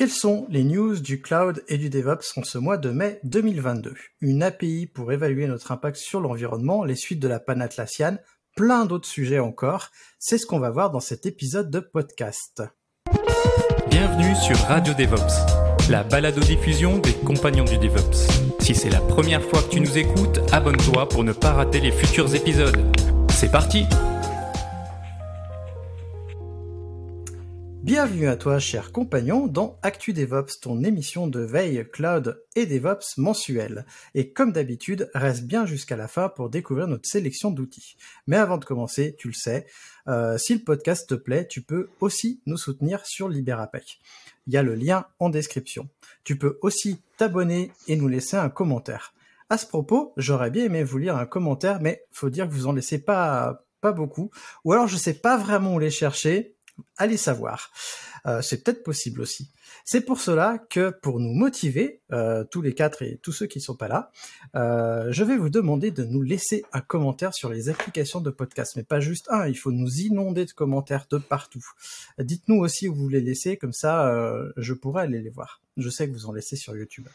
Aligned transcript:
Quelles 0.00 0.08
sont 0.08 0.46
les 0.48 0.64
news 0.64 0.98
du 0.98 1.20
cloud 1.20 1.62
et 1.68 1.76
du 1.76 1.90
DevOps 1.90 2.38
en 2.38 2.42
ce 2.42 2.56
mois 2.56 2.78
de 2.78 2.88
mai 2.88 3.20
2022 3.24 3.92
Une 4.22 4.42
API 4.42 4.86
pour 4.86 5.12
évaluer 5.12 5.46
notre 5.46 5.72
impact 5.72 5.98
sur 5.98 6.20
l'environnement, 6.20 6.84
les 6.84 6.96
suites 6.96 7.20
de 7.20 7.28
la 7.28 7.38
panne 7.38 7.68
plein 8.56 8.86
d'autres 8.86 9.06
sujets 9.06 9.40
encore. 9.40 9.90
C'est 10.18 10.38
ce 10.38 10.46
qu'on 10.46 10.58
va 10.58 10.70
voir 10.70 10.90
dans 10.90 11.00
cet 11.00 11.26
épisode 11.26 11.70
de 11.70 11.80
podcast. 11.80 12.62
Bienvenue 13.90 14.34
sur 14.36 14.56
Radio 14.68 14.94
DevOps, 14.94 15.90
la 15.90 16.02
balado-diffusion 16.02 16.96
des 16.96 17.12
compagnons 17.12 17.66
du 17.66 17.76
DevOps. 17.76 18.56
Si 18.60 18.74
c'est 18.74 18.88
la 18.88 19.02
première 19.02 19.42
fois 19.42 19.62
que 19.62 19.68
tu 19.68 19.80
nous 19.82 19.98
écoutes, 19.98 20.40
abonne-toi 20.50 21.10
pour 21.10 21.24
ne 21.24 21.34
pas 21.34 21.52
rater 21.52 21.78
les 21.78 21.92
futurs 21.92 22.34
épisodes. 22.34 22.96
C'est 23.28 23.52
parti 23.52 23.84
Bienvenue 27.90 28.28
à 28.28 28.36
toi, 28.36 28.60
cher 28.60 28.92
compagnon, 28.92 29.48
dans 29.48 29.80
Actu 29.82 30.12
DevOps, 30.12 30.60
ton 30.62 30.84
émission 30.84 31.26
de 31.26 31.40
veille 31.40 31.84
cloud 31.90 32.40
et 32.54 32.64
DevOps 32.64 33.16
mensuelle. 33.16 33.84
Et 34.14 34.30
comme 34.30 34.52
d'habitude, 34.52 35.10
reste 35.12 35.42
bien 35.42 35.66
jusqu'à 35.66 35.96
la 35.96 36.06
fin 36.06 36.28
pour 36.28 36.50
découvrir 36.50 36.86
notre 36.86 37.08
sélection 37.08 37.50
d'outils. 37.50 37.96
Mais 38.28 38.36
avant 38.36 38.58
de 38.58 38.64
commencer, 38.64 39.16
tu 39.18 39.26
le 39.26 39.34
sais, 39.34 39.66
euh, 40.06 40.38
si 40.38 40.54
le 40.54 40.62
podcast 40.62 41.08
te 41.08 41.16
plaît, 41.16 41.48
tu 41.48 41.62
peux 41.62 41.88
aussi 41.98 42.40
nous 42.46 42.56
soutenir 42.56 43.04
sur 43.06 43.28
Liberapec. 43.28 43.98
Il 44.46 44.52
y 44.52 44.56
a 44.56 44.62
le 44.62 44.76
lien 44.76 45.06
en 45.18 45.28
description. 45.28 45.88
Tu 46.22 46.38
peux 46.38 46.60
aussi 46.62 47.02
t'abonner 47.16 47.72
et 47.88 47.96
nous 47.96 48.06
laisser 48.06 48.36
un 48.36 48.50
commentaire. 48.50 49.14
À 49.48 49.58
ce 49.58 49.66
propos, 49.66 50.12
j'aurais 50.16 50.52
bien 50.52 50.66
aimé 50.66 50.84
vous 50.84 50.98
lire 50.98 51.16
un 51.16 51.26
commentaire, 51.26 51.80
mais 51.80 52.04
faut 52.12 52.30
dire 52.30 52.46
que 52.46 52.52
vous 52.52 52.68
en 52.68 52.72
laissez 52.72 53.00
pas 53.00 53.64
pas 53.80 53.92
beaucoup, 53.92 54.30
ou 54.64 54.72
alors 54.72 54.86
je 54.86 54.96
sais 54.96 55.14
pas 55.14 55.36
vraiment 55.36 55.74
où 55.74 55.78
les 55.78 55.90
chercher, 55.90 56.54
allez 56.96 57.16
savoir. 57.16 57.70
Euh, 58.26 58.42
c'est 58.42 58.62
peut-être 58.62 58.82
possible 58.82 59.20
aussi. 59.20 59.50
C'est 59.84 60.02
pour 60.02 60.20
cela 60.20 60.58
que 60.58 60.90
pour 60.90 61.20
nous 61.20 61.32
motiver, 61.32 62.02
euh, 62.12 62.44
tous 62.44 62.60
les 62.60 62.74
quatre 62.74 63.02
et 63.02 63.18
tous 63.22 63.32
ceux 63.32 63.46
qui 63.46 63.60
sont 63.60 63.76
pas 63.76 63.88
là, 63.88 64.10
euh, 64.54 65.08
je 65.10 65.24
vais 65.24 65.36
vous 65.36 65.48
demander 65.48 65.90
de 65.90 66.04
nous 66.04 66.22
laisser 66.22 66.64
un 66.72 66.80
commentaire 66.80 67.34
sur 67.34 67.48
les 67.48 67.68
applications 67.68 68.20
de 68.20 68.30
podcast, 68.30 68.74
mais 68.76 68.82
pas 68.82 69.00
juste 69.00 69.26
un. 69.30 69.46
Il 69.46 69.56
faut 69.56 69.72
nous 69.72 70.00
inonder 70.00 70.44
de 70.44 70.52
commentaires 70.52 71.06
de 71.10 71.18
partout. 71.18 71.64
Dites-nous 72.18 72.58
aussi 72.60 72.88
où 72.88 72.94
vous 72.94 73.08
les 73.08 73.20
laissez, 73.20 73.56
comme 73.56 73.72
ça, 73.72 74.12
je 74.56 74.74
pourrai 74.74 75.02
aller 75.02 75.20
les 75.20 75.30
voir. 75.30 75.60
Je 75.76 75.88
sais 75.88 76.08
que 76.08 76.12
vous 76.12 76.26
en 76.26 76.32
laissez 76.32 76.56
sur 76.56 76.76
YouTube. 76.76 77.08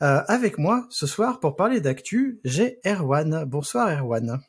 avec 0.00 0.58
moi 0.58 0.86
ce 0.90 1.06
soir 1.06 1.40
pour 1.40 1.56
parler 1.56 1.80
d'actu, 1.80 2.40
j'ai 2.44 2.78
Erwan. 2.86 3.44
Bonsoir 3.44 3.90
Erwan. 3.90 4.40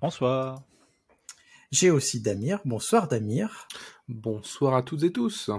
Bonsoir. 0.00 0.62
J'ai 1.70 1.90
aussi 1.90 2.20
Damir. 2.20 2.60
Bonsoir 2.64 3.08
Damir. 3.08 3.68
Bonsoir 4.08 4.74
à 4.74 4.82
toutes 4.82 5.02
et 5.02 5.12
tous. 5.12 5.50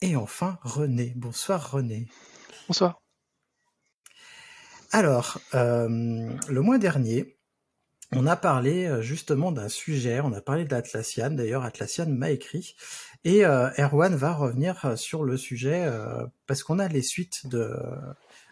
Et 0.00 0.16
enfin 0.16 0.58
René. 0.62 1.12
Bonsoir 1.14 1.70
René. 1.70 2.08
Bonsoir. 2.66 3.00
Alors, 4.90 5.38
euh, 5.54 6.28
le 6.48 6.60
mois 6.62 6.78
dernier, 6.78 7.36
on 8.10 8.26
a 8.26 8.34
parlé 8.34 8.86
euh, 8.86 9.00
justement 9.00 9.52
d'un 9.52 9.68
sujet, 9.68 10.20
on 10.20 10.32
a 10.32 10.40
parlé 10.40 10.64
d'Atlassian, 10.64 11.30
d'ailleurs 11.30 11.62
Atlassian 11.62 12.06
m'a 12.08 12.30
écrit, 12.30 12.74
et 13.22 13.44
euh, 13.44 13.70
Erwan 13.78 14.16
va 14.16 14.32
revenir 14.32 14.98
sur 14.98 15.22
le 15.22 15.36
sujet 15.36 15.88
parce 16.46 16.64
qu'on 16.64 16.80
a 16.80 16.88
les 16.88 17.02
suites 17.02 17.46
de, 17.46 17.72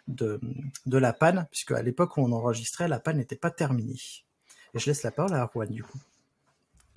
de, 0.07 0.41
de 0.85 0.99
la 0.99 1.13
panne, 1.13 1.49
puisque 1.51 1.73
à 1.73 1.83
l'époque 1.83 2.17
où 2.19 2.21
on 2.21 2.31
enregistrait, 2.31 2.87
la 2.87 3.01
panne 3.01 3.17
n'était 3.17 3.35
pas 3.35 3.51
terminée. 3.51 3.99
Et 4.75 4.79
je 4.79 4.87
laisse 4.87 5.03
la 5.03 5.11
parole 5.11 5.35
à 5.35 5.43
Erwan 5.43 5.69
du 5.71 5.83
coup. 5.83 5.99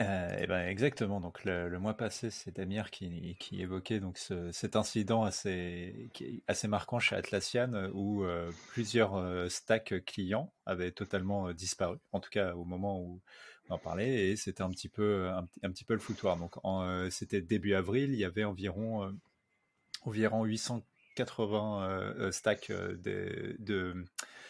Euh, 0.02 0.38
eh 0.40 0.48
ben 0.48 0.66
exactement. 0.68 1.20
Donc 1.20 1.44
le, 1.44 1.78
mois 1.78 1.94
passé, 1.94 2.30
c'est 2.30 2.56
Damir 2.56 2.90
qui, 2.90 3.36
qui 3.38 3.62
évoquait 3.62 4.00
donc 4.00 4.18
cet 4.18 4.76
incident 4.76 5.24
assez, 5.24 6.10
marquant 6.68 7.00
chez 7.00 7.16
Atlassian 7.16 7.90
où 7.94 8.24
euh, 8.24 8.50
plusieurs 8.70 9.16
euh, 9.16 9.50
stacks 9.50 9.94
clients 10.06 10.54
avaient 10.66 10.92
totalement 10.92 11.52
disparu. 11.52 11.98
En 12.14 12.22
tout 12.22 12.30
cas 12.30 12.54
au 12.56 12.64
moment 12.64 13.02
où 13.02 13.20
on 13.70 13.74
en 13.76 13.78
parlait 13.78 14.30
et 14.30 14.36
c'était 14.38 14.64
un 14.64 14.70
petit 14.70 14.90
peu 14.90 15.30
un, 15.30 15.72
petit 15.72 15.84
peu 15.84 15.94
le 15.94 16.00
foutoir. 16.00 16.38
Donc 16.38 16.56
c'était 17.12 17.42
début 17.42 17.74
avril, 17.74 18.14
il 18.14 18.20
y 18.20 18.26
avait 18.26 18.46
environ 18.46 19.14
environ 20.04 20.46
880 21.16 22.32
stacks 22.32 22.72
de, 22.72 23.56
de 23.60 24.06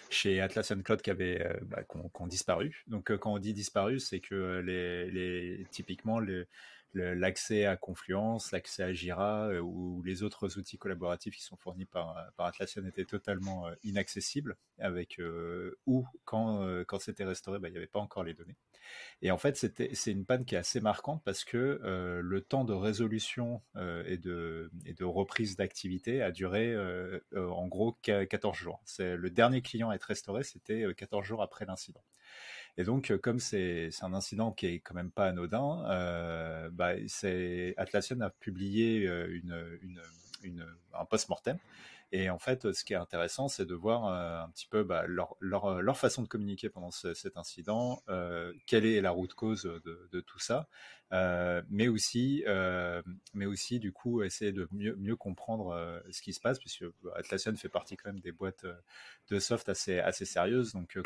chez 0.09 0.41
Atlassian 0.41 0.81
Cloud 0.81 1.01
qui 1.01 1.11
avaient 1.11 1.41
euh, 1.45 1.53
bah, 1.63 1.83
disparu. 2.27 2.83
Donc 2.87 3.11
euh, 3.11 3.17
quand 3.17 3.33
on 3.33 3.39
dit 3.39 3.53
disparu, 3.53 3.99
c'est 3.99 4.19
que 4.19 4.35
euh, 4.35 4.61
les, 4.61 5.09
les, 5.11 5.65
typiquement 5.71 6.19
l'accès 6.94 7.66
à 7.66 7.77
Confluence, 7.77 8.51
l'accès 8.51 8.83
à 8.83 8.94
Jira 8.94 9.50
ou 9.61 10.01
les 10.03 10.23
autres 10.23 10.57
outils 10.57 10.77
collaboratifs 10.77 11.35
qui 11.35 11.44
sont 11.44 11.57
fournis 11.57 11.85
par, 11.85 12.31
par 12.35 12.47
Atlassian 12.47 12.85
étaient 12.85 13.05
totalement 13.05 13.69
inaccessibles 13.83 14.57
avec 14.79 15.22
ou 15.85 16.05
quand, 16.25 16.83
quand 16.88 17.00
c'était 17.00 17.25
restauré, 17.25 17.59
bah, 17.59 17.67
il 17.67 17.72
n'y 17.72 17.77
avait 17.77 17.88
pas 17.88 18.00
encore 18.00 18.23
les 18.23 18.33
données. 18.33 18.55
Et 19.22 19.31
en 19.31 19.38
fait, 19.38 19.57
c'est 19.57 20.11
une 20.11 20.25
panne 20.25 20.45
qui 20.45 20.55
est 20.55 20.57
assez 20.57 20.79
marquante 20.79 21.22
parce 21.23 21.44
que 21.44 21.79
euh, 21.83 22.22
le 22.23 22.41
temps 22.41 22.63
de 22.63 22.73
résolution 22.73 23.61
euh, 23.75 24.03
et, 24.07 24.17
de, 24.17 24.71
et, 24.85 24.94
de, 24.94 25.03
reprise 25.03 25.56
d'activité 25.56 26.21
a 26.21 26.31
duré 26.31 26.73
euh, 26.73 27.19
en 27.33 27.67
gros 27.67 27.94
14 28.01 28.57
jours. 28.57 28.81
Le 29.00 29.29
dernier 29.29 29.61
client 29.61 29.89
à 29.89 29.95
être 29.95 30.06
restauré, 30.06 30.44
c'était 30.44 30.85
14 30.95 31.25
jours 31.25 31.41
après 31.41 31.66
l'incident. 31.66 32.03
Et 32.78 32.84
donc, 32.84 33.16
comme 33.18 33.40
c'est 33.40 33.90
un 34.02 34.13
incident 34.13 34.52
qui 34.52 34.68
est 34.68 34.80
quand 34.80 34.94
même 34.94 35.12
pas 35.12 35.28
anodin, 35.28 36.69
bah, 36.72 36.94
Atlassian 37.78 38.22
a 38.22 38.30
publié 38.30 39.03
une, 39.03 40.66
un 40.94 41.06
post-mortem 41.06 41.57
et 42.11 42.29
en 42.31 42.39
fait, 42.39 42.73
ce 42.73 42.83
qui 42.83 42.93
est 42.93 42.97
intéressant, 42.97 43.47
c'est 43.49 43.67
de 43.67 43.75
voir 43.75 44.07
euh, 44.07 44.43
un 44.43 44.49
petit 44.49 44.67
peu 44.67 44.83
bah, 44.83 45.05
euh, 45.07 45.81
leur, 45.81 45.97
façon 45.97 46.23
de 46.23 46.27
communiquer 46.27 46.69
pendant 46.69 46.89
cet 46.89 47.37
incident, 47.37 48.01
euh, 48.09 48.51
quelle 48.65 48.85
est 48.85 48.99
la 49.01 49.11
route 49.11 49.35
cause 49.35 49.63
de, 49.63 50.21
tout 50.21 50.39
ça, 50.39 50.67
mais 51.69 51.87
aussi, 51.87 52.43
mais 53.33 53.45
aussi 53.45 53.79
du 53.79 53.91
coup 53.91 54.23
essayer 54.23 54.51
de 54.51 54.67
mieux, 54.71 55.15
comprendre 55.15 56.01
ce 56.09 56.21
qui 56.21 56.33
se 56.33 56.39
passe, 56.39 56.57
puisque 56.57 56.85
bah, 57.03 57.11
Atlassian 57.15 57.55
fait 57.55 57.69
partie 57.69 57.95
quand 57.95 58.09
même 58.09 58.21
des 58.21 58.31
boîtes 58.31 58.65
de 59.29 59.39
soft 59.39 59.69
assez, 59.69 60.01
sérieuses, 60.25 60.73
donc 60.73 60.97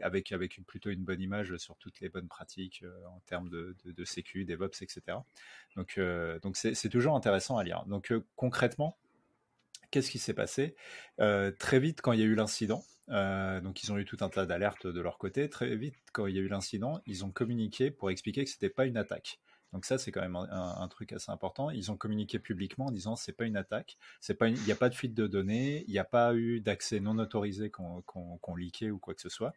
avec 0.00 0.34
plutôt 0.66 0.90
une 0.90 1.04
bonne 1.04 1.20
image 1.20 1.56
sur 1.56 1.76
toutes 1.76 2.00
les 2.00 2.08
bonnes 2.08 2.28
pratiques 2.28 2.84
en 3.08 3.20
termes 3.26 3.48
de, 3.48 3.76
de, 3.84 3.92
de 3.92 4.04
sécu, 4.04 4.44
DevOps, 4.44 4.82
etc. 4.82 5.18
Donc 5.76 6.00
donc 6.42 6.56
c'est 6.56 6.88
toujours 6.88 7.14
intéressant 7.14 7.58
à 7.58 7.64
lire. 7.64 7.84
Donc 7.86 8.12
concrètement 8.34 8.96
Qu'est-ce 9.96 10.10
qui 10.10 10.18
s'est 10.18 10.34
passé? 10.34 10.76
Euh, 11.20 11.50
Très 11.52 11.80
vite, 11.80 12.02
quand 12.02 12.12
il 12.12 12.20
y 12.20 12.22
a 12.22 12.26
eu 12.26 12.34
l'incident, 12.34 12.84
euh, 13.08 13.62
donc 13.62 13.82
ils 13.82 13.90
ont 13.92 13.96
eu 13.96 14.04
tout 14.04 14.18
un 14.20 14.28
tas 14.28 14.44
d'alertes 14.44 14.86
de 14.86 15.00
leur 15.00 15.16
côté. 15.16 15.48
Très 15.48 15.74
vite, 15.74 15.94
quand 16.12 16.26
il 16.26 16.36
y 16.36 16.38
a 16.38 16.42
eu 16.42 16.48
l'incident, 16.48 17.00
ils 17.06 17.24
ont 17.24 17.30
communiqué 17.30 17.90
pour 17.90 18.10
expliquer 18.10 18.44
que 18.44 18.50
c'était 18.50 18.68
pas 18.68 18.84
une 18.84 18.98
attaque. 18.98 19.40
Donc 19.72 19.86
ça, 19.86 19.96
c'est 19.96 20.12
quand 20.12 20.20
même 20.20 20.36
un, 20.36 20.88
truc 20.88 21.14
assez 21.14 21.32
important. 21.32 21.70
Ils 21.70 21.90
ont 21.90 21.96
communiqué 21.96 22.38
publiquement 22.38 22.88
en 22.88 22.90
disant 22.90 23.16
c'est 23.16 23.32
pas 23.32 23.46
une 23.46 23.56
attaque, 23.56 23.96
c'est 24.20 24.34
pas, 24.34 24.48
il 24.48 24.62
n'y 24.64 24.70
a 24.70 24.76
pas 24.76 24.90
de 24.90 24.94
fuite 24.94 25.14
de 25.14 25.26
données, 25.26 25.86
il 25.88 25.92
n'y 25.92 25.98
a 25.98 26.04
pas 26.04 26.34
eu 26.34 26.60
d'accès 26.60 27.00
non 27.00 27.18
autorisé 27.18 27.70
qu'on 27.70 28.02
qu 28.02 28.60
leaké 28.60 28.90
ou 28.90 28.98
quoi 28.98 29.14
que 29.14 29.22
ce 29.22 29.30
soit. 29.30 29.54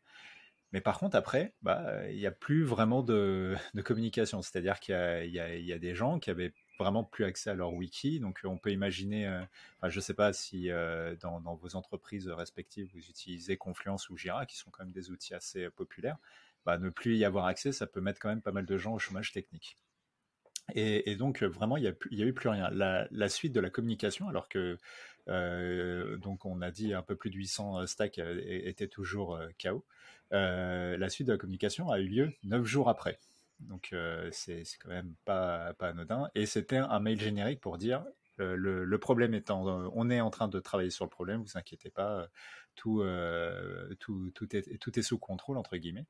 Mais 0.72 0.80
par 0.80 1.00
contre, 1.00 1.18
après, 1.18 1.54
bah, 1.63 2.10
il 2.10 2.18
n'y 2.18 2.28
a 2.28 2.31
plus 2.31 2.63
vraiment 2.63 3.04
de, 3.04 3.58
communication. 3.84 4.42
C'est-à-dire 4.42 4.80
qu'il 4.80 4.96
y, 4.96 5.74
a 5.74 5.80
des 5.80 5.96
gens 5.96 6.18
qui 6.18 6.30
avaient 6.30 6.54
vraiment 6.80 7.04
plus 7.04 7.26
accès 7.26 7.50
à 7.50 7.54
leur 7.54 7.74
wiki. 7.74 8.20
Donc, 8.20 8.40
on 8.44 8.58
peut 8.58 8.72
imaginer, 8.72 9.28
euh, 9.28 9.42
je 9.84 9.98
ne 9.98 10.02
sais 10.02 10.14
pas 10.14 10.34
si 10.34 10.72
euh, 10.72 11.16
dans, 11.18 11.40
vos 11.56 11.76
entreprises 11.76 12.28
respectives, 12.30 12.90
vous 12.94 13.10
utilisez 13.10 13.58
Confluence 13.58 14.10
ou 14.10 14.18
Jira, 14.18 14.46
qui 14.46 14.58
sont 14.58 14.72
quand 14.72 14.84
même 14.84 14.94
des 14.94 15.12
outils 15.12 15.34
assez 15.36 15.70
populaires. 15.70 16.18
Bah, 16.66 16.78
ne 16.78 16.90
plus 16.90 17.18
y 17.18 17.26
avoir 17.26 17.46
accès, 17.46 17.72
ça 17.72 17.88
peut 17.88 18.02
mettre 18.02 18.20
quand 18.20 18.30
même 18.30 18.42
pas 18.42 18.52
mal 18.52 18.66
de 18.66 18.78
gens 18.78 18.94
au 18.94 19.00
chômage 19.00 19.31
technique. 19.31 19.78
Et, 20.76 21.16
donc, 21.16 21.42
vraiment, 21.42 21.78
il 21.78 21.81
n'y 22.12 22.24
a, 22.24 22.26
eu 22.26 22.34
plus 22.34 22.50
rien. 22.50 22.70
La, 22.70 23.30
suite 23.30 23.54
de 23.54 23.60
la 23.60 23.72
communication, 23.72 24.30
alors 24.30 24.48
que, 24.48 24.78
euh, 25.28 26.18
donc, 26.18 26.46
on 26.46 26.62
a 26.62 26.70
dit 26.70 26.94
un 26.94 27.02
peu 27.02 27.16
plus 27.16 27.32
de 27.32 27.36
800 27.36 27.88
stacks 27.88 28.20
étaient 28.20 28.88
toujours 28.88 29.40
KO, 29.62 29.84
la 30.32 31.10
suite 31.10 31.28
de 31.28 31.32
la 31.34 31.40
communication 31.40 31.90
a 31.90 32.00
eu 32.00 32.08
lieu 32.08 32.34
neuf 32.44 32.66
jours 32.66 32.88
après. 32.88 33.20
Donc 33.60 33.94
c'est 34.32 34.64
quand 34.80 34.90
même 34.90 35.16
pas, 35.26 35.74
pas 35.76 35.90
anodin. 35.90 36.30
Et 36.36 36.46
c'était 36.46 36.78
un 36.78 37.00
mail 37.00 37.20
générique 37.20 37.62
pour 37.62 37.78
dire 37.78 38.04
le, 38.38 38.98
problème 38.98 39.34
étant, 39.34 39.66
on 39.94 40.10
est 40.10 40.22
en 40.22 40.30
train 40.30 40.48
de 40.48 40.60
travailler 40.60 40.90
sur 40.90 41.06
le 41.06 41.10
problème, 41.10 41.42
vous 41.42 41.58
inquiétez 41.58 41.90
pas, 41.90 42.28
tout, 42.76 43.04
tout, 44.00 44.32
tout, 44.34 44.56
est, 44.56 44.78
tout 44.80 44.98
est 45.00 45.04
sous 45.04 45.18
contrôle, 45.18 45.58
entre 45.58 45.78
guillemets. 45.78 46.06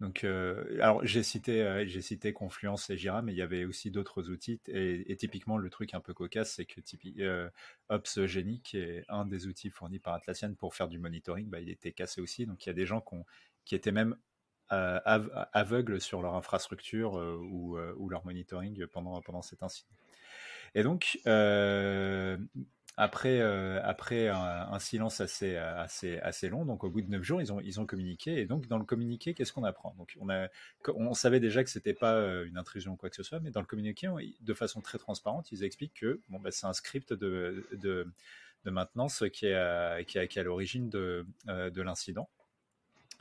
Donc, 0.00 0.24
alors 0.24 1.04
j'ai 1.06 1.22
cité, 1.22 1.84
j'ai 1.86 2.02
cité 2.02 2.32
Confluence 2.32 2.90
et 2.90 2.96
Jira, 2.96 3.22
mais 3.22 3.32
il 3.32 3.38
y 3.38 3.42
avait 3.42 3.64
aussi 3.64 3.90
d'autres 3.90 4.28
outils. 4.28 4.60
Et, 4.68 5.16
typiquement, 5.16 5.56
le 5.56 5.70
truc 5.70 5.94
un 5.94 6.00
peu 6.00 6.12
cocasse, 6.14 6.54
c'est 6.54 6.66
que 6.66 7.50
Ops 7.88 8.26
Genie, 8.26 8.60
qui 8.62 8.78
est 8.78 9.04
un 9.08 9.24
des 9.24 9.46
outils 9.46 9.70
fournis 9.70 10.00
par 10.00 10.14
Atlassian 10.14 10.54
pour 10.54 10.74
faire 10.74 10.88
du 10.88 10.98
monitoring, 10.98 11.48
bah, 11.48 11.60
il 11.60 11.70
était 11.70 11.92
cassé 11.92 12.20
aussi. 12.20 12.46
Donc, 12.46 12.66
il 12.66 12.68
y 12.68 12.70
a 12.70 12.74
des 12.74 12.86
gens 12.86 13.04
qui 13.64 13.74
étaient 13.74 13.92
même 13.92 14.16
aveugles 15.52 16.00
sur 16.00 16.22
leur 16.22 16.34
infrastructure 16.34 17.14
ou, 17.14 17.78
ou, 17.78 18.08
leur 18.08 18.24
monitoring 18.24 18.86
pendant, 18.86 19.20
pendant 19.20 19.42
cet 19.42 19.62
incident. 19.62 19.88
Et 20.74 20.82
donc, 20.82 21.18
euh, 21.26 22.36
après, 22.96 23.40
euh, 23.40 23.80
après 23.82 24.28
un, 24.28 24.78
silence 24.78 25.20
assez, 25.20 25.56
assez, 25.56 26.18
assez 26.18 26.48
long, 26.48 26.64
donc 26.64 26.84
au 26.84 26.90
bout 26.90 27.00
de 27.00 27.10
neuf 27.10 27.22
jours, 27.22 27.40
ils 27.40 27.52
ont, 27.52 27.60
ils 27.60 27.80
ont 27.80 27.86
communiqué. 27.86 28.40
Et 28.40 28.46
donc, 28.46 28.66
dans 28.66 28.78
le 28.78 28.84
communiqué, 28.84 29.34
qu'est-ce 29.34 29.52
qu'on 29.52 29.64
apprend? 29.64 29.94
Donc, 29.98 30.16
on, 30.20 30.28
a, 30.30 30.48
on 30.94 31.14
savait 31.14 31.40
déjà 31.40 31.62
que 31.64 31.70
c'était 31.70 31.94
pas 31.94 32.14
euh, 32.14 32.44
une 32.46 32.58
intrusion 32.58 32.92
ou 32.92 32.96
quoi 32.96 33.08
que 33.10 33.16
ce 33.16 33.22
soit, 33.22 33.40
mais 33.40 33.50
dans 33.50 33.60
le 33.60 33.66
communiqué, 33.66 34.08
de 34.40 34.54
façon 34.54 34.80
très 34.80 34.98
transparente, 34.98 35.50
ils 35.52 35.64
expliquent 35.64 35.94
que 35.94 36.20
bon, 36.28 36.40
bah, 36.40 36.50
c'est 36.50 36.66
un 36.66 36.72
script 36.72 37.12
de, 37.12 37.66
de, 37.72 38.06
maintenance 38.64 39.24
qui 39.32 39.46
est 39.46 39.54
à, 39.54 40.02
qui 40.04 40.18
est 40.18 40.38
à 40.38 40.42
l'origine 40.42 40.88
de, 40.88 41.26
de 41.46 41.82
l'incident. 41.82 42.28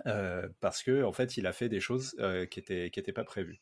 Euh, 0.06 0.48
parce 0.60 0.84
que 0.84 1.04
en 1.04 1.14
fait, 1.14 1.38
il 1.38 1.48
a 1.48 1.54
fait 1.54 1.70
des 1.70 1.80
choses 1.80 2.16
euh, 2.20 2.46
qui 2.46 2.60
n'étaient 2.60 2.90
qui 2.90 3.00
étaient 3.00 3.14
pas 3.14 3.24
prévues. 3.24 3.60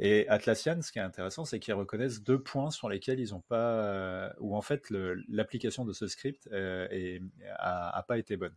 Et 0.00 0.28
Atlassian, 0.28 0.82
ce 0.82 0.92
qui 0.92 0.98
est 0.98 1.02
intéressant, 1.02 1.44
c'est 1.44 1.60
qu'ils 1.60 1.74
reconnaissent 1.74 2.22
deux 2.22 2.42
points 2.42 2.70
sur 2.70 2.88
lesquels 2.88 3.20
ils 3.20 3.30
n'ont 3.30 3.40
pas, 3.40 4.32
où 4.40 4.56
en 4.56 4.62
fait 4.62 4.90
l'application 5.28 5.84
de 5.84 5.92
ce 5.92 6.06
script 6.06 6.48
euh, 6.52 7.18
a, 7.58 8.04
pas 8.06 8.18
été 8.18 8.36
bonne. 8.36 8.54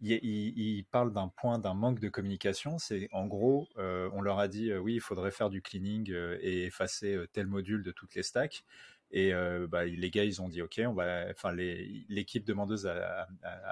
Ils 0.00 0.84
parlent 0.90 1.12
d'un 1.12 1.28
point, 1.28 1.58
d'un 1.58 1.74
manque 1.74 2.00
de 2.00 2.08
communication. 2.08 2.78
C'est 2.78 3.08
en 3.12 3.26
gros, 3.26 3.68
on 3.76 4.20
leur 4.20 4.38
a 4.38 4.48
dit 4.48 4.72
oui, 4.74 4.94
il 4.94 5.00
faudrait 5.00 5.30
faire 5.30 5.50
du 5.50 5.62
cleaning 5.62 6.12
et 6.40 6.64
effacer 6.64 7.18
tel 7.32 7.46
module 7.46 7.82
de 7.82 7.92
toutes 7.92 8.14
les 8.14 8.22
stacks. 8.22 8.64
Et 9.12 9.32
euh, 9.32 9.66
bah, 9.68 9.84
les 9.84 10.10
gars, 10.10 10.24
ils 10.24 10.42
ont 10.42 10.48
dit 10.48 10.62
OK, 10.62 10.80
on 10.84 10.92
va. 10.92 11.26
Enfin, 11.30 11.52
l'équipe 11.52 12.44
demandeuse 12.44 12.86
a, 12.86 13.26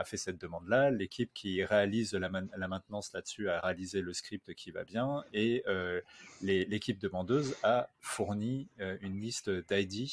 fait 0.04 0.16
cette 0.16 0.40
demande-là. 0.40 0.90
L'équipe 0.90 1.32
qui 1.34 1.64
réalise 1.64 2.14
la, 2.14 2.28
maintenance 2.68 3.12
là-dessus 3.12 3.48
a 3.48 3.60
réalisé 3.60 4.00
le 4.00 4.12
script 4.12 4.54
qui 4.54 4.70
va 4.70 4.84
bien. 4.84 5.24
Et 5.32 5.64
euh, 5.66 6.00
l'équipe 6.40 6.98
demandeuse 6.98 7.56
a 7.62 7.90
fourni 8.00 8.68
euh, 8.80 8.96
une 9.00 9.20
liste 9.20 9.50
d'ID 9.50 10.08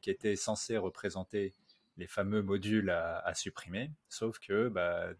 qui 0.00 0.10
était 0.10 0.36
censée 0.36 0.76
représenter 0.76 1.52
les 1.96 2.08
fameux 2.08 2.42
modules 2.42 2.90
à, 2.90 3.32
supprimer. 3.34 3.90
Sauf 4.08 4.40
que 4.40 4.68
bah, 4.68 5.10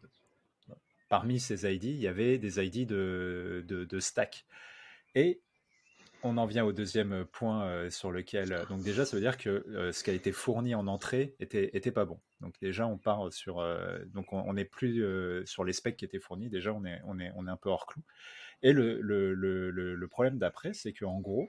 parmi 1.09 1.39
ces 1.39 1.73
ID, 1.73 1.85
il 1.85 2.01
y 2.01 2.09
avait 2.09 2.39
des 2.39 2.65
ID 2.65 2.87
de, 2.87 3.65
de 3.69 4.01
stack. 4.01 4.45
Et 5.15 5.41
on 6.25 6.39
en 6.39 6.47
vient 6.47 6.65
au 6.65 6.73
deuxième 6.73 7.27
point 7.27 7.67
euh, 7.67 7.91
sur 7.91 8.11
lequel. 8.11 8.53
Euh, 8.53 8.65
donc 8.67 8.83
déjà, 8.83 9.05
ça 9.05 9.17
veut 9.17 9.21
dire 9.21 9.37
que 9.37 9.51
euh, 9.69 9.93
ce 9.93 10.03
qui 10.03 10.11
a 10.11 10.15
été 10.15 10.33
fourni 10.33 10.75
en 10.75 10.87
entrée 10.87 11.37
était, 11.39 11.71
était 11.77 11.93
pas 11.93 12.07
bon. 12.07 12.19
Donc 12.41 12.55
déjà, 12.61 12.87
on 12.87 12.97
part 12.97 13.33
sur. 13.33 13.65
donc 14.07 14.33
on 14.33 14.53
n'est 14.53 14.67
plus 14.67 15.03
sur 15.47 15.65
les 15.65 15.73
specs 15.73 15.97
qui 15.97 16.05
étaient 16.05 16.19
fournis. 16.19 16.51
Déjà, 16.51 16.75
on 16.75 16.85
est, 16.85 17.01
on 17.07 17.19
est, 17.19 17.33
on 17.37 17.47
est 17.47 17.51
un 17.51 17.57
peu 17.57 17.71
hors 17.71 17.87
clou. 17.87 18.03
Et 18.63 18.73
le, 18.73 19.01
le, 19.01 19.35
le, 19.35 20.09
problème 20.09 20.37
d'après, 20.39 20.75
c'est 20.75 20.93
qu'en 20.93 21.21
gros, 21.21 21.49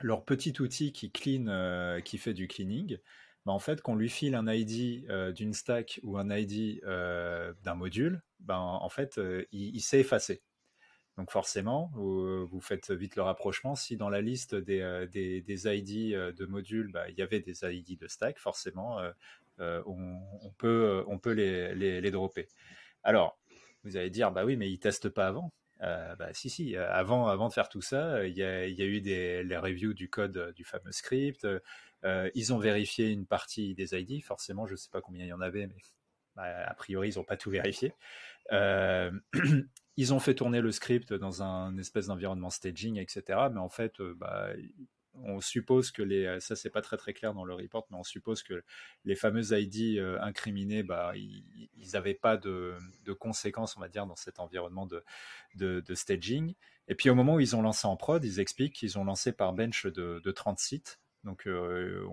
leur 0.00 0.24
petit 0.24 0.54
outil 0.62 0.92
qui 0.92 1.10
clean, 1.10 2.00
qui 2.04 2.16
fait 2.16 2.32
du 2.32 2.48
cleaning, 2.48 2.96
bah 3.44 3.52
en 3.52 3.58
fait, 3.58 3.82
qu'on 3.82 3.96
lui 3.96 4.08
file 4.08 4.34
un 4.34 4.50
ID 4.50 5.06
d'une 5.34 5.52
stack 5.52 6.00
ou 6.02 6.16
un 6.16 6.34
ID 6.34 6.80
d'un 6.80 7.74
module, 7.74 8.22
ben 8.40 8.56
en 8.56 8.88
fait, 8.88 9.20
il, 9.52 9.76
il 9.76 9.80
s'est 9.80 10.00
effacé. 10.00 10.42
Donc 11.18 11.32
forcément, 11.32 11.90
vous, 11.94 12.60
faites 12.60 12.92
vite 12.92 13.16
le 13.16 13.22
rapprochement. 13.22 13.74
Si 13.74 13.96
dans 13.96 14.08
la 14.08 14.20
liste 14.20 14.54
des, 14.54 14.80
euh, 14.80 15.04
des, 15.08 15.42
ID 15.66 16.14
euh, 16.14 16.32
de 16.32 16.46
modules, 16.46 16.92
bah, 16.92 17.08
il 17.08 17.16
y 17.16 17.22
avait 17.22 17.40
des 17.40 17.64
ID 17.64 17.98
de 17.98 18.06
stack, 18.06 18.38
forcément, 18.38 19.00
euh, 19.58 19.82
on, 19.84 20.52
peut, 20.56 21.02
on 21.08 21.18
peut 21.18 21.32
les, 21.32 21.74
les, 21.74 22.10
dropper. 22.12 22.46
Alors, 23.02 23.36
vous 23.82 23.96
allez 23.96 24.10
dire, 24.10 24.30
bah 24.30 24.44
oui, 24.44 24.56
mais 24.56 24.70
ils 24.70 24.78
testent 24.78 25.08
pas 25.08 25.26
avant. 25.26 25.52
bah 25.80 26.32
si, 26.34 26.50
si. 26.50 26.76
Avant, 26.76 27.26
avant 27.26 27.48
de 27.48 27.52
faire 27.52 27.68
tout 27.68 27.82
ça, 27.82 28.24
il 28.24 28.36
y 28.36 28.44
a, 28.44 28.68
y 28.68 28.80
a, 28.80 28.84
eu 28.84 29.00
des, 29.00 29.42
les 29.42 29.56
reviews 29.56 29.94
du 29.94 30.08
code 30.08 30.52
du 30.54 30.62
fameux 30.62 30.92
script. 30.92 31.48
ils 32.04 32.52
ont 32.52 32.58
vérifié 32.58 33.10
une 33.10 33.26
partie 33.26 33.74
des 33.74 33.98
ID. 33.98 34.22
Forcément, 34.22 34.68
je 34.68 34.72
ne 34.74 34.76
sais 34.76 34.90
pas 34.92 35.00
combien 35.00 35.24
il 35.24 35.28
y 35.28 35.32
en 35.32 35.40
avait, 35.40 35.66
mais 35.66 35.82
bah, 36.36 36.44
a 36.64 36.74
priori, 36.74 37.08
ils 37.08 37.18
n'ont 37.18 37.24
pas 37.24 37.36
tout 37.36 37.50
vérifié. 37.50 37.92
ils 39.98 40.14
ont 40.14 40.20
fait 40.20 40.34
tourner 40.34 40.60
le 40.60 40.70
script 40.70 41.12
dans 41.12 41.42
un 41.42 41.76
espèce 41.76 42.06
d'environnement 42.06 42.50
staging, 42.50 42.98
etc. 42.98 43.22
Mais 43.52 43.58
en 43.58 43.68
fait, 43.68 44.00
euh, 44.00 44.14
bah, 44.16 44.50
on 45.14 45.40
suppose 45.40 45.90
que 45.90 46.02
les, 46.02 46.38
ça 46.38 46.54
c'est 46.54 46.70
pas 46.70 46.82
très 46.82 46.96
très 46.96 47.12
clair 47.12 47.34
dans 47.34 47.44
le 47.44 47.52
report, 47.52 47.88
mais 47.90 47.96
on 47.96 48.04
suppose 48.04 48.44
que 48.44 48.62
les 49.04 49.16
fameuses 49.16 49.50
ID 49.50 49.98
euh, 49.98 50.20
incriminés, 50.20 50.84
bah, 50.84 51.14
ils 51.16 51.90
n'avaient 51.92 52.14
pas 52.14 52.36
de, 52.36 52.76
conséquences, 53.18 53.76
on 53.76 53.80
va 53.80 53.88
dire, 53.88 54.06
dans 54.06 54.14
cet 54.14 54.38
environnement 54.38 54.86
de, 54.86 55.94
staging. 55.94 56.54
Et 56.86 56.94
puis 56.94 57.10
au 57.10 57.16
moment 57.16 57.34
où 57.34 57.40
ils 57.40 57.56
ont 57.56 57.62
lancé 57.62 57.86
en 57.88 57.96
prod, 57.96 58.24
ils 58.24 58.38
expliquent 58.38 58.74
qu'ils 58.74 58.98
ont 58.98 59.04
lancé 59.04 59.32
par 59.32 59.52
bench 59.52 59.86
de 59.86 60.30
30 60.30 60.60
sites. 60.60 61.00
Donc, 61.24 61.46
euh, 61.46 62.06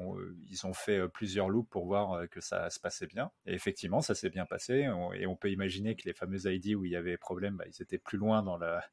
ils 0.49 0.65
ont 0.65 0.73
fait 0.73 0.97
euh, 0.99 1.07
plusieurs 1.07 1.49
loops 1.49 1.69
pour 1.69 1.85
voir 1.85 2.13
euh, 2.13 2.27
que 2.27 2.41
ça 2.41 2.69
se 2.69 2.79
passait 2.79 3.05
bien. 3.05 3.31
Et 3.45 3.53
effectivement, 3.53 4.01
ça 4.01 4.15
s'est 4.15 4.29
bien 4.29 4.45
passé. 4.45 4.89
et 5.13 5.27
on 5.27 5.35
peut 5.35 5.51
imaginer 5.51 5.95
que 5.95 6.03
les 6.05 6.13
fameuses 6.13 6.45
ID 6.45 6.75
où 6.75 6.85
il 6.85 6.91
y 6.91 6.95
avait 6.95 7.17
problème, 7.17 7.55
bah, 7.57 7.65
ils 7.67 7.81
étaient 7.81 7.99
plus 7.99 8.17
loin 8.17 8.41
dans 8.41 8.57
la, 8.57 8.83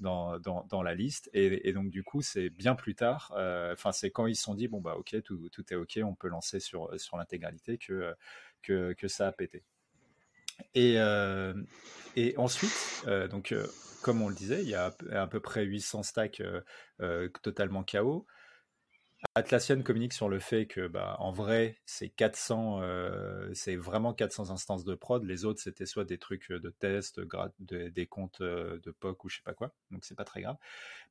dans, 0.00 0.38
dans, 0.38 0.82
la 0.82 0.94
liste. 0.94 1.30
Et, 1.32 1.72
donc, 1.72 1.90
du 1.90 2.02
coup, 2.04 2.20
c'est 2.20 2.50
bien 2.50 2.74
plus 2.74 2.94
tard. 2.94 3.32
Enfin, 3.72 3.92
c'est 3.92 4.10
quand 4.10 4.26
ils 4.26 4.36
se 4.36 4.42
sont 4.42 4.54
dit, 4.54 4.68
bon, 4.68 4.80
bah, 4.80 4.96
OK, 4.96 5.16
tout, 5.22 5.48
tout 5.50 5.72
est 5.72 5.76
OK, 5.76 5.98
on 6.04 6.14
peut 6.14 6.28
lancer 6.28 6.60
sur, 6.60 6.98
sur 7.00 7.16
l'intégralité 7.16 7.78
que, 7.78 8.14
que, 8.62 8.92
que, 8.92 9.08
ça 9.08 9.28
a 9.28 9.32
pété. 9.32 9.64
Et, 10.74 10.96
et 12.16 12.36
ensuite, 12.36 13.06
donc, 13.30 13.54
comme 14.02 14.20
on 14.20 14.28
le 14.28 14.34
disait, 14.34 14.62
il 14.62 14.68
y 14.68 14.74
a 14.74 14.94
à 15.12 15.26
peu 15.26 15.40
près 15.40 15.64
800 15.64 16.02
stacks 16.02 16.42
totalement 17.42 17.82
chaos. 17.82 18.26
Atlassian 19.34 19.82
communique 19.82 20.12
sur 20.12 20.28
le 20.28 20.38
fait 20.38 20.66
que, 20.66 20.86
bah, 20.86 21.16
en 21.18 21.32
vrai, 21.32 21.76
c'est 21.86 22.08
400, 22.08 22.82
euh, 22.82 23.50
c'est 23.52 23.76
vraiment 23.76 24.14
400 24.14 24.50
instances 24.50 24.84
de 24.84 24.94
prod. 24.94 25.24
Les 25.24 25.44
autres, 25.44 25.60
c'était 25.60 25.86
soit 25.86 26.04
des 26.04 26.18
trucs 26.18 26.50
de 26.52 26.70
test, 26.70 27.20
des 27.58 28.06
comptes 28.06 28.40
euh, 28.40 28.78
de 28.84 28.90
POC 28.92 29.24
ou 29.24 29.28
je 29.28 29.36
sais 29.36 29.42
pas 29.42 29.54
quoi. 29.54 29.74
Donc, 29.90 30.04
c'est 30.04 30.14
pas 30.14 30.24
très 30.24 30.42
grave. 30.42 30.56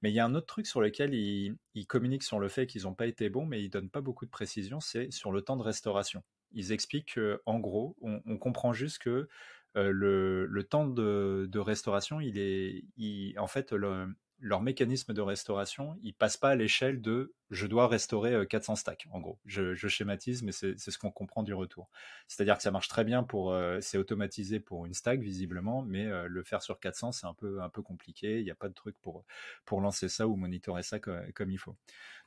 Mais 0.02 0.12
il 0.12 0.14
y 0.16 0.20
a 0.20 0.26
un 0.26 0.36
autre 0.36 0.48
truc 0.48 0.68
sur 0.68 0.82
lequel 0.82 1.14
ils, 1.14 1.58
communiquent 1.88 2.24
sur 2.24 2.40
le 2.40 2.48
fait 2.48 2.66
qu'ils 2.66 2.84
n'ont 2.84 2.94
pas 2.94 3.08
été 3.08 3.30
bons, 3.30 3.46
mais 3.46 3.62
ils 3.62 3.70
donnent 3.70 3.90
pas 3.90 4.02
beaucoup 4.02 4.26
de 4.26 4.32
précision. 4.32 4.80
C'est 4.80 5.12
sur 5.12 5.32
le 5.32 5.42
temps 5.42 5.58
de 5.58 5.64
restauration. 5.64 6.24
Ils 6.54 6.72
expliquent 6.72 7.16
qu'en 7.16 7.60
gros, 7.60 7.98
on, 8.02 8.38
comprend 8.38 8.74
juste 8.74 9.00
que 9.00 9.28
euh, 9.76 9.92
le, 9.92 10.64
temps 10.64 10.88
de, 10.88 11.60
restauration, 11.60 12.20
il 12.22 12.38
est, 12.38 13.38
en 13.38 13.48
fait, 13.48 13.74
le, 13.74 14.16
leur 14.44 14.62
mécanisme 14.62 15.14
de 15.14 15.22
restauration, 15.22 15.98
il 16.04 16.14
passe 16.14 16.36
pas 16.36 16.50
à 16.50 16.56
l'échelle 16.56 17.02
de 17.02 17.34
je 17.50 17.66
dois 17.66 17.88
restaurer 17.88 18.46
400 18.46 18.74
euh, 18.74 18.76
stacks, 18.76 19.08
en 19.12 19.22
gros. 19.22 19.40
Je, 19.46 19.74
schématise, 19.88 20.44
mais 20.44 20.52
c'est 20.52 20.78
ce 20.78 20.98
qu'on 20.98 21.12
comprend 21.12 21.44
du 21.44 21.54
retour. 21.54 21.90
C'est-à-dire 22.28 22.58
que 22.58 22.64
ça 22.64 22.72
marche 22.72 22.90
très 22.90 23.06
bien 23.06 23.24
pour, 23.24 23.54
euh, 23.54 23.80
c'est 23.80 23.98
automatisé 23.98 24.60
pour 24.60 24.86
une 24.86 24.94
stack, 24.94 25.22
visiblement, 25.22 25.82
mais 25.82 26.08
euh, 26.08 26.28
le 26.28 26.44
faire 26.44 26.62
sur 26.62 26.80
400, 26.80 27.14
c'est 27.14 27.26
un 27.26 27.34
peu, 27.34 27.62
un 27.62 27.70
peu 27.70 27.82
compliqué. 27.82 28.40
Il 28.40 28.44
n'y 28.44 28.52
a 28.52 28.56
pas 28.56 28.68
de 28.68 28.74
truc 28.74 28.98
pour, 29.02 29.24
pour 29.64 29.80
lancer 29.80 30.10
ça 30.10 30.28
ou 30.28 30.36
monitorer 30.36 30.84
ça 30.84 31.00
comme, 31.00 31.52
il 31.52 31.58
faut. 31.58 31.78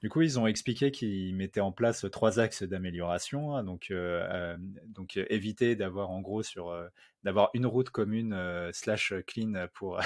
Du 0.01 0.09
coup, 0.09 0.23
ils 0.23 0.39
ont 0.39 0.47
expliqué 0.47 0.91
qu'ils 0.91 1.35
mettaient 1.37 1.61
en 1.61 1.73
place 1.73 2.07
trois 2.11 2.41
axes 2.41 2.63
d'amélioration. 2.63 3.57
Hein, 3.57 3.65
donc, 3.65 3.93
donc 4.87 5.19
éviter 5.19 5.77
d'avoir, 5.77 6.11
en 6.11 6.23
gros, 6.23 6.43
sur, 6.43 6.75
d'avoir 7.25 7.51
une 7.53 7.67
route 7.67 7.91
commune 7.91 8.71
slash 8.73 9.13
clean 9.27 9.67
pour, 9.75 10.01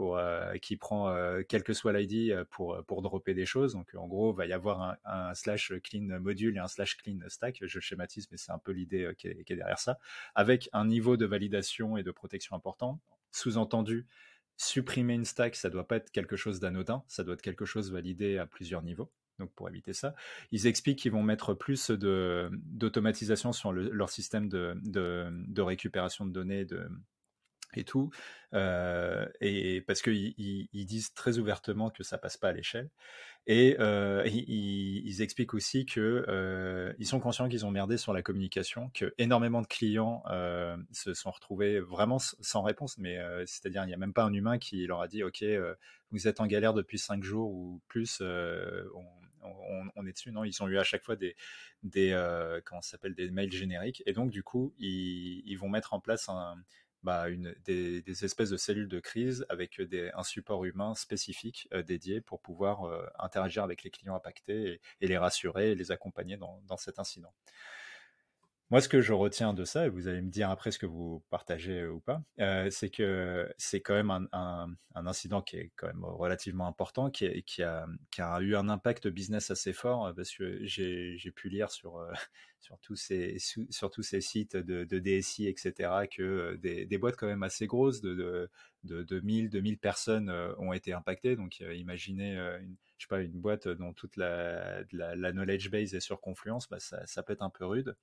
euh, 0.00 0.56
qui 0.58 0.76
prend 0.76 1.08
euh, 1.08 1.42
quel 1.48 1.62
que 1.62 1.72
soit 1.72 1.92
l'ID 1.92 2.30
euh, 2.30 2.44
pour, 2.50 2.82
pour 2.86 3.02
dropper 3.02 3.34
des 3.34 3.46
choses. 3.46 3.74
Donc 3.74 3.94
en 3.94 4.06
gros, 4.06 4.32
il 4.32 4.36
va 4.36 4.46
y 4.46 4.52
avoir 4.52 4.96
un, 5.04 5.34
slash 5.34 5.72
clean 5.82 6.20
module 6.20 6.56
et 6.56 6.60
un 6.60 6.68
slash 6.68 6.96
clean 6.96 7.18
stack. 7.28 7.58
Je 7.62 7.80
schématise, 7.80 8.28
mais 8.30 8.36
c'est 8.36 8.52
un 8.52 8.58
peu 8.58 8.72
l'idée 8.72 9.12
qui, 9.16 9.28
est 9.28 9.56
derrière 9.56 9.78
ça. 9.78 9.98
Avec 10.34 10.68
un 10.72 10.86
niveau 10.86 11.16
de 11.16 11.26
validation 11.26 11.96
et 11.96 12.02
de 12.02 12.10
protection 12.10 12.56
important. 12.56 13.00
Sous-entendu, 13.30 14.06
supprimer 14.56 15.14
une 15.14 15.24
stack, 15.24 15.56
ça 15.56 15.70
doit 15.70 15.88
pas 15.88 15.96
être 15.96 16.10
quelque 16.10 16.36
chose 16.36 16.60
d'anodin, 16.60 17.02
ça 17.08 17.24
doit 17.24 17.34
être 17.34 17.42
quelque 17.42 17.64
chose 17.64 17.92
validé 17.92 18.38
à 18.38 18.46
plusieurs 18.46 18.82
niveaux. 18.82 19.10
Donc 19.40 19.52
pour 19.54 19.68
éviter 19.68 19.92
ça, 19.92 20.14
ils 20.52 20.68
expliquent 20.68 21.00
qu'ils 21.00 21.10
vont 21.10 21.24
mettre 21.24 21.54
plus 21.54 21.90
d'automatisation 21.90 23.52
sur 23.52 23.72
leur 23.72 24.10
système 24.10 24.48
de, 24.48 24.76
de, 24.84 25.26
de, 25.32 25.62
récupération 25.62 26.24
de 26.24 26.30
données, 26.30 26.64
de, 26.64 26.88
et 27.78 27.84
tout, 27.84 28.10
et 28.52 29.84
parce 29.86 30.02
qu'ils 30.02 30.34
ils 30.38 30.86
disent 30.86 31.12
très 31.14 31.38
ouvertement 31.38 31.90
que 31.90 32.02
ça 32.02 32.18
passe 32.18 32.36
pas 32.36 32.48
à 32.48 32.52
l'échelle. 32.52 32.90
Et 33.46 33.76
ils, 33.78 35.22
expliquent 35.22 35.52
aussi 35.54 35.84
que 35.84 36.94
ils 36.98 37.06
sont 37.06 37.20
conscients 37.20 37.48
qu'ils 37.48 37.66
ont 37.66 37.70
merdé 37.70 37.98
sur 37.98 38.12
la 38.14 38.22
communication, 38.22 38.90
que 38.94 39.12
énormément 39.18 39.60
de 39.60 39.66
clients 39.66 40.22
se 40.92 41.12
sont 41.12 41.30
retrouvés 41.30 41.80
vraiment 41.80 42.18
sans 42.18 42.62
réponse, 42.62 42.96
mais 42.96 43.18
c'est-à-dire 43.46 43.84
il 43.84 43.88
n'y 43.88 43.94
a 43.94 43.98
même 43.98 44.14
pas 44.14 44.24
un 44.24 44.32
humain 44.32 44.58
qui 44.58 44.86
leur 44.86 45.02
a 45.02 45.08
dit 45.08 45.22
OK, 45.22 45.44
vous 46.10 46.28
êtes 46.28 46.40
en 46.40 46.46
galère 46.46 46.72
depuis 46.72 46.98
cinq 46.98 47.22
jours 47.22 47.50
ou 47.50 47.82
plus, 47.88 48.22
on, 48.22 50.06
est 50.06 50.12
dessus. 50.12 50.32
Non, 50.32 50.44
ils 50.44 50.62
ont 50.62 50.68
eu 50.68 50.78
à 50.78 50.84
chaque 50.84 51.02
fois 51.02 51.16
des, 51.16 51.36
comment 52.64 52.80
s'appelle 52.80 53.14
des 53.14 53.30
mails 53.30 53.52
génériques, 53.52 54.02
et 54.06 54.14
donc 54.14 54.30
du 54.30 54.42
coup 54.42 54.72
ils 54.78 55.56
vont 55.56 55.68
mettre 55.68 55.92
en 55.92 56.00
place 56.00 56.30
un 56.30 56.56
bah, 57.04 57.26
des, 57.64 58.24
espèces 58.24 58.50
de 58.50 58.56
cellules 58.56 58.88
de 58.88 58.98
crise 58.98 59.44
avec 59.50 59.80
un 60.14 60.22
support 60.22 60.64
humain 60.64 60.94
spécifique 60.94 61.68
euh, 61.72 61.82
dédié 61.82 62.22
pour 62.22 62.40
pouvoir 62.40 62.84
euh, 62.84 63.06
interagir 63.18 63.62
avec 63.62 63.84
les 63.84 63.90
clients 63.90 64.16
impactés 64.16 64.80
et, 65.00 65.06
les 65.06 65.18
rassurer 65.18 65.72
et 65.72 65.74
les 65.74 65.92
accompagner 65.92 66.38
dans 66.38 66.76
cet 66.78 66.98
incident. 66.98 67.32
Moi, 68.70 68.80
ce 68.80 68.88
que 68.88 69.02
je 69.02 69.12
retiens 69.12 69.52
de 69.52 69.64
ça, 69.64 69.86
et 69.86 69.88
vous 69.90 70.08
allez 70.08 70.22
me 70.22 70.30
dire 70.30 70.48
après 70.48 70.70
ce 70.70 70.78
que 70.78 70.86
vous 70.86 71.22
partagez 71.28 71.80
euh, 71.80 71.92
ou 71.92 72.00
pas, 72.00 72.22
euh, 72.40 72.70
c'est 72.70 72.88
que 72.88 73.52
c'est 73.58 73.82
quand 73.82 73.94
même 73.94 74.28
un, 74.32 74.74
incident 74.94 75.42
qui 75.42 75.56
est 75.56 75.72
quand 75.76 75.86
même 75.86 76.04
relativement 76.04 76.66
important, 76.66 77.10
qui, 77.10 77.26
a, 77.62 77.86
eu 78.40 78.56
un 78.56 78.68
impact 78.70 79.06
business 79.08 79.50
assez 79.50 79.74
fort, 79.74 80.06
euh, 80.06 80.12
parce 80.14 80.34
que 80.34 80.64
j'ai 80.64 81.30
pu 81.36 81.50
lire 81.50 81.70
sur, 81.70 82.00
tous 82.80 82.96
ces, 82.96 83.38
sites 83.38 84.56
de, 84.56 84.98
DSI, 84.98 85.46
etc., 85.46 86.06
que 86.10 86.56
des, 86.56 86.98
boîtes 86.98 87.16
quand 87.16 87.26
même 87.26 87.42
assez 87.42 87.66
grosses, 87.66 88.00
de, 88.00 88.48
de, 88.84 89.02
de, 89.02 89.20
1000, 89.20 89.50
2000 89.50 89.78
personnes 89.78 90.30
ont 90.58 90.72
été 90.72 90.94
impactées. 90.94 91.36
Donc, 91.36 91.60
imaginez 91.60 92.34
une, 92.62 92.76
sais 93.04 93.08
pas, 93.08 93.20
une 93.20 93.40
boîte 93.40 93.68
dont 93.68 93.92
toute 93.92 94.16
la, 94.16 94.84
knowledge 94.92 95.70
base 95.70 95.94
est 95.94 96.00
sur 96.00 96.20
Confluence, 96.20 96.68
bah 96.68 96.78
ça 96.80 97.22
peut 97.22 97.34
être 97.34 97.42
un 97.42 97.50
peu 97.50 97.66
rude. 97.66 97.94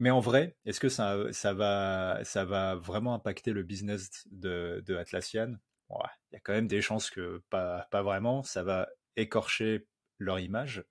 Mais 0.00 0.10
en 0.10 0.20
vrai, 0.20 0.56
est-ce 0.64 0.80
que 0.80 0.88
ça, 0.88 1.52
va, 1.52 2.74
vraiment 2.76 3.14
impacter 3.14 3.52
le 3.52 3.62
business 3.62 4.26
de, 4.30 4.82
Atlassian? 4.98 5.56
Il 5.90 6.34
y 6.34 6.36
a 6.36 6.40
quand 6.40 6.54
même 6.54 6.68
des 6.68 6.80
chances 6.80 7.10
que 7.10 7.42
pas, 7.50 7.86
vraiment. 7.92 8.42
Ça 8.42 8.62
va 8.62 8.88
écorcher 9.16 9.86
leur 10.18 10.38
image 10.38 10.84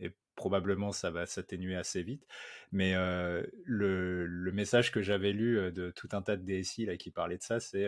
et 0.00 0.10
probablement 0.34 0.92
ça 0.92 1.10
va 1.10 1.26
s'atténuer 1.26 1.76
assez 1.76 2.02
vite. 2.02 2.26
Mais 2.72 2.94
le, 2.94 4.24
le, 4.26 4.52
message 4.52 4.92
que 4.92 5.02
j'avais 5.02 5.32
lu 5.32 5.70
de 5.70 5.90
tout 5.90 6.08
un 6.12 6.22
tas 6.22 6.36
de 6.36 6.42
DSI 6.42 6.86
là, 6.86 6.96
qui 6.96 7.10
parlait 7.10 7.36
de 7.36 7.42
ça, 7.42 7.60
c'est 7.60 7.86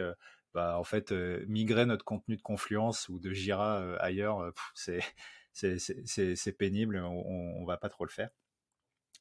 bah, 0.53 0.79
en 0.79 0.85
fait 0.85 1.13
migrer 1.49 1.87
notre 1.87 2.05
contenu 2.05 2.37
de 2.37 2.43
Confluence 2.43 3.09
ou 3.09 3.19
de 3.19 3.33
Jira 3.33 3.97
ailleurs, 3.97 4.53
c'est 4.75 5.01
c'est 5.53 6.57
pénible, 6.59 6.99
on, 6.99 7.61
on 7.61 7.65
va 7.65 7.77
pas 7.77 7.89
trop 7.89 8.05
le 8.05 8.11
faire. 8.11 8.31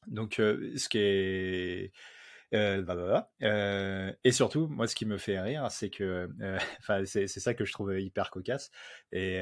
Donc, 0.08 0.40
euh, 0.40 0.74
ce 0.78 0.90
qui 0.90 0.98
est 1.00 1.92
euh, 2.54 2.84
euh, 3.44 4.12
et 4.26 4.32
surtout, 4.34 4.68
moi, 4.68 4.86
ce 4.86 4.94
qui 4.94 5.06
me 5.06 5.18
fait 5.18 5.40
rire, 5.40 5.68
c'est 5.72 5.90
que, 5.90 6.30
enfin, 6.80 7.06
c'est 7.06 7.28
ça 7.28 7.54
que 7.54 7.64
je 7.64 7.72
trouve 7.72 7.98
hyper 7.98 8.30
cocasse. 8.30 8.72
Et 9.14 9.40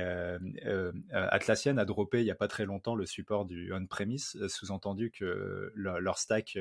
Atlassian 1.12 1.78
a 1.78 1.86
droppé 1.86 2.20
il 2.20 2.26
y 2.26 2.32
a 2.32 2.36
pas 2.36 2.48
très 2.48 2.66
longtemps 2.66 2.94
le 2.94 3.08
support 3.08 3.46
du 3.46 3.74
on-premise, 3.74 4.46
sous-entendu 4.48 5.10
que 5.10 5.72
leur 5.74 6.20
stack 6.20 6.60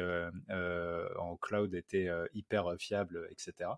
en 0.48 1.36
cloud 1.36 1.74
était 1.74 2.08
hyper 2.32 2.76
fiable, 2.78 3.28
etc. 3.30 3.70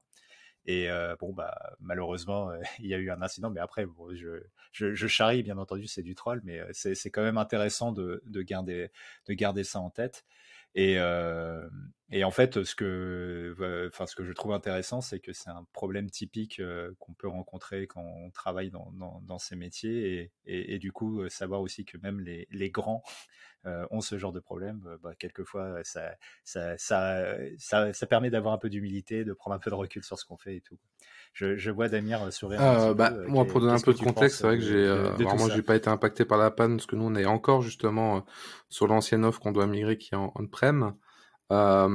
Et 0.67 0.89
bon, 1.19 1.33
bah, 1.33 1.75
malheureusement, 1.81 2.51
il 2.79 2.87
y 2.87 2.95
a 2.95 2.99
eu 2.99 3.11
un 3.11 3.23
incident, 3.23 3.51
mais 3.51 3.61
après, 3.61 3.87
je, 4.13 4.43
je, 4.73 5.07
charrie, 5.07 5.43
bien 5.43 5.59
entendu, 5.59 5.87
c'est 5.87 6.03
du 6.03 6.15
troll, 6.15 6.41
mais 6.45 6.61
c'est 6.73 7.11
quand 7.11 7.23
même 7.23 7.39
intéressant 7.39 7.93
de, 7.93 8.23
de, 8.27 8.43
garder, 8.43 8.91
de 9.27 9.33
garder 9.35 9.65
ça 9.65 9.81
en 9.81 9.91
tête. 9.91 10.25
Et, 10.75 10.99
euh, 10.99 11.69
en 12.23 12.31
fait, 12.31 12.63
ce 12.65 12.75
que, 12.75 13.55
je 13.59 14.33
trouve 14.33 14.53
intéressant, 14.53 15.01
c'est 15.01 15.21
que 15.21 15.33
c'est 15.33 15.51
un 15.51 15.65
problème 15.73 16.11
typique 16.11 16.61
qu'on 16.99 17.13
peut 17.15 17.29
rencontrer 17.29 17.87
quand 17.87 18.03
on 18.03 18.31
travaille 18.31 18.71
dans, 18.71 19.39
ces 19.39 19.57
métiers, 19.57 20.33
et, 20.47 20.79
du 20.79 20.93
coup, 20.93 21.29
savoir 21.29 21.61
aussi 21.61 21.85
que 21.85 21.99
même 21.99 22.21
les, 22.21 22.71
grands 22.71 23.03
euh, 23.07 23.11
ont 23.91 24.01
ce 24.01 24.17
genre 24.19 24.33
de 24.33 24.41
problème, 24.41 24.83
euh, 24.87 24.97
bah, 25.03 25.13
quelquefois 25.19 25.79
ça, 25.85 26.15
ça, 26.45 26.79
ça, 26.79 27.35
ça, 27.59 27.93
ça 27.93 28.07
permet 28.07 28.31
d'avoir 28.31 28.55
un 28.55 28.59
peu 28.59 28.71
d'humilité, 28.71 29.25
de 29.25 29.33
prendre 29.33 29.55
un 29.55 29.59
peu 29.59 29.71
de 29.71 29.75
recul 29.75 30.03
sur 30.03 30.19
ce 30.19 30.25
qu'on 30.25 30.39
fait 30.39 30.57
et 30.57 30.61
tout. 30.61 30.79
Je, 31.33 31.57
je 31.57 31.71
vois 31.71 31.89
Damir 31.89 32.33
sourire. 32.33 32.61
Euh, 32.63 32.95
bah, 32.95 33.13
moi, 33.29 33.45
pour 33.45 33.61
donner 33.61 33.73
un 33.73 33.81
peu 33.81 33.93
de 33.93 33.99
contexte, 33.99 34.39
c'est 34.39 34.47
vrai 34.47 34.59
que 34.59 34.65
j'ai, 34.65 35.25
moi, 35.25 35.49
j'ai 35.51 35.63
pas 35.63 35.77
été 35.77 35.89
impacté 35.89 36.25
par 36.25 36.39
la 36.39 36.51
panne 36.51 36.77
parce 36.77 36.87
que 36.87 36.97
nous, 36.97 37.05
on 37.05 37.15
est 37.15 37.27
encore 37.27 37.63
justement 37.63 38.25
sur 38.69 38.87
l'ancienne 38.87 39.25
offre 39.25 39.41
qu'on 39.41 39.53
doit 39.53 39.67
migrer 39.67 39.99
qui 39.99 40.15
est 40.15 40.19
en 40.19 40.33
on-prem. 40.37 40.95
Euh, 41.53 41.89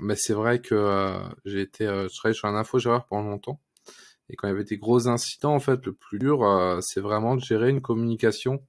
mais 0.00 0.14
c'est 0.16 0.34
vrai 0.34 0.60
que 0.60 1.18
j'ai 1.44 1.60
été, 1.60 1.84
je 1.84 2.16
travaillais 2.16 2.38
sur 2.38 2.48
un 2.48 2.56
infogéreur 2.56 3.06
pendant 3.06 3.28
longtemps. 3.28 3.60
Et 4.30 4.36
quand 4.36 4.46
il 4.48 4.50
y 4.50 4.54
avait 4.54 4.64
des 4.64 4.78
gros 4.78 5.08
incidents, 5.08 5.54
en 5.54 5.60
fait, 5.60 5.84
le 5.84 5.92
plus 5.92 6.18
dur, 6.18 6.78
c'est 6.80 7.00
vraiment 7.00 7.36
de 7.36 7.40
gérer 7.40 7.68
une 7.68 7.82
communication 7.82 8.64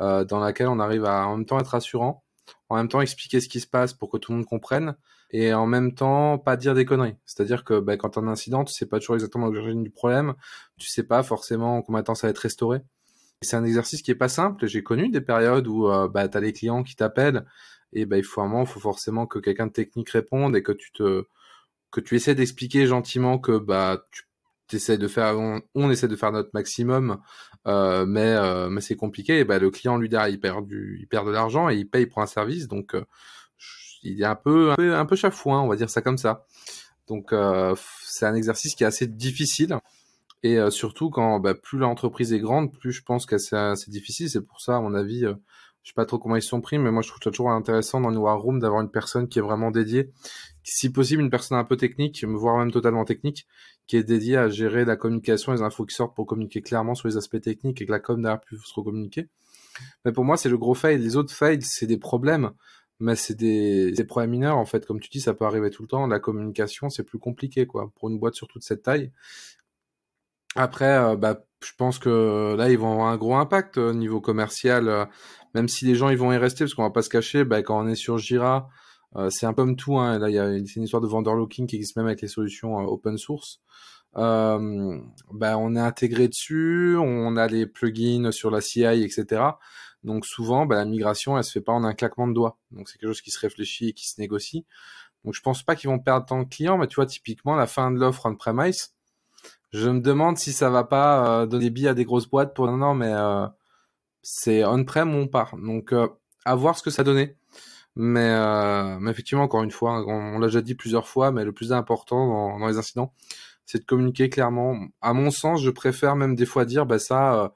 euh, 0.00 0.24
dans 0.24 0.38
laquelle 0.40 0.68
on 0.68 0.80
arrive 0.80 1.04
à 1.04 1.26
en 1.26 1.36
même 1.36 1.46
temps 1.46 1.58
être 1.58 1.68
rassurant, 1.68 2.24
en 2.68 2.76
même 2.76 2.88
temps 2.88 3.00
expliquer 3.00 3.40
ce 3.40 3.48
qui 3.48 3.60
se 3.60 3.66
passe 3.66 3.92
pour 3.92 4.10
que 4.10 4.16
tout 4.16 4.32
le 4.32 4.38
monde 4.38 4.46
comprenne, 4.46 4.96
et 5.30 5.52
en 5.52 5.66
même 5.66 5.94
temps 5.94 6.38
pas 6.38 6.56
dire 6.56 6.74
des 6.74 6.84
conneries. 6.84 7.16
C'est-à-dire 7.26 7.64
que 7.64 7.80
bah, 7.80 7.96
quand 7.96 8.16
as 8.16 8.20
un 8.20 8.28
incident, 8.28 8.64
tu 8.64 8.72
sais 8.72 8.86
pas 8.86 8.98
toujours 8.98 9.16
exactement 9.16 9.48
l'origine 9.48 9.82
du 9.82 9.90
problème, 9.90 10.34
tu 10.78 10.88
sais 10.88 11.02
pas 11.02 11.22
forcément 11.22 11.82
combien 11.82 12.00
de 12.00 12.06
temps 12.06 12.14
ça 12.14 12.26
va 12.26 12.30
être 12.30 12.38
restauré. 12.38 12.80
C'est 13.42 13.56
un 13.56 13.64
exercice 13.64 14.02
qui 14.02 14.10
est 14.10 14.16
pas 14.16 14.28
simple. 14.28 14.66
J'ai 14.66 14.82
connu 14.82 15.10
des 15.10 15.20
périodes 15.20 15.68
où 15.68 15.88
euh, 15.88 16.08
bah, 16.08 16.28
tu 16.28 16.36
as 16.36 16.40
les 16.40 16.52
clients 16.52 16.82
qui 16.82 16.96
t'appellent 16.96 17.44
et 17.92 18.06
bah, 18.06 18.18
il 18.18 18.24
faut 18.24 18.40
un 18.40 18.48
moment, 18.48 18.66
faut 18.66 18.80
forcément 18.80 19.26
que 19.26 19.38
quelqu'un 19.38 19.66
de 19.68 19.72
technique 19.72 20.10
réponde 20.10 20.56
et 20.56 20.62
que 20.62 20.72
tu 20.72 20.92
te 20.92 21.24
que 21.90 22.00
tu 22.00 22.16
essaies 22.16 22.34
d'expliquer 22.34 22.86
gentiment 22.86 23.38
que 23.38 23.56
bah 23.58 24.04
tu 24.10 24.24
on, 24.72 25.90
essaie 25.90 26.08
de 26.08 26.16
faire 26.16 26.32
notre 26.32 26.50
maximum, 26.54 27.18
euh, 27.66 28.06
mais 28.06 28.34
euh, 28.34 28.68
mais 28.68 28.80
c'est 28.80 28.96
compliqué. 28.96 29.40
Et 29.40 29.44
ben, 29.44 29.58
le 29.58 29.70
client 29.70 29.96
lui 29.96 30.08
derrière 30.08 30.28
il 30.28 30.40
perd 30.40 30.66
de 30.68 31.32
l'argent 31.32 31.68
et 31.68 31.76
il 31.76 31.88
paye 31.88 32.06
pour 32.06 32.22
un 32.22 32.26
service, 32.26 32.68
donc 32.68 32.94
euh, 32.94 33.04
il 34.02 34.20
est 34.20 34.26
un 34.26 34.36
peu 34.36 34.72
un 34.72 34.76
peu 35.06 35.16
un 35.16 35.16
chafouin, 35.16 35.60
on 35.60 35.68
va 35.68 35.76
dire 35.76 35.90
ça 35.90 36.02
comme 36.02 36.18
ça. 36.18 36.44
Donc 37.08 37.34
c'est 38.04 38.26
un 38.26 38.34
exercice 38.34 38.74
qui 38.74 38.84
est 38.84 38.86
assez 38.86 39.06
difficile. 39.06 39.78
Et 40.44 40.58
surtout 40.70 41.10
quand 41.10 41.40
bah, 41.40 41.54
plus 41.54 41.78
l'entreprise 41.78 42.32
est 42.32 42.38
grande, 42.38 42.72
plus 42.72 42.92
je 42.92 43.02
pense 43.02 43.26
que 43.26 43.38
c'est 43.38 43.88
difficile. 43.88 44.30
C'est 44.30 44.42
pour 44.42 44.60
ça, 44.60 44.76
à 44.76 44.80
mon 44.80 44.94
avis, 44.94 45.24
je 45.88 45.88
sais 45.88 45.94
pas 45.94 46.04
trop 46.04 46.18
comment 46.18 46.36
ils 46.36 46.42
sont 46.42 46.60
pris, 46.60 46.78
mais 46.78 46.90
moi 46.90 47.02
je 47.02 47.08
trouve 47.08 47.22
ça 47.22 47.30
toujours 47.30 47.50
intéressant 47.50 48.00
dans 48.00 48.10
une 48.10 48.18
war 48.18 48.38
room 48.38 48.60
d'avoir 48.60 48.82
une 48.82 48.90
personne 48.90 49.26
qui 49.26 49.38
est 49.38 49.42
vraiment 49.42 49.70
dédiée, 49.70 50.10
si 50.62 50.92
possible 50.92 51.22
une 51.22 51.30
personne 51.30 51.56
un 51.56 51.64
peu 51.64 51.78
technique, 51.78 52.22
voire 52.24 52.58
même 52.58 52.70
totalement 52.70 53.06
technique, 53.06 53.46
qui 53.88 53.96
est 53.96 54.04
dédiée 54.04 54.36
à 54.36 54.48
gérer 54.48 54.84
la 54.84 54.94
communication, 54.94 55.50
les 55.50 55.62
infos 55.62 55.84
qui 55.84 55.96
sortent 55.96 56.14
pour 56.14 56.26
communiquer 56.26 56.62
clairement 56.62 56.94
sur 56.94 57.08
les 57.08 57.16
aspects 57.16 57.40
techniques 57.40 57.82
et 57.82 57.86
que 57.86 57.90
la 57.90 57.98
com 57.98 58.22
derrière 58.22 58.40
puisse 58.40 58.62
se 58.62 58.74
recommuniquer. 58.74 59.28
Mais 60.04 60.12
pour 60.12 60.24
moi 60.24 60.36
c'est 60.36 60.48
le 60.48 60.58
gros 60.58 60.74
fail. 60.74 60.98
Les 60.98 61.16
autres 61.16 61.34
fails 61.34 61.62
c'est 61.62 61.86
des 61.86 61.98
problèmes, 61.98 62.52
mais 63.00 63.16
c'est 63.16 63.34
des, 63.34 63.90
des 63.90 64.04
problèmes 64.04 64.30
mineurs 64.30 64.58
en 64.58 64.66
fait. 64.66 64.86
Comme 64.86 65.00
tu 65.00 65.08
dis, 65.08 65.20
ça 65.20 65.34
peut 65.34 65.46
arriver 65.46 65.70
tout 65.70 65.82
le 65.82 65.88
temps. 65.88 66.06
La 66.06 66.20
communication 66.20 66.90
c'est 66.90 67.02
plus 67.02 67.18
compliqué 67.18 67.66
quoi 67.66 67.90
pour 67.96 68.08
une 68.08 68.18
boîte 68.20 68.34
sur 68.34 68.46
toute 68.46 68.62
cette 68.62 68.82
taille. 68.82 69.10
Après, 70.54 70.98
euh, 70.98 71.16
bah, 71.16 71.44
je 71.64 71.72
pense 71.76 71.98
que 71.98 72.54
là, 72.56 72.70
ils 72.70 72.78
vont 72.78 72.92
avoir 72.92 73.08
un 73.08 73.16
gros 73.16 73.36
impact 73.36 73.78
au 73.78 73.92
niveau 73.92 74.20
commercial, 74.20 74.88
euh, 74.88 75.04
même 75.54 75.68
si 75.68 75.84
les 75.84 75.94
gens 75.94 76.08
ils 76.08 76.18
vont 76.18 76.32
y 76.32 76.36
rester, 76.36 76.64
parce 76.64 76.74
qu'on 76.74 76.82
va 76.82 76.90
pas 76.90 77.02
se 77.02 77.08
cacher, 77.10 77.44
bah, 77.44 77.62
quand 77.62 77.78
on 77.78 77.86
est 77.86 77.94
sur 77.94 78.18
Jira, 78.18 78.56
euh, 78.56 78.87
c'est 79.30 79.46
un 79.46 79.52
peu 79.52 79.62
comme 79.62 79.76
tout. 79.76 79.98
Hein, 79.98 80.18
là, 80.18 80.28
il 80.28 80.34
y 80.34 80.38
a 80.38 80.48
une, 80.48 80.66
une 80.76 80.82
histoire 80.82 81.02
de 81.02 81.08
vendor 81.08 81.34
looking 81.34 81.66
qui 81.66 81.76
existe 81.76 81.96
même 81.96 82.06
avec 82.06 82.20
les 82.20 82.28
solutions 82.28 82.76
open 82.76 83.18
source. 83.18 83.60
Euh, 84.16 84.98
bah, 85.32 85.58
on 85.58 85.76
est 85.76 85.80
intégré 85.80 86.28
dessus, 86.28 86.96
on 86.98 87.36
a 87.36 87.46
les 87.46 87.66
plugins 87.66 88.32
sur 88.32 88.50
la 88.50 88.60
CI, 88.60 88.84
etc. 88.84 89.42
Donc 90.04 90.26
souvent, 90.26 90.66
bah, 90.66 90.76
la 90.76 90.84
migration, 90.84 91.36
elle 91.36 91.44
se 91.44 91.52
fait 91.52 91.60
pas 91.60 91.72
en 91.72 91.84
un 91.84 91.94
claquement 91.94 92.26
de 92.28 92.32
doigts. 92.32 92.58
Donc 92.70 92.88
c'est 92.88 92.98
quelque 92.98 93.10
chose 93.10 93.20
qui 93.20 93.30
se 93.30 93.40
réfléchit 93.40 93.90
et 93.90 93.92
qui 93.92 94.08
se 94.08 94.20
négocie. 94.20 94.64
Donc 95.24 95.34
je 95.34 95.42
pense 95.42 95.62
pas 95.62 95.76
qu'ils 95.76 95.90
vont 95.90 95.98
perdre 95.98 96.26
tant 96.26 96.42
de 96.42 96.48
clients, 96.48 96.78
mais 96.78 96.86
tu 96.86 96.96
vois, 96.96 97.06
typiquement, 97.06 97.54
la 97.56 97.66
fin 97.66 97.90
de 97.90 97.98
l'offre 97.98 98.26
on-premise, 98.26 98.94
je 99.72 99.88
me 99.88 100.00
demande 100.00 100.38
si 100.38 100.52
ça 100.52 100.70
va 100.70 100.84
pas 100.84 101.42
euh, 101.42 101.46
donner 101.46 101.70
billes 101.70 101.88
à 101.88 101.94
des 101.94 102.04
grosses 102.04 102.28
boîtes 102.28 102.54
pour 102.54 102.68
un 102.68 102.80
an, 102.82 102.94
mais 102.94 103.12
euh, 103.12 103.46
c'est 104.22 104.64
on-prem 104.64 105.14
où 105.14 105.18
on 105.18 105.28
part. 105.28 105.56
Donc, 105.56 105.92
euh, 105.92 106.08
à 106.44 106.54
voir 106.54 106.78
ce 106.78 106.82
que 106.82 106.90
ça 106.90 107.04
donnait. 107.04 107.36
Mais, 107.98 108.98
mais 109.00 109.10
effectivement, 109.10 109.42
encore 109.42 109.64
une 109.64 109.72
fois, 109.72 110.04
on, 110.06 110.38
l'a 110.38 110.46
déjà 110.46 110.62
dit 110.62 110.76
plusieurs 110.76 111.08
fois, 111.08 111.32
mais 111.32 111.44
le 111.44 111.52
plus 111.52 111.72
important 111.72 112.26
dans, 112.28 112.58
dans 112.60 112.68
les 112.68 112.78
incidents, 112.78 113.12
c'est 113.66 113.80
de 113.80 113.84
communiquer 113.84 114.30
clairement. 114.30 114.78
À 115.02 115.12
mon 115.12 115.30
sens, 115.30 115.60
je 115.62 115.70
préfère 115.70 116.16
même 116.16 116.34
des 116.36 116.46
fois 116.46 116.64
dire, 116.64 116.86
bah 116.86 116.98
ça, 117.00 117.52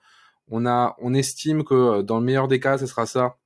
on 0.49 0.67
a, 0.67 0.97
on 1.01 1.15
estime 1.15 1.65
que 1.65 2.03
dans 2.03 2.19
le 2.19 2.25
meilleur 2.25 2.49
des 2.49 2.61
cas, 2.61 2.77
ce 2.79 2.87
sera 2.87 3.07
ça. 3.07 3.37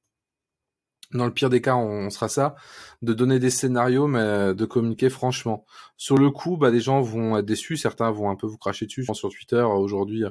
Dans 1.12 1.24
le 1.24 1.32
pire 1.32 1.50
des 1.50 1.60
cas, 1.60 1.76
on, 1.76 2.10
sera 2.10 2.28
ça, 2.28 2.56
de 3.02 3.12
donner 3.12 3.38
des 3.38 3.50
scénarios, 3.50 4.06
mais 4.06 4.54
de 4.54 4.64
communiquer 4.64 5.08
franchement. 5.08 5.64
Sur 5.96 6.18
le 6.18 6.30
coup, 6.30 6.56
bah, 6.56 6.70
les 6.70 6.80
gens 6.80 7.00
vont 7.00 7.38
être 7.38 7.46
déçus, 7.46 7.76
certains 7.76 8.10
vont 8.10 8.30
un 8.30 8.36
peu 8.36 8.46
vous 8.46 8.58
cracher 8.58 8.86
dessus. 8.86 9.02
Je 9.02 9.06
pense 9.06 9.18
sur 9.18 9.30
Twitter, 9.30 9.62
aujourd'hui, 9.62 10.24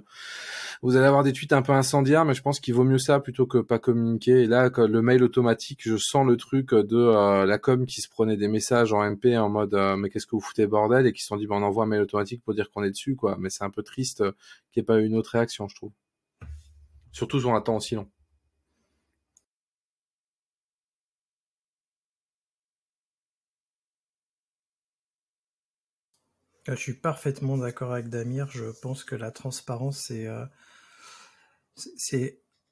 vous 0.82 0.96
allez 0.96 1.06
avoir 1.06 1.24
des 1.24 1.34
tweets 1.34 1.54
un 1.54 1.62
peu 1.62 1.72
incendiaires, 1.72 2.26
mais 2.26 2.34
je 2.34 2.42
pense 2.42 2.60
qu'il 2.60 2.74
vaut 2.74 2.84
mieux 2.84 2.98
ça 2.98 3.20
plutôt 3.20 3.46
que 3.46 3.60
pas 3.60 3.80
communiquer. 3.80 4.44
Et 4.44 4.46
là, 4.48 4.70
le 4.76 5.02
mail 5.02 5.24
automatique, 5.24 5.80
je 5.84 5.98
sens 5.98 6.28
le 6.28 6.38
truc 6.38 6.74
de 6.74 6.98
euh, 6.98 7.46
la 7.46 7.58
com 7.58 7.86
qui 7.86 8.02
se 8.02 8.10
prenait 8.10 8.38
des 8.38 8.48
messages 8.48 8.94
en 8.94 9.04
MP 9.04 9.38
en 9.38 9.50
mode 9.50 9.74
euh, 9.74 9.96
mais 9.96 10.10
qu'est-ce 10.10 10.28
que 10.28 10.36
vous 10.36 10.42
foutez 10.42 10.68
bordel? 10.68 11.08
Et 11.08 11.14
qui 11.14 11.22
se 11.22 11.28
sont 11.28 11.38
dit 11.38 11.48
bah, 11.48 11.56
on 11.58 11.64
envoie 11.64 11.86
un 11.86 11.88
mail 11.88 12.02
automatique 12.02 12.44
pour 12.44 12.54
dire 12.54 12.70
qu'on 12.72 12.84
est 12.84 12.92
dessus, 12.92 13.16
quoi. 13.16 13.38
Mais 13.40 13.50
c'est 13.50 13.64
un 13.64 13.70
peu 13.70 13.84
triste 13.84 14.22
euh, 14.22 14.32
qu'il 14.72 14.82
n'y 14.82 14.84
ait 14.84 14.86
pas 14.86 15.00
eu 15.00 15.06
une 15.06 15.16
autre 15.16 15.32
réaction, 15.32 15.68
je 15.68 15.76
trouve. 15.76 15.92
Surtout 17.12 17.40
sur 17.40 17.54
un 17.54 17.62
temps 17.62 17.78
aussi 17.78 17.96
long. 17.96 18.08
Je 26.68 26.76
suis 26.76 26.94
parfaitement 26.94 27.58
d'accord 27.58 27.94
avec 27.94 28.10
Damir. 28.10 28.50
Je 28.50 28.66
pense 28.82 29.04
que 29.04 29.16
la 29.16 29.30
transparence, 29.30 30.00
c'est 30.00 30.26
euh, 30.26 30.46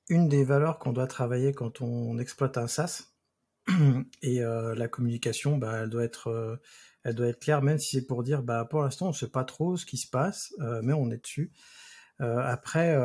une 0.09 0.27
des 0.27 0.43
valeurs 0.43 0.79
qu'on 0.79 0.93
doit 0.93 1.05
travailler 1.05 1.53
quand 1.53 1.81
on 1.81 2.17
exploite 2.17 2.57
un 2.57 2.67
SaaS. 2.67 3.13
Et 4.23 4.41
euh, 4.41 4.73
la 4.73 4.87
communication, 4.87 5.57
bah, 5.57 5.81
elle 5.83 5.89
doit 5.89 6.03
être 6.03 6.27
euh, 6.27 6.57
elle 7.03 7.15
doit 7.15 7.27
être 7.27 7.39
claire, 7.39 7.61
même 7.61 7.77
si 7.77 7.97
c'est 7.97 8.07
pour 8.07 8.23
dire, 8.23 8.41
bah, 8.41 8.65
pour 8.65 8.81
l'instant, 8.81 9.07
on 9.07 9.09
ne 9.09 9.15
sait 9.15 9.29
pas 9.29 9.43
trop 9.43 9.77
ce 9.77 9.85
qui 9.85 9.97
se 9.97 10.09
passe, 10.09 10.53
mais 10.83 10.93
on 10.93 11.11
est 11.11 11.21
dessus. 11.21 11.51
après, 12.19 12.97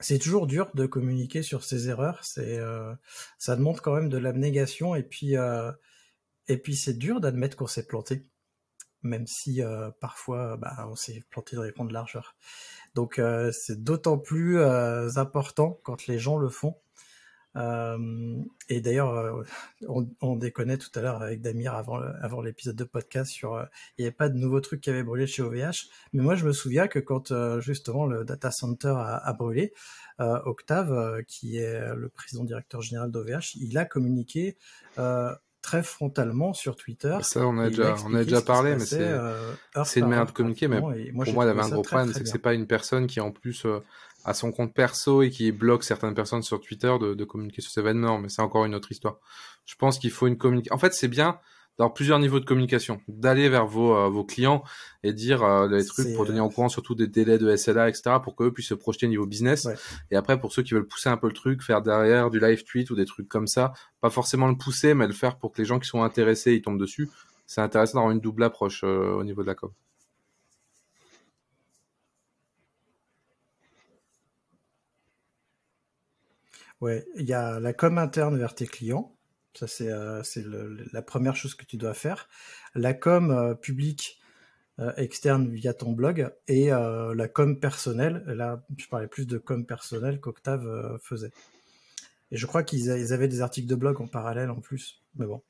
c'est 0.00 0.18
toujours 0.18 0.46
dur 0.46 0.70
de 0.74 0.84
communiquer 0.84 1.42
sur 1.42 1.64
ses 1.64 1.88
erreurs. 1.88 2.22
Ça 2.24 3.56
demande 3.56 3.80
quand 3.80 3.94
même 3.94 4.10
de 4.10 4.18
l'abnégation 4.18 4.94
et 4.94 5.02
puis 5.02 5.34
et 5.34 6.58
puis 6.58 6.76
c'est 6.76 6.98
dur 6.98 7.20
d'admettre 7.20 7.56
qu'on 7.56 7.66
s'est 7.66 7.86
planté 7.86 8.28
même 9.04 9.26
si 9.26 9.62
euh, 9.62 9.90
parfois 10.00 10.56
bah, 10.56 10.86
on 10.90 10.96
s'est 10.96 11.22
planté 11.30 11.56
dans 11.56 11.62
les 11.62 11.72
points 11.72 11.86
de 11.86 11.92
largeur. 11.92 12.34
Donc 12.94 13.18
euh, 13.18 13.52
c'est 13.52 13.82
d'autant 13.82 14.18
plus 14.18 14.58
euh, 14.58 15.08
important 15.16 15.78
quand 15.84 16.06
les 16.06 16.18
gens 16.18 16.38
le 16.38 16.48
font. 16.48 16.76
et 18.68 18.80
d'ailleurs, 18.80 19.46
on, 19.86 20.08
on, 20.20 20.34
déconnait 20.34 20.76
tout 20.76 20.90
à 20.96 21.00
l'heure 21.02 21.22
avec 21.22 21.40
Damir 21.40 21.74
avant, 21.74 22.00
avant 22.20 22.40
l'épisode 22.40 22.74
de 22.74 22.82
podcast 22.82 23.30
sur 23.30 23.64
il 23.96 24.02
n'y 24.02 24.06
avait 24.06 24.16
pas 24.16 24.28
de 24.28 24.36
nouveaux 24.36 24.60
trucs 24.60 24.80
qui 24.80 24.90
avaient 24.90 25.04
brûlé 25.04 25.28
chez 25.28 25.42
OVH. 25.42 25.88
Mais 26.12 26.22
moi, 26.22 26.34
je 26.34 26.44
me 26.46 26.52
souviens 26.52 26.88
que 26.88 26.98
quand 26.98 27.32
justement 27.60 28.06
le 28.06 28.24
data 28.24 28.50
center 28.50 28.94
a, 28.96 29.18
a 29.18 29.32
brûlé, 29.34 29.72
Octave, 30.18 31.22
qui 31.28 31.58
est 31.58 31.94
le 31.94 32.08
président 32.08 32.42
directeur 32.42 32.82
général 32.82 33.12
d'OVH, 33.12 33.54
il 33.54 33.78
a 33.78 33.84
communiqué 33.84 34.56
très 35.64 35.82
frontalement 35.82 36.52
sur 36.52 36.76
Twitter. 36.76 37.16
Ça, 37.22 37.40
on 37.46 37.58
a 37.58 37.70
déjà, 37.70 37.96
on 38.06 38.14
a 38.14 38.22
déjà 38.22 38.42
parlé, 38.42 38.74
mais 38.74 38.84
c'est, 38.84 39.00
euh, 39.00 39.54
c'est 39.84 40.00
une 40.00 40.08
manière 40.08 40.26
de 40.26 40.30
communiquer. 40.30 40.68
Mais 40.68 40.78
pour 40.78 40.90
moi, 41.32 41.44
il 41.44 41.48
avait 41.48 41.62
un 41.62 41.70
gros 41.70 41.82
problème, 41.82 42.12
c'est 42.12 42.22
que 42.22 42.28
c'est 42.28 42.38
pas 42.38 42.52
une 42.52 42.66
personne 42.66 43.06
qui 43.06 43.18
en 43.18 43.30
plus 43.30 43.64
euh, 43.64 43.80
a 44.26 44.34
son 44.34 44.52
compte 44.52 44.74
perso 44.74 45.22
et 45.22 45.30
qui 45.30 45.52
bloque 45.52 45.82
certaines 45.82 46.14
personnes 46.14 46.42
sur 46.42 46.60
Twitter 46.60 46.94
de, 47.00 47.14
de 47.14 47.24
communiquer 47.24 47.62
sur 47.62 47.72
ces 47.72 47.80
événements. 47.80 48.18
Mais 48.18 48.28
c'est 48.28 48.42
encore 48.42 48.66
une 48.66 48.74
autre 48.74 48.92
histoire. 48.92 49.16
Je 49.64 49.74
pense 49.76 49.98
qu'il 49.98 50.10
faut 50.10 50.26
une 50.26 50.36
communication. 50.36 50.74
En 50.74 50.78
fait, 50.78 50.92
c'est 50.92 51.08
bien 51.08 51.38
d'avoir 51.78 51.92
plusieurs 51.92 52.18
niveaux 52.18 52.38
de 52.38 52.44
communication, 52.44 53.00
d'aller 53.08 53.48
vers 53.48 53.66
vos, 53.66 53.96
euh, 53.96 54.08
vos 54.08 54.24
clients 54.24 54.62
et 55.02 55.12
dire 55.12 55.42
euh, 55.42 55.68
les 55.68 55.84
trucs 55.84 56.14
pour 56.14 56.26
tenir 56.26 56.44
au 56.44 56.50
courant 56.50 56.68
surtout 56.68 56.94
des 56.94 57.08
délais 57.08 57.38
de 57.38 57.54
SLA, 57.56 57.88
etc., 57.88 58.16
pour 58.22 58.36
qu'eux 58.36 58.52
puissent 58.52 58.68
se 58.68 58.74
projeter 58.74 59.08
niveau 59.08 59.26
business. 59.26 59.68
Et 60.10 60.16
après, 60.16 60.38
pour 60.38 60.52
ceux 60.52 60.62
qui 60.62 60.74
veulent 60.74 60.86
pousser 60.86 61.08
un 61.08 61.16
peu 61.16 61.26
le 61.26 61.32
truc, 61.32 61.62
faire 61.62 61.82
derrière 61.82 62.30
du 62.30 62.38
live 62.38 62.64
tweet 62.64 62.90
ou 62.90 62.96
des 62.96 63.04
trucs 63.04 63.28
comme 63.28 63.48
ça, 63.48 63.72
pas 64.00 64.10
forcément 64.10 64.48
le 64.48 64.56
pousser, 64.56 64.94
mais 64.94 65.06
le 65.06 65.12
faire 65.12 65.36
pour 65.36 65.52
que 65.52 65.60
les 65.60 65.66
gens 65.66 65.80
qui 65.80 65.88
sont 65.88 66.02
intéressés, 66.02 66.54
ils 66.54 66.62
tombent 66.62 66.78
dessus. 66.78 67.10
C'est 67.46 67.60
intéressant 67.60 67.98
d'avoir 67.98 68.12
une 68.12 68.20
double 68.20 68.44
approche 68.44 68.84
euh, 68.84 69.12
au 69.12 69.24
niveau 69.24 69.42
de 69.42 69.48
la 69.48 69.54
com. 69.54 69.70
Ouais, 76.80 77.04
il 77.16 77.24
y 77.24 77.32
a 77.32 77.60
la 77.60 77.72
com 77.72 77.98
interne 77.98 78.38
vers 78.38 78.54
tes 78.54 78.66
clients 78.66 79.14
ça, 79.54 79.68
c'est 79.68 79.88
euh, 79.88 80.22
la 80.92 81.02
première 81.02 81.36
chose 81.36 81.54
que 81.54 81.64
tu 81.64 81.76
dois 81.76 81.94
faire. 81.94 82.28
La 82.74 82.92
com 82.92 83.30
euh, 83.30 83.54
publique 83.54 84.20
euh, 84.80 84.92
externe 84.96 85.48
via 85.48 85.72
ton 85.72 85.92
blog 85.92 86.28
et 86.48 86.70
la 86.70 87.28
com 87.28 87.60
personnelle. 87.60 88.24
Là, 88.26 88.64
je 88.76 88.88
parlais 88.88 89.06
plus 89.06 89.26
de 89.26 89.38
com 89.38 89.64
personnelle 89.64 90.20
qu'Octave 90.20 90.98
faisait. 91.00 91.30
Et 92.30 92.36
je 92.36 92.46
crois 92.46 92.64
qu'ils 92.64 93.12
avaient 93.12 93.28
des 93.28 93.40
articles 93.42 93.68
de 93.68 93.76
blog 93.76 94.00
en 94.00 94.08
parallèle 94.08 94.50
en 94.50 94.60
plus. 94.60 95.02
Mais 95.14 95.26
bon, 95.26 95.42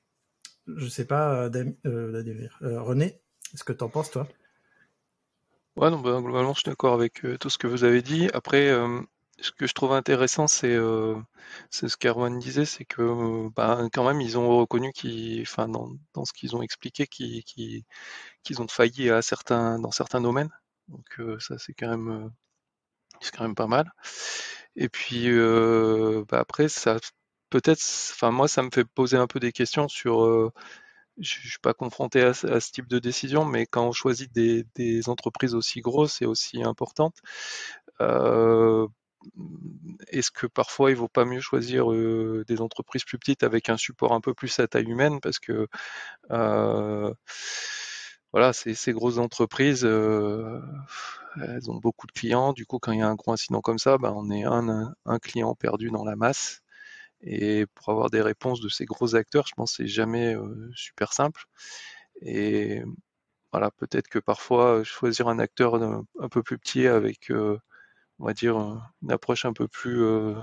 je 0.66 0.86
sais 0.88 1.06
pas, 1.06 1.48
René, 1.84 3.20
est-ce 3.54 3.64
que 3.64 3.72
tu 3.72 3.84
en 3.84 3.88
penses, 3.88 4.10
toi? 4.10 4.28
Ouais, 5.76 5.90
non, 5.90 6.00
bah, 6.00 6.20
globalement, 6.20 6.52
je 6.52 6.60
suis 6.60 6.68
d'accord 6.68 6.92
avec 6.92 7.24
tout 7.40 7.48
ce 7.48 7.56
que 7.56 7.66
vous 7.66 7.84
avez 7.84 8.02
dit. 8.02 8.28
Après, 8.34 8.70
ce 9.44 9.52
que 9.52 9.66
je 9.66 9.74
trouve 9.74 9.92
intéressant, 9.92 10.46
c'est 10.46 10.72
euh, 10.72 11.16
ce 11.70 11.86
qu'Erwan 11.96 12.38
disait, 12.38 12.64
c'est 12.64 12.86
que 12.86 13.02
euh, 13.02 13.50
bah, 13.54 13.88
quand 13.92 14.06
même, 14.06 14.20
ils 14.22 14.38
ont 14.38 14.58
reconnu 14.58 14.90
enfin, 15.42 15.68
dans, 15.68 16.24
ce 16.24 16.32
qu'ils 16.32 16.56
ont 16.56 16.62
expliqué, 16.62 17.06
qu'ils 17.06 17.84
ont 18.62 18.68
failli 18.68 19.10
à 19.10 19.20
certains, 19.22 19.78
dans 19.78 19.90
certains 19.90 20.22
domaines. 20.22 20.50
Donc 20.88 21.04
euh, 21.20 21.38
ça, 21.40 21.58
c'est 21.58 21.74
quand 21.74 21.88
même, 21.88 22.30
quand 23.36 23.44
même 23.44 23.54
pas 23.54 23.66
mal. 23.66 23.92
Et 24.76 24.88
puis 24.88 25.28
bah, 26.28 26.40
après, 26.40 26.68
ça 26.68 26.96
peut-être, 27.50 27.82
enfin 28.12 28.30
moi, 28.30 28.48
ça 28.48 28.62
me 28.62 28.70
fait 28.72 28.84
poser 28.84 29.16
un 29.18 29.26
peu 29.26 29.40
des 29.40 29.52
questions 29.52 29.88
sur. 29.88 30.52
Je 31.18 31.48
suis 31.48 31.60
pas 31.62 31.74
confronté 31.74 32.22
à, 32.22 32.34
ce 32.34 32.72
type 32.72 32.88
de 32.88 32.98
décision, 32.98 33.44
mais 33.44 33.66
quand 33.66 33.86
on 33.88 33.92
choisit 33.92 34.32
des, 34.32 35.08
entreprises 35.08 35.54
aussi 35.54 35.80
grosses 35.80 36.22
et 36.22 36.26
aussi 36.26 36.62
importantes, 36.62 37.20
est-ce 40.08 40.30
que 40.30 40.46
parfois 40.46 40.90
il 40.90 40.96
vaut 40.96 41.08
pas 41.08 41.24
mieux 41.24 41.40
choisir 41.40 41.92
euh, 41.92 42.44
des 42.48 42.60
entreprises 42.60 43.04
plus 43.04 43.18
petites 43.18 43.42
avec 43.42 43.68
un 43.68 43.76
support 43.76 44.12
un 44.12 44.20
peu 44.20 44.34
plus 44.34 44.58
à 44.60 44.68
taille 44.68 44.86
humaine? 44.86 45.20
Parce 45.20 45.38
que 45.38 45.68
euh, 46.30 47.12
voilà, 48.32 48.52
ces, 48.52 48.74
ces, 48.74 48.92
grosses 48.92 49.18
entreprises, 49.18 49.84
euh, 49.84 50.60
elles 51.40 51.70
ont 51.70 51.76
beaucoup 51.76 52.06
de 52.06 52.12
clients. 52.12 52.52
Du 52.52 52.66
coup, 52.66 52.78
quand 52.78 52.92
il 52.92 52.98
y 53.00 53.02
a 53.02 53.08
un 53.08 53.14
gros 53.14 53.32
incident 53.32 53.60
comme 53.60 53.78
ça, 53.78 53.98
bah, 53.98 54.12
on 54.14 54.30
est 54.30 54.44
un, 54.44 54.94
un, 55.06 55.18
client 55.18 55.54
perdu 55.54 55.90
dans 55.90 56.04
la 56.04 56.16
masse. 56.16 56.62
Et 57.22 57.66
pour 57.74 57.90
avoir 57.90 58.10
des 58.10 58.22
réponses 58.22 58.60
de 58.60 58.68
ces 58.68 58.84
gros 58.84 59.14
acteurs, 59.16 59.46
je 59.46 59.54
pense 59.54 59.72
que 59.72 59.84
c'est 59.84 59.88
jamais 59.88 60.36
super 60.74 61.12
simple. 61.12 61.44
Et 62.22 62.82
voilà, 63.52 63.70
peut-être 63.70 64.08
que 64.08 64.18
parfois 64.18 64.84
choisir 64.84 65.28
un 65.28 65.38
acteur 65.38 65.76
un, 65.76 66.28
peu 66.30 66.42
plus 66.42 66.58
petit 66.58 66.86
avec 66.86 67.30
on 68.18 68.26
va 68.26 68.32
dire, 68.32 68.56
une 69.02 69.12
approche 69.12 69.44
un 69.44 69.52
peu 69.52 69.68
plus, 69.68 70.02
euh, 70.02 70.34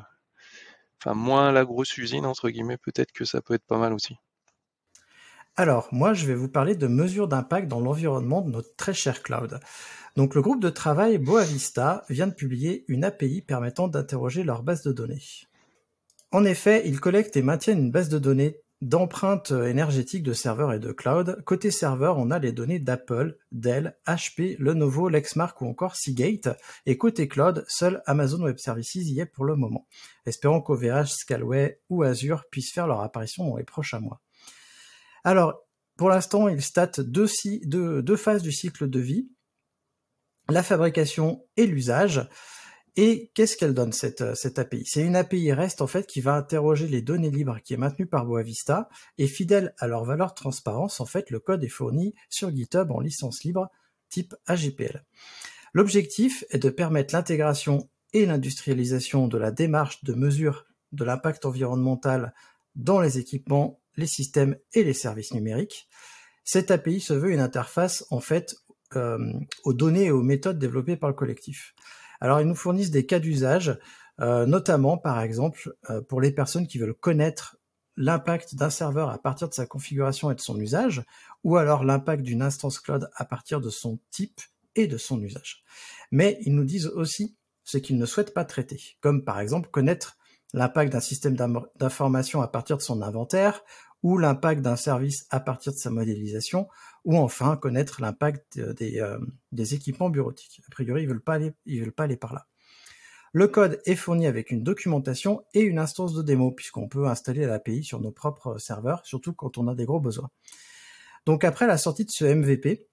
enfin 0.99 1.13
moins 1.13 1.51
la 1.51 1.65
grosse 1.65 1.97
usine 1.97 2.25
entre 2.25 2.49
guillemets, 2.49 2.77
peut-être 2.77 3.11
que 3.11 3.25
ça 3.25 3.41
peut 3.41 3.53
être 3.53 3.65
pas 3.65 3.77
mal 3.77 3.93
aussi. 3.93 4.15
Alors, 5.57 5.89
moi, 5.91 6.13
je 6.13 6.25
vais 6.25 6.33
vous 6.33 6.47
parler 6.47 6.75
de 6.75 6.87
mesures 6.87 7.27
d'impact 7.27 7.67
dans 7.67 7.81
l'environnement 7.81 8.41
de 8.41 8.51
notre 8.51 8.73
très 8.77 8.93
cher 8.93 9.21
cloud. 9.21 9.59
Donc, 10.15 10.33
le 10.33 10.41
groupe 10.41 10.61
de 10.61 10.69
travail 10.69 11.17
Boavista 11.17 12.05
vient 12.09 12.27
de 12.27 12.33
publier 12.33 12.85
une 12.87 13.03
API 13.03 13.41
permettant 13.41 13.89
d'interroger 13.89 14.43
leur 14.43 14.63
base 14.63 14.81
de 14.83 14.93
données. 14.93 15.21
En 16.31 16.45
effet, 16.45 16.83
ils 16.85 17.01
collectent 17.01 17.35
et 17.35 17.41
maintiennent 17.41 17.79
une 17.79 17.91
base 17.91 18.07
de 18.07 18.17
données 18.17 18.61
d'empreintes 18.81 19.51
énergétiques 19.51 20.23
de 20.23 20.33
serveurs 20.33 20.73
et 20.73 20.79
de 20.79 20.91
cloud. 20.91 21.41
Côté 21.45 21.69
serveur, 21.71 22.17
on 22.17 22.31
a 22.31 22.39
les 22.39 22.51
données 22.51 22.79
d'Apple, 22.79 23.37
Dell, 23.51 23.95
HP, 24.07 24.57
Lenovo, 24.57 25.07
Lexmark 25.07 25.61
ou 25.61 25.67
encore 25.67 25.95
Seagate. 25.95 26.49
Et 26.85 26.97
côté 26.97 27.27
cloud, 27.27 27.63
seul 27.67 28.01
Amazon 28.07 28.41
Web 28.41 28.57
Services 28.57 28.95
y 28.95 29.19
est 29.19 29.25
pour 29.25 29.45
le 29.45 29.55
moment. 29.55 29.87
Espérons 30.25 30.61
qu'OVH, 30.61 31.07
Scalway 31.07 31.79
ou 31.89 32.03
Azure 32.03 32.45
puissent 32.49 32.73
faire 32.73 32.87
leur 32.87 33.01
apparition 33.01 33.47
dans 33.47 33.57
les 33.57 33.63
prochains 33.63 33.99
mois. 33.99 34.21
Alors, 35.23 35.63
pour 35.97 36.09
l'instant, 36.09 36.47
deux, 36.97 37.27
deux, 37.63 38.01
deux 38.01 38.15
phases 38.15 38.41
du 38.41 38.51
cycle 38.51 38.89
de 38.89 38.99
vie, 38.99 39.29
la 40.49 40.63
fabrication 40.63 41.45
et 41.57 41.67
l'usage. 41.67 42.27
Et 42.97 43.31
qu'est-ce 43.33 43.55
qu'elle 43.55 43.73
donne 43.73 43.93
cette, 43.93 44.21
euh, 44.21 44.35
cette 44.35 44.59
API 44.59 44.83
C'est 44.85 45.01
une 45.01 45.15
API 45.15 45.53
REST 45.53 45.81
en 45.81 45.87
fait 45.87 46.05
qui 46.05 46.19
va 46.19 46.35
interroger 46.35 46.87
les 46.87 47.01
données 47.01 47.31
libres 47.31 47.59
qui 47.63 47.73
est 47.73 47.77
maintenue 47.77 48.05
par 48.05 48.25
Boavista 48.25 48.89
et 49.17 49.27
fidèle 49.27 49.73
à 49.77 49.87
leur 49.87 50.03
valeur 50.03 50.31
de 50.31 50.35
transparence, 50.35 50.99
en 50.99 51.05
fait 51.05 51.29
le 51.29 51.39
code 51.39 51.63
est 51.63 51.69
fourni 51.69 52.13
sur 52.29 52.53
GitHub 52.53 52.91
en 52.91 52.99
licence 52.99 53.43
libre 53.43 53.69
type 54.09 54.35
AGPL. 54.45 55.05
L'objectif 55.73 56.43
est 56.49 56.59
de 56.59 56.69
permettre 56.69 57.15
l'intégration 57.15 57.89
et 58.13 58.25
l'industrialisation 58.25 59.29
de 59.29 59.37
la 59.37 59.51
démarche 59.51 60.03
de 60.03 60.13
mesure 60.13 60.65
de 60.91 61.05
l'impact 61.05 61.45
environnemental 61.45 62.33
dans 62.75 62.99
les 62.99 63.17
équipements, 63.17 63.79
les 63.95 64.07
systèmes 64.07 64.57
et 64.73 64.83
les 64.83 64.93
services 64.93 65.33
numériques. 65.33 65.87
Cette 66.43 66.71
API 66.71 66.99
se 66.99 67.13
veut 67.13 67.31
une 67.31 67.39
interface 67.39 68.05
en 68.09 68.19
fait 68.19 68.55
euh, 68.97 69.31
aux 69.63 69.73
données 69.73 70.05
et 70.05 70.11
aux 70.11 70.23
méthodes 70.23 70.59
développées 70.59 70.97
par 70.97 71.09
le 71.09 71.15
collectif. 71.15 71.73
Alors, 72.21 72.39
ils 72.39 72.47
nous 72.47 72.55
fournissent 72.55 72.91
des 72.91 73.05
cas 73.05 73.19
d'usage 73.19 73.77
notamment 74.19 74.97
par 74.97 75.19
exemple 75.21 75.75
pour 76.07 76.21
les 76.21 76.31
personnes 76.31 76.67
qui 76.67 76.77
veulent 76.77 76.93
connaître 76.93 77.57
l'impact 77.97 78.55
d'un 78.55 78.69
serveur 78.69 79.09
à 79.09 79.17
partir 79.17 79.49
de 79.49 79.53
sa 79.53 79.65
configuration 79.65 80.31
et 80.31 80.35
de 80.35 80.41
son 80.41 80.59
usage, 80.59 81.03
ou 81.43 81.57
alors 81.57 81.83
l'impact 81.83 82.23
d'une 82.23 82.41
instance 82.41 82.79
cloud 82.79 83.09
à 83.15 83.25
partir 83.25 83.61
de 83.61 83.69
son 83.69 83.99
type 84.11 84.41
et 84.75 84.87
de 84.87 84.97
son 84.97 85.21
usage. 85.21 85.63
Mais 86.11 86.37
ils 86.41 86.55
nous 86.55 86.63
disent 86.63 86.87
aussi 86.87 87.35
ce 87.63 87.77
qu'ils 87.77 87.97
ne 87.97 88.05
souhaitent 88.05 88.33
pas 88.33 88.45
traiter, 88.45 88.79
comme 89.01 89.23
par 89.23 89.39
exemple 89.39 89.69
connaître 89.69 90.17
l'impact 90.53 90.91
d'un 90.93 90.99
système 90.99 91.35
d'information 91.77 92.41
à 92.41 92.47
partir 92.47 92.77
de 92.77 92.81
son 92.81 93.01
inventaire, 93.01 93.63
ou 94.03 94.17
l'impact 94.17 94.61
d'un 94.61 94.75
service 94.75 95.27
à 95.29 95.39
partir 95.39 95.73
de 95.73 95.77
sa 95.77 95.89
modélisation, 95.89 96.67
ou 97.05 97.17
enfin 97.17 97.55
connaître 97.57 98.01
l'impact 98.01 98.59
des, 98.59 98.99
euh, 98.99 99.19
des, 99.51 99.73
équipements 99.75 100.09
bureautiques. 100.09 100.61
A 100.67 100.71
priori, 100.71 101.03
ils 101.03 101.07
veulent 101.07 101.21
veulent 101.67 101.91
pas 101.91 102.03
aller 102.03 102.17
par 102.17 102.33
là. 102.33 102.47
Le 103.33 103.47
code 103.47 103.79
est 103.85 103.95
fourni 103.95 104.27
avec 104.27 104.51
une 104.51 104.61
documentation 104.61 105.45
et 105.53 105.61
une 105.61 105.79
instance 105.79 106.13
de 106.13 106.21
démo, 106.21 106.51
puisqu'on 106.51 106.89
peut 106.89 107.07
installer 107.07 107.45
l'API 107.45 107.83
sur 107.83 108.01
nos 108.01 108.11
propres 108.11 108.57
serveurs, 108.57 109.05
surtout 109.05 109.33
quand 109.33 109.57
on 109.57 109.67
a 109.67 109.75
des 109.75 109.85
gros 109.85 110.01
besoins. 110.01 110.29
Donc 111.25 111.43
après 111.43 111.67
la 111.67 111.77
sortie 111.77 112.03
de 112.03 112.11
ce 112.11 112.25
MVP, 112.25 112.87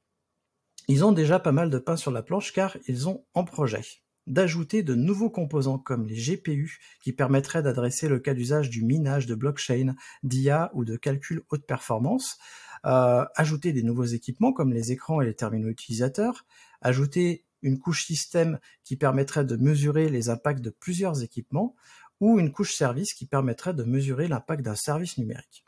ils 0.86 1.04
ont 1.04 1.12
déjà 1.12 1.40
pas 1.40 1.52
mal 1.52 1.70
de 1.70 1.78
pain 1.78 1.96
sur 1.96 2.10
la 2.10 2.22
planche 2.22 2.52
car 2.52 2.76
ils 2.86 3.08
ont 3.08 3.24
en 3.34 3.44
projet 3.44 3.82
d'ajouter 4.28 4.82
de 4.82 4.94
nouveaux 4.94 5.30
composants 5.30 5.78
comme 5.78 6.06
les 6.06 6.16
GPU 6.16 6.78
qui 7.02 7.12
permettraient 7.12 7.62
d'adresser 7.62 8.08
le 8.08 8.18
cas 8.18 8.34
d'usage 8.34 8.70
du 8.70 8.84
minage 8.84 9.26
de 9.26 9.34
blockchain, 9.34 9.94
d'IA 10.22 10.70
ou 10.74 10.84
de 10.84 10.96
calcul 10.96 11.42
haute 11.50 11.66
performance, 11.66 12.38
euh, 12.86 13.24
ajouter 13.34 13.72
des 13.72 13.82
nouveaux 13.82 14.04
équipements 14.04 14.52
comme 14.52 14.72
les 14.72 14.92
écrans 14.92 15.20
et 15.20 15.26
les 15.26 15.34
terminaux 15.34 15.68
utilisateurs, 15.68 16.46
ajouter 16.80 17.44
une 17.62 17.78
couche 17.78 18.04
système 18.04 18.60
qui 18.84 18.96
permettrait 18.96 19.44
de 19.44 19.56
mesurer 19.56 20.08
les 20.08 20.28
impacts 20.28 20.60
de 20.60 20.70
plusieurs 20.70 21.22
équipements, 21.22 21.74
ou 22.20 22.38
une 22.38 22.52
couche 22.52 22.74
service 22.74 23.14
qui 23.14 23.26
permettrait 23.26 23.74
de 23.74 23.84
mesurer 23.84 24.28
l'impact 24.28 24.62
d'un 24.62 24.74
service 24.74 25.18
numérique. 25.18 25.64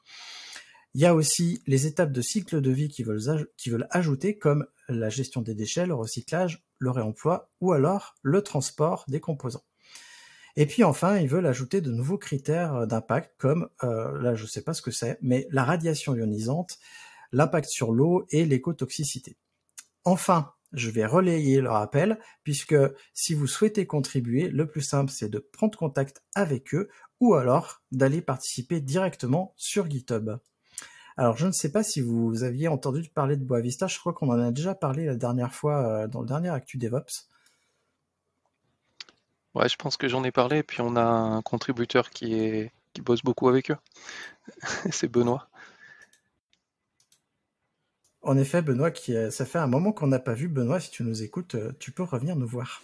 Il 0.94 1.00
y 1.00 1.06
a 1.06 1.14
aussi 1.14 1.62
les 1.66 1.86
étapes 1.86 2.12
de 2.12 2.20
cycle 2.20 2.60
de 2.60 2.70
vie 2.70 2.88
qui 2.88 3.04
veulent, 3.04 3.48
qui 3.56 3.70
veulent 3.70 3.86
ajouter, 3.90 4.36
comme 4.36 4.66
la 4.88 5.08
gestion 5.08 5.40
des 5.40 5.54
déchets, 5.54 5.86
le 5.86 5.94
recyclage, 5.94 6.64
le 6.80 6.90
réemploi, 6.90 7.52
ou 7.60 7.72
alors 7.72 8.16
le 8.22 8.42
transport 8.42 9.04
des 9.06 9.20
composants. 9.20 9.62
Et 10.56 10.66
puis 10.66 10.82
enfin, 10.82 11.18
ils 11.18 11.28
veulent 11.28 11.46
ajouter 11.46 11.80
de 11.80 11.92
nouveaux 11.92 12.18
critères 12.18 12.86
d'impact, 12.86 13.34
comme, 13.38 13.68
euh, 13.84 14.20
là 14.20 14.34
je 14.34 14.42
ne 14.42 14.48
sais 14.48 14.62
pas 14.62 14.74
ce 14.74 14.82
que 14.82 14.90
c'est, 14.90 15.18
mais 15.22 15.46
la 15.52 15.64
radiation 15.64 16.16
ionisante, 16.16 16.78
l'impact 17.30 17.68
sur 17.68 17.92
l'eau 17.92 18.26
et 18.30 18.44
l'écotoxicité. 18.44 19.36
Enfin, 20.04 20.52
je 20.72 20.90
vais 20.90 21.06
relayer 21.06 21.60
leur 21.60 21.76
appel, 21.76 22.18
puisque 22.42 22.76
si 23.14 23.34
vous 23.34 23.46
souhaitez 23.46 23.86
contribuer, 23.86 24.48
le 24.48 24.66
plus 24.66 24.82
simple 24.82 25.10
c'est 25.10 25.28
de 25.28 25.38
prendre 25.38 25.78
contact 25.78 26.22
avec 26.34 26.74
eux 26.74 26.88
ou 27.20 27.34
alors 27.34 27.82
d'aller 27.92 28.22
participer 28.22 28.80
directement 28.80 29.54
sur 29.56 29.88
GitHub. 29.88 30.40
Alors 31.16 31.36
je 31.36 31.46
ne 31.46 31.52
sais 31.52 31.70
pas 31.70 31.82
si 31.82 32.00
vous 32.00 32.42
aviez 32.44 32.68
entendu 32.68 33.08
parler 33.08 33.36
de 33.36 33.44
Boavista, 33.44 33.86
je 33.86 33.98
crois 33.98 34.12
qu'on 34.12 34.28
en 34.28 34.38
a 34.38 34.50
déjà 34.50 34.74
parlé 34.74 35.06
la 35.06 35.16
dernière 35.16 35.52
fois 35.52 35.86
euh, 35.86 36.06
dans 36.08 36.20
le 36.20 36.26
dernier 36.26 36.48
Actu 36.50 36.78
DevOps. 36.78 37.28
Ouais, 39.54 39.68
je 39.68 39.76
pense 39.76 39.96
que 39.96 40.08
j'en 40.08 40.22
ai 40.22 40.30
parlé, 40.30 40.58
et 40.58 40.62
puis 40.62 40.80
on 40.80 40.94
a 40.94 41.02
un 41.02 41.42
contributeur 41.42 42.10
qui, 42.10 42.34
est, 42.34 42.72
qui 42.92 43.02
bosse 43.02 43.22
beaucoup 43.22 43.48
avec 43.48 43.70
eux. 43.70 43.76
c'est 44.90 45.08
Benoît. 45.08 45.48
En 48.22 48.36
effet, 48.36 48.62
Benoît, 48.62 48.90
qui 48.90 49.14
ça 49.30 49.46
fait 49.46 49.58
un 49.58 49.66
moment 49.66 49.92
qu'on 49.92 50.06
n'a 50.06 50.18
pas 50.18 50.34
vu. 50.34 50.48
Benoît, 50.48 50.78
si 50.78 50.90
tu 50.90 51.02
nous 51.02 51.22
écoutes, 51.22 51.54
euh, 51.54 51.72
tu 51.78 51.90
peux 51.90 52.02
revenir 52.02 52.36
nous 52.36 52.46
voir. 52.46 52.82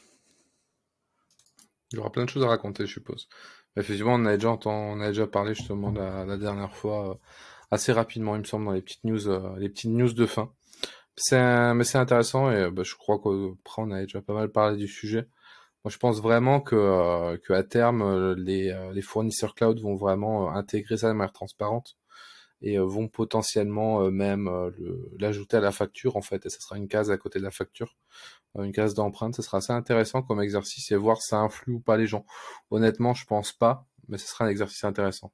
Il 1.92 1.96
y 1.96 1.98
aura 1.98 2.10
plein 2.10 2.24
de 2.24 2.30
choses 2.30 2.42
à 2.42 2.48
raconter, 2.48 2.86
je 2.86 2.94
suppose. 2.94 3.28
Effectivement, 3.76 4.14
on 4.14 4.24
a 4.24 4.36
déjà, 4.36 4.56
on 4.64 5.00
a 5.00 5.08
déjà 5.08 5.26
parlé 5.26 5.54
justement 5.54 5.92
la, 5.92 6.36
dernière 6.36 6.74
fois, 6.74 7.10
euh, 7.10 7.14
assez 7.70 7.92
rapidement, 7.92 8.36
il 8.36 8.40
me 8.40 8.44
semble, 8.44 8.66
dans 8.66 8.72
les 8.72 8.82
petites 8.82 9.04
news, 9.04 9.28
euh, 9.28 9.56
les 9.58 9.68
petites 9.68 9.90
news 9.90 10.12
de 10.12 10.26
fin. 10.26 10.52
C'est, 11.16 11.74
mais 11.74 11.84
c'est 11.84 11.98
intéressant 11.98 12.50
et 12.50 12.70
bah, 12.70 12.82
je 12.84 12.94
crois 12.94 13.18
qu'après 13.18 13.82
on 13.82 13.90
a 13.90 14.02
déjà 14.02 14.20
pas 14.20 14.34
mal 14.34 14.50
parlé 14.50 14.76
du 14.76 14.88
sujet. 14.88 15.28
Moi, 15.84 15.90
je 15.90 15.98
pense 15.98 16.20
vraiment 16.20 16.60
que, 16.60 17.36
que 17.38 17.52
à 17.54 17.62
terme, 17.62 18.34
les, 18.34 18.76
les 18.92 19.02
fournisseurs 19.02 19.54
cloud 19.54 19.80
vont 19.80 19.96
vraiment 19.96 20.50
intégrer 20.54 20.98
ça 20.98 21.08
de 21.08 21.14
manière 21.14 21.32
transparente 21.32 21.96
et 22.62 22.78
euh, 22.78 22.84
vont 22.84 23.08
potentiellement 23.08 24.02
euh, 24.02 24.10
même 24.10 24.48
euh, 24.48 24.70
l'ajouter 25.18 25.58
à 25.58 25.60
la 25.60 25.72
facture 25.72 26.16
en 26.16 26.22
fait 26.22 26.46
et 26.46 26.48
ça 26.48 26.60
sera 26.60 26.76
une 26.76 26.88
case 26.88 27.10
à 27.10 27.18
côté 27.18 27.38
de 27.38 27.44
la 27.44 27.50
facture 27.50 27.96
une 28.58 28.72
case 28.72 28.94
d'empreinte 28.94 29.34
ça 29.34 29.42
sera 29.42 29.58
assez 29.58 29.72
intéressant 29.72 30.22
comme 30.22 30.40
exercice 30.40 30.90
et 30.90 30.96
voir 30.96 31.20
si 31.20 31.28
ça 31.28 31.38
influe 31.38 31.74
ou 31.74 31.80
pas 31.80 31.96
les 31.96 32.06
gens 32.06 32.24
honnêtement 32.70 33.12
je 33.12 33.26
pense 33.26 33.52
pas 33.52 33.86
mais 34.08 34.18
ce 34.18 34.26
sera 34.26 34.46
un 34.46 34.48
exercice 34.48 34.84
intéressant 34.84 35.32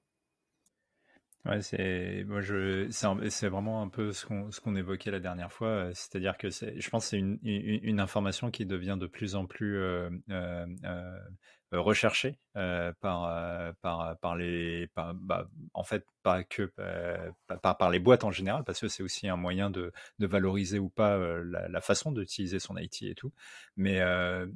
Ouais, 1.44 1.60
c'est 1.60 2.22
moi 2.28 2.40
je 2.40 2.88
c'est 2.90 3.48
vraiment 3.48 3.82
un 3.82 3.88
peu 3.88 4.12
ce 4.12 4.24
qu'on 4.26 4.52
ce 4.52 4.60
qu'on 4.60 4.76
évoquait 4.76 5.10
la 5.10 5.18
dernière 5.18 5.52
fois, 5.52 5.90
c'est-à-dire 5.92 6.38
que 6.38 6.50
c'est 6.50 6.80
je 6.80 6.88
pense 6.88 7.06
c'est 7.06 7.18
une, 7.18 7.40
une, 7.42 7.98
information 7.98 8.52
qui 8.52 8.64
devient 8.64 8.96
de 8.98 9.08
plus 9.08 9.34
en 9.34 9.46
plus 9.46 9.76
euh, 9.76 10.08
euh, 10.30 11.18
recherchée 11.72 12.38
par 12.54 13.74
par 13.80 14.16
par 14.20 14.36
les 14.36 14.88
bah, 14.94 15.48
en 15.74 15.82
fait 15.82 16.06
pas 16.22 16.44
que 16.44 16.72
par, 17.60 17.76
par 17.76 17.90
les 17.90 17.98
boîtes 17.98 18.22
en 18.22 18.30
général 18.30 18.62
parce 18.62 18.78
que 18.80 18.86
c'est 18.86 19.02
aussi 19.02 19.28
un 19.28 19.36
moyen 19.36 19.68
de, 19.68 19.92
de 20.20 20.26
valoriser 20.28 20.78
ou 20.78 20.90
pas 20.90 21.18
la, 21.18 21.66
la, 21.66 21.80
façon 21.80 22.12
d'utiliser 22.12 22.60
son 22.60 22.76
IT 22.76 23.02
et 23.02 23.16
tout. 23.16 23.32
Mais 23.76 24.00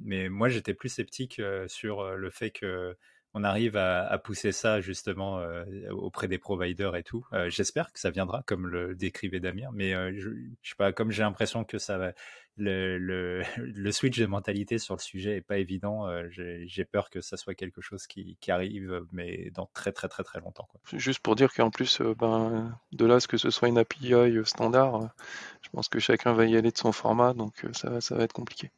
mais 0.04 0.28
moi 0.28 0.48
j'étais 0.48 0.74
plus 0.74 0.90
sceptique 0.90 1.42
sur 1.66 2.14
le 2.14 2.30
fait 2.30 2.52
que 2.52 2.96
on 3.36 3.44
arrive 3.44 3.76
à, 3.76 4.16
pousser 4.16 4.50
ça 4.50 4.80
justement 4.80 5.40
euh, 5.40 5.62
auprès 5.90 6.26
des 6.26 6.38
providers 6.38 6.96
et 6.96 7.02
tout. 7.02 7.26
Euh, 7.34 7.50
j'espère 7.50 7.92
que 7.92 8.00
ça 8.00 8.08
viendra, 8.08 8.42
comme 8.46 8.66
le 8.66 8.94
décrivait 8.94 9.40
Damien, 9.40 9.68
mais 9.74 9.94
euh, 9.94 10.10
je, 10.16 10.30
sais 10.62 10.74
pas, 10.74 10.90
comme 10.94 11.10
j'ai 11.10 11.22
l'impression 11.22 11.62
que 11.62 11.76
ça 11.76 11.98
va, 11.98 12.12
le, 12.56 13.44
switch 13.90 14.18
de 14.18 14.24
mentalité 14.24 14.78
sur 14.78 14.94
le 14.94 15.00
sujet 15.00 15.36
est 15.36 15.42
pas 15.42 15.58
évident. 15.58 16.08
j'ai 16.30 16.84
peur 16.86 17.10
que 17.10 17.20
ça 17.20 17.36
soit 17.36 17.54
quelque 17.54 17.82
chose 17.82 18.06
qui, 18.06 18.38
arrive, 18.48 19.02
mais 19.12 19.50
dans 19.50 19.68
très 19.74 19.92
très 19.92 20.08
très 20.08 20.24
très 20.24 20.40
longtemps. 20.40 20.66
Juste 20.94 21.20
pour 21.20 21.36
dire 21.36 21.52
qu'en 21.52 21.70
plus, 21.70 22.00
ben, 22.00 22.74
de 22.92 23.04
là, 23.04 23.20
ce 23.20 23.28
que 23.28 23.36
ce 23.36 23.50
soit 23.50 23.68
une 23.68 23.76
API 23.76 24.14
standard, 24.44 25.10
je 25.60 25.68
pense 25.68 25.90
que 25.90 25.98
chacun 25.98 26.32
va 26.32 26.46
y 26.46 26.56
aller 26.56 26.70
de 26.70 26.78
son 26.78 26.92
format, 26.92 27.34
donc 27.34 27.66
ça 27.72 27.90
va 27.90 28.24
être 28.24 28.32
compliqué. 28.32 28.70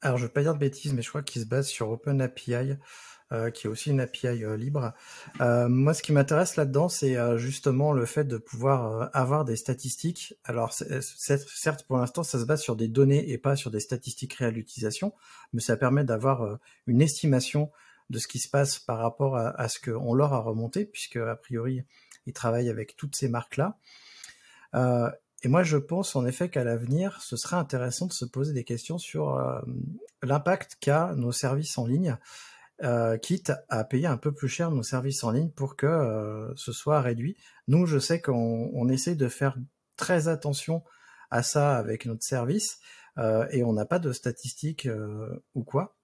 Alors, 0.00 0.16
je 0.16 0.24
veux 0.24 0.32
pas 0.32 0.42
dire 0.42 0.54
de 0.54 0.58
bêtises, 0.58 0.92
mais 0.92 1.02
je 1.02 1.08
crois 1.08 1.22
qu'il 1.22 1.42
se 1.42 1.46
base 1.46 1.66
sur 1.66 1.90
OpenAPI, 1.90 2.76
euh, 3.30 3.50
qui 3.50 3.66
est 3.66 3.70
aussi 3.70 3.90
une 3.90 4.00
API 4.00 4.42
euh, 4.42 4.56
libre. 4.56 4.94
Euh, 5.42 5.68
moi, 5.68 5.92
ce 5.92 6.02
qui 6.02 6.12
m'intéresse 6.12 6.56
là-dedans, 6.56 6.88
c'est 6.88 7.16
justement 7.36 7.92
le 7.92 8.06
fait 8.06 8.24
de 8.24 8.38
pouvoir 8.38 9.10
avoir 9.12 9.44
des 9.44 9.56
statistiques. 9.56 10.34
Alors, 10.44 10.72
certes, 10.72 11.84
pour 11.86 11.98
l'instant, 11.98 12.22
ça 12.22 12.38
se 12.38 12.44
base 12.44 12.62
sur 12.62 12.76
des 12.76 12.88
données 12.88 13.30
et 13.30 13.36
pas 13.36 13.56
sur 13.56 13.70
des 13.70 13.80
statistiques 13.80 14.34
réelles 14.34 14.54
d'utilisation, 14.54 15.12
mais 15.52 15.60
ça 15.60 15.76
permet 15.76 16.04
d'avoir 16.04 16.58
une 16.86 17.02
estimation 17.02 17.70
de 18.08 18.18
ce 18.18 18.28
qui 18.28 18.38
se 18.38 18.48
passe 18.48 18.78
par 18.78 18.98
rapport 18.98 19.36
à, 19.36 19.48
à 19.60 19.68
ce 19.68 19.78
qu'on 19.78 20.14
leur 20.14 20.32
a 20.32 20.38
remonté, 20.38 20.86
puisque 20.86 21.16
a 21.16 21.36
priori, 21.36 21.82
ils 22.26 22.32
travaillent 22.32 22.70
avec 22.70 22.96
toutes 22.96 23.14
ces 23.14 23.28
marques-là. 23.28 23.76
Et 25.42 25.48
moi, 25.48 25.62
je 25.62 25.76
pense 25.76 26.16
en 26.16 26.26
effet 26.26 26.48
qu'à 26.48 26.64
l'avenir, 26.64 27.20
ce 27.22 27.36
serait 27.36 27.56
intéressant 27.56 28.06
de 28.06 28.12
se 28.12 28.24
poser 28.24 28.52
des 28.52 28.64
questions 28.64 28.98
sur 28.98 29.36
euh, 29.36 29.60
l'impact 30.22 30.78
qu'a 30.80 31.14
nos 31.14 31.30
services 31.30 31.78
en 31.78 31.86
ligne, 31.86 32.16
euh, 32.82 33.18
quitte 33.18 33.52
à 33.68 33.84
payer 33.84 34.06
un 34.06 34.16
peu 34.16 34.32
plus 34.32 34.48
cher 34.48 34.70
nos 34.70 34.82
services 34.82 35.22
en 35.22 35.30
ligne 35.30 35.50
pour 35.50 35.76
que 35.76 35.86
euh, 35.86 36.52
ce 36.56 36.72
soit 36.72 37.00
réduit. 37.00 37.36
Nous, 37.68 37.86
je 37.86 37.98
sais 37.98 38.20
qu'on 38.20 38.88
essaie 38.88 39.14
de 39.14 39.28
faire 39.28 39.56
très 39.96 40.26
attention 40.26 40.82
à 41.30 41.42
ça 41.42 41.76
avec 41.76 42.06
notre 42.06 42.24
service 42.24 42.78
et 43.50 43.64
on 43.64 43.72
n'a 43.72 43.84
pas 43.84 43.98
de 43.98 44.12
statistiques 44.12 44.88
ou 45.54 45.64
quoi. 45.64 45.96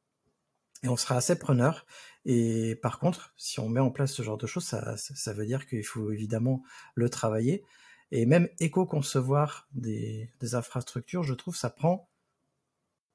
Et 0.82 0.88
on 0.88 0.96
sera 0.96 1.14
assez 1.14 1.38
preneur. 1.38 1.86
Et 2.24 2.74
par 2.82 2.98
contre, 2.98 3.32
si 3.36 3.60
on 3.60 3.68
met 3.68 3.78
en 3.78 3.92
place 3.92 4.12
ce 4.12 4.22
genre 4.22 4.36
de 4.36 4.48
choses, 4.48 4.64
ça, 4.64 4.96
ça 4.96 5.32
veut 5.32 5.46
dire 5.46 5.66
qu'il 5.66 5.84
faut 5.84 6.10
évidemment 6.10 6.64
le 6.96 7.08
travailler. 7.08 7.64
Et 8.10 8.26
même 8.26 8.48
éco-concevoir 8.60 9.68
des, 9.72 10.30
infrastructures, 10.52 11.22
je 11.22 11.34
trouve, 11.34 11.56
ça 11.56 11.70
prend 11.70 12.08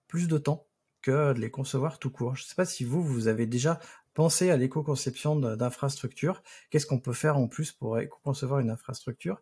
plus 0.07 0.27
de 0.27 0.37
temps 0.37 0.67
que 1.01 1.33
de 1.33 1.39
les 1.39 1.51
concevoir 1.51 1.99
tout 1.99 2.09
court. 2.09 2.35
Je 2.35 2.43
ne 2.43 2.47
sais 2.47 2.55
pas 2.55 2.65
si 2.65 2.83
vous, 2.83 3.03
vous 3.03 3.27
avez 3.27 3.45
déjà 3.45 3.79
pensé 4.13 4.49
à 4.49 4.57
l'éco-conception 4.57 5.35
d'infrastructures. 5.37 6.43
Qu'est-ce 6.69 6.85
qu'on 6.85 6.99
peut 6.99 7.13
faire 7.13 7.37
en 7.37 7.47
plus 7.47 7.71
pour 7.71 7.99
éco-concevoir 7.99 8.59
une 8.59 8.71
infrastructure 8.71 9.41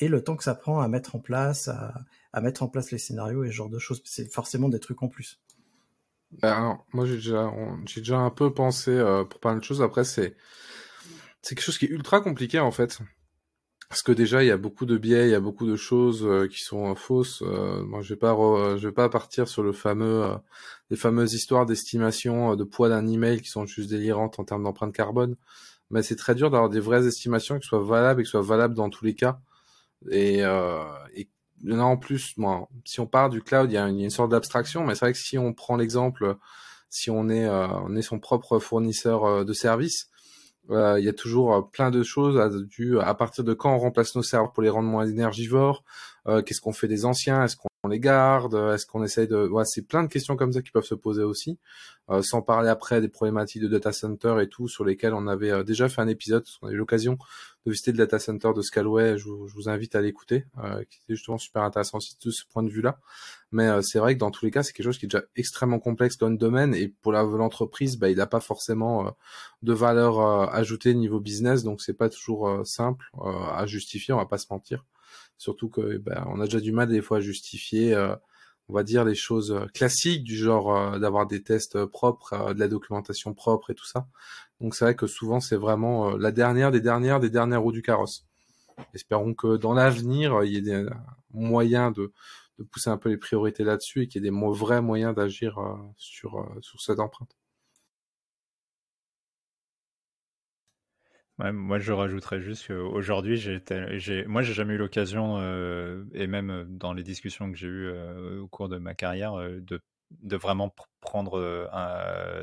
Et 0.00 0.08
le 0.08 0.24
temps 0.24 0.36
que 0.36 0.42
ça 0.42 0.54
prend 0.54 0.80
à 0.80 0.88
mettre 0.88 1.14
en 1.14 1.20
place, 1.20 1.68
à, 1.68 2.40
mettre 2.40 2.62
en 2.62 2.68
place 2.68 2.90
les 2.90 2.98
scénarios 2.98 3.44
et 3.44 3.48
ce 3.48 3.52
genre 3.52 3.70
de 3.70 3.78
choses? 3.78 4.02
C'est 4.04 4.32
forcément 4.32 4.68
des 4.68 4.80
trucs 4.80 5.02
en 5.02 5.08
plus. 5.08 5.40
Ben, 6.42 6.78
moi, 6.92 7.06
j'ai 7.06 7.16
déjà, 7.16 8.16
un 8.16 8.30
peu 8.30 8.52
pensé 8.54 8.90
euh, 8.90 9.24
pour 9.24 9.40
plein 9.40 9.56
de 9.56 9.62
choses. 9.62 9.82
Après, 9.82 10.04
c'est 10.04 10.34
quelque 11.42 11.62
chose 11.62 11.78
qui 11.78 11.84
est 11.86 11.90
ultra 11.90 12.20
compliqué 12.20 12.58
en 12.58 12.70
fait. 12.70 13.00
Parce 13.90 14.02
que 14.02 14.12
déjà 14.12 14.42
il 14.42 14.46
y 14.46 14.50
a 14.50 14.56
beaucoup 14.56 14.86
de 14.86 14.96
biais, 14.96 15.28
il 15.28 15.32
y 15.32 15.34
a 15.34 15.40
beaucoup 15.40 15.66
de 15.66 15.76
choses 15.76 16.24
euh, 16.24 16.48
qui 16.48 16.62
sont 16.62 16.94
fausses. 16.94 17.42
moi, 17.42 18.00
je 18.02 18.14
vais 18.14 18.18
pas, 18.18 18.34
je 18.78 18.88
vais 18.88 18.94
pas 18.94 19.10
partir 19.10 19.48
sur 19.48 19.62
le 19.62 19.72
fameux, 19.72 20.24
les 20.90 20.96
fameuses 20.96 21.34
histoires 21.34 21.66
d'estimation 21.66 22.56
de 22.56 22.64
poids 22.64 22.88
d'un 22.88 23.06
email 23.06 23.42
qui 23.42 23.50
sont 23.50 23.66
juste 23.66 23.90
délirantes 23.90 24.38
en 24.38 24.44
termes 24.44 24.64
d'empreinte 24.64 24.94
carbone. 24.94 25.36
Mais 25.90 26.02
c'est 26.02 26.16
très 26.16 26.34
dur 26.34 26.50
d'avoir 26.50 26.70
des 26.70 26.80
vraies 26.80 27.06
estimations 27.06 27.58
qui 27.58 27.66
soient 27.66 27.82
valables 27.82 28.20
et 28.22 28.24
qui 28.24 28.30
soient 28.30 28.42
valables 28.42 28.74
dans 28.74 28.90
tous 28.90 29.04
les 29.04 29.14
cas. 29.14 29.40
Et, 30.10 30.38
et 30.40 31.28
non, 31.62 31.84
en 31.84 31.96
plus, 31.96 32.36
moi, 32.36 32.68
si 32.84 33.00
on 33.00 33.06
part 33.06 33.30
du 33.30 33.42
cloud, 33.42 33.70
il 33.70 33.74
y 33.74 33.78
a 33.78 33.86
une, 33.88 34.10
sorte 34.10 34.30
d'abstraction, 34.30 34.84
mais 34.84 34.94
c'est 34.94 35.04
vrai 35.04 35.12
que 35.12 35.18
si 35.18 35.36
on 35.38 35.52
prend 35.52 35.76
l'exemple, 35.76 36.36
si 36.88 37.10
on 37.10 37.28
est, 37.28 37.44
euh, 37.44 37.68
on 37.68 37.94
est 37.96 38.02
son 38.02 38.18
propre 38.18 38.58
fournisseur 38.58 39.24
euh, 39.24 39.44
de 39.44 39.52
services, 39.52 40.09
euh, 40.09 40.09
il 40.70 41.04
y 41.04 41.08
a 41.08 41.12
toujours 41.12 41.70
plein 41.70 41.90
de 41.90 42.02
choses 42.02 42.38
à, 42.38 42.50
à 43.04 43.14
partir 43.14 43.44
de 43.44 43.54
quand 43.54 43.74
on 43.74 43.78
remplace 43.78 44.14
nos 44.14 44.22
serveurs 44.22 44.52
pour 44.52 44.62
les 44.62 44.70
rendre 44.70 44.88
moins 44.88 45.06
énergivores, 45.06 45.84
qu'est-ce 46.26 46.60
qu'on 46.60 46.72
fait 46.72 46.88
des 46.88 47.04
anciens, 47.04 47.44
est-ce 47.44 47.56
qu'on 47.56 47.69
on 47.82 47.88
les 47.88 48.00
garde 48.00 48.54
Est-ce 48.54 48.86
qu'on 48.86 49.02
essaye 49.02 49.26
de... 49.26 49.46
Ouais, 49.48 49.64
c'est 49.64 49.82
plein 49.82 50.02
de 50.02 50.08
questions 50.08 50.36
comme 50.36 50.52
ça 50.52 50.62
qui 50.62 50.70
peuvent 50.70 50.84
se 50.84 50.94
poser 50.94 51.22
aussi, 51.22 51.58
euh, 52.10 52.22
sans 52.22 52.42
parler 52.42 52.68
après 52.68 53.00
des 53.00 53.08
problématiques 53.08 53.62
de 53.62 53.68
data 53.68 53.92
center 53.92 54.36
et 54.42 54.48
tout, 54.48 54.68
sur 54.68 54.84
lesquelles 54.84 55.14
on 55.14 55.26
avait 55.26 55.50
euh, 55.50 55.62
déjà 55.62 55.88
fait 55.88 56.02
un 56.02 56.08
épisode, 56.08 56.44
on 56.60 56.68
a 56.68 56.72
eu 56.72 56.76
l'occasion 56.76 57.18
de 57.66 57.70
visiter 57.70 57.92
le 57.92 57.98
data 57.98 58.18
center 58.18 58.50
de 58.54 58.62
Scalway, 58.62 59.16
je 59.16 59.28
vous, 59.28 59.68
invite 59.68 59.94
à 59.94 60.00
l'écouter, 60.00 60.46
euh, 60.58 60.82
qui 60.90 60.98
était 61.02 61.14
justement 61.14 61.38
super 61.38 61.62
intéressant 61.62 61.98
aussi 61.98 62.16
de 62.22 62.30
ce 62.30 62.44
point 62.52 62.62
de 62.62 62.70
vue-là. 62.70 62.98
Mais 63.52 63.68
c'est 63.82 63.98
vrai 63.98 64.14
que 64.14 64.20
dans 64.20 64.30
tous 64.30 64.44
les 64.44 64.50
cas, 64.50 64.62
c'est 64.62 64.72
quelque 64.72 64.86
chose 64.86 64.98
qui 64.98 65.06
est 65.06 65.08
déjà 65.08 65.24
extrêmement 65.36 65.78
complexe 65.78 66.18
dans 66.18 66.28
le 66.28 66.36
domaine, 66.36 66.74
et 66.74 66.88
pour 66.88 67.12
l'entreprise, 67.12 67.96
bah, 67.96 68.10
il 68.10 68.16
n'a 68.16 68.26
pas 68.26 68.40
forcément 68.40 69.14
de 69.62 69.72
valeur 69.72 70.20
ajoutée 70.54 70.94
niveau 70.94 71.20
business, 71.20 71.62
donc 71.62 71.80
c'est 71.80 71.94
pas 71.94 72.08
toujours 72.08 72.66
simple 72.66 73.10
à 73.22 73.66
justifier, 73.66 74.14
on 74.14 74.18
va 74.18 74.26
pas 74.26 74.38
se 74.38 74.46
mentir. 74.50 74.84
Surtout 75.40 75.70
que 75.70 75.96
ben, 75.96 76.22
on 76.26 76.38
a 76.42 76.44
déjà 76.44 76.60
du 76.60 76.70
mal 76.70 76.86
des 76.86 77.00
fois 77.00 77.16
à 77.16 77.20
justifier, 77.22 77.94
euh, 77.94 78.14
on 78.68 78.74
va 78.74 78.82
dire, 78.82 79.06
les 79.06 79.14
choses 79.14 79.52
euh, 79.52 79.64
classiques 79.72 80.22
du 80.22 80.36
genre 80.36 80.76
euh, 80.76 80.98
d'avoir 80.98 81.26
des 81.26 81.42
tests 81.42 81.86
propres, 81.86 82.52
de 82.52 82.60
la 82.60 82.68
documentation 82.68 83.32
propre 83.32 83.70
et 83.70 83.74
tout 83.74 83.86
ça. 83.86 84.06
Donc 84.60 84.74
c'est 84.74 84.84
vrai 84.84 84.94
que 84.94 85.06
souvent 85.06 85.40
c'est 85.40 85.56
vraiment 85.56 86.14
la 86.18 86.30
dernière 86.30 86.70
des 86.70 86.82
dernières 86.82 87.20
des 87.20 87.30
dernières 87.30 87.62
roues 87.62 87.72
du 87.72 87.80
carrosse. 87.80 88.26
Espérons 88.92 89.32
que 89.32 89.56
dans 89.56 89.72
l'avenir, 89.72 90.44
il 90.44 90.52
y 90.52 90.56
ait 90.58 90.60
des 90.60 90.86
moyens 91.32 91.94
de, 91.94 92.12
de 92.58 92.64
pousser 92.64 92.90
un 92.90 92.98
peu 92.98 93.08
les 93.08 93.16
priorités 93.16 93.64
là-dessus 93.64 94.02
et 94.02 94.08
qu'il 94.08 94.22
y 94.22 94.28
ait 94.28 94.30
des 94.30 94.36
vrais 94.36 94.82
moyens 94.82 95.14
d'agir 95.14 95.58
sur, 95.96 96.46
sur 96.60 96.82
cette 96.82 97.00
empreinte. 97.00 97.34
Moi, 101.52 101.78
je 101.78 101.92
rajouterais 101.92 102.40
juste 102.40 102.66
qu'aujourd'hui, 102.66 103.36
j'ai, 103.36 104.24
moi, 104.26 104.42
j'ai 104.42 104.52
jamais 104.52 104.74
eu 104.74 104.78
l'occasion, 104.78 105.38
euh, 105.38 106.04
et 106.12 106.26
même 106.26 106.50
euh, 106.50 106.64
dans 106.68 106.92
les 106.92 107.02
discussions 107.02 107.50
que 107.50 107.56
j'ai 107.56 107.68
eues 107.68 107.88
euh, 107.88 108.40
au 108.40 108.48
cours 108.48 108.68
de 108.68 108.78
ma 108.78 108.94
carrière, 108.94 109.34
de, 109.34 109.80
vraiment 110.36 110.74
prendre 111.00 111.68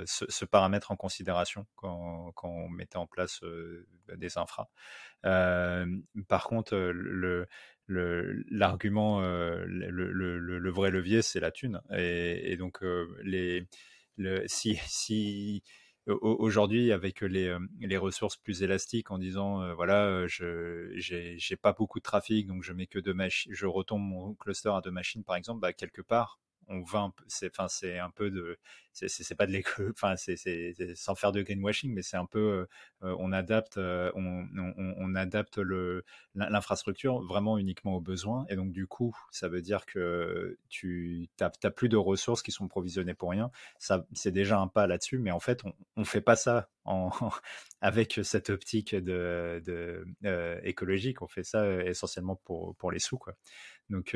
ce, 0.05 0.45
paramètre 0.45 0.91
en 0.91 0.95
considération 0.95 1.65
quand, 1.75 2.33
on 2.43 2.69
mettait 2.69 2.97
en 2.97 3.07
place 3.07 3.41
des 4.15 4.37
infras. 4.37 4.67
par 5.23 6.43
contre, 6.45 6.75
le, 6.75 7.47
l'argument, 8.49 9.21
le, 9.21 10.11
le, 10.11 10.71
vrai 10.71 10.91
levier, 10.91 11.21
c'est 11.21 11.39
la 11.39 11.51
thune. 11.51 11.81
Et, 11.91 12.55
donc, 12.57 12.79
les, 13.21 13.67
le, 14.17 14.43
si, 14.47 14.79
si 14.87 15.63
aujourd'hui 16.07 16.91
avec 16.91 17.21
les, 17.21 17.55
les, 17.79 17.97
ressources 17.97 18.37
plus 18.37 18.63
élastiques 18.63 19.11
en 19.11 19.17
disant 19.17 19.73
voilà 19.75 20.25
je 20.27 20.91
j'ai 20.95 21.55
pas 21.55 21.73
beaucoup 21.73 21.99
de 21.99 22.03
trafic 22.03 22.47
donc 22.47 22.63
je 22.63 22.73
mets 22.73 22.87
que 22.87 22.99
deux 22.99 23.13
machines 23.13 23.53
je 23.53 23.65
retombe 23.65 24.01
mon 24.01 24.33
cluster 24.33 24.69
à 24.69 24.81
deux 24.81 24.91
machines 24.91 25.23
par 25.23 25.35
exemple 25.35 25.59
bah, 25.59 25.73
quelque 25.73 26.01
part 26.01 26.39
on 26.67 26.81
va 26.81 27.11
c'est 27.27 27.49
enfin 27.49 27.67
c'est 27.67 27.99
un 27.99 28.09
peu 28.09 28.29
de 28.29 28.57
c'est 28.93 29.35
pas 29.35 29.45
de 29.45 29.51
l'éco 29.51 29.83
enfin 29.91 30.15
c'est 30.17 30.35
sans 30.95 31.15
faire 31.15 31.31
de 31.31 31.41
greenwashing 31.41 31.93
mais 31.93 32.01
c'est 32.01 32.17
un 32.17 32.25
peu 32.25 32.67
euh, 33.03 33.15
on 33.19 33.31
adapte 33.31 33.77
euh, 33.77 34.11
on, 34.15 34.47
on, 34.55 35.15
adapte 35.15 35.57
le 35.59 36.03
l'infrastructure 36.35 37.21
vraiment 37.21 37.57
uniquement 37.57 37.95
aux 37.95 38.01
besoins. 38.01 38.45
Et 38.49 38.55
donc 38.55 38.71
du 38.71 38.87
coup 38.87 39.15
ça 39.31 39.47
veut 39.47 39.61
dire 39.61 39.85
que 39.85 40.57
tu 40.69 41.29
t'as 41.37 41.49
plus 41.71 41.89
de 41.89 41.97
ressources 41.97 42.41
qui 42.41 42.51
sont 42.51 42.67
provisionnées 42.67 43.13
pour 43.13 43.29
rien. 43.31 43.51
Ça 43.79 44.05
c'est 44.13 44.31
déjà 44.31 44.59
un 44.59 44.67
pas 44.67 44.87
là-dessus 44.87 45.19
mais 45.19 45.31
en 45.31 45.39
fait 45.39 45.63
on, 45.65 45.73
on 45.95 46.05
fait 46.05 46.21
pas 46.21 46.35
ça 46.35 46.69
en, 46.85 47.11
avec 47.81 48.19
cette 48.23 48.49
optique 48.49 48.95
de, 48.95 49.61
de 49.65 50.05
euh, 50.25 50.59
écologique. 50.63 51.21
On 51.21 51.27
fait 51.27 51.43
ça 51.43 51.83
essentiellement 51.83 52.35
pour 52.35 52.75
pour 52.77 52.91
les 52.91 52.99
sous 52.99 53.17
quoi 53.17 53.33
donc, 53.89 54.15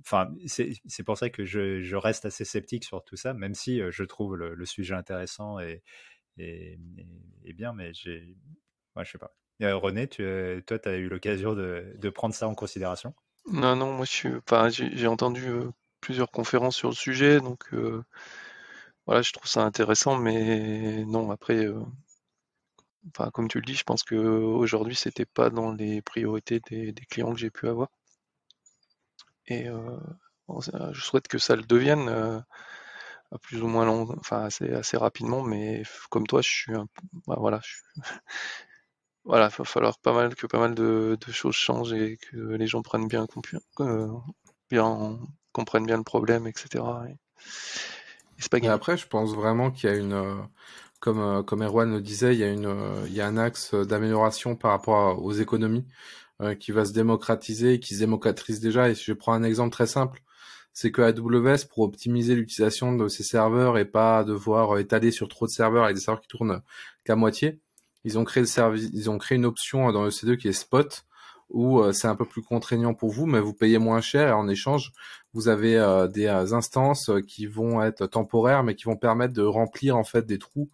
enfin, 0.00 0.32
c'est 0.46 1.04
pour 1.04 1.18
ça 1.18 1.30
que 1.30 1.44
je, 1.44 1.94
reste 1.96 2.24
assez 2.24 2.44
sceptique 2.44 2.84
sur 2.84 3.04
tout 3.04 3.16
ça, 3.16 3.34
même 3.34 3.54
si 3.54 3.80
je 3.90 4.04
trouve 4.04 4.36
le, 4.36 4.64
sujet 4.64 4.94
intéressant 4.94 5.58
et, 5.58 5.82
bien, 7.54 7.72
mais 7.72 7.92
j'ai, 7.92 8.36
je 8.96 9.10
sais 9.10 9.18
pas. 9.18 9.34
René, 9.60 10.08
tu, 10.08 10.22
toi, 10.66 10.78
tu 10.78 10.88
as 10.88 10.96
eu 10.96 11.08
l'occasion 11.08 11.54
de, 11.54 12.10
prendre 12.10 12.34
ça 12.34 12.48
en 12.48 12.54
considération? 12.54 13.14
Non, 13.50 13.74
non, 13.74 13.92
moi, 13.92 14.06
j'ai 14.06 15.06
entendu 15.06 15.46
plusieurs 16.00 16.30
conférences 16.30 16.76
sur 16.76 16.88
le 16.88 16.94
sujet, 16.94 17.40
donc 17.40 17.74
voilà, 19.06 19.22
je 19.22 19.32
trouve 19.32 19.48
ça 19.48 19.64
intéressant, 19.64 20.16
mais 20.16 21.04
non, 21.06 21.30
après. 21.30 21.66
Comme 23.32 23.48
tu 23.48 23.58
le 23.58 23.64
dis, 23.64 23.74
je 23.74 23.84
pense 23.84 24.02
qu'aujourd'hui, 24.04 24.94
c'était 24.94 25.24
pas 25.26 25.50
dans 25.50 25.72
les 25.72 26.02
priorités 26.02 26.60
des 26.60 26.92
clients 27.10 27.32
que 27.32 27.38
j'ai 27.38 27.50
pu 27.50 27.66
avoir. 27.68 27.88
Et 29.50 29.66
je 30.92 31.00
souhaite 31.00 31.28
que 31.28 31.38
ça 31.38 31.56
le 31.56 31.62
devienne 31.62 32.08
à 33.32 33.38
plus 33.38 33.62
ou 33.62 33.68
moins 33.68 33.84
long, 33.84 34.08
enfin 34.18 34.44
assez, 34.44 34.72
assez 34.72 34.96
rapidement, 34.96 35.42
mais 35.42 35.82
comme 36.10 36.26
toi, 36.26 36.42
je 36.42 36.48
suis 36.48 36.74
un 36.74 36.86
bah, 37.26 37.36
voilà, 37.38 37.60
voilà, 39.24 39.48
il 39.52 39.56
va 39.56 39.64
falloir 39.64 39.98
pas 39.98 40.12
mal 40.12 40.34
que 40.34 40.46
pas 40.46 40.58
mal 40.58 40.74
de, 40.74 41.16
choses 41.30 41.54
changent 41.54 41.92
et 41.92 42.16
que 42.16 42.36
les 42.36 42.66
gens 42.66 42.82
prennent 42.82 43.06
bien, 43.06 43.26
bien 44.70 45.18
comprennent 45.52 45.86
bien 45.86 45.96
le 45.96 46.02
problème, 46.02 46.46
etc. 46.46 46.84
Et, 47.08 48.68
après, 48.68 48.96
je 48.96 49.06
pense 49.06 49.34
vraiment 49.34 49.70
qu'il 49.70 49.90
y 49.90 49.92
a 49.92 49.96
une, 49.96 50.48
comme 50.98 51.44
comme 51.44 51.62
Erwan 51.62 51.92
le 51.92 52.00
disait, 52.00 52.34
il 52.34 52.40
y 52.40 52.44
a 52.44 52.50
une, 52.50 52.74
il 53.06 53.12
y 53.12 53.20
a 53.20 53.26
un 53.26 53.36
axe 53.36 53.74
d'amélioration 53.74 54.56
par 54.56 54.72
rapport 54.72 55.22
aux 55.22 55.32
économies. 55.32 55.86
Euh, 56.42 56.54
qui 56.54 56.72
va 56.72 56.86
se 56.86 56.92
démocratiser, 56.92 57.80
qui 57.80 57.94
se 57.94 57.98
démocratise 57.98 58.60
déjà. 58.60 58.88
Et 58.88 58.94
si 58.94 59.04
je 59.04 59.12
prends 59.12 59.34
un 59.34 59.42
exemple 59.42 59.72
très 59.72 59.86
simple, 59.86 60.22
c'est 60.72 60.90
que 60.90 61.02
AWS, 61.02 61.66
pour 61.68 61.80
optimiser 61.80 62.34
l'utilisation 62.34 62.96
de 62.96 63.08
ses 63.08 63.24
serveurs 63.24 63.76
et 63.76 63.84
pas 63.84 64.24
devoir 64.24 64.78
étaler 64.78 65.10
sur 65.10 65.28
trop 65.28 65.44
de 65.44 65.50
serveurs 65.50 65.84
avec 65.84 65.96
des 65.96 66.00
serveurs 66.00 66.22
qui 66.22 66.28
tournent 66.28 66.62
qu'à 67.04 67.14
moitié, 67.14 67.60
ils 68.04 68.18
ont 68.18 68.24
créé 68.24 68.40
le 68.40 68.46
service, 68.46 68.88
ils 68.94 69.10
ont 69.10 69.18
créé 69.18 69.36
une 69.36 69.44
option 69.44 69.92
dans 69.92 70.02
le 70.02 70.08
C2 70.08 70.38
qui 70.38 70.48
est 70.48 70.54
Spot, 70.54 71.04
où 71.50 71.80
euh, 71.80 71.92
c'est 71.92 72.08
un 72.08 72.16
peu 72.16 72.24
plus 72.24 72.42
contraignant 72.42 72.94
pour 72.94 73.10
vous, 73.10 73.26
mais 73.26 73.40
vous 73.40 73.52
payez 73.52 73.78
moins 73.78 74.00
cher 74.00 74.28
et 74.28 74.32
en 74.32 74.48
échange, 74.48 74.92
vous 75.34 75.48
avez 75.48 75.76
euh, 75.76 76.08
des 76.08 76.26
instances 76.26 77.10
qui 77.26 77.44
vont 77.44 77.82
être 77.82 78.06
temporaires, 78.06 78.62
mais 78.62 78.76
qui 78.76 78.84
vont 78.84 78.96
permettre 78.96 79.34
de 79.34 79.42
remplir 79.42 79.94
en 79.94 80.04
fait 80.04 80.24
des 80.24 80.38
trous 80.38 80.70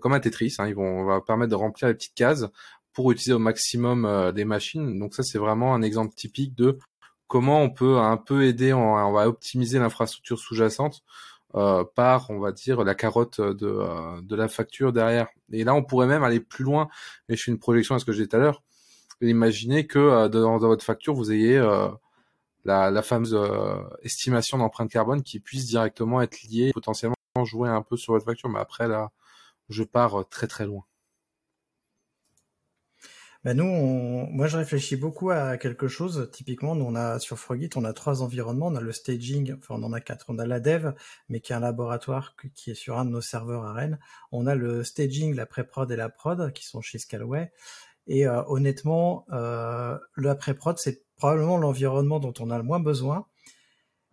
comme 0.00 0.14
un 0.14 0.20
Tetris. 0.20 0.56
Hein, 0.58 0.66
ils 0.66 0.74
vont 0.74 1.02
on 1.02 1.04
va 1.04 1.20
permettre 1.20 1.50
de 1.50 1.56
remplir 1.56 1.88
les 1.88 1.94
petites 1.94 2.14
cases 2.14 2.46
pour 2.94 3.10
utiliser 3.12 3.34
au 3.34 3.38
maximum 3.38 4.06
euh, 4.06 4.32
des 4.32 4.44
machines. 4.44 4.98
Donc 4.98 5.14
ça, 5.14 5.22
c'est 5.22 5.38
vraiment 5.38 5.74
un 5.74 5.82
exemple 5.82 6.14
typique 6.14 6.54
de 6.54 6.78
comment 7.28 7.60
on 7.60 7.70
peut 7.70 7.98
un 7.98 8.16
peu 8.16 8.44
aider, 8.46 8.72
on, 8.72 9.12
va 9.12 9.28
optimiser 9.28 9.78
l'infrastructure 9.78 10.38
sous-jacente 10.38 11.02
euh, 11.56 11.84
par, 11.84 12.30
on 12.30 12.38
va 12.38 12.52
dire, 12.52 12.84
la 12.84 12.94
carotte 12.94 13.40
de, 13.40 13.66
euh, 13.66 14.20
de 14.22 14.36
la 14.36 14.48
facture 14.48 14.92
derrière. 14.92 15.28
Et 15.52 15.64
là, 15.64 15.74
on 15.74 15.82
pourrait 15.82 16.06
même 16.06 16.22
aller 16.22 16.40
plus 16.40 16.64
loin, 16.64 16.88
et 17.28 17.36
je 17.36 17.42
fais 17.42 17.50
une 17.50 17.58
projection 17.58 17.96
à 17.96 17.98
ce 17.98 18.04
que 18.04 18.12
j'ai 18.12 18.24
dit 18.24 18.28
tout 18.28 18.36
à 18.36 18.40
l'heure. 18.40 18.62
Imaginez 19.20 19.86
que 19.86 20.28
dans, 20.28 20.58
votre 20.58 20.84
facture, 20.84 21.14
vous 21.14 21.32
ayez 21.32 21.58
la, 22.64 22.90
la, 22.90 23.02
fameuse 23.02 23.38
estimation 24.02 24.58
d'empreinte 24.58 24.90
carbone 24.90 25.22
qui 25.22 25.40
puisse 25.40 25.66
directement 25.66 26.20
être 26.20 26.42
liée, 26.42 26.72
potentiellement 26.74 27.16
jouer 27.44 27.68
un 27.68 27.82
peu 27.82 27.96
sur 27.96 28.12
votre 28.12 28.26
facture. 28.26 28.48
Mais 28.48 28.60
après, 28.60 28.88
là, 28.88 29.12
je 29.68 29.84
pars 29.84 30.28
très 30.28 30.46
très 30.46 30.66
loin. 30.66 30.84
Bah 33.44 33.52
nous, 33.52 33.66
moi 34.30 34.46
je 34.46 34.56
réfléchis 34.56 34.96
beaucoup 34.96 35.30
à 35.30 35.58
quelque 35.58 35.86
chose. 35.86 36.30
Typiquement, 36.32 36.74
nous 36.74 36.86
on 36.86 36.94
a 36.94 37.18
sur 37.18 37.38
Frogit, 37.38 37.68
on 37.76 37.84
a 37.84 37.92
trois 37.92 38.22
environnements. 38.22 38.68
On 38.68 38.74
a 38.74 38.80
le 38.80 38.92
staging, 38.92 39.54
enfin 39.58 39.74
on 39.78 39.82
en 39.82 39.92
a 39.92 40.00
quatre. 40.00 40.24
On 40.30 40.38
a 40.38 40.46
la 40.46 40.60
dev, 40.60 40.92
mais 41.28 41.40
qui 41.40 41.52
est 41.52 41.56
un 41.56 41.60
laboratoire 41.60 42.36
qui 42.54 42.70
est 42.70 42.74
sur 42.74 42.98
un 42.98 43.04
de 43.04 43.10
nos 43.10 43.20
serveurs 43.20 43.66
à 43.66 43.74
Rennes. 43.74 43.98
On 44.32 44.46
a 44.46 44.54
le 44.54 44.82
staging, 44.82 45.34
la 45.34 45.44
pré-prod 45.44 45.90
et 45.92 45.96
la 45.96 46.08
prod 46.08 46.54
qui 46.54 46.64
sont 46.64 46.80
chez 46.80 46.98
Scalway. 46.98 47.52
Et 48.06 48.26
euh, 48.26 48.42
honnêtement, 48.46 49.26
euh, 49.32 49.98
la 50.16 50.34
pré-prod 50.34 50.78
c'est 50.78 51.04
probablement 51.16 51.58
l'environnement 51.58 52.20
dont 52.20 52.34
on 52.40 52.50
a 52.50 52.56
le 52.56 52.64
moins 52.64 52.80
besoin. 52.80 53.26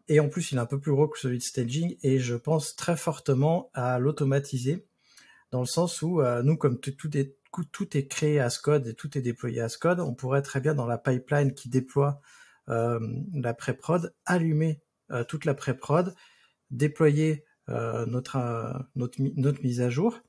Et 0.10 0.20
en 0.20 0.28
plus, 0.28 0.52
il 0.52 0.58
est 0.58 0.62
un 0.62 0.65
peu 0.65 0.80
plus 0.80 0.91
gros 0.91 1.08
que 1.08 1.17
celui 1.17 1.38
de 1.38 1.44
staging. 1.44 1.96
Et 2.04 2.20
je 2.20 2.36
pense 2.36 2.76
très 2.76 2.98
fortement 2.98 3.70
à 3.74 3.98
l'automatiser 3.98 4.86
dans 5.52 5.62
le 5.62 5.65
sens 5.65 6.02
où 6.02 6.22
euh, 6.22 6.44
nous, 6.44 6.58
comme 6.58 6.80
tout 6.80 7.17
est 7.17 7.38
tout 7.72 7.98
est 7.98 8.08
créé 8.08 8.40
à 8.40 8.50
code 8.50 8.88
et 8.88 8.94
tout 8.94 9.18
est 9.18 9.22
déployé 9.22 9.62
à 9.62 9.70
code, 9.70 10.00
on 10.00 10.14
pourrait 10.14 10.42
très 10.42 10.60
bien 10.60 10.74
dans 10.74 10.88
la 10.88 10.98
pipeline 10.98 11.54
qui 11.54 11.70
déploie 11.70 12.22
euh, 12.70 13.00
la 13.34 13.54
pré-prod 13.54 14.14
allumer 14.26 14.82
euh, 15.12 15.24
toute 15.24 15.46
la 15.46 15.54
pré-prod, 15.54 16.16
déployer 16.70 17.46
notre, 18.08 18.38
notre, 18.96 19.22
notre 19.38 19.64
mise 19.64 19.80
à 19.80 19.90
jour. 19.90 20.20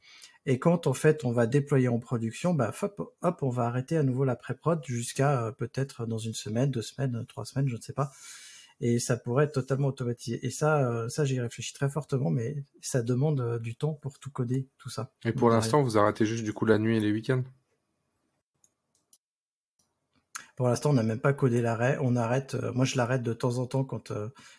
Et 0.47 0.61
quand 0.61 0.87
en 0.87 0.95
fait 0.95 1.25
on 1.25 1.33
va 1.33 1.49
déployer 1.49 1.89
en 1.89 1.99
production, 1.99 2.55
bah 2.55 2.73
hop, 2.83 3.17
hop 3.21 3.43
on 3.43 3.51
va 3.51 3.65
arrêter 3.65 3.97
à 3.97 4.05
nouveau 4.05 4.25
la 4.25 4.37
pré-prod 4.37 4.81
jusqu'à 4.85 5.53
peut-être 5.59 6.07
dans 6.07 6.19
une 6.19 6.35
semaine, 6.35 6.71
deux 6.71 6.83
semaines, 6.83 7.25
trois 7.27 7.45
semaines, 7.45 7.69
je 7.69 7.75
ne 7.75 7.81
sais 7.81 7.95
pas 7.95 8.13
et 8.83 8.99
ça 8.99 9.17
pourrait 9.17 9.45
être 9.45 9.53
totalement 9.53 9.89
automatisé. 9.89 10.45
Et 10.45 10.51
ça, 10.51 10.91
euh, 10.91 11.09
ça 11.09 11.25
j'y 11.25 11.41
réfléchis 11.41 11.73
très 11.73 11.89
fortement, 11.89 12.31
mais 12.31 12.65
ça 12.81 13.01
demande 13.01 13.41
euh, 13.41 13.59
du 13.61 13.77
temps 13.77 13.95
pour 13.95 14.19
tout 14.19 14.31
coder, 14.31 14.69
tout 14.77 14.91
ça. 14.91 15.13
Et 15.25 15.33
pour 15.33 15.51
l'instant, 15.51 15.83
vous 15.85 15.97
arrêtez 15.97 16.27
juste 16.27 16.43
du 16.43 16.53
coup 16.53 16.65
la 16.67 16.79
nuit 16.79 16.97
et 16.97 17.01
les 17.01 17.13
week-ends? 17.13 17.45
Pour 20.57 20.67
l'instant, 20.67 20.91
on 20.91 20.95
n'a 20.95 21.05
même 21.05 21.21
pas 21.21 21.33
codé 21.33 21.63
l'arrêt. 21.63 21.97
On 22.01 22.17
arrête. 22.17 22.57
Euh, 22.57 22.73
moi, 22.73 22.85
je 22.85 22.97
l'arrête 22.97 23.23
de 23.23 23.33
temps 23.33 23.59
en 23.59 23.67
temps 23.67 23.85
quand 23.85 24.13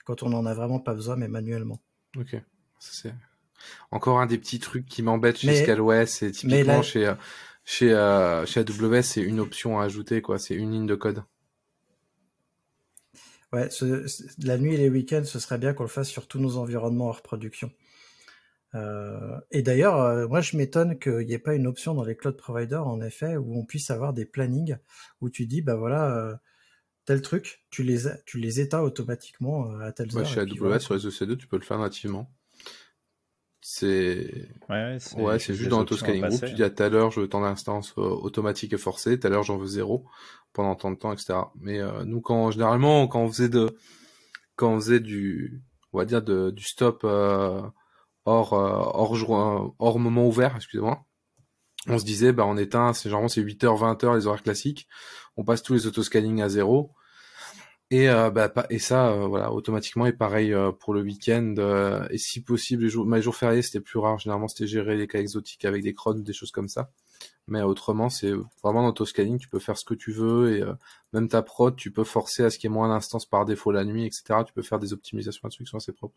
quand 0.06 0.24
on 0.24 0.30
n'en 0.30 0.46
a 0.46 0.54
vraiment 0.54 0.80
pas 0.80 0.94
besoin, 0.94 1.18
mais 1.18 1.28
manuellement. 1.28 1.82
Ok, 2.18 2.42
c'est 2.80 3.14
encore 3.92 4.20
un 4.20 4.26
des 4.26 4.38
petits 4.38 4.60
trucs 4.60 4.86
qui 4.86 5.04
m'embête 5.04 5.38
chez 5.38 5.64
Scalway, 5.64 6.06
c'est 6.06 6.32
typiquement 6.32 6.82
chez 6.82 7.14
chez 7.66 7.90
chez 8.46 8.60
AWS, 8.60 9.04
c'est 9.04 9.22
une 9.22 9.40
option 9.40 9.80
à 9.80 9.86
ajouter 9.86 10.22
quoi. 10.22 10.40
C'est 10.40 10.56
une 10.56 10.72
ligne 10.72 10.88
de 10.88 10.96
code. 10.96 11.24
Ouais, 13.54 13.70
la 14.40 14.58
nuit 14.58 14.74
et 14.74 14.78
les 14.78 14.90
week-ends, 14.90 15.24
ce 15.26 15.38
serait 15.38 15.60
bien 15.60 15.74
qu'on 15.74 15.84
le 15.84 15.90
fasse 15.90 16.10
sur 16.10 16.28
tous 16.28 16.40
nos 16.40 16.58
environnements 16.58 17.10
hors 17.10 17.22
production. 17.22 17.72
Euh, 18.74 19.40
et 19.52 19.62
d'ailleurs, 19.62 20.02
euh, 20.02 20.28
moi, 20.28 20.42
je 20.42 20.58
m'étonne 20.58 20.98
qu'il 20.98 21.28
n'y 21.28 21.34
ait 21.34 21.40
pas 21.40 21.54
une 21.54 21.68
option 21.68 21.94
dans 21.94 22.04
les 22.04 22.16
cloud 22.16 22.36
providers, 22.36 22.88
en 22.88 23.00
effet, 23.02 23.38
où 23.38 23.56
on 23.56 23.64
puisse 23.64 23.92
avoir 23.92 24.14
des 24.14 24.26
plannings 24.26 24.78
où 25.22 25.30
tu 25.30 25.46
dis, 25.46 25.62
bah 25.62 25.76
voilà, 25.76 26.18
euh, 26.18 26.36
tel 27.06 27.22
truc, 27.22 27.64
tu 27.70 27.84
les, 27.84 28.06
tu 28.26 28.40
les 28.40 28.60
éteins 28.60 28.82
automatiquement 28.82 29.70
à 29.82 29.92
telle 29.92 30.12
ouais, 30.16 30.26
Chez 30.26 30.40
AWS, 30.40 30.80
sur 30.80 30.96
les 30.96 31.08
EC2, 31.08 31.38
tu 31.38 31.46
peux 31.46 31.58
le 31.58 31.64
faire 31.64 31.78
nativement. 31.78 32.34
C'est 33.66 34.50
ouais, 34.68 35.40
c'est 35.40 35.54
juste 35.54 35.70
dans 35.70 35.80
l'autoscaling 35.80 36.26
group. 36.28 36.44
Tu 36.44 36.54
dis 36.54 36.64
à 36.64 36.70
telle 36.70 36.96
heure, 36.96 37.12
je 37.12 37.22
veux 37.22 37.30
tant 37.30 37.40
d'instances 37.42 37.94
automatiques 37.96 38.74
et 38.74 38.78
forcées, 38.78 39.20
telle 39.20 39.32
heure, 39.32 39.44
j'en 39.44 39.58
veux 39.58 39.68
zéro 39.68 40.06
pendant 40.54 40.76
tant 40.76 40.92
de 40.92 40.96
temps, 40.98 41.14
etc. 41.14 41.34
Mais 41.60 41.80
euh, 41.80 42.04
nous, 42.06 42.22
quand 42.22 42.52
généralement, 42.52 43.08
quand 43.08 43.22
on 43.22 43.30
faisait 43.30 43.50
de, 43.50 43.78
quand 44.56 44.74
on 44.74 44.80
faisait 44.80 45.00
du, 45.00 45.64
on 45.94 46.00
va 46.00 46.06
dire 46.06 46.22
de, 46.22 46.52
du 46.52 46.64
stop 46.64 47.02
euh, 47.04 47.62
hors, 48.26 48.54
euh, 48.54 48.72
hors, 48.94 49.16
jour, 49.16 49.76
hors 49.80 50.00
moment 50.00 50.28
ouvert, 50.28 50.56
excusez-moi, 50.56 51.06
on 51.88 51.98
se 52.00 52.06
disait, 52.06 52.32
bah 52.32 52.46
on 52.46 52.58
éteint, 52.58 52.94
c'est 52.94 53.10
généralement 53.10 53.28
c'est 53.30 53.42
8h, 53.42 53.78
20h 53.78 54.16
les 54.16 54.28
horaires 54.28 54.44
classiques, 54.44 54.88
on 55.38 55.44
passe 55.44 55.64
tous 55.64 55.74
les 55.74 55.88
autoscanning 55.88 56.42
à 56.42 56.50
zéro. 56.50 56.94
Et, 57.94 58.10
euh, 58.10 58.32
bah, 58.32 58.52
et 58.72 58.80
ça, 58.80 59.12
euh, 59.12 59.28
voilà, 59.28 59.52
automatiquement. 59.52 60.08
Et 60.08 60.14
pareil 60.14 60.52
euh, 60.52 60.72
pour 60.72 60.96
le 60.96 61.02
week-end. 61.02 61.54
et 62.10 62.18
si 62.18 62.42
possible, 62.42 62.84
les 62.84 62.90
jours, 62.90 63.08
les 63.08 63.22
jours 63.22 63.36
fériés, 63.36 63.62
c'était 63.62 63.82
plus 63.82 64.00
rare. 64.00 64.18
Généralement, 64.18 64.48
c'était 64.48 64.66
gérer 64.66 64.98
les 64.98 65.08
cas 65.08 65.20
exotiques 65.20 65.64
avec 65.66 65.84
des 65.84 65.94
crônes, 65.94 66.24
des 66.24 66.34
choses 66.34 66.52
comme 66.52 66.70
ça. 66.70 66.90
Mais 67.48 67.62
autrement, 67.62 68.10
c'est 68.10 68.32
vraiment 68.64 68.90
dans 68.90 69.06
scanning, 69.06 69.38
tu 69.38 69.50
peux 69.50 69.60
faire 69.60 69.78
ce 69.78 69.84
que 69.84 69.94
tu 69.94 70.12
veux 70.12 70.58
et 70.58 70.64
même 71.12 71.28
ta 71.28 71.42
prod, 71.42 71.76
tu 71.76 71.92
peux 71.92 72.06
forcer 72.06 72.44
à 72.44 72.50
ce 72.50 72.58
qu'il 72.58 72.70
y 72.70 72.74
ait 72.74 72.74
moins 72.74 72.88
d'instances 72.88 73.26
par 73.26 73.44
défaut 73.46 73.72
la 73.72 73.84
nuit, 73.84 74.06
etc. 74.06 74.40
Tu 74.46 74.54
peux 74.54 74.62
faire 74.62 74.80
des 74.80 74.94
optimisations 74.94 75.42
là-dessus 75.44 75.66
qui 75.66 75.70
sont 75.70 75.78
assez 75.78 75.92
propres. 75.92 76.16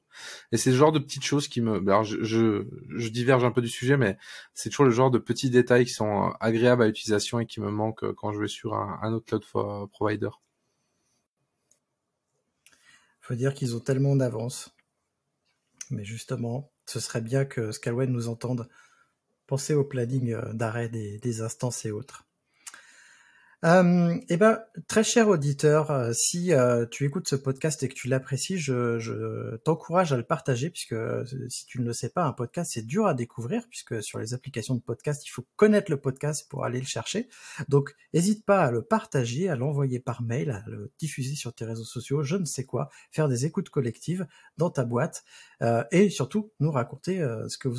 Et 0.53 0.57
c'est 0.57 0.71
le 0.71 0.77
genre 0.77 0.93
de 0.93 1.01
petites 1.01 1.25
choses 1.25 1.49
qui 1.49 1.61
me, 1.61 1.79
alors 1.79 2.05
je, 2.05 3.09
diverge 3.09 3.45
un 3.45 3.51
peu 3.51 3.61
du 3.61 3.69
sujet, 3.69 3.97
mais 3.97 4.17
c'est 4.55 4.71
toujours 4.71 4.87
le 4.87 4.93
genre 4.93 5.11
de 5.11 5.19
petits 5.19 5.51
détails 5.51 5.85
qui 5.85 5.93
sont 5.93 6.33
agréables 6.39 6.85
à 6.85 6.87
l'utilisation 6.87 7.41
et 7.41 7.47
qui 7.47 7.61
me 7.61 7.71
manquent 7.71 8.13
quand 8.13 8.33
je 8.33 8.41
vais 8.41 8.49
sur 8.49 8.75
un, 8.75 9.13
autre 9.13 9.27
cloud 9.27 9.89
provider 9.91 10.31
faut 13.27 13.35
dire 13.35 13.55
qu'ils 13.55 13.75
ont 13.75 13.81
tellement 13.81 14.15
d'avance. 14.15 14.73
Mais 15.91 16.05
justement, 16.05 16.71
ce 16.87 17.01
serait 17.01 17.21
bien 17.21 17.45
que 17.45 17.73
Scalway 17.73 18.07
nous 18.07 18.29
entende 18.29 18.69
penser 19.47 19.75
au 19.75 19.85
planning 19.85 20.33
euh, 20.33 20.53
d'arrêt 20.53 20.89
des, 20.89 21.41
instances 21.41 21.85
et 21.85 21.91
autres. 21.91 22.27
Euh, 23.65 24.19
eh 24.29 24.37
ben, 24.37 24.61
très 24.87 25.03
cher 25.03 25.29
auditeur, 25.29 25.91
euh, 25.91 26.13
si 26.13 26.53
euh, 26.53 26.85
tu 26.91 27.07
écoutes 27.07 27.27
ce 27.27 27.37
podcast 27.37 27.83
et 27.83 27.89
que 27.89 27.95
tu 27.95 28.07
l'apprécies, 28.07 28.59
je, 28.59 28.99
je 28.99 29.57
t'encourage 29.57 30.13
à 30.13 30.17
le 30.17 30.23
partager, 30.23 30.69
puisque 30.69 30.95
si 31.49 31.65
tu 31.67 31.81
ne 31.81 31.87
le 31.87 31.95
sais 31.95 32.11
pas, 32.11 32.25
un 32.25 32.33
podcast 32.33 32.73
c'est 32.75 32.87
dur 32.87 33.07
à 33.07 33.15
découvrir, 33.15 33.67
puisque 33.69 34.03
sur 34.03 34.19
les 34.19 34.35
applications 34.35 34.75
de 34.75 34.83
podcast, 34.83 35.27
il 35.27 35.31
faut 35.31 35.47
connaître 35.57 35.91
le 35.91 35.99
podcast 35.99 36.47
pour 36.51 36.65
aller 36.65 36.79
le 36.79 36.87
chercher. 36.87 37.29
Donc, 37.69 37.95
n'hésite 38.13 38.45
pas 38.45 38.63
à 38.63 38.71
le 38.71 38.83
partager, 38.83 39.49
à 39.49 39.57
l'envoyer 39.57 40.01
par 40.01 40.23
mail, 40.23 40.51
à 40.51 40.63
le 40.69 40.93
diffuser 40.99 41.35
sur 41.35 41.55
tes 41.55 41.65
réseaux 41.65 41.85
sociaux, 41.85 42.23
je 42.23 42.37
ne 42.37 42.45
sais 42.45 42.65
quoi, 42.65 42.91
faire 43.11 43.29
des 43.29 43.47
écoutes 43.47 43.71
collectives 43.71 44.27
dans 44.59 44.71
ta 44.71 44.85
boîte, 44.85 45.25
et 45.91 46.11
surtout 46.11 46.53
nous 46.61 46.71
raconter 46.71 47.19
ce 47.49 47.57
que 47.59 47.69
vous. 47.69 47.79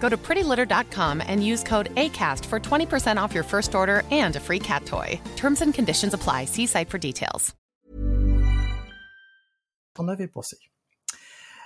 Go 0.00 0.08
to 0.08 0.16
prettylitter.com 0.16 1.22
and 1.26 1.44
use 1.44 1.62
code 1.64 1.94
ACAST 1.96 2.44
for 2.46 2.60
20% 2.60 3.18
off 3.18 3.34
your 3.34 3.44
first 3.44 3.74
order 3.74 4.02
and 4.10 4.36
a 4.36 4.40
free 4.40 4.60
cat 4.60 4.86
toy. 4.86 5.20
Terms 5.36 5.62
and 5.62 5.74
conditions 5.74 6.14
apply. 6.14 6.46
See 6.46 6.66
site 6.66 6.88
for 6.88 6.98
details. 6.98 7.54
On 9.98 10.08
avait 10.08 10.28
pensé? 10.28 10.58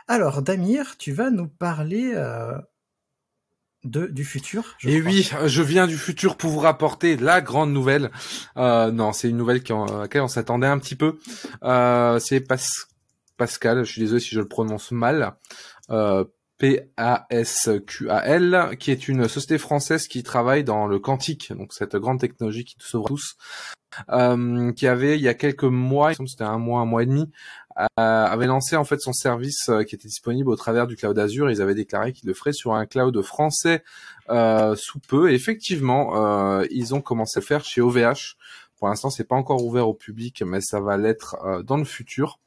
Alors, 0.07 0.43
Damir, 0.43 0.97
tu 0.99 1.13
vas 1.13 1.31
nous 1.31 1.49
parler 1.49 2.13
euh, 2.15 2.59
de, 3.85 4.07
du 4.07 4.25
futur. 4.25 4.77
Et 4.83 4.97
eh 4.97 5.03
oui, 5.03 5.31
je 5.47 5.63
viens 5.63 5.87
du 5.87 5.97
futur 5.97 6.37
pour 6.37 6.51
vous 6.51 6.59
rapporter 6.59 7.17
la 7.17 7.41
grande 7.41 7.73
nouvelle. 7.73 8.11
Euh, 8.57 8.91
non, 8.91 9.13
c'est 9.13 9.29
une 9.29 9.37
nouvelle 9.37 9.63
qui, 9.63 9.73
à 9.73 9.87
laquelle 10.01 10.23
on 10.23 10.29
s'attendait 10.29 10.67
un 10.67 10.79
petit 10.79 10.97
peu. 10.97 11.19
Euh, 11.63 12.19
c'est 12.19 12.41
Pas 12.41 12.57
Pascal, 13.37 13.85
je 13.85 13.93
suis 13.93 14.03
désolé 14.03 14.21
si 14.21 14.35
je 14.35 14.41
le 14.41 14.49
prononce 14.49 14.91
mal. 14.91 15.35
Euh, 15.91 16.25
PASQAL, 16.61 18.77
qui 18.79 18.91
est 18.91 19.09
une 19.09 19.29
société 19.29 19.59
française 19.59 20.09
qui 20.09 20.23
travaille 20.23 20.63
dans 20.63 20.87
le 20.87 20.99
quantique, 20.99 21.53
donc 21.57 21.73
cette 21.73 21.97
grande 21.97 22.21
technologie 22.21 22.65
qui 22.65 22.77
nous 22.79 22.87
sauve 22.87 23.07
tous, 23.07 23.37
euh, 24.11 24.73
qui 24.73 24.87
avait 24.87 25.17
il 25.17 25.23
y 25.23 25.29
a 25.29 25.35
quelques 25.35 25.65
mois, 25.65 26.13
c'était 26.15 26.45
un 26.45 26.59
mois, 26.59 26.81
un 26.81 26.85
mois 26.85 27.03
et 27.03 27.07
demi, 27.07 27.31
euh, 27.79 27.87
avait 27.99 28.47
lancé 28.47 28.77
en 28.77 28.85
fait 28.85 29.01
son 29.01 29.13
service 29.13 29.69
euh, 29.69 29.85
qui 29.85 29.95
était 29.95 30.09
disponible 30.09 30.51
au 30.51 30.57
travers 30.57 30.87
du 30.87 30.97
cloud 30.97 31.19
Azure. 31.19 31.51
Ils 31.51 31.63
avaient 31.63 31.75
déclaré 31.75 32.13
qu'ils 32.13 32.29
le 32.29 32.35
feraient 32.35 32.53
sur 32.53 32.75
un 32.75 32.87
cloud 32.87 33.21
français 33.23 33.83
sous 34.29 35.01
peu. 35.09 35.33
Effectivement, 35.33 36.63
ils 36.71 36.95
ont 36.95 37.01
commencé 37.01 37.39
à 37.39 37.41
le 37.41 37.47
faire 37.47 37.65
chez 37.65 37.81
OVH. 37.81 38.37
Pour 38.79 38.89
l'instant, 38.89 39.11
c'est 39.11 39.25
pas 39.25 39.35
encore 39.35 39.65
ouvert 39.65 39.89
au 39.89 39.95
public, 39.95 40.43
mais 40.47 40.61
ça 40.61 40.81
va 40.81 40.97
l'être 40.97 41.37
dans 41.65 41.77
le 41.77 41.85
futur. 41.85 42.39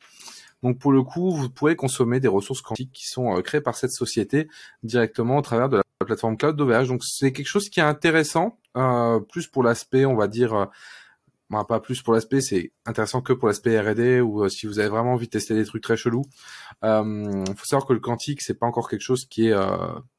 Donc 0.64 0.80
pour 0.80 0.92
le 0.94 1.04
coup, 1.04 1.32
vous 1.32 1.50
pourrez 1.50 1.76
consommer 1.76 2.20
des 2.20 2.30
ressources 2.30 2.62
quantiques 2.62 2.92
qui 2.94 3.08
sont 3.08 3.38
euh, 3.38 3.42
créées 3.42 3.62
par 3.62 3.76
cette 3.76 3.92
société 3.92 4.48
directement 4.82 5.38
au 5.38 5.42
travers 5.42 5.70
de 5.70 5.78
la 5.78 6.06
plateforme 6.06 6.38
cloud 6.38 6.56
d'OVH. 6.56 6.88
Donc 6.88 7.04
c'est 7.04 7.34
quelque 7.34 7.48
chose 7.48 7.70
qui 7.70 7.82
est 7.82 7.84
intéressant, 7.84 8.58
euh, 8.78 9.20
plus 9.20 9.48
pour 9.48 9.62
l'aspect, 9.62 10.06
on 10.06 10.16
va 10.16 10.28
dire, 10.28 10.54
euh, 10.54 10.66
bah, 11.50 11.66
pas 11.68 11.82
plus 11.82 12.02
pour 12.02 12.14
l'aspect, 12.14 12.40
c'est 12.42 12.72
intéressant 12.86 13.22
que 13.22 13.34
pour 13.34 13.50
l'aspect 13.50 13.80
R&D 13.80 14.22
ou 14.22 14.48
si 14.50 14.66
vous 14.66 14.80
avez 14.80 14.88
vraiment 14.88 15.14
envie 15.14 15.28
de 15.28 15.32
tester 15.32 15.54
des 15.54 15.66
trucs 15.66 15.84
très 15.84 15.98
chelous. 15.98 16.24
Il 16.82 17.54
faut 17.56 17.66
savoir 17.66 17.86
que 17.86 17.94
le 17.94 18.00
quantique, 18.00 18.42
c'est 18.42 18.56
pas 18.56 18.66
encore 18.66 18.90
quelque 18.90 19.02
chose 19.02 19.26
qui 19.26 19.50
est 19.50 19.56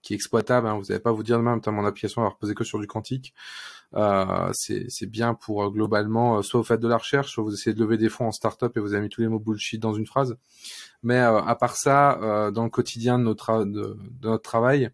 qui 0.03 0.13
est 0.13 0.17
exploitable. 0.17 0.69
Hein. 0.69 0.79
Vous 0.79 0.85
n'allez 0.85 1.01
pas 1.01 1.11
vous 1.11 1.25
dire 1.25 1.39
demain, 1.39 1.61
mon 1.67 1.85
application 1.87 2.23
va 2.23 2.29
reposer 2.29 2.55
que 2.55 2.63
sur 2.63 2.79
du 2.79 2.87
quantique. 2.87 3.35
Euh, 3.95 4.51
c'est 4.53 5.07
bien 5.07 5.35
pour 5.35 5.71
globalement, 5.71 6.43
soit 6.43 6.61
vous 6.61 6.67
faites 6.67 6.81
de 6.81 6.89
la 6.89 6.97
recherche, 6.97 7.33
soit 7.33 7.45
vous 7.45 7.55
essayez 7.55 7.75
de 7.75 7.81
lever 7.81 7.97
des 7.97 8.09
fonds 8.09 8.27
en 8.27 8.33
startup 8.33 8.77
et 8.77 8.81
vous 8.81 8.95
avez 8.95 9.03
mis 9.03 9.09
tous 9.09 9.21
les 9.21 9.29
mots 9.29 9.39
bullshit 9.39 9.81
dans 9.81 9.95
une 9.95 10.07
phrase. 10.07 10.37
Mais 11.03 11.19
à 11.19 11.55
part 11.55 11.77
ça, 11.77 12.51
dans 12.53 12.65
le 12.65 12.71
quotidien 12.71 13.19
de 13.19 13.25
notre, 13.25 13.65
de, 13.65 13.97
de 14.21 14.29
notre 14.29 14.43
travail, 14.43 14.91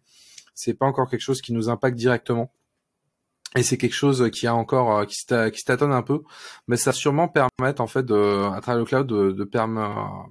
c'est 0.53 0.73
pas 0.73 0.85
encore 0.85 1.09
quelque 1.09 1.21
chose 1.21 1.41
qui 1.41 1.53
nous 1.53 1.69
impacte 1.69 1.97
directement. 1.97 2.51
Et 3.55 3.63
c'est 3.63 3.77
quelque 3.77 3.95
chose 3.95 4.29
qui 4.31 4.47
a 4.47 4.55
encore 4.55 5.05
qui 5.07 5.25
qui 5.25 5.63
tâtonne 5.65 5.91
un 5.91 6.03
peu, 6.03 6.21
mais 6.67 6.77
ça 6.77 6.93
sûrement 6.93 7.27
permettre 7.27 7.81
en 7.81 7.87
fait 7.87 8.05
de, 8.05 8.49
à 8.53 8.61
travers 8.61 8.79
le 8.79 8.85
cloud 8.85 9.07
de, 9.07 9.31
de 9.31 9.43
permettre 9.43 10.29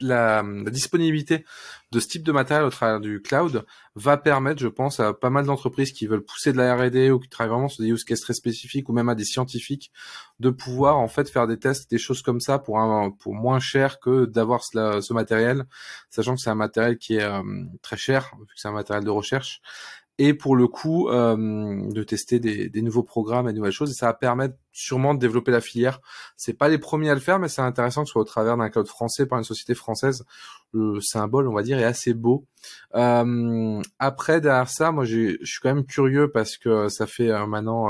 la, 0.00 0.42
disponibilité 0.70 1.44
de 1.90 2.00
ce 2.00 2.08
type 2.08 2.22
de 2.22 2.32
matériel 2.32 2.66
au 2.66 2.70
travers 2.70 3.00
du 3.00 3.20
cloud 3.20 3.64
va 3.94 4.16
permettre, 4.16 4.60
je 4.60 4.68
pense, 4.68 5.00
à 5.00 5.12
pas 5.12 5.30
mal 5.30 5.44
d'entreprises 5.44 5.92
qui 5.92 6.06
veulent 6.06 6.24
pousser 6.24 6.52
de 6.52 6.58
la 6.58 6.74
R&D 6.74 7.10
ou 7.10 7.18
qui 7.18 7.28
travaillent 7.28 7.52
vraiment 7.52 7.68
sur 7.68 7.82
des 7.82 7.90
use 7.90 8.04
cases 8.04 8.20
très 8.20 8.34
spécifiques 8.34 8.88
ou 8.88 8.92
même 8.92 9.08
à 9.08 9.14
des 9.14 9.24
scientifiques 9.24 9.92
de 10.40 10.50
pouvoir 10.50 10.98
en 10.98 11.08
fait 11.08 11.28
faire 11.28 11.46
des 11.46 11.58
tests, 11.58 11.90
des 11.90 11.98
choses 11.98 12.22
comme 12.22 12.40
ça 12.40 12.58
pour 12.58 12.78
pour 13.20 13.34
moins 13.34 13.60
cher 13.60 14.00
que 14.00 14.24
d'avoir 14.24 14.64
ce, 14.64 15.12
matériel, 15.12 15.66
sachant 16.10 16.34
que 16.34 16.40
c'est 16.40 16.50
un 16.50 16.54
matériel 16.54 16.98
qui 16.98 17.16
est 17.16 17.22
euh, 17.22 17.42
très 17.82 17.96
cher 17.96 18.32
vu 18.38 18.46
que 18.46 18.52
c'est 18.56 18.68
un 18.68 18.72
matériel 18.72 19.04
de 19.04 19.10
recherche 19.10 19.60
et 20.24 20.34
pour 20.34 20.54
le 20.54 20.68
coup 20.68 21.08
euh, 21.08 21.36
de 21.90 22.02
tester 22.04 22.38
des, 22.38 22.68
des, 22.68 22.82
nouveaux 22.82 23.02
programmes 23.02 23.48
et 23.48 23.52
nouvelles 23.52 23.72
choses 23.72 23.90
et 23.90 23.94
ça 23.94 24.06
va 24.06 24.14
permettre 24.14 24.54
sûrement 24.70 25.14
de 25.14 25.18
développer 25.18 25.50
la 25.50 25.60
filière. 25.60 26.00
C'est 26.36 26.52
pas 26.52 26.68
les 26.68 26.78
premiers 26.78 27.10
à 27.10 27.14
le 27.14 27.20
faire, 27.20 27.40
mais 27.40 27.48
c'est 27.48 27.60
intéressant 27.60 28.02
que 28.02 28.06
ce 28.06 28.12
soit 28.12 28.22
au 28.22 28.24
travers 28.24 28.56
d'un 28.56 28.70
cloud 28.70 28.86
français 28.86 29.26
par 29.26 29.38
une 29.38 29.44
société 29.44 29.74
française. 29.74 30.24
Le 30.72 31.00
symbole, 31.00 31.48
on 31.48 31.52
va 31.52 31.64
dire, 31.64 31.76
est 31.80 31.84
assez 31.84 32.14
beau. 32.14 32.46
Euh, 32.94 33.82
après 33.98 34.40
derrière 34.40 34.68
ça, 34.68 34.92
moi 34.92 35.04
je 35.04 35.36
suis 35.42 35.60
quand 35.60 35.74
même 35.74 35.84
curieux 35.84 36.30
parce 36.30 36.56
que 36.56 36.88
ça 36.88 37.08
fait 37.08 37.30
euh, 37.30 37.44
maintenant 37.48 37.88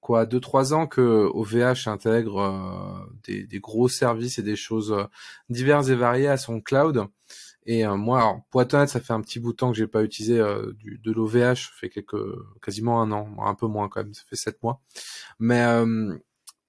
quoi 0.00 0.26
deux 0.26 0.40
trois 0.40 0.74
ans 0.74 0.86
que 0.86 1.30
OVH 1.32 1.88
intègre 1.88 3.08
des, 3.26 3.46
des, 3.46 3.60
gros 3.60 3.88
services 3.88 4.38
et 4.38 4.42
des 4.42 4.56
choses 4.56 4.94
diverses 5.48 5.88
et 5.88 5.94
variées 5.94 6.28
à 6.28 6.36
son 6.36 6.60
cloud. 6.60 7.06
Et 7.66 7.86
euh, 7.86 7.96
moi, 7.96 8.18
alors, 8.18 8.40
pour 8.50 8.62
être 8.62 8.74
honnête, 8.74 8.88
ça 8.88 9.00
fait 9.00 9.12
un 9.12 9.20
petit 9.20 9.40
bout 9.40 9.52
de 9.52 9.56
temps 9.56 9.72
que 9.72 9.78
j'ai 9.78 9.86
pas 9.86 10.02
utilisé 10.02 10.38
euh, 10.38 10.72
du, 10.74 10.98
de 10.98 11.12
l'OVH, 11.12 11.70
fait 11.74 11.88
quelques, 11.88 12.16
quasiment 12.62 13.00
un 13.00 13.10
an, 13.12 13.34
un 13.38 13.54
peu 13.54 13.66
moins 13.66 13.88
quand 13.88 14.02
même, 14.02 14.14
ça 14.14 14.22
fait 14.28 14.36
sept 14.36 14.62
mois. 14.62 14.80
Mais 15.38 15.62
euh, 15.62 16.14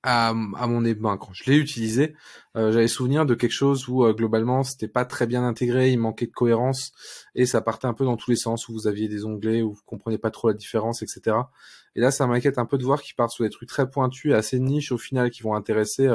à, 0.04 0.30
à, 0.30 0.34
mon 0.68 0.82
ben, 0.82 1.18
quand 1.18 1.34
je 1.34 1.44
l'ai 1.50 1.58
utilisé, 1.58 2.16
j'avais 2.54 2.88
souvenir 2.88 3.26
de 3.26 3.34
quelque 3.34 3.52
chose 3.52 3.90
où 3.90 4.06
globalement 4.14 4.64
c'était 4.64 4.88
pas 4.88 5.04
très 5.04 5.26
bien 5.26 5.44
intégré, 5.44 5.92
il 5.92 6.00
manquait 6.00 6.28
de 6.28 6.32
cohérence 6.32 6.94
et 7.34 7.48
ça 7.48 7.60
partait 7.62 7.88
un 7.88 7.96
peu 7.96 8.06
dans 8.06 8.16
tous 8.16 8.30
les 8.30 8.38
sens 8.38 8.70
où 8.70 8.74
vous 8.74 8.88
aviez 8.88 9.08
des 9.08 9.26
onglets 9.26 9.64
où 9.64 9.74
vous 9.74 9.82
comprenez 9.86 10.20
pas 10.20 10.30
trop 10.30 10.50
la 10.50 10.54
différence, 10.54 11.02
etc. 11.02 11.38
Et 11.96 12.02
là, 12.02 12.12
ça 12.12 12.28
m'inquiète 12.28 12.60
un 12.60 12.66
peu 12.66 12.78
de 12.78 12.84
voir 12.84 13.02
qu'ils 13.02 13.16
partent 13.16 13.32
sur 13.32 13.44
des 13.46 13.50
trucs 13.50 13.68
très 13.68 13.90
pointus 13.90 14.34
assez 14.34 14.60
niches 14.60 14.92
au 14.92 15.00
final 15.00 15.32
qui 15.32 15.42
vont 15.42 15.56
intéresser, 15.56 16.08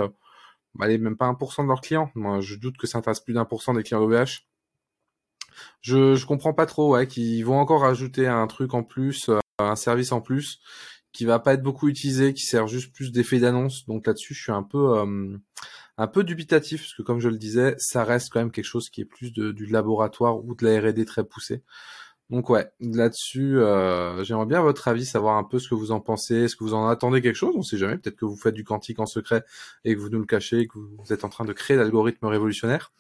bah, 0.74 0.85
allez, 0.87 0.99
même 0.99 1.16
pas 1.16 1.26
1% 1.26 1.64
de 1.64 1.68
leurs 1.68 1.81
clients. 1.81 2.12
Moi, 2.14 2.41
je 2.41 2.55
doute 2.55 2.76
que 2.76 2.87
ça 2.87 2.99
intéresse 2.99 3.20
plus 3.20 3.35
d'un 3.35 3.45
pour 3.45 3.62
cent 3.62 3.74
des 3.74 3.83
clients 3.83 4.03
OVH 4.03 4.47
je, 5.80 6.14
je 6.14 6.26
comprends 6.26 6.55
pas 6.55 6.66
trop, 6.66 6.92
ouais, 6.92 7.07
qu'ils 7.07 7.44
vont 7.44 7.59
encore 7.59 7.82
rajouter 7.82 8.26
un 8.26 8.46
truc 8.46 8.74
en 8.74 8.82
plus, 8.82 9.28
euh, 9.28 9.38
un 9.59 9.76
service 9.76 10.12
en 10.12 10.20
plus, 10.20 10.61
qui 11.12 11.24
va 11.24 11.38
pas 11.38 11.55
être 11.55 11.62
beaucoup 11.62 11.88
utilisé, 11.88 12.34
qui 12.34 12.44
sert 12.44 12.66
juste 12.66 12.92
plus 12.94 13.12
d'effet 13.12 13.38
d'annonce. 13.38 13.86
Donc 13.86 14.07
là-dessus, 14.07 14.34
je 14.34 14.42
suis 14.42 14.53
un 14.53 14.62
peu, 14.62 14.98
euh, 14.98 15.36
un 15.98 16.07
peu 16.07 16.24
dubitatif, 16.24 16.82
parce 16.82 16.94
que 16.94 17.03
comme 17.03 17.20
je 17.20 17.28
le 17.28 17.38
disais, 17.38 17.74
ça 17.78 18.05
reste 18.05 18.30
quand 18.32 18.40
même 18.40 18.53
quelque 18.53 18.64
chose 18.64 18.90
qui 18.90 19.01
est 19.03 19.05
plus 19.05 19.32
du 19.32 19.66
laboratoire 19.66 20.44
ou 20.44 20.55
de 20.55 20.64
la 20.64 20.80
R&D 20.80 21.05
très 21.05 21.24
poussée. 21.24 21.62
Donc 22.30 22.48
ouais, 22.48 22.70
là-dessus, 22.78 23.59
euh, 23.59 24.22
j'aimerais 24.22 24.46
bien 24.46 24.62
votre 24.62 24.86
avis, 24.86 25.05
savoir 25.05 25.36
un 25.36 25.42
peu 25.42 25.59
ce 25.59 25.68
que 25.68 25.74
vous 25.74 25.90
en 25.90 26.01
pensez, 26.01 26.44
est-ce 26.44 26.55
que 26.55 26.62
vous 26.62 26.74
en 26.74 26.86
attendez 26.86 27.20
quelque 27.20 27.34
chose, 27.34 27.55
on 27.57 27.62
sait 27.62 27.76
jamais, 27.76 27.98
peut-être 27.98 28.16
que 28.16 28.24
vous 28.24 28.36
faites 28.36 28.55
du 28.55 28.62
quantique 28.62 29.01
en 29.01 29.07
secret 29.07 29.44
et 29.84 29.96
que 29.96 30.01
vous 30.01 30.11
nous 30.11 30.20
le 30.20 30.26
cachez, 30.26 30.68
que 30.68 30.78
vous 30.78 31.12
êtes 31.12 31.24
en 31.24 31.28
train 31.28 31.44
de 31.44 31.53
créer 31.53 31.76
l'algorithme 31.76 32.26
révolutionnaire. 32.26 32.92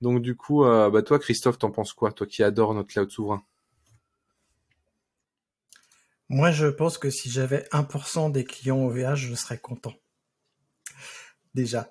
Donc 0.00 0.20
du 0.22 0.36
coup, 0.36 0.64
euh, 0.64 0.90
bah, 0.90 1.02
toi 1.02 1.18
Christophe, 1.18 1.58
t'en 1.58 1.70
penses 1.70 1.92
quoi 1.92 2.12
Toi 2.12 2.26
qui 2.26 2.42
adore 2.42 2.74
notre 2.74 2.88
cloud 2.88 3.10
souverain? 3.10 3.42
Moi 6.28 6.50
je 6.50 6.66
pense 6.66 6.98
que 6.98 7.08
si 7.08 7.30
j'avais 7.30 7.66
1% 7.72 8.32
des 8.32 8.44
clients 8.44 8.84
OVH, 8.84 9.16
je 9.16 9.34
serais 9.34 9.58
content. 9.58 9.94
Déjà. 11.54 11.90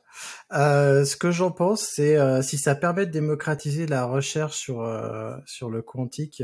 Euh, 0.53 1.05
ce 1.05 1.15
que 1.15 1.31
j'en 1.31 1.49
pense, 1.49 1.89
c'est 1.95 2.17
euh, 2.17 2.43
si 2.43 2.59
ça 2.59 2.75
permet 2.75 3.07
de 3.07 3.11
démocratiser 3.11 3.87
la 3.87 4.05
recherche 4.05 4.57
sur 4.57 4.79
le 4.83 5.81
quantique, 5.81 6.43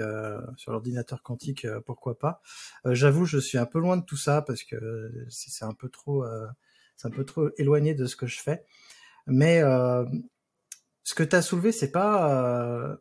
sur 0.58 0.72
l'ordinateur 0.72 1.22
quantique, 1.22 1.68
pourquoi 1.86 2.18
pas. 2.18 2.42
J'avoue, 2.86 3.26
je 3.26 3.38
suis 3.38 3.60
un 3.60 3.68
peu 3.68 3.80
loin 3.80 3.98
de 3.98 4.04
tout 4.04 4.18
ça 4.18 4.42
parce 4.42 4.64
que 4.64 5.12
c'est 5.30 5.66
un 5.66 5.74
peu 5.74 5.90
trop, 5.90 6.26
c'est 6.98 7.10
un 7.10 7.12
peu 7.12 7.24
trop 7.24 7.50
éloigné 7.60 7.94
de 7.94 8.08
ce 8.08 8.16
que 8.16 8.26
je 8.26 8.40
fais. 8.40 8.66
Mais 9.28 9.62
ce 11.04 11.16
que 11.16 11.24
tu 11.24 11.36
as 11.36 11.42
soulevé, 11.42 11.72
c'est 11.72 11.92
pas. 11.92 12.32
Euh, 12.32 12.96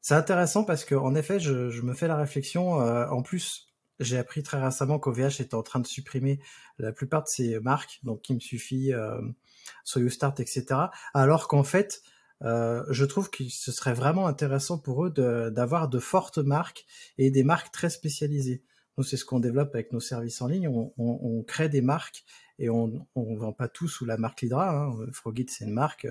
c'est 0.00 0.14
intéressant 0.14 0.64
parce 0.64 0.84
que 0.84 0.94
en 0.94 1.14
effet, 1.14 1.40
je, 1.40 1.70
je 1.70 1.82
me 1.82 1.94
fais 1.94 2.08
la 2.08 2.16
réflexion. 2.16 2.80
Euh, 2.82 3.06
en 3.08 3.22
plus, 3.22 3.74
j'ai 4.00 4.18
appris 4.18 4.42
très 4.42 4.62
récemment 4.62 4.98
qu'OVH 4.98 5.40
était 5.40 5.54
en 5.54 5.62
train 5.62 5.80
de 5.80 5.86
supprimer 5.86 6.40
la 6.78 6.92
plupart 6.92 7.22
de 7.22 7.28
ses 7.28 7.60
marques, 7.60 8.00
donc 8.02 8.28
il 8.28 8.34
me 8.34 8.40
suffit, 8.40 8.92
euh, 8.92 9.20
Start, 9.84 10.40
etc. 10.40 10.64
Alors 11.14 11.48
qu'en 11.48 11.64
fait, 11.64 12.02
euh, 12.42 12.84
je 12.90 13.04
trouve 13.04 13.30
que 13.30 13.44
ce 13.48 13.72
serait 13.72 13.94
vraiment 13.94 14.26
intéressant 14.26 14.78
pour 14.78 15.06
eux 15.06 15.10
d'avoir 15.50 15.88
de, 15.88 15.98
fortes 15.98 16.38
marques 16.38 16.84
et 17.18 17.30
des 17.30 17.44
marques 17.44 17.72
très 17.72 17.90
spécialisées. 17.90 18.62
Nous, 18.98 19.04
c'est 19.04 19.16
ce 19.16 19.24
qu'on 19.24 19.40
développe 19.40 19.74
avec 19.74 19.92
nos 19.92 20.00
services 20.00 20.40
en 20.42 20.46
ligne. 20.46 20.68
On, 20.68 20.92
on, 20.98 21.18
on 21.22 21.42
crée 21.42 21.68
des 21.68 21.80
marques 21.80 22.24
et 22.58 22.70
on 22.70 23.06
ne 23.16 23.38
vend 23.38 23.52
pas 23.52 23.68
tout 23.68 23.88
sous 23.88 24.04
la 24.04 24.16
marque 24.16 24.42
Lidra. 24.42 24.70
Hein. 24.70 24.94
Frogit, 25.12 25.46
c'est 25.48 25.64
une 25.64 25.72
marque 25.72 26.06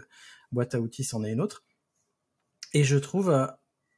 boîte 0.54 0.76
à 0.76 0.80
outils 0.80 1.04
c'en 1.04 1.24
est 1.24 1.32
une 1.32 1.42
autre. 1.42 1.64
Et 2.74 2.84
je 2.84 2.98
trouve 2.98 3.30
euh, 3.30 3.48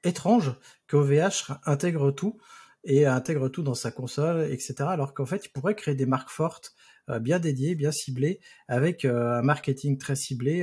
étrange 0.03 0.55
qu'OVH 0.87 1.59
intègre 1.65 2.11
tout 2.11 2.37
et 2.83 3.05
intègre 3.05 3.49
tout 3.49 3.63
dans 3.63 3.73
sa 3.73 3.91
console, 3.91 4.51
etc. 4.51 4.75
Alors 4.81 5.13
qu'en 5.13 5.25
fait, 5.25 5.45
il 5.45 5.49
pourrait 5.49 5.75
créer 5.75 5.95
des 5.95 6.05
marques 6.05 6.29
fortes, 6.29 6.75
euh, 7.09 7.19
bien 7.19 7.39
dédiées, 7.39 7.75
bien 7.75 7.91
ciblées, 7.91 8.39
avec 8.67 9.05
euh, 9.05 9.39
un 9.39 9.41
marketing 9.41 9.97
très 9.97 10.15
ciblé 10.15 10.59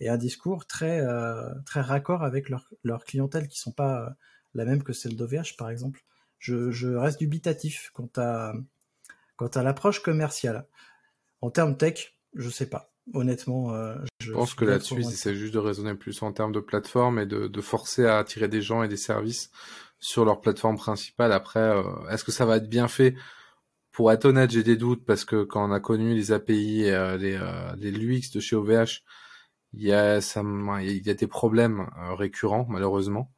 et 0.00 0.08
un 0.08 0.16
discours 0.16 0.66
très 0.66 1.02
très 1.64 1.80
raccord 1.80 2.24
avec 2.24 2.50
leur, 2.50 3.04
clientèle 3.04 3.48
qui 3.48 3.58
sont 3.58 3.72
pas 3.72 4.14
la 4.54 4.64
même 4.64 4.82
que 4.82 4.92
celle 4.92 5.16
d'OVH, 5.16 5.56
par 5.56 5.70
exemple. 5.70 6.02
Je, 6.38 6.70
je, 6.70 6.88
reste 6.88 7.18
dubitatif 7.18 7.90
quant 7.94 8.10
à 8.16 8.52
quant 9.36 9.48
à 9.48 9.62
l'approche 9.62 10.00
commerciale. 10.00 10.66
En 11.40 11.50
termes 11.50 11.76
tech, 11.76 12.18
je 12.34 12.50
sais 12.50 12.68
pas. 12.68 12.92
Honnêtement, 13.14 13.72
euh, 14.28 14.32
je, 14.32 14.38
pense 14.38 14.54
que 14.54 14.64
là-dessus, 14.64 15.02
c'est 15.04 15.34
juste 15.34 15.54
de 15.54 15.58
raisonner 15.58 15.94
plus 15.94 16.22
en 16.22 16.32
termes 16.32 16.52
de 16.52 16.60
plateforme 16.60 17.18
et 17.18 17.26
de, 17.26 17.46
de, 17.46 17.60
forcer 17.60 18.06
à 18.06 18.18
attirer 18.18 18.48
des 18.48 18.62
gens 18.62 18.82
et 18.82 18.88
des 18.88 18.96
services 18.96 19.50
sur 19.98 20.24
leur 20.24 20.40
plateforme 20.40 20.76
principale. 20.76 21.32
Après, 21.32 21.60
euh, 21.60 21.82
est-ce 22.10 22.24
que 22.24 22.32
ça 22.32 22.44
va 22.46 22.56
être 22.56 22.68
bien 22.68 22.88
fait? 22.88 23.14
Pour 23.92 24.12
être 24.12 24.26
honnête, 24.26 24.50
j'ai 24.50 24.62
des 24.62 24.76
doutes 24.76 25.04
parce 25.04 25.24
que 25.24 25.44
quand 25.44 25.68
on 25.68 25.72
a 25.72 25.80
connu 25.80 26.14
les 26.14 26.32
API 26.32 26.82
et 26.82 26.94
euh, 26.94 27.16
les, 27.16 27.38
les 27.78 27.90
LUX 27.90 28.30
de 28.34 28.40
chez 28.40 28.56
OVH, 28.56 29.02
il 29.72 29.82
y 29.82 29.92
a, 29.92 30.20
ça, 30.20 30.42
il 30.82 31.06
y 31.06 31.10
a 31.10 31.14
des 31.14 31.26
problèmes 31.26 31.88
récurrents, 32.16 32.66
malheureusement. 32.68 33.32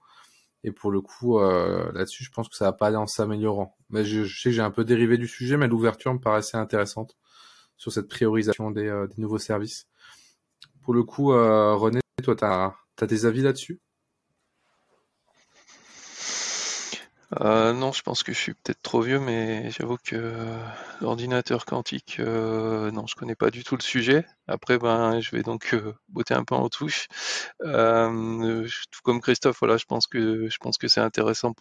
Et 0.65 0.73
pour 0.73 0.91
le 0.91 1.01
coup, 1.01 1.41
là-dessus, 1.41 2.25
je 2.25 2.31
pense 2.31 2.49
que 2.49 2.57
ça 2.57 2.67
va 2.67 2.73
pas 2.73 2.89
aller 2.89 2.97
en 2.97 3.07
s'améliorant. 3.07 3.77
Mais 3.91 4.05
je, 4.05 4.25
je 4.25 4.41
sais 4.41 4.51
que 4.51 4.55
j'ai 4.57 4.63
un 4.63 4.71
peu 4.71 4.85
dérivé 4.85 5.17
du 5.17 5.29
sujet, 5.29 5.57
mais 5.57 5.69
l'ouverture 5.69 6.13
me 6.13 6.19
paraissait 6.19 6.57
intéressante 6.57 7.17
sur 7.79 7.93
cette 7.93 8.09
priorisation 8.09 8.71
des, 8.71 8.89
euh, 8.89 9.07
des 9.07 9.23
nouveaux 9.23 9.39
services. 9.39 9.87
Pour 10.89 10.95
le 10.95 11.03
coup, 11.03 11.35
euh, 11.35 11.75
René, 11.75 12.01
toi, 12.25 12.35
tu 12.35 12.45
as, 12.47 13.07
des 13.07 13.27
avis 13.27 13.43
là-dessus? 13.43 13.79
Euh, 17.43 17.75
non, 17.75 17.93
je 17.93 18.01
pense 18.01 18.23
que 18.23 18.33
je 18.33 18.39
suis 18.39 18.55
peut-être 18.55 18.81
trop 18.81 19.03
vieux, 19.03 19.21
mais 19.21 19.71
j'avoue 19.71 19.99
que 20.03 20.35
l'ordinateur 21.03 21.67
quantique, 21.67 22.17
euh, 22.21 22.91
non, 22.91 23.07
je 23.07 23.17
connais 23.17 23.35
pas 23.35 23.51
du 23.51 23.65
tout 23.65 23.77
le 23.77 23.83
sujet. 23.83 24.25
Après, 24.47 24.79
ben, 24.79 25.21
je 25.21 25.31
vais 25.37 25.43
donc 25.43 25.77
botter 26.09 26.33
un 26.33 26.45
peu 26.45 26.55
en 26.55 26.71
touche. 26.71 27.09
tout 27.61 29.01
comme 29.03 29.21
Christophe, 29.21 29.59
voilà, 29.59 29.77
je 29.77 29.85
pense 29.85 30.07
que 30.07 30.49
que 30.81 30.89
c'est 30.89 31.03
intéressant 31.03 31.53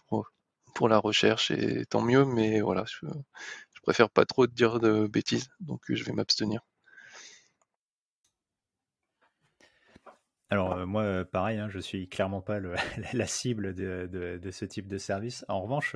pour 0.74 0.88
la 0.88 0.96
recherche 0.96 1.50
et 1.50 1.84
tant 1.84 2.00
mieux, 2.00 2.24
mais 2.24 2.62
voilà, 2.62 2.86
je, 2.86 3.06
préfère 3.82 4.08
pas 4.08 4.24
trop 4.24 4.46
dire 4.46 4.80
de 4.80 5.06
bêtises, 5.06 5.50
donc 5.60 5.82
je 5.90 6.02
vais 6.02 6.12
m'abstenir. 6.12 6.62
Alors 10.50 10.72
euh, 10.72 10.86
moi, 10.86 11.02
euh, 11.02 11.24
pareil, 11.24 11.58
hein, 11.58 11.68
je 11.68 11.78
suis 11.78 12.08
clairement 12.08 12.40
pas 12.40 12.58
la 13.12 13.26
cible 13.26 13.74
de, 13.74 14.50
ce 14.50 14.64
type 14.64 14.88
de 14.88 14.98
service. 14.98 15.44
En 15.48 15.60
revanche, 15.60 15.94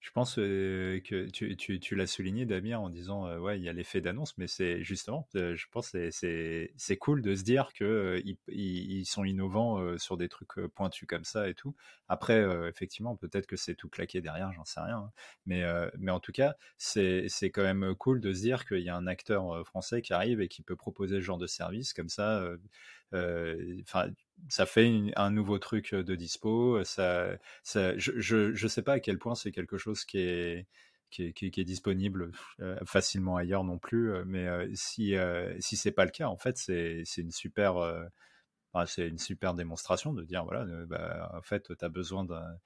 je 0.00 0.10
pense 0.12 0.36
que 0.36 1.00
tu, 1.04 1.56
tu, 1.56 1.80
tu 1.80 1.94
l'as 1.94 2.06
souligné, 2.06 2.46
Damien, 2.46 2.78
en 2.78 2.88
disant 2.88 3.36
ouais, 3.38 3.58
il 3.58 3.64
y 3.64 3.68
a 3.68 3.72
l'effet 3.72 4.00
d'annonce, 4.00 4.38
mais 4.38 4.46
c'est 4.46 4.82
justement, 4.82 5.28
je 5.34 5.64
pense 5.70 5.90
que 5.90 6.08
c'est 6.10 6.96
cool 6.98 7.20
de 7.20 7.34
se 7.34 7.42
dire 7.42 7.72
qu'ils 7.74 8.36
ils, 8.46 9.04
sont 9.04 9.24
innovants 9.24 9.98
sur 9.98 10.16
des 10.16 10.28
trucs 10.28 10.54
pointus 10.74 11.06
comme 11.06 11.24
ça 11.24 11.48
et 11.48 11.54
tout. 11.54 11.74
Après, 12.08 12.42
effectivement, 12.68 13.16
peut-être 13.16 13.46
que 13.46 13.56
c'est 13.56 13.74
tout 13.74 13.88
claqué 13.88 14.20
derrière, 14.22 14.52
j'en 14.52 14.64
sais 14.64 14.80
rien. 14.80 14.98
Hein. 14.98 15.12
Mais, 15.46 15.64
mais 15.98 16.12
en 16.12 16.20
tout 16.20 16.32
cas, 16.32 16.54
c'est 16.78 17.28
quand 17.52 17.64
même 17.64 17.94
cool 17.96 18.20
de 18.20 18.32
se 18.32 18.40
dire 18.40 18.66
qu'il 18.66 18.80
y 18.80 18.88
a 18.88 18.96
un 18.96 19.08
acteur 19.08 19.66
français 19.66 20.00
qui 20.00 20.12
arrive 20.12 20.40
et 20.40 20.48
qui 20.48 20.62
peut 20.62 20.76
proposer 20.76 21.16
ce 21.16 21.22
genre 21.22 21.38
de 21.38 21.48
service 21.48 21.92
comme 21.92 22.08
ça. 22.08 22.48
Enfin, 23.12 24.10
ça 24.48 24.66
fait 24.66 25.12
un 25.16 25.30
nouveau 25.30 25.58
truc 25.58 25.94
de 25.94 26.14
dispo. 26.14 26.82
Ça, 26.84 27.38
je, 27.64 28.52
je, 28.52 28.68
sais 28.68 28.82
pas 28.82 28.94
à 28.94 29.00
quel 29.00 29.18
point 29.18 29.34
c'est 29.34 29.52
quelque 29.52 29.78
chose 29.78 30.04
qui 30.04 30.18
est, 30.18 30.66
disponible 31.64 32.32
facilement 32.84 33.36
ailleurs 33.36 33.64
non 33.64 33.78
plus. 33.78 34.12
Mais 34.26 34.46
si, 34.74 35.14
si 35.60 35.76
c'est 35.76 35.92
pas 35.92 36.04
le 36.04 36.10
cas, 36.10 36.28
en 36.28 36.36
fait, 36.36 36.56
c'est 36.58 37.04
une 37.16 37.32
super, 37.32 37.76
c'est 38.86 39.08
une 39.08 39.18
super 39.18 39.54
démonstration 39.54 40.12
de 40.12 40.22
dire 40.24 40.44
voilà, 40.44 40.64
bah, 40.86 41.30
en 41.34 41.42
fait, 41.42 41.68
tu 41.76 41.84
as 41.84 41.88
besoin 41.88 42.24
d'un 42.24 42.58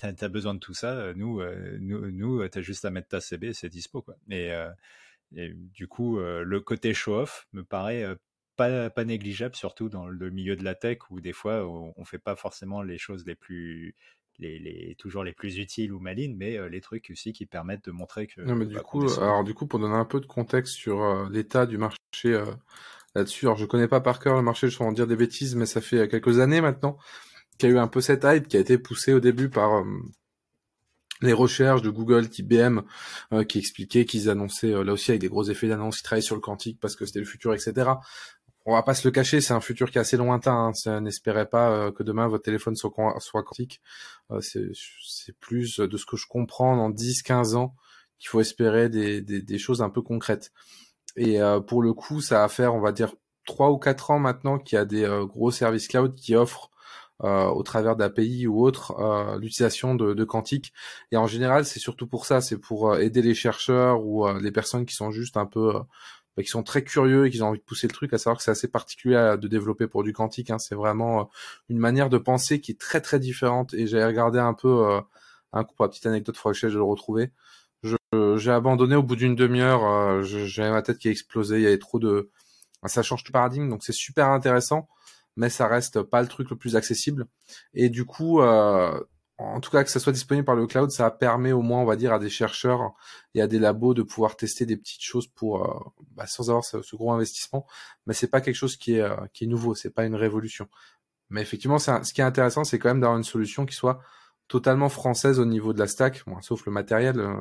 T'as 0.00 0.28
besoin 0.28 0.54
de 0.54 0.58
tout 0.58 0.74
ça. 0.74 1.14
Nous, 1.14 1.42
nous, 1.80 2.10
nous 2.10 2.46
juste 2.56 2.84
à 2.84 2.90
mettre 2.90 3.08
ta 3.08 3.20
CB 3.20 3.54
c'est 3.54 3.68
dispo. 3.68 4.02
Quoi. 4.02 4.16
Et, 4.30 4.52
et 5.34 5.52
du 5.54 5.88
coup, 5.88 6.18
le 6.18 6.60
côté 6.60 6.94
show-off 6.94 7.48
me 7.52 7.64
paraît 7.64 8.04
pas, 8.60 9.04
négligeable, 9.04 9.54
surtout 9.56 9.88
dans 9.88 10.06
le 10.06 10.30
milieu 10.30 10.56
de 10.56 10.64
la 10.64 10.74
tech 10.74 10.98
où 11.10 11.20
des 11.20 11.32
fois 11.32 11.66
on, 11.66 11.94
ne 11.96 12.04
fait 12.04 12.18
pas 12.18 12.36
forcément 12.36 12.82
les 12.82 12.98
choses 12.98 13.24
les 13.26 13.34
plus 13.34 13.94
les, 14.38 14.96
toujours 14.98 15.22
les 15.22 15.32
plus 15.32 15.58
utiles 15.58 15.92
ou 15.92 16.00
malines, 16.00 16.36
mais 16.36 16.56
euh, 16.56 16.68
les 16.68 16.80
trucs 16.80 17.10
aussi 17.10 17.32
qui 17.32 17.46
permettent 17.46 17.84
de 17.84 17.90
montrer 17.90 18.26
que. 18.26 18.40
Non, 18.40 18.54
mais 18.54 18.66
du 18.66 18.78
coup, 18.78 19.06
alors 19.18 19.44
du 19.44 19.54
coup, 19.54 19.66
pour 19.66 19.78
donner 19.78 19.94
un 19.94 20.04
peu 20.04 20.20
de 20.20 20.26
contexte 20.26 20.74
sur 20.74 21.02
euh, 21.02 21.28
l'état 21.30 21.66
du 21.66 21.78
marché 21.78 21.98
euh, 22.26 22.46
là-dessus, 23.14 23.46
alors 23.46 23.58
je 23.58 23.66
connais 23.66 23.88
pas 23.88 24.00
par 24.00 24.18
cœur 24.18 24.36
le 24.36 24.42
marché, 24.42 24.68
je 24.68 24.78
vais 24.78 24.84
en 24.84 24.92
dire 24.92 25.06
des 25.06 25.16
bêtises, 25.16 25.56
mais 25.56 25.66
ça 25.66 25.80
fait 25.80 26.08
quelques 26.08 26.38
années 26.38 26.60
maintenant 26.60 26.96
qu'il 27.58 27.68
y 27.68 27.72
a 27.72 27.74
eu 27.74 27.78
un 27.78 27.88
peu 27.88 28.00
cette 28.00 28.24
hype 28.24 28.48
qui 28.48 28.56
a 28.56 28.60
été 28.60 28.78
poussée 28.78 29.12
au 29.12 29.20
début 29.20 29.50
par 29.50 29.84
les 31.20 31.34
recherches 31.34 31.82
de 31.82 31.90
Google, 31.90 32.26
IBM, 32.38 32.80
qui 33.46 33.58
expliquaient 33.58 34.06
qu'ils 34.06 34.30
annonçaient, 34.30 34.82
là 34.82 34.94
aussi 34.94 35.10
avec 35.10 35.20
des 35.20 35.28
gros 35.28 35.44
effets 35.44 35.68
d'annonce, 35.68 36.00
ils 36.00 36.02
travaillaient 36.02 36.22
sur 36.22 36.36
le 36.36 36.40
quantique 36.40 36.80
parce 36.80 36.96
que 36.96 37.04
c'était 37.04 37.18
le 37.18 37.26
futur, 37.26 37.52
etc 37.52 37.90
on 38.66 38.74
va 38.74 38.82
pas 38.82 38.94
se 38.94 39.06
le 39.06 39.12
cacher, 39.12 39.40
c'est 39.40 39.54
un 39.54 39.60
futur 39.60 39.90
qui 39.90 39.98
est 39.98 40.00
assez 40.00 40.16
lointain. 40.16 40.72
Hein. 40.86 41.00
N'espérez 41.00 41.46
pas 41.46 41.70
euh, 41.70 41.92
que 41.92 42.02
demain 42.02 42.28
votre 42.28 42.44
téléphone 42.44 42.76
soit, 42.76 42.92
soit 43.18 43.42
quantique. 43.42 43.80
Euh, 44.30 44.40
c'est 44.40 45.38
plus 45.40 45.78
de 45.78 45.96
ce 45.96 46.06
que 46.06 46.16
je 46.16 46.26
comprends 46.26 46.76
dans 46.76 46.90
10-15 46.90 47.56
ans 47.56 47.74
qu'il 48.18 48.28
faut 48.28 48.40
espérer 48.40 48.90
des, 48.90 49.58
choses 49.58 49.80
un 49.80 49.88
peu 49.88 50.02
concrètes. 50.02 50.52
Et 51.16 51.40
euh, 51.40 51.60
pour 51.60 51.82
le 51.82 51.94
coup, 51.94 52.20
ça 52.20 52.40
va 52.40 52.48
faire, 52.48 52.74
on 52.74 52.80
va 52.80 52.92
dire, 52.92 53.14
3 53.46 53.70
ou 53.70 53.78
4 53.78 54.10
ans 54.10 54.18
maintenant 54.18 54.58
qu'il 54.58 54.76
y 54.76 54.78
a 54.78 54.84
des 54.84 55.08
gros 55.26 55.50
services 55.50 55.88
cloud 55.88 56.14
qui 56.14 56.34
offrent 56.34 56.70
au 57.22 57.62
travers 57.62 57.96
d'API 57.96 58.46
ou 58.46 58.64
autres 58.64 58.94
l'utilisation 59.38 59.94
de, 59.94 60.14
de, 60.14 60.24
quantique. 60.24 60.72
Et 61.12 61.18
en 61.18 61.26
général, 61.26 61.66
c'est 61.66 61.80
surtout 61.80 62.06
pour 62.06 62.24
ça, 62.24 62.40
c'est 62.40 62.56
pour 62.56 62.96
aider 62.96 63.20
les 63.20 63.34
chercheurs 63.34 64.04
ou 64.04 64.26
les 64.38 64.52
personnes 64.52 64.86
qui 64.86 64.94
sont 64.94 65.10
juste 65.10 65.36
un 65.36 65.46
peu 65.46 65.74
qui 66.42 66.50
sont 66.50 66.62
très 66.62 66.84
curieux 66.84 67.26
et 67.26 67.30
qui 67.30 67.42
ont 67.42 67.48
envie 67.48 67.58
de 67.58 67.64
pousser 67.64 67.86
le 67.86 67.92
truc, 67.92 68.12
à 68.12 68.18
savoir 68.18 68.38
que 68.38 68.42
c'est 68.42 68.50
assez 68.50 68.68
particulier 68.68 69.36
de 69.40 69.48
développer 69.48 69.86
pour 69.86 70.02
du 70.02 70.12
quantique. 70.12 70.50
Hein. 70.50 70.58
C'est 70.58 70.74
vraiment 70.74 71.20
euh, 71.20 71.24
une 71.68 71.78
manière 71.78 72.08
de 72.10 72.18
penser 72.18 72.60
qui 72.60 72.72
est 72.72 72.80
très 72.80 73.00
très 73.00 73.18
différente. 73.18 73.74
Et 73.74 73.86
j'ai 73.86 74.04
regardé 74.04 74.38
un 74.38 74.54
peu 74.54 74.86
euh, 74.86 75.00
un 75.52 75.64
coup 75.64 75.74
pour 75.74 75.84
la 75.84 75.88
petite 75.88 76.06
anecdote, 76.06 76.36
il 76.36 76.40
faudrait 76.40 76.60
que 76.60 76.68
je 76.68 76.78
le 76.78 76.84
retrouver. 76.84 77.32
J'ai 78.36 78.50
abandonné 78.50 78.96
au 78.96 79.02
bout 79.02 79.16
d'une 79.16 79.36
demi-heure. 79.36 79.84
Euh, 79.84 80.22
J'avais 80.22 80.70
ma 80.70 80.82
tête 80.82 80.98
qui 80.98 81.08
a 81.08 81.10
explosé. 81.10 81.56
Il 81.56 81.62
y 81.62 81.66
avait 81.66 81.78
trop 81.78 81.98
de, 81.98 82.30
ça 82.86 83.02
change 83.02 83.24
tout 83.24 83.32
paradigme, 83.32 83.68
donc 83.68 83.84
c'est 83.84 83.92
super 83.92 84.28
intéressant, 84.28 84.88
mais 85.36 85.48
ça 85.48 85.68
reste 85.68 86.02
pas 86.02 86.22
le 86.22 86.28
truc 86.28 86.50
le 86.50 86.56
plus 86.56 86.76
accessible. 86.76 87.26
Et 87.74 87.88
du 87.88 88.04
coup, 88.04 88.40
euh, 88.40 89.00
en 89.40 89.60
tout 89.60 89.70
cas 89.70 89.84
que 89.84 89.90
ça 89.90 90.00
soit 90.00 90.12
disponible 90.12 90.44
par 90.44 90.54
le 90.54 90.66
cloud, 90.66 90.90
ça 90.90 91.10
permet 91.10 91.52
au 91.52 91.62
moins, 91.62 91.80
on 91.80 91.86
va 91.86 91.96
dire, 91.96 92.12
à 92.12 92.18
des 92.18 92.28
chercheurs 92.28 92.92
et 93.34 93.40
à 93.40 93.46
des 93.46 93.58
labos 93.58 93.94
de 93.94 94.02
pouvoir 94.02 94.36
tester 94.36 94.66
des 94.66 94.76
petites 94.76 95.02
choses 95.02 95.26
pour 95.26 95.64
euh, 95.64 95.80
bah, 96.14 96.26
sans 96.26 96.50
avoir 96.50 96.64
ce, 96.64 96.78
gros 96.94 97.12
investissement. 97.12 97.66
Mais 98.06 98.12
c'est 98.14 98.28
pas 98.28 98.42
quelque 98.42 98.56
chose 98.56 98.76
qui 98.76 98.96
est 98.96 99.00
euh, 99.00 99.16
qui 99.32 99.44
est 99.44 99.46
nouveau, 99.46 99.74
c'est 99.74 99.90
pas 99.90 100.04
une 100.04 100.14
révolution. 100.14 100.68
Mais 101.30 101.40
effectivement, 101.42 101.78
ce 101.78 102.12
qui 102.12 102.20
est 102.20 102.24
intéressant, 102.24 102.64
c'est 102.64 102.78
quand 102.78 102.90
même 102.90 103.00
d'avoir 103.00 103.16
une 103.16 103.24
solution 103.24 103.64
qui 103.64 103.74
soit 103.74 104.00
totalement 104.48 104.88
française 104.88 105.38
au 105.38 105.44
niveau 105.46 105.72
de 105.72 105.78
la 105.78 105.86
stack, 105.86 106.24
sauf 106.42 106.66
le 106.66 106.72
matériel, 106.72 107.18
euh, 107.20 107.36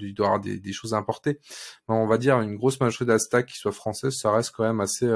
il 0.00 0.14
doit 0.14 0.26
y 0.26 0.28
avoir 0.28 0.40
des, 0.40 0.72
choses 0.72 0.94
à 0.94 0.98
importer. 0.98 1.40
Mais 1.88 1.94
on 1.94 2.06
va 2.06 2.18
dire 2.18 2.40
une 2.40 2.56
grosse 2.56 2.78
majorité 2.80 3.06
de 3.06 3.12
la 3.12 3.18
stack 3.18 3.46
qui 3.46 3.58
soit 3.58 3.72
française, 3.72 4.16
ça 4.16 4.30
reste 4.30 4.52
quand 4.54 4.64
même 4.64 4.80
assez 4.80 5.10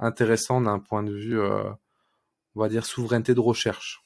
intéressant 0.00 0.60
d'un 0.60 0.80
point 0.80 1.04
de 1.04 1.14
vue, 1.14 1.40
on 1.40 2.60
va 2.60 2.68
dire, 2.68 2.84
souveraineté 2.84 3.34
de 3.34 3.40
recherche. 3.40 4.01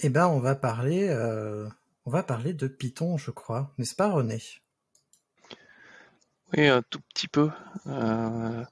Eh 0.00 0.08
ben, 0.08 0.26
on 0.26 0.40
va 0.40 0.56
parler, 0.56 1.08
euh, 1.08 1.68
on 2.04 2.10
va 2.10 2.24
parler 2.24 2.52
de 2.52 2.66
Python, 2.66 3.16
je 3.16 3.30
crois, 3.30 3.72
n'est-ce 3.78 3.94
pas, 3.94 4.10
René? 4.10 4.42
Oui, 6.52 6.66
un 6.66 6.82
tout 6.82 7.00
petit 7.14 7.28
peu. 7.28 7.50
Euh, 7.86 8.64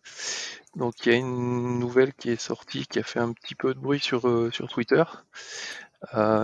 donc, 0.74 0.94
il 1.06 1.12
y 1.12 1.14
a 1.14 1.18
une 1.18 1.78
nouvelle 1.78 2.12
qui 2.14 2.30
est 2.30 2.40
sortie, 2.40 2.86
qui 2.86 2.98
a 2.98 3.04
fait 3.04 3.20
un 3.20 3.32
petit 3.32 3.54
peu 3.54 3.72
de 3.72 3.78
bruit 3.78 4.00
sur, 4.00 4.28
euh, 4.28 4.50
sur 4.50 4.68
Twitter. 4.68 5.04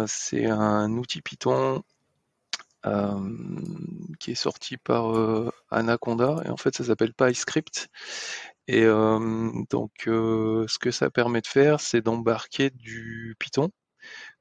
c'est 0.07 0.47
un 0.47 0.93
outil 0.93 1.22
Python 1.22 1.83
qui 4.18 4.31
est 4.31 4.35
sorti 4.35 4.76
par 4.79 5.53
Anaconda, 5.70 6.43
et 6.45 6.49
en 6.49 6.57
fait, 6.57 6.74
ça 6.74 6.85
s'appelle 6.85 7.12
PyScript. 7.14 7.89
Et 8.68 8.85
donc, 8.85 9.93
ce 10.07 10.79
que 10.79 10.91
ça 10.91 11.11
permet 11.11 11.41
de 11.41 11.47
faire, 11.49 11.81
c'est 11.81 12.01
d'embarquer 12.01 12.70
du 12.70 13.37
Python 13.39 13.70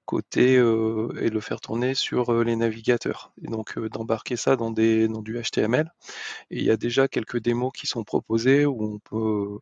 côté 0.08 0.54
et 0.54 1.30
le 1.30 1.40
faire 1.42 1.62
tourner 1.62 1.94
sur 1.94 2.44
les 2.44 2.56
navigateurs. 2.56 3.34
Et 3.44 3.48
donc 3.48 3.78
d'embarquer 3.80 4.38
ça 4.38 4.56
dans, 4.56 4.72
des, 4.72 5.08
dans 5.08 5.22
du 5.22 5.40
HTML. 5.40 5.94
Et 6.52 6.60
il 6.60 6.64
y 6.64 6.72
a 6.72 6.78
déjà 6.78 7.08
quelques 7.08 7.40
démos 7.40 7.72
qui 7.76 7.88
sont 7.88 8.04
proposées 8.04 8.66
où 8.66 8.96
on 8.96 9.00
peut 9.00 9.60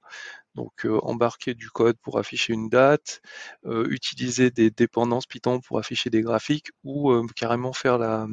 donc 0.55 0.87
embarquer 1.03 1.53
du 1.55 1.69
code 1.69 1.97
pour 1.97 2.19
afficher 2.19 2.53
une 2.53 2.69
date, 2.69 3.21
utiliser 3.65 4.51
des 4.51 4.71
dépendances 4.71 5.25
Python 5.25 5.59
pour 5.59 5.79
afficher 5.79 6.09
des 6.09 6.21
graphiques 6.21 6.69
ou 6.83 7.11
carrément 7.35 7.73
faire 7.73 7.97
la, 7.97 8.27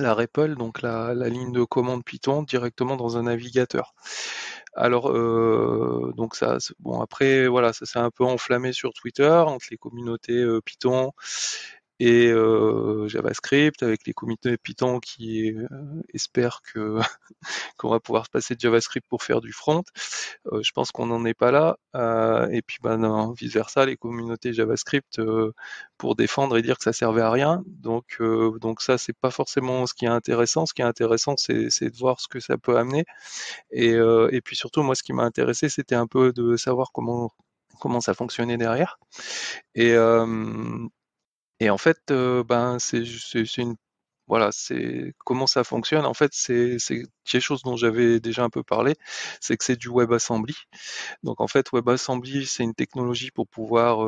la 0.00 0.14
REPL, 0.14 0.56
donc 0.56 0.82
la, 0.82 1.14
la, 1.14 1.28
ligne 1.28 1.52
de 1.52 1.64
commande 1.64 2.04
Python 2.04 2.42
directement 2.42 2.96
dans 2.96 3.16
un 3.16 3.24
navigateur. 3.24 3.94
Alors, 4.74 5.10
euh, 5.10 6.12
donc 6.16 6.36
ça, 6.36 6.58
bon 6.78 7.00
après, 7.00 7.48
voilà, 7.48 7.72
ça 7.72 7.86
s'est 7.86 7.98
un 7.98 8.10
peu 8.10 8.24
enflammé 8.24 8.72
sur 8.72 8.92
Twitter 8.92 9.28
entre 9.28 9.66
les 9.70 9.76
communautés 9.76 10.32
euh, 10.32 10.60
Python 10.60 11.12
et 12.00 12.28
euh, 12.28 13.08
JavaScript 13.08 13.82
avec 13.82 14.06
les 14.06 14.12
comités 14.12 14.56
Python 14.56 15.00
qui 15.00 15.52
euh, 15.52 15.66
espèrent 16.14 16.60
que 16.62 16.98
qu'on 17.78 17.88
va 17.90 18.00
pouvoir 18.00 18.28
passer 18.30 18.54
de 18.54 18.60
JavaScript 18.60 19.06
pour 19.08 19.22
faire 19.22 19.40
du 19.40 19.52
front. 19.52 19.82
Euh, 20.52 20.62
je 20.62 20.72
pense 20.72 20.92
qu'on 20.92 21.06
n'en 21.06 21.24
est 21.24 21.34
pas 21.34 21.50
là. 21.50 21.76
et 22.52 22.62
puis 22.62 22.78
ben 22.82 23.32
vice 23.34 23.52
versa, 23.52 23.86
les 23.86 23.96
communautés 23.96 24.52
JavaScript 24.52 25.20
pour 25.96 26.14
défendre 26.16 26.56
et 26.56 26.62
dire 26.62 26.78
que 26.78 26.84
ça 26.84 26.92
servait 26.92 27.22
à 27.22 27.30
rien. 27.30 27.62
Donc 27.66 28.20
donc 28.60 28.82
ça 28.82 28.98
c'est 28.98 29.16
pas 29.16 29.30
forcément 29.30 29.86
ce 29.86 29.94
qui 29.94 30.04
est 30.04 30.08
intéressant. 30.08 30.66
Ce 30.66 30.74
qui 30.74 30.82
est 30.82 30.84
intéressant 30.84 31.36
c'est 31.36 31.90
de 31.90 31.96
voir 31.98 32.20
ce 32.20 32.28
que 32.28 32.40
ça 32.40 32.58
peut 32.58 32.76
amener. 32.78 33.04
Et, 33.72 33.92
et 33.92 34.40
puis 34.42 34.56
surtout 34.56 34.82
moi 34.82 34.94
ce 34.94 35.02
qui 35.02 35.12
m'a 35.12 35.24
intéressé 35.24 35.68
c'était 35.68 35.94
un 35.96 36.06
peu 36.06 36.32
de 36.32 36.56
savoir 36.56 36.92
comment 36.92 37.32
comment 37.80 38.00
ça 38.00 38.14
fonctionnait 38.14 38.56
derrière. 38.56 38.98
Et 39.74 39.94
et 41.60 41.70
en 41.70 41.78
fait, 41.78 42.12
ben, 42.12 42.78
c'est 42.78 43.02
une 43.58 43.76
voilà, 44.28 44.50
c'est 44.52 45.14
comment 45.24 45.46
ça 45.46 45.64
fonctionne. 45.64 46.04
En 46.04 46.12
fait, 46.14 46.32
c'est 46.34 46.76
quelque 47.24 47.40
chose 47.40 47.62
dont 47.62 47.76
j'avais 47.76 48.20
déjà 48.20 48.44
un 48.44 48.50
peu 48.50 48.62
parlé, 48.62 48.94
c'est 49.40 49.56
que 49.56 49.64
c'est 49.64 49.76
du 49.76 49.88
WebAssembly. 49.88 50.54
Donc 51.22 51.40
en 51.40 51.48
fait, 51.48 51.72
WebAssembly, 51.72 52.44
c'est 52.46 52.62
une 52.62 52.74
technologie 52.74 53.30
pour 53.30 53.48
pouvoir 53.48 54.06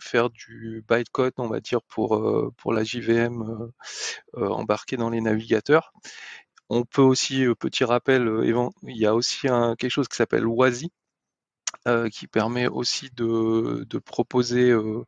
faire 0.00 0.30
du 0.30 0.84
bytecode, 0.88 1.34
on 1.38 1.48
va 1.48 1.60
dire, 1.60 1.80
pour, 1.82 2.20
pour 2.56 2.72
la 2.72 2.82
JVM 2.82 3.70
embarquée 4.34 4.96
dans 4.96 5.10
les 5.10 5.20
navigateurs. 5.20 5.92
On 6.68 6.82
peut 6.84 7.02
aussi, 7.02 7.44
petit 7.60 7.84
rappel, 7.84 8.28
il 8.82 8.96
y 8.96 9.06
a 9.06 9.14
aussi 9.14 9.46
quelque 9.78 9.88
chose 9.88 10.08
qui 10.08 10.16
s'appelle 10.16 10.46
WASI, 10.46 10.90
euh, 11.86 12.08
qui 12.08 12.26
permet 12.26 12.66
aussi 12.66 13.10
de, 13.16 13.98
proposer, 14.04 14.70
euh, 14.70 15.04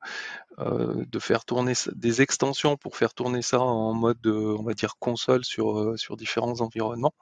euh, 0.58 1.04
de 1.06 1.18
faire 1.18 1.44
tourner 1.44 1.72
des 1.94 2.22
extensions 2.22 2.76
pour 2.76 2.96
faire 2.96 3.14
tourner 3.14 3.42
ça 3.42 3.60
en 3.60 3.94
mode, 3.94 4.26
on 4.26 4.62
va 4.62 4.74
dire, 4.74 4.96
console 4.98 5.44
sur 5.44 6.16
différents 6.16 6.60
environnements. 6.60 7.14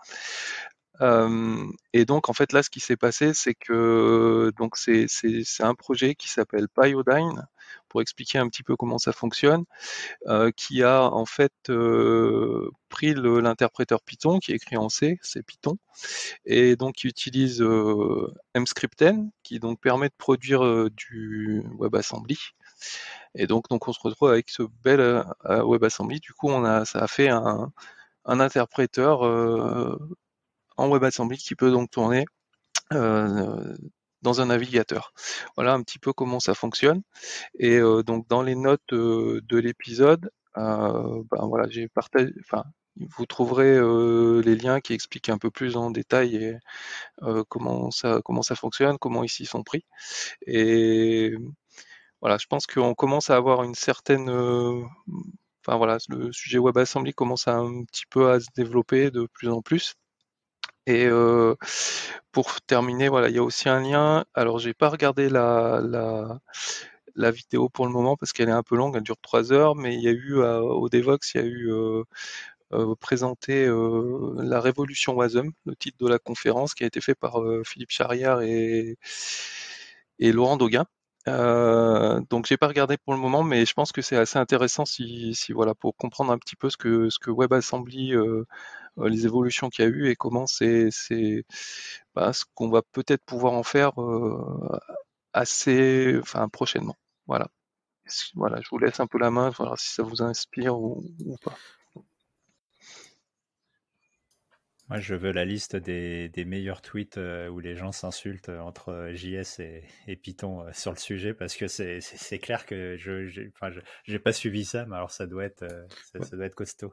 Et 1.01 2.05
donc 2.05 2.29
en 2.29 2.33
fait 2.33 2.53
là, 2.53 2.63
ce 2.63 2.71
qui 2.71 2.81
s'est 2.81 2.97
passé, 2.97 3.35
c'est 3.35 3.55
que 3.55 4.53
donc 4.59 4.77
c'est 4.77 5.07
un 5.61 5.75
projet 5.75 6.15
qui 6.15 6.29
s'appelle 6.29 6.69
Pyodine 6.69 7.47
pour 7.89 8.01
expliquer 8.01 8.39
un 8.39 8.49
petit 8.49 8.63
peu 8.63 8.77
comment 8.77 8.99
ça 8.99 9.13
fonctionne, 9.13 9.65
qui 10.57 10.83
a 10.83 11.03
en 11.03 11.27
fait 11.27 11.53
pris 12.89 13.15
l'interpréteur 13.15 14.01
Python 14.03 14.39
qui 14.39 14.53
est 14.53 14.57
écrit 14.57 14.77
en 14.77 14.89
C, 14.89 15.19
c'est 15.23 15.43
Python, 15.43 15.79
et 16.45 16.77
donc 16.77 16.97
qui 16.97 17.09
utilise 17.09 17.63
mscripten 18.55 19.31
qui 19.43 19.59
donc 19.61 19.81
permet 19.81 20.09
de 20.09 20.15
produire 20.17 20.91
du 20.91 21.63
WebAssembly. 21.79 22.39
Et 23.35 23.47
donc, 23.47 23.69
donc 23.69 23.89
on 23.89 23.93
se 23.93 24.01
retrouve 24.03 24.31
avec 24.31 24.49
ce 24.51 24.63
bel 24.83 25.25
WebAssembly. 25.45 26.21
Du 26.21 26.33
coup, 26.33 26.49
on 26.49 26.65
a, 26.65 26.85
ça 26.85 27.01
a 27.01 27.07
fait 27.07 27.29
un, 27.29 27.73
un 28.27 28.41
interpréteur 28.41 29.21
en 30.77 30.89
WebAssembly 30.89 31.39
qui 31.39 31.55
peut 31.55 31.71
donc 31.71 31.91
tourner 31.91 32.25
dans 32.91 34.41
un 34.41 34.47
navigateur. 34.47 35.13
Voilà 35.57 35.75
un 35.75 35.83
petit 35.83 35.99
peu 35.99 36.13
comment 36.13 36.41
ça 36.41 36.55
fonctionne. 36.55 37.03
Et 37.59 37.81
donc 37.81 38.29
dans 38.29 38.43
les 38.43 38.55
notes 38.55 38.93
de 38.93 39.57
l'épisode, 39.57 40.31
ben 40.55 41.25
voilà, 41.43 41.69
j'ai 41.69 41.89
partagé, 41.89 42.33
enfin, 42.41 42.65
vous 42.97 43.27
trouverez 43.27 43.79
les 44.43 44.57
liens 44.57 44.81
qui 44.81 44.95
expliquent 44.95 45.29
un 45.29 45.39
peu 45.39 45.51
plus 45.51 45.77
en 45.77 45.91
détail 45.91 46.59
comment 47.49 47.91
ça 47.91 48.21
comment 48.25 48.43
ça 48.43 48.57
fonctionne, 48.57 48.99
comment 48.99 49.23
ici 49.25 49.47
sont 49.47 49.63
pris. 49.63 49.85
Et 50.47 51.35
voilà, 52.21 52.39
je 52.39 52.47
pense 52.47 52.67
qu'on 52.67 52.95
commence 52.95 53.31
à 53.31 53.37
avoir 53.37 53.63
une 53.65 53.75
certaine 53.75 54.31
Enfin 55.67 55.79
voilà, 55.79 55.99
le 56.09 56.33
sujet 56.33 56.59
WebAssembly 56.59 57.13
commence 57.13 57.49
un 57.49 57.83
petit 57.85 58.07
peu 58.09 58.31
à 58.31 58.39
se 58.39 58.47
développer 58.55 59.11
de 59.11 59.27
plus 59.33 59.49
en 59.49 59.63
plus. 59.63 59.95
Et 60.87 61.09
pour 62.33 62.61
terminer, 62.63 63.09
voilà, 63.09 63.29
il 63.29 63.35
y 63.37 63.39
a 63.39 63.43
aussi 63.43 63.69
un 63.69 63.81
lien. 63.81 64.25
Alors, 64.35 64.59
j'ai 64.59 64.75
pas 64.75 64.89
regardé 64.89 65.29
la, 65.29 65.81
la, 67.17 67.31
vidéo 67.31 67.69
pour 67.69 67.87
le 67.87 67.93
moment 67.93 68.17
parce 68.17 68.33
qu'elle 68.33 68.49
est 68.49 68.53
un 68.53 68.63
peu 68.63 68.77
longue, 68.77 68.97
elle 68.97 69.03
dure 69.03 69.17
trois 69.21 69.53
heures, 69.53 69.75
mais 69.75 69.95
il 69.95 70.03
y 70.03 70.09
a 70.09 70.13
eu 70.13 70.37
au 70.43 70.89
Devox, 70.89 71.35
il 71.35 71.41
y 71.41 71.45
a 71.45 71.47
eu 71.47 71.71
présenté 73.01 73.67
la 74.37 74.61
révolution 74.61 75.15
Wasm, 75.15 75.51
le 75.67 75.77
titre 75.77 75.99
de 75.99 76.09
la 76.09 76.19
conférence 76.19 76.75
qui 76.75 76.85
a 76.85 76.87
été 76.87 77.01
fait 77.01 77.15
par 77.15 77.41
Philippe 77.65 77.91
Charrière 77.91 78.41
et, 78.43 78.99
et 80.19 80.33
Laurent 80.33 80.57
Dauguin. 80.57 80.87
Euh, 81.29 82.21
donc 82.31 82.47
j'ai 82.47 82.57
pas 82.57 82.69
regardé 82.69 82.97
pour 82.97 83.13
le 83.13 83.19
moment, 83.19 83.43
mais 83.43 83.67
je 83.67 83.75
pense 83.75 83.93
que 83.93 84.01
c'est 84.03 84.17
assez 84.17 84.39
intéressant 84.39 84.85
si, 84.85 85.35
si, 85.35 85.53
voilà 85.53 85.75
pour 85.75 85.97
comprendre 85.97 86.33
un 86.33 86.39
petit 86.39 86.55
peu 86.57 86.71
ce 86.71 86.77
que 86.77 87.11
ce 87.11 87.19
que 87.19 87.31
WebAssembly, 87.31 88.15
euh, 88.15 88.23
euh, 88.25 88.47
les 89.05 89.27
évolutions 89.27 89.69
qu'il 89.69 89.85
y 89.85 89.89
a 89.89 89.91
eu 89.91 90.09
et 90.09 90.17
comment 90.17 90.47
c'est 90.47 90.91
bah, 92.15 92.33
ce 92.33 92.45
qu'on 92.55 92.71
va 92.71 92.83
peut-être 92.83 93.25
pouvoir 93.25 93.53
en 93.55 93.63
faire 93.63 94.01
euh, 94.01 94.79
assez, 95.33 96.19
enfin 96.21 96.49
prochainement. 96.49 96.97
Voilà. 97.27 97.49
Voilà, 98.35 98.61
je 98.61 98.69
vous 98.71 98.79
laisse 98.79 99.01
un 99.01 99.09
peu 99.09 99.19
la 99.19 99.31
main, 99.33 99.51
voilà, 99.51 99.75
si 99.77 99.89
ça 99.89 100.05
vous 100.05 100.23
inspire 100.23 100.79
ou 100.79 101.03
pas. 101.43 101.57
Moi, 104.89 105.01
je 105.01 105.17
veux 105.17 105.33
la 105.33 105.45
liste 105.45 105.75
des, 105.75 106.31
meilleurs 106.47 106.81
tweets 106.81 107.19
euh, 107.19 107.49
où 107.49 107.59
les 107.59 107.75
gens 107.75 107.91
s'insultent 107.91 108.51
euh, 108.51 108.61
entre 108.61 109.11
JS 109.15 109.59
et, 109.59 110.17
Python 110.17 110.63
euh, 110.63 110.71
sur 110.73 110.93
le 110.93 110.97
sujet 110.97 111.35
parce 111.35 111.57
que 111.57 111.67
c'est 111.67 112.39
clair 112.39 112.67
que 112.67 112.97
je 112.97 113.51
n'ai 114.09 114.19
pas 114.21 114.33
suivi 114.33 114.65
ça, 114.65 114.87
mais 114.87 114.95
alors 114.95 115.11
ça 115.11 115.27
doit 115.27 115.45
être, 115.45 115.67
ça, 116.13 116.37
doit 116.37 116.47
être 116.47 116.55
costaud. 116.55 116.93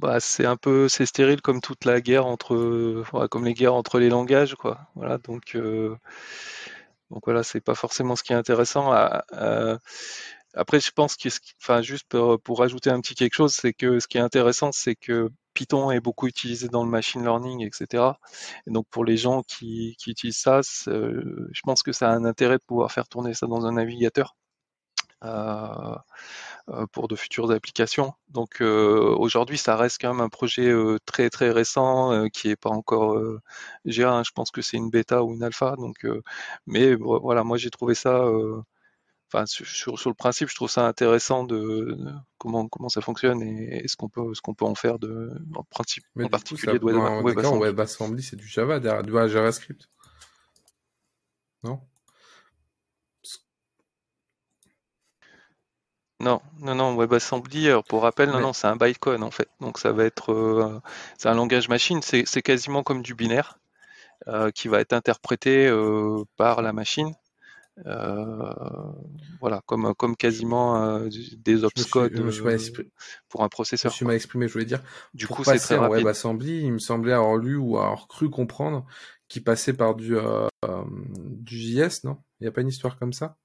Bah, 0.00 0.20
c'est 0.20 0.44
un 0.44 0.56
peu 0.56 0.88
c'est 0.88 1.06
stérile 1.06 1.40
comme 1.40 1.62
toute 1.62 1.86
la 1.86 2.02
guerre 2.02 2.26
entre 2.26 3.02
comme 3.30 3.46
les 3.46 3.54
guerres 3.54 3.74
entre 3.74 3.98
les 3.98 4.10
langages 4.10 4.54
quoi. 4.54 4.90
Voilà 4.94 5.16
donc 5.18 5.56
donc 7.10 7.22
voilà 7.24 7.42
c'est 7.42 7.60
pas 7.62 7.74
forcément 7.74 8.14
ce 8.16 8.22
qui 8.22 8.32
est 8.32 8.36
intéressant. 8.36 8.92
après 10.54 10.80
je 10.80 10.90
pense 10.92 11.16
que 11.16 11.28
enfin 11.62 11.80
juste 11.82 12.06
pour, 12.08 12.40
pour 12.40 12.58
rajouter 12.58 12.90
un 12.90 13.00
petit 13.00 13.14
quelque 13.14 13.34
chose 13.34 13.54
c'est 13.54 13.72
que 13.72 13.98
ce 14.00 14.06
qui 14.08 14.18
est 14.18 14.20
intéressant 14.20 14.70
c'est 14.72 14.96
que 14.96 15.30
Python 15.54 15.90
est 15.90 16.00
beaucoup 16.00 16.26
utilisé 16.26 16.68
dans 16.68 16.84
le 16.84 16.90
machine 16.90 17.22
learning, 17.22 17.64
etc. 17.64 18.18
Et 18.66 18.70
donc 18.70 18.86
pour 18.90 19.04
les 19.04 19.16
gens 19.16 19.42
qui, 19.42 19.96
utilisent 20.06 20.36
ça, 20.38 20.60
je 20.86 21.60
pense 21.64 21.82
que 21.82 21.92
ça 21.92 22.10
a 22.10 22.14
un 22.14 22.24
intérêt 22.26 22.58
de 22.58 22.62
pouvoir 22.66 22.92
faire 22.92 23.08
tourner 23.08 23.32
ça 23.34 23.46
dans 23.46 23.64
un 23.66 23.72
navigateur. 23.72 24.36
Euh, 25.24 25.96
euh, 26.68 26.86
pour 26.92 27.08
de 27.08 27.16
futures 27.16 27.50
applications. 27.50 28.12
Donc 28.28 28.60
euh, 28.60 29.14
aujourd'hui, 29.16 29.56
ça 29.56 29.76
reste 29.76 29.98
quand 30.00 30.12
même 30.12 30.20
un 30.20 30.28
projet 30.28 30.70
très 31.06 31.30
très 31.30 31.50
récent 31.50 32.28
qui 32.30 32.48
n'est 32.48 32.56
pas 32.56 32.70
encore 32.70 33.18
géré. 33.84 34.10
Hein. 34.10 34.22
Je 34.26 34.32
pense 34.32 34.50
que 34.50 34.62
c'est 34.62 34.76
une 34.76 34.90
bêta 34.90 35.22
ou 35.22 35.32
une 35.32 35.42
alpha. 35.42 35.76
Donc, 35.76 36.06
mais 36.66 36.94
voilà, 36.96 37.44
moi 37.44 37.56
j'ai 37.56 37.70
trouvé 37.70 37.94
ça 37.94 38.26
enfin 39.32 39.46
sur, 39.46 39.98
sur, 39.98 40.10
le 40.10 40.14
principe, 40.14 40.48
je 40.48 40.54
trouve 40.54 40.70
ça 40.70 40.86
intéressant 40.86 41.44
de, 41.44 41.96
comment 42.38 42.68
comment 42.68 42.88
ça 42.88 43.00
fonctionne 43.00 43.42
et, 43.42 43.86
ce 43.88 43.96
qu'on 43.96 44.08
peut 44.08 44.34
ce 44.34 44.40
qu'on 44.40 44.54
peut 44.54 44.64
en 44.64 44.74
faire 44.74 44.98
de 44.98 45.32
en 45.54 45.64
principe 45.64 46.04
en 46.20 46.28
particulier 46.28 46.78
de 46.78 46.84
WebAssembly. 46.84 47.60
WebAssembly 47.60 48.22
c'est 48.22 48.36
du 48.36 48.46
Java 48.46 48.80
du 48.80 49.12
JavaScript. 49.12 49.88
Non? 51.62 51.80
Non, 56.18 56.40
non, 56.60 56.74
non, 56.74 56.96
WebAssembly, 56.96 57.68
pour 57.88 58.02
rappel, 58.02 58.30
non, 58.30 58.40
non, 58.40 58.52
c'est 58.52 58.66
un 58.66 58.76
bytecode 58.76 59.22
en 59.22 59.30
fait. 59.30 59.48
Donc 59.60 59.78
ça 59.78 59.92
va 59.92 60.04
être, 60.04 60.32
euh, 60.32 60.80
c'est 61.18 61.28
un 61.28 61.34
langage 61.34 61.68
machine, 61.68 62.00
c'est 62.02 62.42
quasiment 62.42 62.82
comme 62.82 63.02
du 63.02 63.14
binaire 63.14 63.58
euh, 64.28 64.50
qui 64.50 64.68
va 64.68 64.80
être 64.80 64.94
interprété 64.94 65.66
euh, 65.66 66.24
par 66.36 66.62
la 66.62 66.72
machine 66.72 67.14
euh, 67.84 68.52
voilà, 69.40 69.60
comme, 69.66 69.94
comme 69.94 70.16
quasiment 70.16 70.82
euh, 70.82 71.08
des 71.38 71.62
opscodes 71.64 72.18
euh, 72.18 72.84
pour 73.28 73.44
un 73.44 73.48
processeur. 73.48 73.90
Je 73.90 73.96
suis 73.96 74.06
mal 74.06 74.16
exprimé, 74.16 74.48
je 74.48 74.52
voulais 74.54 74.64
dire. 74.64 74.80
Du 75.12 75.26
coup, 75.26 75.44
c'est 75.44 75.58
très 75.58 75.76
rapide. 75.76 75.98
WebAssembly, 75.98 76.62
il 76.62 76.72
me 76.72 76.78
semblait 76.78 77.12
avoir 77.12 77.36
lu 77.36 77.56
ou 77.56 77.76
avoir 77.76 78.08
cru 78.08 78.30
comprendre 78.30 78.86
qu'il 79.28 79.44
passait 79.44 79.74
par 79.74 79.94
du, 79.94 80.16
du 81.28 81.58
JS, 81.58 82.04
non? 82.04 82.16
Il 82.40 82.44
n'y 82.44 82.48
a 82.48 82.52
pas 82.52 82.62
une 82.62 82.68
histoire 82.68 82.98
comme 82.98 83.12
ça? 83.12 83.36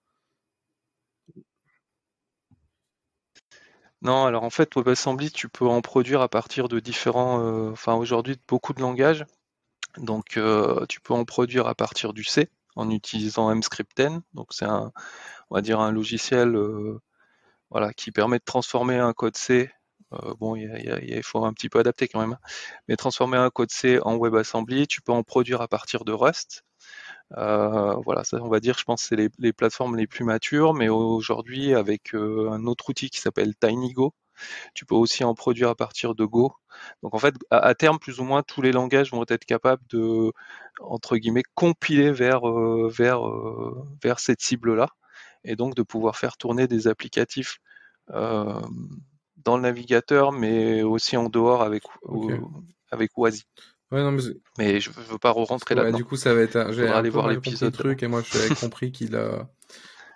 Non, 4.01 4.25
alors 4.25 4.43
en 4.43 4.49
fait, 4.49 4.75
WebAssembly, 4.75 5.31
tu 5.31 5.47
peux 5.49 5.67
en 5.67 5.81
produire 5.81 6.21
à 6.21 6.29
partir 6.29 6.67
de 6.67 6.79
différents, 6.79 7.71
enfin 7.71 7.93
aujourd'hui, 7.93 8.37
beaucoup 8.47 8.73
de 8.73 8.81
langages. 8.81 9.25
Donc, 9.97 10.39
tu 10.89 11.01
peux 11.01 11.13
en 11.13 11.25
produire 11.25 11.67
à 11.67 11.75
partir 11.75 12.13
du 12.13 12.23
C, 12.23 12.49
en 12.75 12.89
utilisant 12.89 13.53
mscripten. 13.53 14.21
Donc 14.33 14.47
c'est 14.51 14.65
un, 14.65 14.91
on 15.49 15.55
va 15.55 15.61
dire 15.61 15.79
un 15.79 15.91
logiciel 15.91 16.55
euh, 16.55 16.99
voilà, 17.69 17.93
qui 17.93 18.11
permet 18.11 18.39
de 18.39 18.43
transformer 18.43 18.97
un 18.97 19.13
code 19.13 19.37
C. 19.37 19.71
Euh, 20.13 20.33
bon, 20.39 20.55
il, 20.55 21.23
faut 21.23 21.45
un 21.45 21.53
petit 21.53 21.69
peu 21.69 21.79
adapter 21.79 22.07
quand 22.07 22.19
même, 22.19 22.33
hein. 22.33 22.49
mais 22.87 22.97
transformer 22.97 23.37
un 23.37 23.49
code 23.49 23.71
C 23.71 23.99
en 24.01 24.17
WebAssembly, 24.17 24.87
tu 24.87 25.01
peux 25.01 25.13
en 25.13 25.23
produire 25.23 25.61
à 25.61 25.67
partir 25.67 26.03
de 26.05 26.11
Rust. 26.11 26.65
Euh, 27.37 27.95
voilà, 28.05 28.23
ça, 28.23 28.37
on 28.41 28.49
va 28.49 28.59
dire, 28.59 28.77
je 28.77 28.83
pense, 28.83 29.03
c'est 29.03 29.15
les, 29.15 29.29
les, 29.39 29.53
plateformes 29.53 29.95
les 29.95 30.07
plus 30.07 30.25
matures, 30.25 30.73
mais 30.73 30.89
aujourd'hui, 30.89 31.73
avec 31.73 32.13
un 32.13 32.65
autre 32.65 32.89
outil 32.89 33.09
qui 33.09 33.19
s'appelle 33.21 33.55
TinyGo, 33.55 34.13
tu 34.73 34.85
peux 34.85 34.95
aussi 34.95 35.23
en 35.23 35.33
produire 35.33 35.69
à 35.69 35.75
partir 35.75 36.15
de 36.15 36.25
Go. 36.25 36.53
Donc 37.03 37.13
en 37.13 37.19
fait, 37.19 37.35
à, 37.49 37.73
terme, 37.75 37.99
plus 37.99 38.19
ou 38.19 38.23
moins, 38.23 38.43
tous 38.43 38.61
les 38.61 38.71
langages 38.71 39.11
vont 39.11 39.25
être 39.27 39.45
capables 39.45 39.83
de, 39.89 40.31
entre 40.79 41.17
guillemets, 41.17 41.43
compiler 41.55 42.11
vers, 42.11 42.47
euh, 42.47 42.89
vers, 42.89 43.27
euh, 43.27 43.85
vers 44.03 44.19
cette 44.19 44.41
cible-là, 44.41 44.87
et 45.43 45.55
donc 45.55 45.75
de 45.75 45.83
pouvoir 45.83 46.17
faire 46.17 46.37
tourner 46.37 46.67
des 46.67 46.87
applicatifs 46.87 47.59
euh, 48.11 48.61
dans 49.37 49.57
le 49.57 49.63
navigateur, 49.63 50.31
mais 50.31 50.83
aussi 50.83 51.17
en 51.17 51.29
dehors 51.29 51.63
avec, 51.63 51.83
avec 52.91 53.11
Oasi. 53.17 53.43
Mais... 53.91 54.79
je 54.79 54.89
ne 54.89 55.05
veux 55.05 55.17
pas 55.17 55.31
rentrer 55.31 55.75
là-dedans. 55.75 55.97
Du 55.97 56.05
coup, 56.05 56.15
ça 56.15 56.33
va 56.33 56.41
être. 56.41 56.71
J'ai 56.71 56.87
aller 56.87 57.09
voir 57.09 57.27
l'épisode. 57.27 57.73
truc 57.73 58.03
et 58.03 58.07
moi, 58.07 58.21
j'avais 58.23 58.55
compris 58.59 58.91
qu'il 58.91 59.15
a 59.15 59.49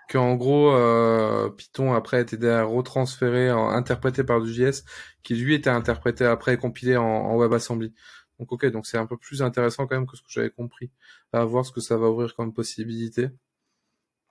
qu'en 0.09 0.36
gros 0.36 0.71
euh, 0.71 1.49
Python 1.49 1.93
après 1.93 2.17
a 2.17 2.19
été 2.21 2.38
retransféré, 2.61 3.51
en, 3.51 3.69
interprété 3.69 4.23
par 4.23 4.39
du 4.39 4.53
JS, 4.53 4.84
qui 5.23 5.36
lui 5.36 5.55
était 5.55 5.71
interprété 5.71 6.26
après 6.26 6.53
et 6.53 6.57
compilé 6.57 6.95
en, 6.95 7.36
WebAssembly. 7.38 7.93
Donc 8.39 8.51
ok, 8.51 8.65
donc 8.67 8.86
c'est 8.86 8.97
un 8.97 9.07
peu 9.07 9.17
plus 9.17 9.41
intéressant 9.41 9.88
quand 9.88 9.95
même 9.95 10.05
que 10.05 10.15
ce 10.15 10.21
que 10.21 10.30
j'avais 10.30 10.51
compris. 10.51 10.91
À 11.34 11.43
voir 11.43 11.65
ce 11.65 11.71
que 11.71 11.82
ça 11.82 11.97
va 11.97 12.09
ouvrir 12.09 12.36
comme 12.36 12.53
possibilité. 12.53 13.30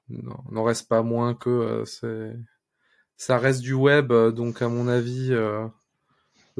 Non, 0.09 0.36
n'en 0.51 0.64
reste 0.64 0.88
pas 0.88 1.03
moins 1.03 1.34
que 1.34 1.51
euh, 1.51 1.84
c'est, 1.86 2.36
ça 3.16 3.38
reste 3.38 3.61
du 3.62 3.72
web, 3.72 4.12
euh, 4.12 4.32
donc 4.32 4.61
à 4.62 4.68
mon 4.68 4.88
avis, 4.88 5.32
euh, 5.32 5.66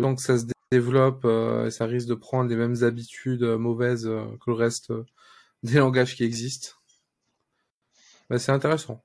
tant 0.01 0.15
que 0.15 0.23
ça 0.23 0.39
se 0.39 0.45
développe, 0.71 1.27
ça 1.71 1.87
risque 1.87 2.09
de 2.09 2.15
prendre 2.15 2.49
les 2.49 2.57
mêmes 2.57 2.83
habitudes 2.83 3.43
mauvaises 3.43 4.05
que 4.05 4.51
le 4.51 4.55
reste 4.55 4.93
des 5.63 5.79
langages 5.79 6.17
qui 6.17 6.25
existent. 6.25 6.71
Bah, 8.31 8.39
c'est 8.39 8.53
intéressant. 8.53 9.05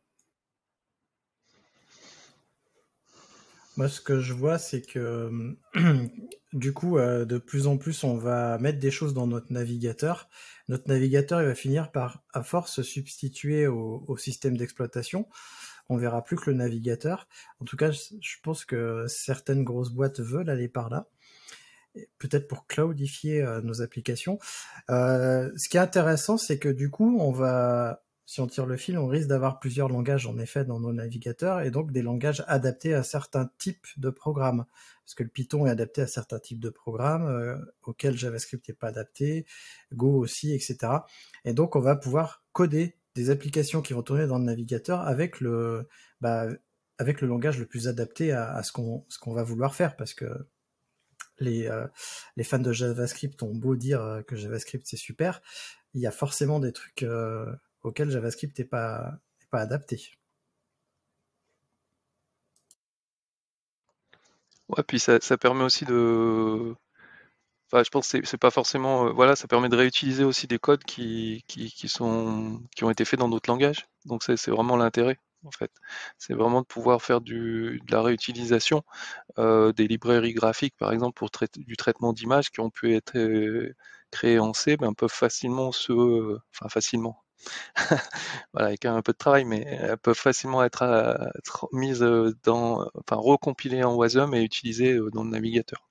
Moi, 3.80 3.88
ce 3.88 4.02
que 4.02 4.20
je 4.20 4.34
vois, 4.34 4.58
c'est 4.58 4.82
que 4.82 5.56
du 6.54 6.74
coup, 6.74 6.98
de 6.98 7.38
plus 7.38 7.66
en 7.66 7.78
plus, 7.78 8.04
on 8.04 8.18
va 8.18 8.58
mettre 8.58 8.78
des 8.78 8.92
choses 8.92 9.14
dans 9.14 9.26
notre 9.26 9.54
navigateur. 9.54 10.28
Notre 10.68 10.90
navigateur, 10.90 11.42
il 11.42 11.48
va 11.48 11.56
finir 11.56 11.90
par, 11.94 12.22
à 12.34 12.44
force, 12.44 12.74
se 12.74 12.84
substituer 12.84 13.68
au, 13.68 14.18
système 14.18 14.58
d'exploitation. 14.58 15.30
On 15.88 15.96
verra 15.96 16.26
plus 16.26 16.36
que 16.36 16.50
le 16.50 16.58
navigateur. 16.58 17.30
En 17.62 17.66
tout 17.66 17.78
cas, 17.78 17.92
je 17.92 18.36
pense 18.44 18.66
que 18.66 19.06
certaines 19.08 19.64
grosses 19.64 19.92
boîtes 19.92 20.20
veulent 20.20 20.50
aller 20.50 20.68
par 20.68 20.90
là 20.90 21.08
peut-être 22.18 22.48
pour 22.48 22.68
cloudifier 22.68 23.44
nos 23.64 23.82
applications. 23.82 24.40
ce 24.90 25.70
qui 25.70 25.78
est 25.78 25.82
intéressant, 25.82 26.38
c'est 26.38 26.60
que 26.60 26.70
du 26.70 26.90
coup, 26.90 27.18
on 27.20 27.32
va 27.32 28.02
si 28.30 28.42
on 28.42 28.48
tire 28.48 28.68
le 28.68 28.78
fil, 28.78 28.96
on 29.00 29.08
risque 29.08 29.28
d'avoir 29.28 29.60
plusieurs 29.60 29.90
langages 29.90 30.28
en 30.28 30.38
effet 30.38 30.64
dans 30.64 30.80
nos 30.80 30.94
navigateurs 30.94 31.62
et 31.62 31.72
donc 31.72 31.92
des 31.92 32.04
langages 32.04 32.44
adaptés 32.46 32.94
à 32.94 33.02
certains 33.02 33.50
types 33.58 33.88
de 33.98 34.12
programmes. 34.12 34.66
Parce 35.04 35.16
que 35.16 35.24
le 35.24 35.30
Python 35.30 35.66
est 35.66 35.72
adapté 35.72 36.04
à 36.04 36.08
certains 36.08 36.38
types 36.38 36.60
de 36.60 36.70
programmes 36.70 37.26
euh, 37.26 37.58
auxquels 37.82 38.16
JavaScript 38.16 38.70
n'est 38.70 38.76
pas 38.76 38.90
adapté, 38.90 39.48
Go 39.94 40.16
aussi, 40.20 40.54
etc. 40.54 40.78
Et 41.44 41.54
donc 41.54 41.76
on 41.76 41.80
va 41.80 41.96
pouvoir 41.96 42.44
coder 42.52 43.00
des 43.16 43.32
applications 43.32 43.82
qui 43.82 43.94
vont 43.94 44.04
tourner 44.04 44.28
dans 44.28 44.38
le 44.38 44.46
navigateur 44.46 45.02
avec 45.02 45.40
le, 45.40 45.88
bah, 46.22 46.50
avec 47.00 47.22
le 47.22 47.28
langage 47.28 47.58
le 47.58 47.66
plus 47.66 47.88
adapté 47.88 48.32
à, 48.32 48.62
ce 48.62 48.72
qu'on 48.72 49.08
ce 49.10 49.18
qu'on 49.18 49.34
va 49.34 49.42
vouloir 49.42 49.74
faire 49.74 49.96
parce 49.96 50.14
que 50.14 50.28
les, 51.42 51.68
euh, 51.68 51.88
les 52.36 52.44
fans 52.44 52.60
de 52.60 52.72
JavaScript 52.72 53.42
ont 53.44 53.54
beau 53.56 53.76
dire 53.76 54.02
euh, 54.02 54.22
que 54.22 54.36
JavaScript 54.36 54.86
c'est 54.88 54.98
super, 54.98 55.42
il 55.94 56.02
y 56.02 56.08
a 56.08 56.12
forcément 56.12 56.60
des 56.60 56.74
trucs 56.74 57.06
auquel 57.84 58.10
JavaScript 58.10 58.58
n'est 58.60 58.66
pas, 58.66 59.20
adapté. 59.52 60.12
Ouais, 64.70 64.84
puis 64.84 65.00
ça, 65.00 65.20
permet 65.38 65.64
aussi 65.64 65.86
de. 65.86 66.76
Je 67.74 67.90
pense 67.90 68.08
c'est 68.08 68.38
pas 68.38 68.52
forcément. 68.52 69.08
Euh, 69.08 69.12
voilà, 69.12 69.36
ça 69.36 69.48
permet 69.48 69.70
de 69.70 69.76
réutiliser 69.76 70.24
aussi 70.24 70.48
des 70.48 70.60
codes 70.60 70.84
qui, 70.84 71.44
qui, 71.48 71.88
sont, 71.88 72.62
qui 72.76 72.84
ont 72.84 72.90
été 72.90 73.06
faits 73.06 73.20
dans 73.20 73.30
d'autres 73.30 73.50
langages. 73.50 73.88
Donc, 74.06 74.24
c'est 74.24 74.50
vraiment 74.50 74.76
l'intérêt, 74.76 75.20
en 75.46 75.52
fait. 75.52 75.72
C'est 76.18 76.34
vraiment 76.34 76.62
de 76.62 76.66
pouvoir 76.66 77.02
faire 77.02 77.22
du, 77.22 77.82
de 77.86 77.92
la 77.92 78.02
réutilisation 78.02 78.84
euh, 79.38 79.72
des 79.74 79.88
librairies 79.88 80.34
graphiques, 80.34 80.76
par 80.78 80.92
exemple, 80.92 81.18
pour 81.18 81.30
du 81.58 81.78
traitement 81.78 82.14
d'images 82.14 82.52
qui 82.52 82.60
ont 82.60 82.70
pu 82.70 82.96
être 82.96 83.18
euh, 83.18 83.76
créées 84.12 84.40
en 84.40 84.54
C, 84.54 84.78
ben, 84.78 84.94
peuvent 84.94 85.12
facilement 85.12 85.72
se. 85.72 86.38
Enfin, 86.54 86.70
facilement 86.70 87.24
voilà, 88.54 88.68
avec 88.68 88.84
un 88.84 89.02
peu 89.02 89.14
de 89.14 89.18
travail, 89.18 89.46
mais 89.46 89.62
elles 89.62 89.98
peuvent 89.98 90.14
facilement 90.14 90.62
être, 90.64 90.82
euh, 90.84 91.16
mises 91.72 92.06
dans, 92.44 92.90
enfin, 92.96 93.16
recompilées 93.16 93.84
en 93.84 93.96
WASM 93.96 94.34
et 94.34 94.44
utilisées 94.44 95.00
dans 95.14 95.24
le 95.24 95.30
navigateur. 95.30 95.88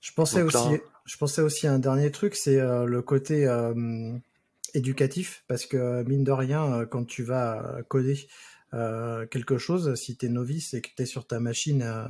Je 0.00 0.12
pensais 0.12 0.42
aussi, 0.42 0.80
je 1.06 1.16
pensais 1.16 1.42
aussi 1.42 1.66
à 1.66 1.72
un 1.72 1.78
dernier 1.80 2.12
truc, 2.12 2.36
c'est 2.36 2.60
le 2.60 3.02
côté 3.02 3.48
éducatif, 4.74 5.44
parce 5.48 5.66
que 5.66 6.02
mine 6.04 6.24
de 6.24 6.32
rien, 6.32 6.84
quand 6.86 7.04
tu 7.04 7.22
vas 7.22 7.82
coder 7.88 8.26
quelque 8.72 9.56
chose, 9.56 9.94
si 9.94 10.16
tu 10.16 10.26
es 10.26 10.28
novice 10.28 10.74
et 10.74 10.80
que 10.80 10.88
tu 10.96 11.02
es 11.02 11.06
sur 11.06 11.26
ta 11.26 11.40
machine, 11.40 12.08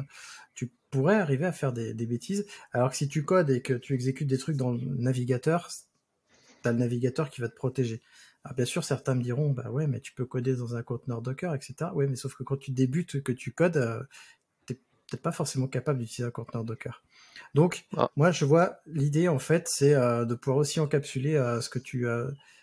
tu 0.55 0.73
pourrais 0.91 1.17
arriver 1.17 1.47
à 1.47 1.53
faire 1.53 1.73
des, 1.73 1.95
bêtises. 2.07 2.47
Alors 2.73 2.91
que 2.91 2.97
si 2.97 3.09
tu 3.09 3.25
codes 3.25 3.51
et 3.51 3.61
que 3.61 3.75
tu 3.75 3.95
exécutes 3.95 4.29
des 4.29 4.39
trucs 4.39 4.57
dans 4.57 4.73
le 4.73 4.81
navigateur, 4.81 5.71
le 6.65 6.79
navigateur 6.79 7.31
qui 7.31 7.41
va 7.41 7.49
te 7.49 7.55
protéger. 7.55 8.03
Alors 8.45 8.57
bien 8.57 8.65
sûr, 8.65 8.85
certains 8.85 9.15
me 9.15 9.23
diront, 9.23 9.51
bah 9.51 9.71
ouais, 9.71 9.87
mais 9.87 10.01
tu 10.01 10.13
peux 10.13 10.27
coder 10.27 10.55
dans 10.55 10.77
un 10.77 10.83
conteneur 10.83 11.23
Docker, 11.23 11.55
etc. 11.55 11.91
Ouais, 11.95 12.07
mais 12.07 12.17
sauf 12.17 12.35
que 12.35 12.43
quand 12.43 12.57
tu 12.57 12.73
débutes, 12.73 13.23
que 13.23 13.33
tu 13.33 13.53
codes, 13.53 13.77
euh, 13.77 14.03
tu 14.67 14.75
n'es 14.75 14.79
peut-être 15.09 15.23
pas 15.23 15.33
forcément 15.33 15.67
capable 15.67 15.99
d'utiliser 15.99 16.25
un 16.25 16.31
conteneur 16.31 16.65
Docker. 16.65 17.03
Donc, 17.55 17.87
ah. 17.97 18.11
moi, 18.17 18.31
je 18.31 18.45
vois 18.45 18.77
l'idée, 18.87 19.29
en 19.29 19.39
fait, 19.39 19.67
c'est 19.69 19.95
euh, 19.95 20.25
de 20.25 20.35
pouvoir 20.35 20.59
aussi 20.59 20.81
encapsuler 20.81 21.37
euh, 21.37 21.61
ce 21.61 21.69
que 21.69 21.79
tu 21.79 22.07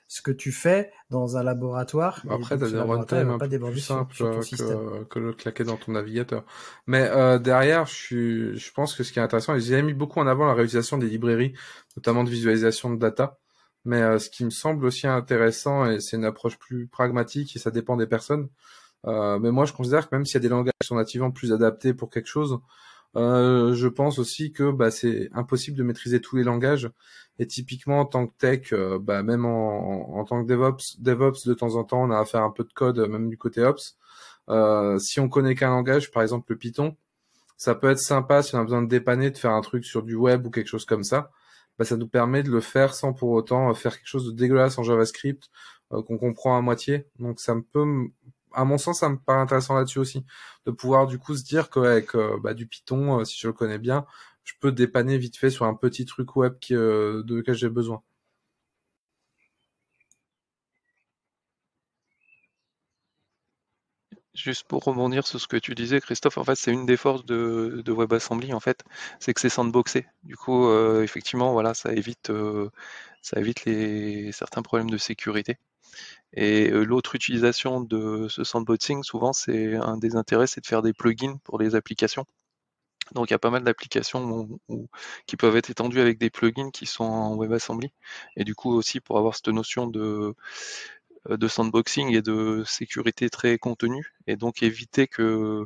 ce 0.07 0.22
que 0.22 0.32
tu 0.32 0.51
fais 0.51 0.91
dans 1.09 1.38
un 1.38 1.43
laboratoire. 1.43 2.22
Après, 2.30 2.57
tu 2.57 2.65
as 2.65 2.69
des 2.69 2.76
un 2.78 3.38
peu 3.38 3.47
plus 3.72 3.80
simples 3.80 4.13
que, 4.13 5.03
que, 5.05 5.19
le 5.19 5.32
claquer 5.32 5.63
dans 5.63 5.78
ton 5.78 5.93
navigateur. 5.93 6.43
Mais 6.86 7.09
derrière, 7.39 7.86
je, 7.86 8.53
je 8.53 8.72
pense 8.74 8.93
que 8.93 9.03
ce 9.03 9.13
qui 9.13 9.19
est 9.19 9.22
intéressant, 9.22 9.55
ils 9.55 9.74
ont 9.74 9.84
mis 9.84 9.93
beaucoup 9.93 10.19
en 10.19 10.28
avant 10.28 10.45
la 10.45 10.53
réalisation 10.53 10.97
des 10.97 11.07
librairies, 11.07 11.53
notamment 11.95 12.26
de 12.26 12.30
visualisation 12.30 12.89
de 12.89 12.97
data. 12.97 13.38
Mais 13.86 14.01
euh, 14.01 14.19
ce 14.19 14.30
qui 14.30 14.45
me 14.45 14.49
semble 14.49 14.86
aussi 14.86 15.07
intéressant, 15.07 15.86
et 15.89 15.99
c'est 15.99 16.17
une 16.17 16.26
approche 16.26 16.57
plus 16.57 16.88
pragmatique, 16.88 17.55
et 17.55 17.59
ça 17.59 17.72
dépend 17.72 17.97
des 17.97 18.07
personnes, 18.07 18.49
euh, 19.07 19.39
mais 19.39 19.51
moi 19.51 19.65
je 19.65 19.74
considère 19.74 20.07
que 20.09 20.15
même 20.15 20.26
s'il 20.26 20.36
y 20.36 20.38
a 20.38 20.41
des 20.41 20.49
langages 20.49 20.74
qui 20.80 20.88
sont 20.88 20.95
nativement 20.95 21.32
plus 21.32 21.51
adaptés 21.51 21.93
pour 21.93 22.09
quelque 22.09 22.28
chose, 22.28 22.59
euh, 23.18 23.74
je 23.74 23.88
pense 23.88 24.20
aussi 24.20 24.51
que 24.51 24.72
bah, 24.72 24.91
c'est 24.91 25.30
impossible 25.34 25.78
de 25.78 25.84
maîtriser 25.84 26.22
tous 26.22 26.36
les 26.36 26.43
langages. 26.43 26.89
Et 27.39 27.47
typiquement 27.47 27.99
en 28.01 28.05
tant 28.05 28.28
que 28.28 28.34
tech, 28.38 28.74
euh, 28.74 28.99
bah, 28.99 29.24
même 29.24 29.45
en, 29.45 30.24
tant 30.26 30.43
que 30.43 30.47
DevOps, 30.47 30.99
DevOps 30.99 31.45
de 31.47 31.53
temps 31.53 31.76
en 31.76 31.84
temps, 31.84 32.03
on 32.03 32.12
a 32.12 32.20
à 32.20 32.26
faire 32.26 32.43
un 32.43 32.51
peu 32.51 32.64
de 32.64 32.74
code, 32.74 32.99
même 32.99 33.30
du 33.30 33.38
côté 33.38 33.64
Ops. 33.64 33.97
Euh, 34.49 34.99
si 34.99 35.20
on 35.20 35.30
connaît 35.30 35.55
qu'un 35.55 35.70
langage, 35.70 36.12
par 36.12 36.24
exemple 36.24 36.45
le 36.49 36.57
Python, 36.57 36.95
ça 37.57 37.76
peut 37.76 37.89
être 37.89 37.99
sympa 37.99 38.43
si 38.43 38.55
on 38.55 38.59
a 38.59 38.64
besoin 38.64 38.82
de 38.82 38.88
dépanner, 38.88 39.32
de 39.32 39.38
faire 39.38 39.51
un 39.51 39.62
truc 39.62 39.86
sur 39.86 40.03
du 40.03 40.16
web 40.16 40.45
ou 40.45 40.51
quelque 40.51 40.68
chose 40.68 40.86
comme 40.86 41.03
ça. 41.03 41.32
Bah, 41.80 41.86
ça 41.86 41.97
nous 41.97 42.07
permet 42.07 42.43
de 42.43 42.51
le 42.51 42.62
faire 42.62 42.93
sans 42.93 43.14
pour 43.14 43.32
autant 43.32 43.72
euh, 43.72 43.74
faire 43.74 43.97
quelque 43.97 44.07
chose 44.07 44.28
de 44.28 44.32
dégueulasse 44.32 44.78
en 44.78 44.84
JavaScript 44.84 45.49
qu'on 45.89 46.18
comprend 46.18 46.57
à 46.57 46.62
moitié. 46.62 47.05
Donc 47.20 47.41
ça 47.41 47.53
me 47.53 47.62
peut, 47.64 47.86
à 48.54 48.66
mon 48.66 48.78
sens, 48.78 48.99
ça 48.99 49.10
me 49.10 49.18
paraît 49.18 49.41
intéressant 49.41 49.76
là-dessus 49.76 49.99
aussi, 49.99 50.26
de 50.66 50.72
pouvoir 50.72 51.08
du 51.08 51.20
coup 51.20 51.36
se 51.36 51.43
dire 51.43 51.70
qu'avec 51.70 52.16
euh, 52.16 52.38
bah, 52.43 52.54
du 52.54 52.68
Python, 52.68 53.24
si 53.26 53.39
je 53.39 53.47
le 53.47 53.54
connais 53.54 53.80
bien, 53.80 54.06
je 54.43 54.54
peux 54.60 54.72
dépanner 54.72 55.18
vite 55.18 55.38
fait 55.38 55.49
sur 55.49 55.66
un 55.66 55.76
petit 55.76 56.06
truc 56.06 56.36
web 56.36 56.58
qui, 56.60 56.74
de 56.74 57.24
lequel 57.28 57.56
j'ai 57.56 57.70
besoin. 57.70 58.04
Juste 64.34 64.63
pour 64.63 64.84
rebondir 64.84 65.27
sur 65.27 65.41
ce 65.41 65.47
que 65.47 65.57
tu 65.57 65.75
disais, 65.75 65.99
Christophe, 65.99 66.38
en 66.38 66.45
fait, 66.45 66.55
c'est 66.55 66.71
une 66.71 66.86
des 66.86 66.95
forces 66.95 67.25
de, 67.25 67.84
WebAssembly, 67.86 68.53
en 68.53 68.61
fait, 68.61 68.84
c'est 69.19 69.34
que 69.34 69.41
c'est 69.41 69.49
sandboxé. 69.49 70.07
Du 70.23 70.38
coup, 70.38 70.67
euh, 70.67 71.03
effectivement, 71.03 71.51
voilà, 71.51 71.73
ça 71.73 71.91
évite, 71.91 72.29
euh, 72.29 72.69
ça 73.21 73.39
évite 73.39 73.65
les, 73.65 74.32
certains 74.32 74.61
problèmes 74.61 74.89
de 74.89 74.97
sécurité. 74.97 75.57
Et 76.34 76.69
euh, 76.71 76.84
l'autre 76.84 77.15
utilisation 77.15 77.82
de 77.82 78.27
ce 78.29 78.43
sandboxing, 78.45 79.03
souvent, 79.03 79.34
c'est 79.34 79.75
un 79.75 79.97
des 79.97 80.15
intérêts, 80.15 80.47
c'est 80.47 80.61
de 80.61 80.67
faire 80.67 80.82
des 80.82 80.93
plugins 80.93 81.38
pour 81.43 81.59
les 81.59 81.75
applications. 81.75 82.25
Donc 83.13 83.29
il 83.29 83.34
y 83.34 83.36
a 83.36 83.39
pas 83.39 83.49
mal 83.49 83.63
d'applications 83.63 84.47
qui 85.25 85.36
peuvent 85.38 85.57
être 85.57 85.69
étendues 85.69 85.99
avec 85.99 86.17
des 86.17 86.29
plugins 86.29 86.71
qui 86.71 86.86
sont 86.86 87.03
en 87.03 87.36
WebAssembly. 87.38 87.91
Et 88.38 88.43
du 88.45 88.55
coup 88.55 88.71
aussi 88.71 89.01
pour 89.01 89.17
avoir 89.17 89.36
cette 89.36 89.49
notion 89.49 89.88
de, 89.88 90.34
de 91.30 91.47
sandboxing 91.47 92.13
et 92.13 92.22
de 92.22 92.63
sécurité 92.65 93.30
très 93.30 93.57
contenue, 93.57 94.13
et 94.28 94.36
donc 94.36 94.63
éviter 94.63 95.07
que 95.07 95.65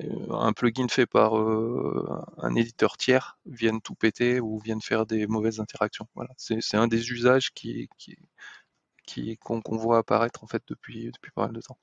euh, 0.00 0.26
un 0.30 0.52
plugin 0.52 0.88
fait 0.88 1.06
par 1.06 1.38
euh, 1.38 2.24
un 2.38 2.54
éditeur 2.54 2.96
tiers 2.96 3.38
vienne 3.44 3.80
tout 3.82 3.94
péter 3.94 4.40
ou 4.40 4.58
vienne 4.58 4.80
faire 4.80 5.06
des 5.06 5.26
mauvaises 5.26 5.60
interactions. 5.60 6.08
Voilà, 6.14 6.32
c'est 6.38 6.76
un 6.76 6.88
des 6.88 7.10
usages 7.10 7.52
qui, 7.52 7.88
qui, 7.98 9.36
qu'on 9.38 9.60
voit 9.76 9.98
apparaître 9.98 10.44
en 10.44 10.46
fait 10.46 10.62
depuis, 10.66 11.10
depuis 11.12 11.30
pas 11.32 11.42
mal 11.42 11.52
de 11.52 11.60
temps. 11.60 11.78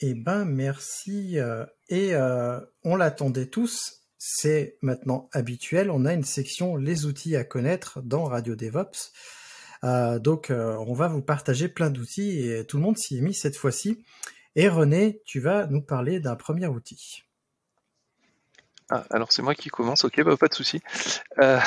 Eh 0.00 0.14
ben 0.14 0.44
merci. 0.44 1.38
Et 1.88 2.14
on 2.84 2.96
l'attendait 2.96 3.46
tous. 3.46 4.02
C'est 4.18 4.76
maintenant 4.82 5.30
habituel. 5.32 5.90
On 5.90 6.04
a 6.04 6.12
une 6.12 6.24
section 6.24 6.76
les 6.76 7.06
outils 7.06 7.36
à 7.36 7.44
connaître 7.44 8.02
dans 8.02 8.24
Radio 8.24 8.56
DevOps. 8.56 9.12
Euh, 9.84 10.18
donc, 10.18 10.50
euh, 10.50 10.76
on 10.86 10.94
va 10.94 11.08
vous 11.08 11.22
partager 11.22 11.68
plein 11.68 11.90
d'outils 11.90 12.48
et 12.48 12.66
tout 12.66 12.76
le 12.76 12.82
monde 12.82 12.96
s'y 12.96 13.18
est 13.18 13.20
mis 13.20 13.34
cette 13.34 13.56
fois-ci. 13.56 14.04
Et 14.54 14.68
René, 14.68 15.20
tu 15.24 15.40
vas 15.40 15.66
nous 15.66 15.82
parler 15.82 16.20
d'un 16.20 16.36
premier 16.36 16.66
outil. 16.66 17.22
Ah, 18.88 19.04
alors 19.10 19.32
c'est 19.32 19.42
moi 19.42 19.54
qui 19.54 19.68
commence, 19.68 20.04
ok, 20.04 20.22
bah, 20.22 20.36
pas 20.36 20.46
de 20.46 20.54
souci. 20.54 20.80
Euh, 21.38 21.58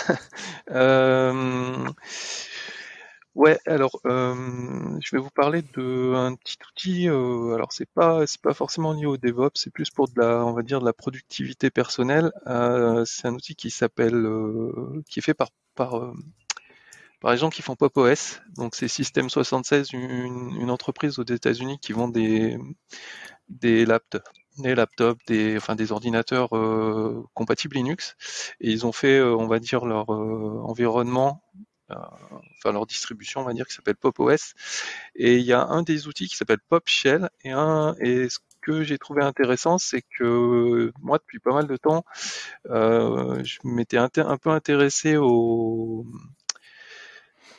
ouais, 3.35 3.59
alors 3.67 3.99
je 4.05 5.09
vais 5.11 5.21
vous 5.21 5.29
parler 5.29 5.61
d'un 5.61 6.35
petit 6.35 6.57
outil. 6.71 7.07
alors 7.09 7.73
c'est 7.73 7.89
pas 7.93 8.25
c'est 8.25 8.41
pas 8.41 8.53
forcément 8.53 8.93
lié 8.93 9.05
au 9.05 9.17
DevOps, 9.17 9.51
c'est 9.55 9.69
plus 9.69 9.89
pour 9.89 10.07
de 10.07 10.13
la 10.19 10.63
dire 10.63 10.79
de 10.79 10.85
la 10.85 10.93
productivité 10.93 11.69
personnelle. 11.69 12.31
c'est 13.05 13.27
un 13.27 13.33
outil 13.33 13.55
qui 13.55 13.69
s'appelle 13.69 14.25
qui 15.09 15.19
est 15.19 15.23
fait 15.23 15.33
par 15.33 15.49
par 15.75 16.13
par 17.19 17.31
exemple, 17.33 17.55
qui 17.55 17.61
font 17.61 17.75
Pop 17.75 17.95
OS. 17.97 18.41
Donc, 18.55 18.75
c'est 18.75 18.87
System 18.87 19.29
76, 19.29 19.91
une, 19.93 20.69
entreprise 20.69 21.19
aux 21.19 21.23
États-Unis 21.23 21.79
qui 21.79 21.93
vend 21.93 22.07
des, 22.07 22.57
des 23.49 23.85
laptops, 23.85 24.29
des 24.57 24.75
laptops, 24.75 25.23
des, 25.27 25.91
ordinateurs 25.91 26.55
euh, 26.55 27.23
compatibles 27.33 27.75
Linux. 27.75 28.15
Et 28.61 28.71
ils 28.71 28.85
ont 28.85 28.91
fait, 28.91 29.19
euh, 29.19 29.35
on 29.35 29.47
va 29.47 29.59
dire, 29.59 29.85
leur 29.85 30.13
euh, 30.13 30.61
environnement, 30.63 31.43
enfin 31.89 32.71
leur 32.71 32.85
distribution, 32.85 33.41
on 33.41 33.45
va 33.45 33.53
dire, 33.53 33.65
qui 33.65 33.73
s'appelle 33.73 33.95
Pop 33.95 34.19
OS. 34.19 34.53
Et 35.15 35.37
il 35.37 35.45
y 35.45 35.53
a 35.53 35.63
un 35.63 35.81
des 35.81 36.07
outils 36.07 36.27
qui 36.27 36.35
s'appelle 36.35 36.59
Pop 36.69 36.83
Shell 36.85 37.29
et 37.43 37.51
et 37.99 38.27
que 38.61 38.83
j'ai 38.83 38.97
trouvé 38.97 39.23
intéressant, 39.23 39.77
c'est 39.77 40.03
que 40.17 40.91
moi, 41.01 41.17
depuis 41.17 41.39
pas 41.39 41.53
mal 41.53 41.67
de 41.67 41.77
temps, 41.77 42.03
euh, 42.69 43.43
je 43.43 43.59
m'étais 43.63 43.97
un, 43.97 44.09
peu 44.09 44.49
intéressé 44.49 45.17
au 45.17 46.05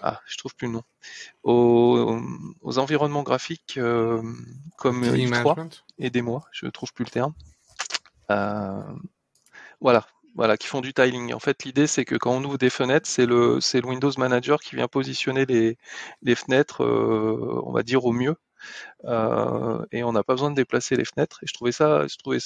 ah, 0.02 0.20
je 0.26 0.36
trouve 0.38 0.54
plus 0.54 0.66
le 0.66 0.74
nom, 0.74 0.82
aux, 1.42 2.78
environnements 2.78 3.22
graphiques 3.22 3.76
euh, 3.76 4.22
comme 4.76 5.02
X3, 5.04 5.82
aidez-moi, 5.98 6.44
je 6.52 6.66
trouve 6.66 6.92
plus 6.92 7.04
le 7.04 7.10
terme. 7.10 7.34
Euh, 8.30 8.82
voilà, 9.80 10.06
voilà, 10.34 10.56
qui 10.56 10.66
font 10.66 10.80
du 10.80 10.92
tiling. 10.92 11.32
En 11.32 11.38
fait, 11.38 11.64
l'idée, 11.64 11.86
c'est 11.86 12.04
que 12.04 12.14
quand 12.14 12.32
on 12.32 12.44
ouvre 12.44 12.58
des 12.58 12.70
fenêtres, 12.70 13.08
c'est 13.08 13.26
le, 13.26 13.58
Windows 13.84 14.12
Manager 14.16 14.60
qui 14.60 14.76
vient 14.76 14.88
positionner 14.88 15.46
les, 15.46 15.76
les 16.22 16.34
fenêtres, 16.34 16.84
euh, 16.84 17.62
on 17.64 17.72
va 17.72 17.82
dire 17.82 18.04
au 18.04 18.12
mieux, 18.12 18.36
euh, 19.04 19.84
et 19.92 20.04
on 20.04 20.12
n'a 20.12 20.22
pas 20.22 20.34
besoin 20.34 20.50
de 20.50 20.56
déplacer 20.56 20.96
les 20.96 21.04
fenêtres. 21.04 21.40
Et 21.42 21.46
je 21.46 21.54
trouvais 21.54 21.72
ça, 21.72 22.06
je 22.06 22.16
trouvais, 22.16 22.38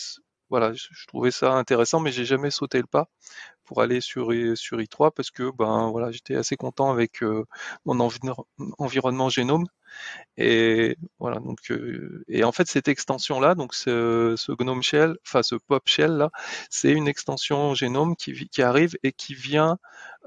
voilà, 0.51 0.73
je, 0.73 1.07
trouvais 1.07 1.31
ça 1.31 1.53
intéressant, 1.53 2.01
mais 2.01 2.13
j'ai 2.13 2.25
jamais 2.25 2.51
sauté 2.51 2.79
le 2.79 2.87
pas 2.87 3.09
pour 3.65 3.83
aller 3.83 4.01
sur 4.01 4.33
sur 4.57 4.79
i3 4.79 5.11
parce 5.15 5.31
que 5.31 5.51
ben 5.57 5.91
voilà, 5.91 6.11
j'étais 6.11 6.37
assez 6.37 6.57
content 6.57 6.91
avec 6.91 7.23
euh, 7.23 7.45
mon 7.85 8.01
environnement 8.79 9.29
génome. 9.29 9.67
Et 10.37 10.97
voilà 11.19 11.39
donc 11.41 11.71
euh, 11.71 12.25
et 12.29 12.45
en 12.45 12.53
fait 12.53 12.67
cette 12.69 12.89
extension 12.89 13.41
là, 13.41 13.55
donc 13.55 13.75
ce, 13.75 14.35
ce 14.37 14.53
GNOME 14.53 14.83
Shell, 14.83 15.17
enfin 15.27 15.43
ce 15.43 15.55
Pop 15.57 15.83
Shell 15.87 16.13
là, 16.13 16.31
c'est 16.71 16.93
une 16.93 17.09
extension 17.09 17.75
génome 17.75 18.17
qui 18.17 18.49
qui 18.49 18.63
arrive 18.63 18.97
et 19.05 19.13
qui 19.13 19.35
vient 19.35 19.79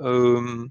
euh, 0.02 0.66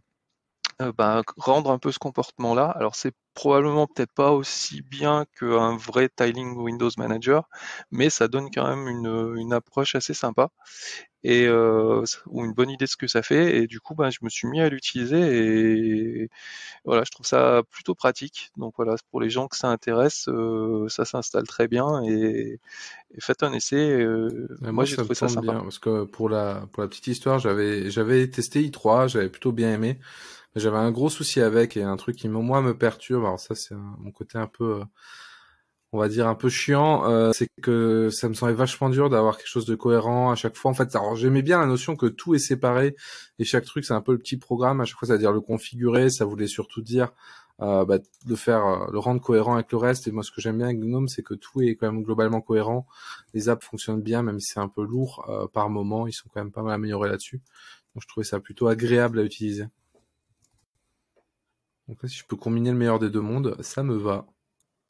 euh, 0.83 0.93
bah, 0.93 1.22
rendre 1.37 1.70
un 1.70 1.79
peu 1.79 1.93
ce 1.93 1.99
comportement-là. 1.99 2.66
Alors 2.70 2.95
c'est 2.95 3.12
probablement 3.35 3.87
peut-être 3.87 4.12
pas 4.12 4.33
aussi 4.33 4.83
bien 4.83 5.27
qu'un 5.39 5.77
vrai 5.77 6.09
tiling 6.14 6.57
Windows 6.57 6.91
Manager, 6.97 7.49
mais 7.91 8.11
ça 8.11 8.29
donne 8.29 8.51
quand 8.53 8.66
même 8.66 8.89
une, 8.89 9.37
une 9.37 9.53
approche 9.53 9.95
assez 9.95 10.14
sympa 10.14 10.51
et 11.27 11.47
euh, 11.49 12.05
ou 12.27 12.45
une 12.45 12.53
bonne 12.53 12.70
idée 12.70 12.85
de 12.85 12.91
ce 12.91 12.97
que 12.97 13.09
ça 13.09 13.20
fait. 13.20 13.57
Et 13.57 13.66
du 13.66 13.81
coup, 13.81 13.97
ben, 13.97 14.11
je 14.11 14.18
me 14.22 14.29
suis 14.29 14.47
mis 14.47 14.61
à 14.61 14.68
l'utiliser 14.68 15.18
et 15.18 16.29
voilà, 16.85 17.03
je 17.05 17.11
trouve 17.11 17.27
ça 17.27 17.62
plutôt 17.68 17.97
pratique. 17.97 18.51
Donc 18.57 18.74
voilà, 18.77 18.95
pour 19.11 19.20
les 19.20 19.29
gens 19.29 19.49
que 19.49 19.57
ça 19.57 19.68
intéresse, 19.68 20.29
euh, 20.29 20.89
ça 20.89 21.05
s'installe 21.05 21.49
très 21.49 21.66
bien 21.66 22.01
et, 22.05 22.61
faites 23.18 23.43
un 23.43 23.53
essai. 23.53 23.91
Euh, 23.91 24.47
moi, 24.61 24.85
j'ai 24.85 24.97
trouvé 24.97 25.16
ça 25.16 25.27
sympa. 25.27 25.53
Bien, 25.53 25.62
parce 25.62 25.81
que 25.81 26.05
pour 26.05 26.29
la 26.29 26.68
pour 26.72 26.83
la 26.83 26.89
petite 26.89 27.09
histoire, 27.09 27.41
j'avais 27.41 27.91
j'avais 27.91 28.29
testé 28.29 28.62
i3, 28.62 29.09
j'avais 29.09 29.29
plutôt 29.29 29.51
bien 29.51 29.72
aimé. 29.72 29.99
J'avais 30.57 30.79
un 30.79 30.91
gros 30.91 31.11
souci 31.11 31.43
avec 31.43 31.77
et 31.77 31.83
un 31.83 31.97
truc 31.97 32.17
qui 32.17 32.29
moi 32.29 32.63
me 32.63 32.77
perturbe. 32.77 33.25
Alors 33.25 33.39
ça 33.39 33.55
c'est 33.55 33.75
mon 33.75 34.11
côté 34.11 34.39
un 34.39 34.47
peu, 34.47 34.81
euh, 34.81 34.85
on 35.93 35.99
va 35.99 36.09
dire 36.09 36.27
un 36.29 36.35
peu 36.35 36.49
chiant, 36.49 37.09
euh, 37.11 37.33
c'est 37.33 37.49
que 37.63 38.09
ça 38.11 38.29
me 38.29 38.35
semblait 38.35 38.55
vachement 38.55 38.89
dur 38.89 39.11
d'avoir 39.11 39.37
quelque 39.37 39.49
chose 39.49 39.67
de 39.67 39.75
cohérent 39.75 40.31
à 40.31 40.35
chaque 40.35 40.57
fois. 40.57 40.71
En 40.71 40.75
fait, 40.75 40.95
alors 40.97 41.15
j'aimais 41.15 41.43
bien 41.43 41.59
la 41.59 41.67
notion 41.67 41.95
que 41.95 42.07
tout 42.07 42.35
est 42.35 42.39
séparé 42.39 42.97
et 43.39 43.45
chaque 43.45 43.67
truc 43.67 43.85
c'est 43.85 43.93
un 43.93 44.01
peu 44.01 44.13
le 44.13 44.19
petit 44.19 44.39
programme. 44.39 44.81
À 44.81 44.87
chaque 44.87 44.99
fois, 44.99 45.09
ça 45.09 45.15
veut 45.15 45.19
dire 45.21 45.33
le 45.33 45.41
configurer. 45.43 46.11
Ça 46.11 46.25
voulait 46.25 46.47
surtout 46.47 46.81
dire 46.83 47.13
euh, 47.61 47.85
bah, 47.85 47.99
de 48.27 48.35
faire 48.35 48.65
euh, 48.67 48.87
le 48.93 48.99
rendre 48.99 49.21
cohérent 49.21 49.55
avec 49.55 49.71
le 49.73 49.79
reste. 49.79 50.09
Et 50.09 50.11
moi, 50.11 50.23
ce 50.23 50.31
que 50.31 50.41
j'aime 50.41 50.57
bien 50.59 50.67
avec 50.67 50.81
GNOME, 50.81 51.09
c'est 51.09 51.23
que 51.23 51.35
tout 51.35 51.63
est 51.63 51.77
quand 51.77 51.91
même 51.93 52.03
globalement 52.03 52.41
cohérent. 52.41 52.87
Les 53.35 53.49
apps 53.51 53.65
fonctionnent 53.65 54.03
bien, 54.03 54.23
même 54.23 54.41
si 54.41 54.53
c'est 54.55 54.61
un 54.61 54.69
peu 54.69 54.85
lourd 54.85 55.49
par 55.53 55.69
moment. 55.71 56.07
Ils 56.07 56.13
sont 56.13 56.29
quand 56.33 56.41
même 56.41 56.53
pas 56.53 56.63
mal 56.63 56.75
améliorés 56.75 57.11
là-dessus. 57.11 57.43
Donc 57.95 58.03
je 58.03 58.09
trouvais 58.09 58.25
ça 58.25 58.41
plutôt 58.41 58.69
agréable 58.69 59.19
à 59.19 59.23
utiliser. 59.23 59.67
Donc 61.89 61.99
si 62.05 62.16
je 62.16 62.24
peux 62.24 62.37
combiner 62.37 62.70
le 62.70 62.76
meilleur 62.76 62.99
des 62.99 63.11
deux 63.11 63.20
mondes, 63.20 63.61
ça 63.62 63.82
me 63.82 63.97
va. 63.97 64.26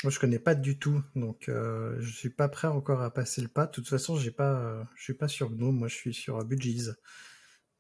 Moi, 0.05 0.11
je 0.11 0.21
connais 0.21 0.39
pas 0.39 0.55
du 0.55 0.79
tout, 0.79 1.03
donc 1.15 1.49
euh, 1.49 1.97
je 2.01 2.11
suis 2.11 2.31
pas 2.31 2.49
prêt 2.49 2.69
encore 2.69 3.01
à 3.01 3.11
passer 3.11 3.41
le 3.41 3.49
pas. 3.49 3.67
De 3.67 3.73
toute 3.73 3.89
façon, 3.89 4.17
j'ai 4.17 4.31
pas, 4.31 4.53
euh, 4.61 4.85
je 4.95 5.05
suis 5.05 5.15
pas 5.15 5.29
sur 5.29 5.51
GNOME, 5.51 5.77
moi 5.77 5.89
je 5.89 5.95
suis 5.95 6.13
sur 6.13 6.45
Budgies, 6.45 6.91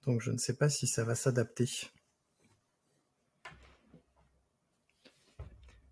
donc 0.06 0.22
je 0.22 0.30
ne 0.30 0.38
sais 0.38 0.56
pas 0.56 0.70
si 0.70 0.86
ça 0.86 1.04
va 1.04 1.14
s'adapter. 1.14 1.68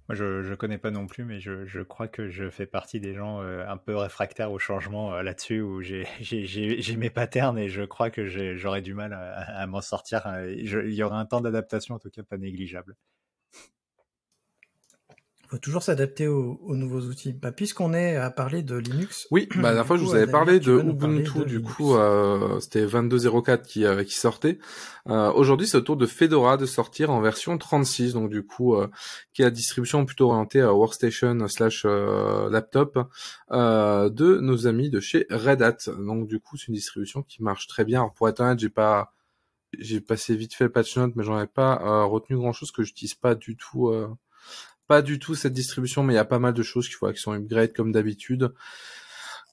Moi, 0.09 0.17
je 0.17 0.51
ne 0.51 0.55
connais 0.55 0.77
pas 0.77 0.91
non 0.91 1.07
plus, 1.07 1.25
mais 1.25 1.41
je, 1.41 1.65
je, 1.65 1.81
crois 1.81 2.09
que 2.09 2.29
je 2.29 2.51
fais 2.51 2.67
partie 2.67 3.01
des 3.01 3.15
gens 3.15 3.41
euh, 3.43 3.67
un 3.67 3.79
peu 3.79 3.97
réfractaires 3.97 4.53
au 4.53 4.59
changement 4.59 5.15
euh, 5.15 5.23
là-dessus, 5.23 5.63
où 5.63 5.81
j'ai 5.81 6.07
mes 6.99 7.11
patterns 7.11 7.59
et 7.59 7.69
je 7.69 7.83
crois 7.83 8.11
que 8.11 8.27
j'aurais 8.57 8.83
du 8.83 8.93
mal 8.93 9.15
à, 9.15 9.67
m'en 9.67 9.81
sortir. 9.81 10.23
il 10.47 10.95
y 10.95 11.03
aura 11.03 11.19
un 11.19 11.27
temps 11.27 11.41
d'adaptation, 11.41 11.95
en 11.95 11.99
tout 11.99 12.11
cas 12.11 12.23
pas 12.23 12.37
négligeable 12.37 12.97
faut 15.55 15.61
toujours 15.61 15.83
s'adapter 15.85 16.27
aux, 16.27 16.59
nouveaux 16.75 17.03
outils. 17.03 17.33
Bah, 17.33 17.53
Puisqu'on 17.53 17.95
est 17.95 18.17
à 18.17 18.31
parler 18.31 18.63
de 18.63 18.77
Linux. 18.77 19.29
Oui, 19.35 19.49
bah, 19.51 19.63
la 19.63 19.69
dernière 19.69 19.87
fois, 19.87 19.97
je 19.97 20.03
vous 20.03 20.15
avais 20.15 20.31
parlé 20.31 20.59
de 20.59 20.79
Ubuntu, 20.79 21.45
du 21.45 21.63
coup, 21.63 21.95
euh, 21.95 22.59
c'était 22.61 22.85
22.04 22.85 23.63
qui, 23.63 23.85
euh, 23.85 24.03
qui 24.03 24.15
sortait. 24.15 24.59
Euh, 25.09 25.33
Aujourd'hui, 25.33 25.67
c'est 25.67 25.77
au 25.77 25.81
tour 25.81 25.97
de 25.97 26.07
Fedora 26.07 26.57
de 26.57 26.67
sortir 26.67 27.11
en 27.11 27.21
version 27.21 27.57
36, 27.57 28.15
donc 28.15 28.31
du 28.31 28.45
coup, 28.45 28.75
euh, 28.75 28.89
qui 29.33 29.43
est 29.43 29.45
la 29.45 29.51
distribution 29.51 30.05
plutôt 30.05 30.31
orientée 30.31 30.61
à 30.61 30.73
workstation 30.75 31.47
slash 31.47 31.85
euh, 31.85 32.51
laptop 32.51 32.99
de 33.51 34.39
nos 34.41 34.67
amis 34.67 34.91
de 34.91 35.01
chez 35.01 35.27
Red 35.31 35.63
Hat. 35.63 35.77
Donc 35.99 36.27
du 36.27 36.41
coup, 36.41 36.57
c'est 36.57 36.69
une 36.69 36.75
distribution 36.75 37.23
qui 37.23 37.43
marche 37.43 37.69
très 37.69 37.85
bien. 37.85 38.01
Alors, 38.01 38.15
pour 38.15 38.29
être 38.29 38.41
honnête, 38.41 38.59
j'ai 38.59 38.71
pas 38.71 39.13
j'ai 39.79 40.01
passé 40.01 40.37
vite 40.37 40.55
fait 40.55 40.65
le 40.65 40.71
patch 40.71 40.97
note, 40.97 41.17
mais 41.17 41.25
j'en 41.25 41.41
ai 41.41 41.49
pas 41.49 42.05
retenu 42.05 42.37
grand 42.37 42.53
chose 42.53 42.71
que 42.71 42.85
j'utilise 42.85 43.15
pas 43.15 43.35
du 43.35 43.57
tout 43.57 43.93
pas 44.87 45.03
du 45.03 45.19
tout 45.19 45.35
cette 45.35 45.53
distribution, 45.53 46.03
mais 46.03 46.15
il 46.15 46.17
y 46.17 46.21
a 46.21 46.25
pas 46.25 46.39
mal 46.39 46.55
de 46.55 46.63
choses 46.63 46.87
qu'il 46.87 46.97
faut 46.97 47.11
qui 47.13 47.21
sont 47.21 47.33
upgrade 47.33 47.73
comme 47.73 47.93
d'habitude. 47.93 48.53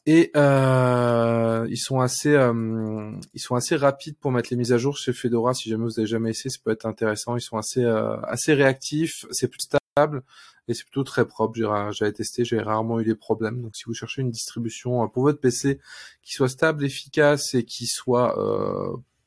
Et 0.08 0.32
euh, 0.36 1.68
ils 1.70 1.78
sont 1.78 2.00
assez, 2.00 2.34
euh, 2.34 3.12
ils 3.34 3.40
sont 3.40 3.56
assez 3.56 3.76
rapides 3.76 4.18
pour 4.18 4.32
mettre 4.32 4.50
les 4.50 4.58
mises 4.58 4.74
à 4.74 4.80
jour 4.80 4.98
chez 4.98 5.14
Fedora. 5.14 5.54
Si 5.54 5.70
jamais 5.70 5.84
vous 5.84 6.00
avez 6.00 6.08
jamais 6.08 6.32
essayé, 6.32 6.50
ça 6.50 6.58
peut 6.64 6.72
être 6.72 6.88
intéressant. 6.88 7.36
Ils 7.38 7.42
sont 7.42 7.58
assez, 7.58 7.84
euh, 7.84 8.20
assez 8.24 8.54
réactifs. 8.54 9.26
C'est 9.32 9.48
plus 9.48 9.62
stable 9.62 10.24
et 10.68 10.74
c'est 10.74 10.86
plutôt 10.86 11.04
très 11.04 11.26
propre. 11.26 11.92
J'avais 11.92 12.14
testé, 12.14 12.44
j'ai 12.46 12.60
rarement 12.60 13.00
eu 13.00 13.06
des 13.06 13.16
problèmes. 13.16 13.62
Donc 13.62 13.76
si 13.76 13.84
vous 13.86 13.94
cherchez 13.94 14.22
une 14.24 14.32
distribution 14.32 15.08
pour 15.10 15.24
votre 15.24 15.40
PC 15.40 15.80
qui 16.24 16.34
soit 16.34 16.50
stable, 16.50 16.84
efficace 16.84 17.54
et 17.54 17.64
qui 17.64 17.86
soit 17.86 18.36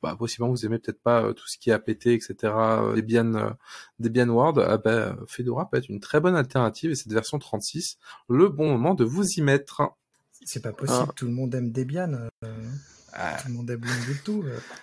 bah, 0.05 0.17
possiblement 0.19 0.51
vous 0.51 0.67
aimez 0.67 0.79
peut-être 0.79 1.01
pas 1.01 1.23
euh, 1.23 1.33
tout 1.33 1.49
ce 1.49 1.57
qui 1.57 1.71
est 1.71 1.73
APT, 1.73 2.09
etc., 2.09 2.35
euh, 2.43 2.95
Debian, 2.95 3.35
euh, 3.37 3.51
Debian 3.99 4.29
Word, 4.29 4.59
ah 4.59 4.77
bah, 4.77 5.17
Fedora 5.27 5.71
peut 5.71 5.79
être 5.79 5.89
une 5.89 5.99
très 5.99 6.21
bonne 6.21 6.37
alternative 6.37 6.91
et 6.91 6.95
cette 6.95 7.11
version 7.11 7.39
36, 7.39 7.97
le 8.29 8.51
bon 8.51 8.69
moment 8.69 8.93
de 8.93 9.03
vous 9.03 9.27
y 9.27 9.41
mettre. 9.41 9.95
C'est 10.45 10.61
pas 10.61 10.73
possible, 10.73 11.07
ah. 11.09 11.13
tout 11.17 11.25
le 11.25 11.33
monde 11.33 11.55
aime 11.55 11.73
Debian. 11.73 12.29
Ah. 13.15 13.39
Tout 13.41 13.49
le 13.49 13.55
monde 13.55 13.71
aime 13.71 13.81
Ubuntu. 13.83 14.43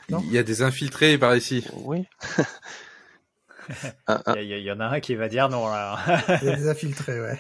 Il 0.10 0.32
y 0.32 0.40
a 0.40 0.44
des 0.44 0.64
infiltrés 0.64 1.20
par 1.20 1.36
ici. 1.36 1.68
Oui. 1.76 2.08
il, 4.38 4.44
y, 4.44 4.72
en 4.72 4.80
a 4.80 4.86
un 4.86 5.00
qui 5.02 5.14
va 5.14 5.30
dire 5.30 5.50
non. 5.50 5.68
Il 6.42 6.48
y 6.48 6.50
a 6.50 6.56
des 6.56 6.68
infiltrés, 6.68 7.22
ouais. 7.22 7.40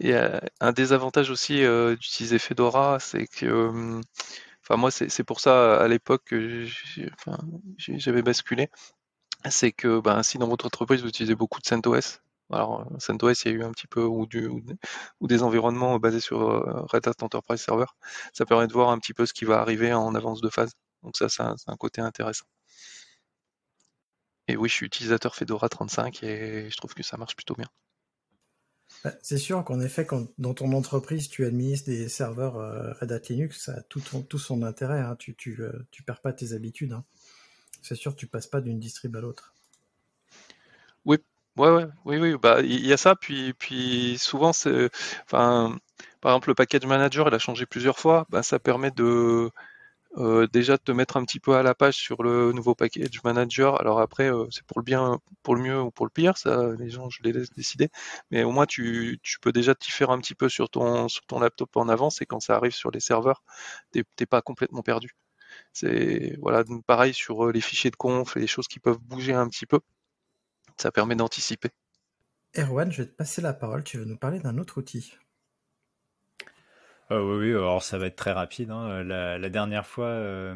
Et 0.00 0.14
un 0.60 0.72
désavantage 0.72 1.30
aussi 1.30 1.60
d'utiliser 1.60 2.40
Fedora, 2.40 2.98
c'est 2.98 3.28
que 3.28 4.00
Enfin, 4.68 4.76
moi, 4.80 4.90
c'est 4.90 5.24
pour 5.24 5.40
ça, 5.40 5.80
à 5.80 5.88
l'époque, 5.88 6.24
que 6.26 6.66
j'avais 7.78 8.22
basculé. 8.22 8.68
C'est 9.50 9.72
que 9.72 10.00
ben, 10.00 10.22
si 10.22 10.38
dans 10.38 10.48
votre 10.48 10.66
entreprise, 10.66 11.02
vous 11.02 11.08
utilisez 11.08 11.36
beaucoup 11.36 11.60
de 11.60 11.66
CentOS, 11.66 12.20
alors 12.52 12.80
euh, 12.80 12.98
CentOS, 12.98 13.44
il 13.44 13.52
y 13.52 13.54
a 13.54 13.58
eu 13.58 13.64
un 13.64 13.70
petit 13.72 13.86
peu, 13.86 14.04
ou, 14.04 14.26
des 14.26 15.42
environnements 15.42 15.98
basés 15.98 16.20
sur 16.20 16.42
euh, 16.42 16.82
Red 16.92 17.06
Hat 17.08 17.14
Enterprise 17.22 17.60
Server, 17.60 17.86
ça 18.32 18.44
permet 18.46 18.66
de 18.66 18.72
voir 18.72 18.90
un 18.90 18.98
petit 18.98 19.14
peu 19.14 19.26
ce 19.26 19.32
qui 19.32 19.44
va 19.44 19.60
arriver 19.60 19.92
en 19.92 20.14
avance 20.14 20.40
de 20.40 20.48
phase. 20.48 20.72
Donc 21.02 21.16
ça, 21.16 21.28
c'est 21.28 21.42
un, 21.42 21.76
côté 21.76 22.00
intéressant. 22.00 22.46
Et 24.48 24.56
oui, 24.56 24.68
je 24.68 24.74
suis 24.74 24.86
utilisateur 24.86 25.34
Fedora 25.36 25.68
35 25.68 26.22
et 26.22 26.70
je 26.70 26.76
trouve 26.76 26.94
que 26.94 27.02
ça 27.02 27.16
marche 27.16 27.36
plutôt 27.36 27.54
bien. 27.54 27.68
Bah, 29.04 29.12
c'est 29.22 29.38
sûr 29.38 29.62
qu'en 29.64 29.80
effet, 29.80 30.06
dans 30.38 30.54
ton 30.54 30.72
entreprise, 30.72 31.28
tu 31.28 31.44
administres 31.44 31.88
des 31.88 32.08
serveurs 32.08 32.56
euh, 32.56 32.92
Red 33.00 33.12
Hat 33.12 33.20
Linux, 33.28 33.64
ça 33.64 33.72
a 33.72 33.82
tout, 33.82 34.00
son 34.38 34.62
intérêt. 34.62 35.00
Hein. 35.00 35.16
Tu, 35.18 35.34
tu, 35.34 35.60
euh, 35.60 35.72
tu, 35.90 36.02
perds 36.02 36.20
pas 36.20 36.32
tes 36.32 36.52
habitudes. 36.52 36.92
Hein. 36.92 37.04
C'est 37.82 37.94
sûr, 37.94 38.16
tu 38.16 38.26
passes 38.26 38.46
pas 38.46 38.60
d'une 38.60 38.80
distrib 38.80 39.14
à 39.16 39.20
l'autre. 39.20 39.54
Oui, 41.04 41.18
oui, 41.56 42.18
oui. 42.18 42.36
Bah, 42.40 42.60
il 42.62 42.86
y 42.86 42.92
a 42.92 42.96
ça. 42.96 43.14
Puis, 43.14 44.18
souvent, 44.18 44.50
par 45.30 45.78
exemple, 46.24 46.48
le 46.48 46.54
package 46.54 46.86
manager, 46.86 47.28
il 47.28 47.34
a 47.34 47.38
changé 47.38 47.66
plusieurs 47.66 47.98
fois. 47.98 48.26
Bah, 48.30 48.42
ça 48.42 48.58
permet 48.58 48.90
de 48.90 49.50
euh, 50.16 50.46
déjà 50.46 50.78
te 50.78 50.92
mettre 50.92 51.16
un 51.16 51.24
petit 51.24 51.40
peu 51.40 51.54
à 51.56 51.62
la 51.62 51.74
page 51.74 51.96
sur 51.96 52.22
le 52.22 52.52
nouveau 52.52 52.74
package 52.74 53.22
manager. 53.24 53.80
Alors 53.80 54.00
après, 54.00 54.32
euh, 54.32 54.46
c'est 54.50 54.64
pour 54.64 54.78
le 54.78 54.84
bien, 54.84 55.20
pour 55.42 55.54
le 55.54 55.62
mieux 55.62 55.80
ou 55.80 55.90
pour 55.90 56.06
le 56.06 56.10
pire, 56.10 56.36
ça, 56.38 56.72
les 56.78 56.90
gens, 56.90 57.10
je 57.10 57.22
les 57.22 57.32
laisse 57.32 57.50
décider. 57.52 57.90
Mais 58.30 58.44
au 58.44 58.50
moins, 58.50 58.66
tu, 58.66 59.20
peux 59.42 59.52
déjà 59.52 59.74
t'y 59.74 59.90
faire 59.90 60.10
un 60.10 60.18
petit 60.18 60.34
peu 60.34 60.48
sur 60.48 60.70
ton, 60.70 61.08
sur 61.08 61.26
ton 61.26 61.40
laptop 61.40 61.76
en 61.76 61.88
avance 61.88 62.22
et 62.22 62.26
quand 62.26 62.40
ça 62.40 62.56
arrive 62.56 62.72
sur 62.72 62.90
les 62.90 63.00
serveurs, 63.00 63.42
t'es 63.92 64.26
pas 64.26 64.42
complètement 64.42 64.82
perdu. 64.82 65.10
C'est 65.72 66.36
voilà, 66.40 66.64
pareil 66.86 67.14
sur 67.14 67.46
euh, 67.46 67.52
les 67.52 67.60
fichiers 67.60 67.90
de 67.90 67.96
conf 67.96 68.36
les 68.36 68.46
choses 68.46 68.68
qui 68.68 68.80
peuvent 68.80 68.98
bouger 68.98 69.34
un 69.34 69.48
petit 69.48 69.66
peu. 69.66 69.80
Ça 70.76 70.90
permet 70.90 71.16
d'anticiper. 71.16 71.70
Erwan, 72.56 72.90
je 72.90 73.02
vais 73.02 73.08
te 73.08 73.14
passer 73.14 73.42
la 73.42 73.52
parole. 73.52 73.84
Tu 73.84 73.98
veux 73.98 74.04
nous 74.04 74.16
parler 74.16 74.40
d'un 74.40 74.58
autre 74.58 74.78
outil? 74.78 75.12
Oui, 77.10 77.36
oui, 77.38 77.50
alors 77.50 77.82
ça 77.82 77.98
va 77.98 78.06
être 78.06 78.16
très 78.16 78.32
rapide. 78.32 78.70
Hein. 78.70 79.02
La, 79.04 79.48
dernière 79.48 79.86
fois, 79.86 80.10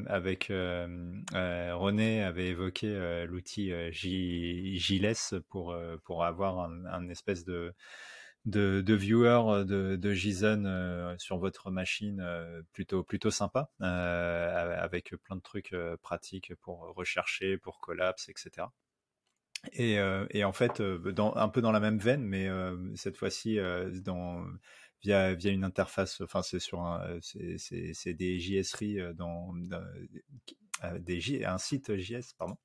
avec 0.07 0.47
René 0.49 2.23
avait 2.25 2.49
évoqué 2.49 3.25
l'outil 3.29 3.73
JLS 3.93 5.41
pour, 5.49 5.77
pour 6.05 6.25
avoir 6.25 6.61
un 6.61 7.09
espèce 7.09 7.45
de, 7.45 7.73
de, 8.47 8.81
de 8.81 8.95
viewers 8.95 9.65
de, 9.65 9.97
de 9.97 10.13
JSON 10.13 10.65
euh, 10.65 11.15
sur 11.19 11.39
votre 11.39 11.71
machine 11.71 12.21
euh, 12.21 12.63
plutôt 12.73 13.03
plutôt 13.03 13.31
sympa 13.31 13.71
avec 13.81 15.15
plein 15.25 15.37
de 15.37 15.43
trucs 15.43 15.75
pratiques 16.03 16.55
pour 16.63 16.93
rechercher, 16.95 17.59
pour 17.59 17.81
collapse, 17.81 18.29
etc. 18.29 18.67
Et, 19.73 19.99
et 20.31 20.45
en 20.45 20.53
fait, 20.53 20.81
dans, 20.81 21.35
un 21.37 21.49
peu 21.49 21.61
dans 21.61 21.73
la 21.73 21.81
même 21.81 21.99
veine, 21.99 22.23
mais 22.23 22.49
cette 22.95 23.17
fois-ci 23.19 23.59
dans 24.03 24.47
via 25.03 25.35
via 25.35 25.51
une 25.51 25.65
interface. 25.65 26.21
Enfin, 26.21 26.43
c'est 26.43 26.61
sur 26.61 26.83
un, 26.83 27.19
c'est 27.21 28.15
des 28.15 28.39
JSRI 28.39 29.15
dans, 29.15 29.53
dans 29.55 29.83
des 30.99 31.45
un 31.45 31.59
site 31.59 31.97
JS 31.97 32.35
pardon 32.39 32.57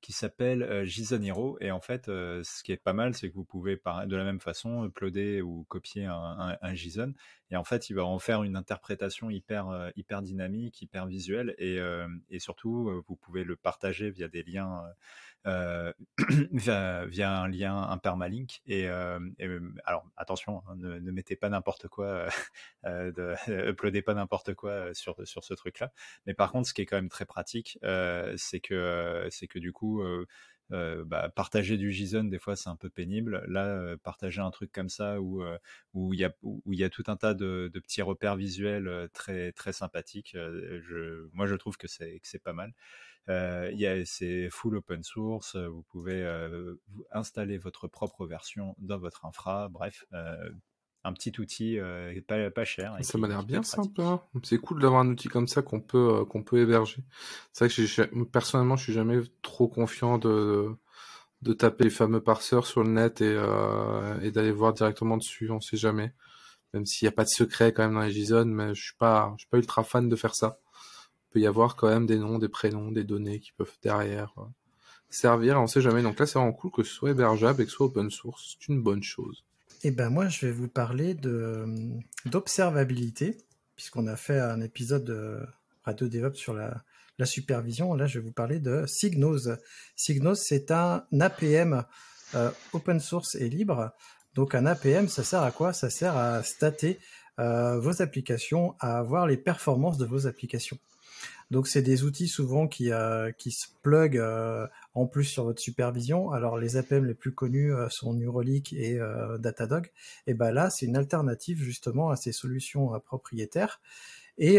qui 0.00 0.12
s'appelle 0.12 0.62
euh, 0.62 0.84
JSON 0.84 1.22
Hero. 1.22 1.58
Et 1.60 1.70
en 1.70 1.80
fait, 1.80 2.08
euh, 2.08 2.42
ce 2.44 2.62
qui 2.62 2.72
est 2.72 2.76
pas 2.76 2.92
mal, 2.92 3.14
c'est 3.14 3.28
que 3.28 3.34
vous 3.34 3.44
pouvez 3.44 3.76
de 3.76 4.16
la 4.16 4.24
même 4.24 4.40
façon 4.40 4.84
uploader 4.84 5.42
ou 5.42 5.64
copier 5.68 6.04
un, 6.06 6.74
JSON. 6.74 7.14
Et 7.50 7.56
en 7.56 7.64
fait, 7.64 7.90
il 7.90 7.94
va 7.94 8.04
en 8.04 8.18
faire 8.18 8.42
une 8.42 8.56
interprétation 8.56 9.30
hyper, 9.30 9.68
euh, 9.68 9.90
hyper 9.96 10.22
dynamique, 10.22 10.82
hyper 10.82 11.06
visuelle. 11.06 11.54
Et, 11.58 11.78
et 12.30 12.38
surtout, 12.38 13.02
vous 13.06 13.16
pouvez 13.16 13.44
le 13.44 13.56
partager 13.56 14.10
via 14.10 14.28
des 14.28 14.42
liens 14.42 14.84
euh, 15.46 15.92
via, 16.52 17.40
un 17.40 17.48
lien, 17.48 17.82
un 17.82 17.98
permalink. 17.98 18.60
Et, 18.66 18.88
euh, 18.88 19.18
alors 19.84 20.04
attention, 20.16 20.62
hein, 20.68 20.74
ne, 20.76 21.10
mettez 21.10 21.36
pas 21.36 21.48
n'importe 21.48 21.88
quoi, 21.88 22.28
euh, 22.84 23.12
de, 23.12 23.34
uploadez 23.70 24.02
pas 24.02 24.14
n'importe 24.14 24.54
quoi 24.54 24.92
sur, 24.94 25.16
sur 25.26 25.44
ce 25.44 25.54
truc-là. 25.54 25.92
Mais 26.26 26.34
par 26.34 26.52
contre, 26.52 26.68
ce 26.68 26.74
qui 26.74 26.82
est 26.82 26.86
quand 26.86 26.96
même 26.96 27.08
très 27.08 27.26
pratique, 27.26 27.78
c'est 28.36 28.60
que, 28.60 29.28
c'est 29.30 29.46
que 29.46 29.58
du 29.58 29.72
coup, 29.72 30.02
bah, 30.70 31.30
partager 31.34 31.76
du 31.76 31.92
JSON, 31.92 32.24
des 32.24 32.38
fois, 32.38 32.56
c'est 32.56 32.68
un 32.68 32.76
peu 32.76 32.90
pénible. 32.90 33.44
Là, 33.48 33.96
partager 34.02 34.40
un 34.40 34.50
truc 34.50 34.72
comme 34.72 34.88
ça 34.88 35.20
où 35.20 35.42
il 36.12 36.18
y 36.18 36.24
a 36.24 36.32
où 36.42 36.72
y 36.72 36.84
a 36.84 36.90
tout 36.90 37.04
un 37.06 37.16
tas 37.16 37.34
de, 37.34 37.70
de, 37.72 37.80
petits 37.80 38.02
repères 38.02 38.36
visuels 38.36 39.08
très 39.12 39.52
très 39.52 39.72
sympathiques. 39.72 40.32
je, 40.34 41.28
moi, 41.32 41.46
je 41.46 41.54
trouve 41.54 41.76
que 41.76 41.88
c'est 41.88 42.42
pas 42.42 42.52
mal. 42.52 42.74
Euh, 43.28 44.04
c'est 44.06 44.48
full 44.50 44.76
open 44.76 45.02
source, 45.02 45.56
vous 45.56 45.82
pouvez 45.82 46.24
installer 47.12 47.58
votre 47.58 47.88
propre 47.88 48.26
version 48.26 48.74
dans 48.78 48.98
votre 48.98 49.24
infra, 49.26 49.68
bref, 49.68 50.04
un 51.04 51.12
petit 51.12 51.32
outil 51.38 51.78
pas, 52.26 52.50
pas, 52.50 52.64
cher. 52.64 52.96
Ça 53.00 53.18
m'a 53.18 53.28
l'air 53.28 53.44
bien 53.44 53.62
sympa. 53.62 54.26
C'est 54.42 54.58
cool 54.58 54.82
d'avoir 54.82 55.00
un 55.00 55.08
outil 55.08 55.28
comme 55.28 55.48
ça 55.48 55.62
qu'on 55.62 55.80
peut, 55.80 56.24
qu'on 56.24 56.42
peut 56.42 56.58
héberger. 56.58 57.02
C'est 57.52 57.66
vrai 57.66 57.74
que 57.74 58.24
personnellement, 58.24 58.76
je 58.76 58.84
suis 58.84 58.92
jamais 58.92 59.20
trop 59.42 59.68
confiant 59.68 60.18
de, 60.18 60.68
de 61.42 61.52
taper 61.52 61.84
les 61.84 61.90
fameux 61.90 62.20
parseurs 62.20 62.66
sur 62.66 62.82
le 62.82 62.90
net 62.90 63.20
et, 63.20 63.40
et 64.22 64.30
d'aller 64.30 64.52
voir 64.52 64.74
directement 64.74 65.16
dessus, 65.16 65.50
on 65.50 65.60
sait 65.60 65.76
jamais. 65.76 66.12
Même 66.74 66.84
s'il 66.84 67.06
n'y 67.06 67.08
a 67.08 67.12
pas 67.12 67.24
de 67.24 67.30
secret 67.30 67.72
quand 67.72 67.84
même 67.84 67.94
dans 67.94 68.02
les 68.02 68.10
JSON, 68.10 68.44
mais 68.44 68.74
je 68.74 68.82
suis 68.82 68.96
pas, 68.98 69.32
je 69.36 69.42
suis 69.42 69.48
pas 69.48 69.56
ultra 69.56 69.84
fan 69.84 70.08
de 70.08 70.16
faire 70.16 70.34
ça 70.34 70.58
peut 71.30 71.40
y 71.40 71.46
avoir 71.46 71.76
quand 71.76 71.88
même 71.88 72.06
des 72.06 72.18
noms, 72.18 72.38
des 72.38 72.48
prénoms, 72.48 72.90
des 72.90 73.04
données 73.04 73.40
qui 73.40 73.52
peuvent 73.52 73.76
derrière 73.82 74.32
euh, 74.38 74.44
servir, 75.10 75.60
on 75.60 75.66
sait 75.66 75.80
jamais. 75.80 76.02
Donc 76.02 76.18
là, 76.18 76.26
c'est 76.26 76.38
vraiment 76.38 76.52
cool 76.52 76.70
que 76.70 76.82
ce 76.82 76.92
soit 76.92 77.10
hébergeable 77.10 77.62
et 77.62 77.64
que 77.64 77.70
ce 77.70 77.76
soit 77.76 77.86
open 77.86 78.10
source. 78.10 78.56
C'est 78.58 78.68
une 78.72 78.82
bonne 78.82 79.02
chose. 79.02 79.44
Eh 79.84 79.92
ben 79.92 80.10
moi, 80.10 80.28
je 80.28 80.46
vais 80.46 80.52
vous 80.52 80.68
parler 80.68 81.14
de 81.14 81.64
d'observabilité, 82.26 83.38
puisqu'on 83.76 84.08
a 84.08 84.16
fait 84.16 84.40
un 84.40 84.60
épisode 84.60 85.04
de 85.04 85.38
Radio 85.84 86.08
DevOps 86.08 86.34
sur 86.34 86.52
la, 86.52 86.82
la 87.18 87.26
supervision. 87.26 87.94
Là, 87.94 88.06
je 88.06 88.18
vais 88.18 88.24
vous 88.24 88.32
parler 88.32 88.58
de 88.58 88.84
Signos. 88.86 89.48
Signos, 89.94 90.34
c'est 90.34 90.72
un 90.72 91.04
APM 91.20 91.84
euh, 92.34 92.50
open 92.72 92.98
source 92.98 93.36
et 93.36 93.48
libre. 93.48 93.92
Donc 94.34 94.54
un 94.54 94.66
APM, 94.66 95.08
ça 95.08 95.22
sert 95.22 95.42
à 95.42 95.52
quoi? 95.52 95.72
Ça 95.72 95.90
sert 95.90 96.16
à 96.16 96.42
stater 96.42 96.98
euh, 97.38 97.78
vos 97.78 98.02
applications, 98.02 98.74
à 98.80 99.02
voir 99.02 99.26
les 99.26 99.36
performances 99.36 99.98
de 99.98 100.06
vos 100.06 100.26
applications. 100.26 100.78
Donc 101.50 101.66
c'est 101.66 101.80
des 101.80 102.04
outils 102.04 102.28
souvent 102.28 102.68
qui, 102.68 102.92
euh, 102.92 103.30
se 103.38 103.68
plug 103.82 104.18
euh, 104.18 104.66
en 104.94 105.06
plus 105.06 105.24
sur 105.24 105.44
votre 105.44 105.60
supervision. 105.60 106.30
Alors 106.30 106.58
les 106.58 106.76
APM 106.76 107.06
les 107.06 107.14
plus 107.14 107.32
connus 107.32 107.72
euh, 107.72 107.88
sont 107.88 108.12
Neuralink 108.12 108.72
et 108.74 108.98
Datadog. 109.38 109.90
Et 110.26 110.34
ben 110.34 110.50
là 110.52 110.68
c'est 110.70 110.86
une 110.86 110.96
alternative 110.96 111.58
justement 111.62 112.10
à 112.10 112.16
ces 112.16 112.32
solutions 112.32 112.90
propriétaires. 113.00 113.80
Et 114.40 114.58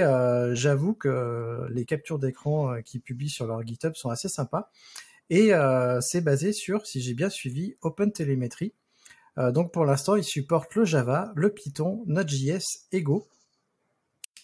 j'avoue 0.54 0.94
que 0.94 1.66
les 1.70 1.86
captures 1.86 2.20
d'écran 2.20 2.82
qu'ils 2.84 3.00
publient 3.00 3.30
sur 3.30 3.48
leur 3.48 3.66
GitHub 3.66 3.94
sont 3.96 4.10
assez 4.10 4.28
sympas. 4.28 4.72
Et 5.30 5.52
c'est 6.02 6.20
basé 6.22 6.52
sur, 6.52 6.86
si 6.86 7.02
j'ai 7.02 7.14
bien 7.14 7.30
suivi, 7.30 7.76
OpenTelemetry. 7.82 8.74
donc 9.38 9.72
pour 9.72 9.86
l'instant, 9.86 10.18
ils 10.18 10.26
supportent 10.26 10.76
le 10.76 10.84
Java, 10.84 11.32
le 11.34 11.50
Python, 11.50 12.04
Node.js 12.08 12.88
et 12.92 13.02
Go. 13.02 13.26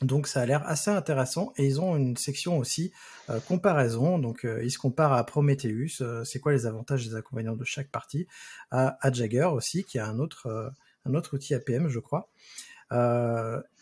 Donc 0.01 0.27
ça 0.27 0.41
a 0.41 0.45
l'air 0.45 0.67
assez 0.67 0.91
intéressant 0.91 1.53
et 1.57 1.65
ils 1.65 1.79
ont 1.79 1.95
une 1.95 2.17
section 2.17 2.57
aussi 2.57 2.91
euh, 3.29 3.39
comparaison. 3.39 4.19
Donc 4.19 4.45
euh, 4.45 4.63
ils 4.63 4.71
se 4.71 4.77
comparent 4.77 5.13
à 5.13 5.25
Prometheus, 5.25 6.01
euh, 6.01 6.23
c'est 6.25 6.39
quoi 6.39 6.51
les 6.51 6.65
avantages 6.65 7.05
et 7.05 7.09
les 7.09 7.15
inconvénients 7.15 7.55
de 7.55 7.63
chaque 7.63 7.89
partie, 7.89 8.27
à, 8.71 8.97
Jagger 9.11 9.45
aussi 9.45 9.83
qui 9.83 9.99
a 9.99 10.07
un 10.07 10.19
autre 10.19 10.73
outil 11.33 11.53
APM 11.53 11.87
je 11.87 11.99
crois. 11.99 12.29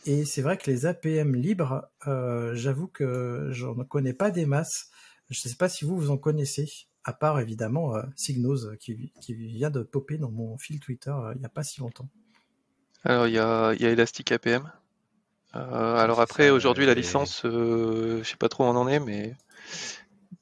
et 0.06 0.26
c'est 0.26 0.42
vrai 0.42 0.58
que 0.58 0.70
les 0.70 0.86
APM 0.86 1.36
libres, 1.36 1.90
j'avoue 2.06 2.88
que 2.88 3.50
j'en 3.52 3.76
connais 3.84 4.14
pas 4.14 4.30
des 4.30 4.46
masses. 4.46 4.90
Je 5.30 5.40
ne 5.44 5.50
sais 5.50 5.58
pas 5.58 5.70
si 5.70 5.86
vous 5.86 5.98
vous 5.98 6.12
en 6.12 6.18
connaissez, 6.18 6.70
à 7.06 7.14
part 7.14 7.40
évidemment 7.40 7.96
Signos 8.16 8.76
qui, 8.80 9.12
qui, 9.20 9.34
vient 9.34 9.72
de 9.72 9.82
popper 9.82 10.18
dans 10.18 10.30
mon 10.30 10.58
fil 10.58 10.80
Twitter 10.80 11.14
il 11.34 11.40
n'y 11.40 11.46
a 11.46 11.50
pas 11.50 11.64
si 11.64 11.80
longtemps. 11.80 12.10
Alors 13.04 13.28
il 13.28 13.34
y 13.34 13.40
a, 13.40 13.74
y 13.74 13.86
a 13.86 13.90
Elastic 13.90 14.32
APM 14.32 14.72
euh, 15.56 15.98
alors 15.98 16.20
après, 16.20 16.50
aujourd'hui, 16.50 16.86
la 16.86 16.94
licence, 16.94 17.46
euh, 17.46 18.20
je 18.24 18.30
sais 18.30 18.38
pas 18.38 18.50
trop 18.50 18.66
où 18.66 18.68
on 18.68 18.76
en 18.76 18.88
est, 18.88 19.00
mais 19.00 19.36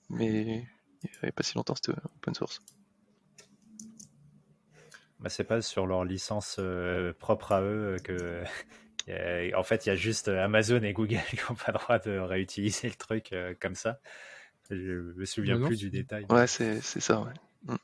mais 0.09 0.65
il 1.03 1.09
n'y 1.09 1.17
avait 1.21 1.31
pas 1.31 1.43
si 1.43 1.55
longtemps, 1.55 1.75
c'était 1.75 1.91
open 1.91 2.33
source. 2.33 2.61
Bah, 5.19 5.29
c'est 5.29 5.43
pas 5.43 5.61
sur 5.61 5.85
leur 5.85 6.05
licence 6.05 6.57
euh, 6.59 7.13
propre 7.13 7.51
à 7.51 7.61
eux 7.61 7.97
que. 8.03 8.43
en 9.55 9.63
fait, 9.63 9.85
il 9.85 9.89
y 9.89 9.91
a 9.91 9.95
juste 9.95 10.29
Amazon 10.29 10.81
et 10.83 10.93
Google 10.93 11.19
qui 11.29 11.37
n'ont 11.49 11.55
pas 11.55 11.71
le 11.71 11.79
droit 11.79 11.99
de 11.99 12.17
réutiliser 12.17 12.87
le 12.87 12.95
truc 12.95 13.33
comme 13.59 13.75
ça. 13.75 13.99
Je 14.69 14.75
me 14.75 15.25
souviens 15.25 15.59
plus 15.59 15.77
du 15.77 15.89
détail. 15.89 16.25
Ouais, 16.29 16.47
c'est 16.47 16.81
ça, 16.81 17.19
ouais. 17.19 17.33
Mm. 17.63 17.75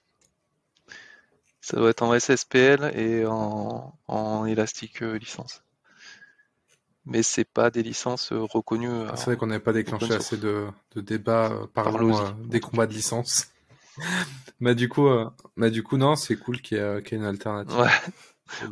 Ça 1.59 1.75
doit 1.75 1.89
être 1.89 2.03
en 2.03 2.17
SSPL 2.17 2.97
et 2.97 3.25
en, 3.25 3.93
en 4.07 4.45
Elastic 4.45 5.01
licence 5.01 5.61
mais 7.08 7.24
c'est 7.24 7.45
pas 7.45 7.72
des 7.72 7.84
licences 7.84 8.32
euh, 8.32 8.43
reconnues. 8.43 9.05
Ah, 9.10 9.16
c'est 9.16 9.26
vrai 9.26 9.38
qu'on 9.38 9.47
n'avait 9.47 9.64
pas 9.64 9.74
déclenché 9.74 10.14
assez 10.14 10.38
de, 10.38 10.68
de 10.95 11.01
débats 11.01 11.51
euh, 11.51 11.68
parlant 11.68 12.26
euh, 12.26 12.32
des 12.45 12.60
combats 12.60 12.86
de 12.86 12.93
licence. 12.93 13.47
mais 14.60 14.76
du 14.76 14.89
coup, 14.89 15.08
mais 15.55 15.72
du 15.72 15.84
coup 15.84 15.97
non, 15.97 16.16
c'est 16.16 16.36
cool 16.36 16.62
qu'il 16.62 16.78
y, 16.78 16.82
ait 16.82 17.01
une 17.12 17.24
alternative. 17.24 17.78
Ouais, 17.78 17.89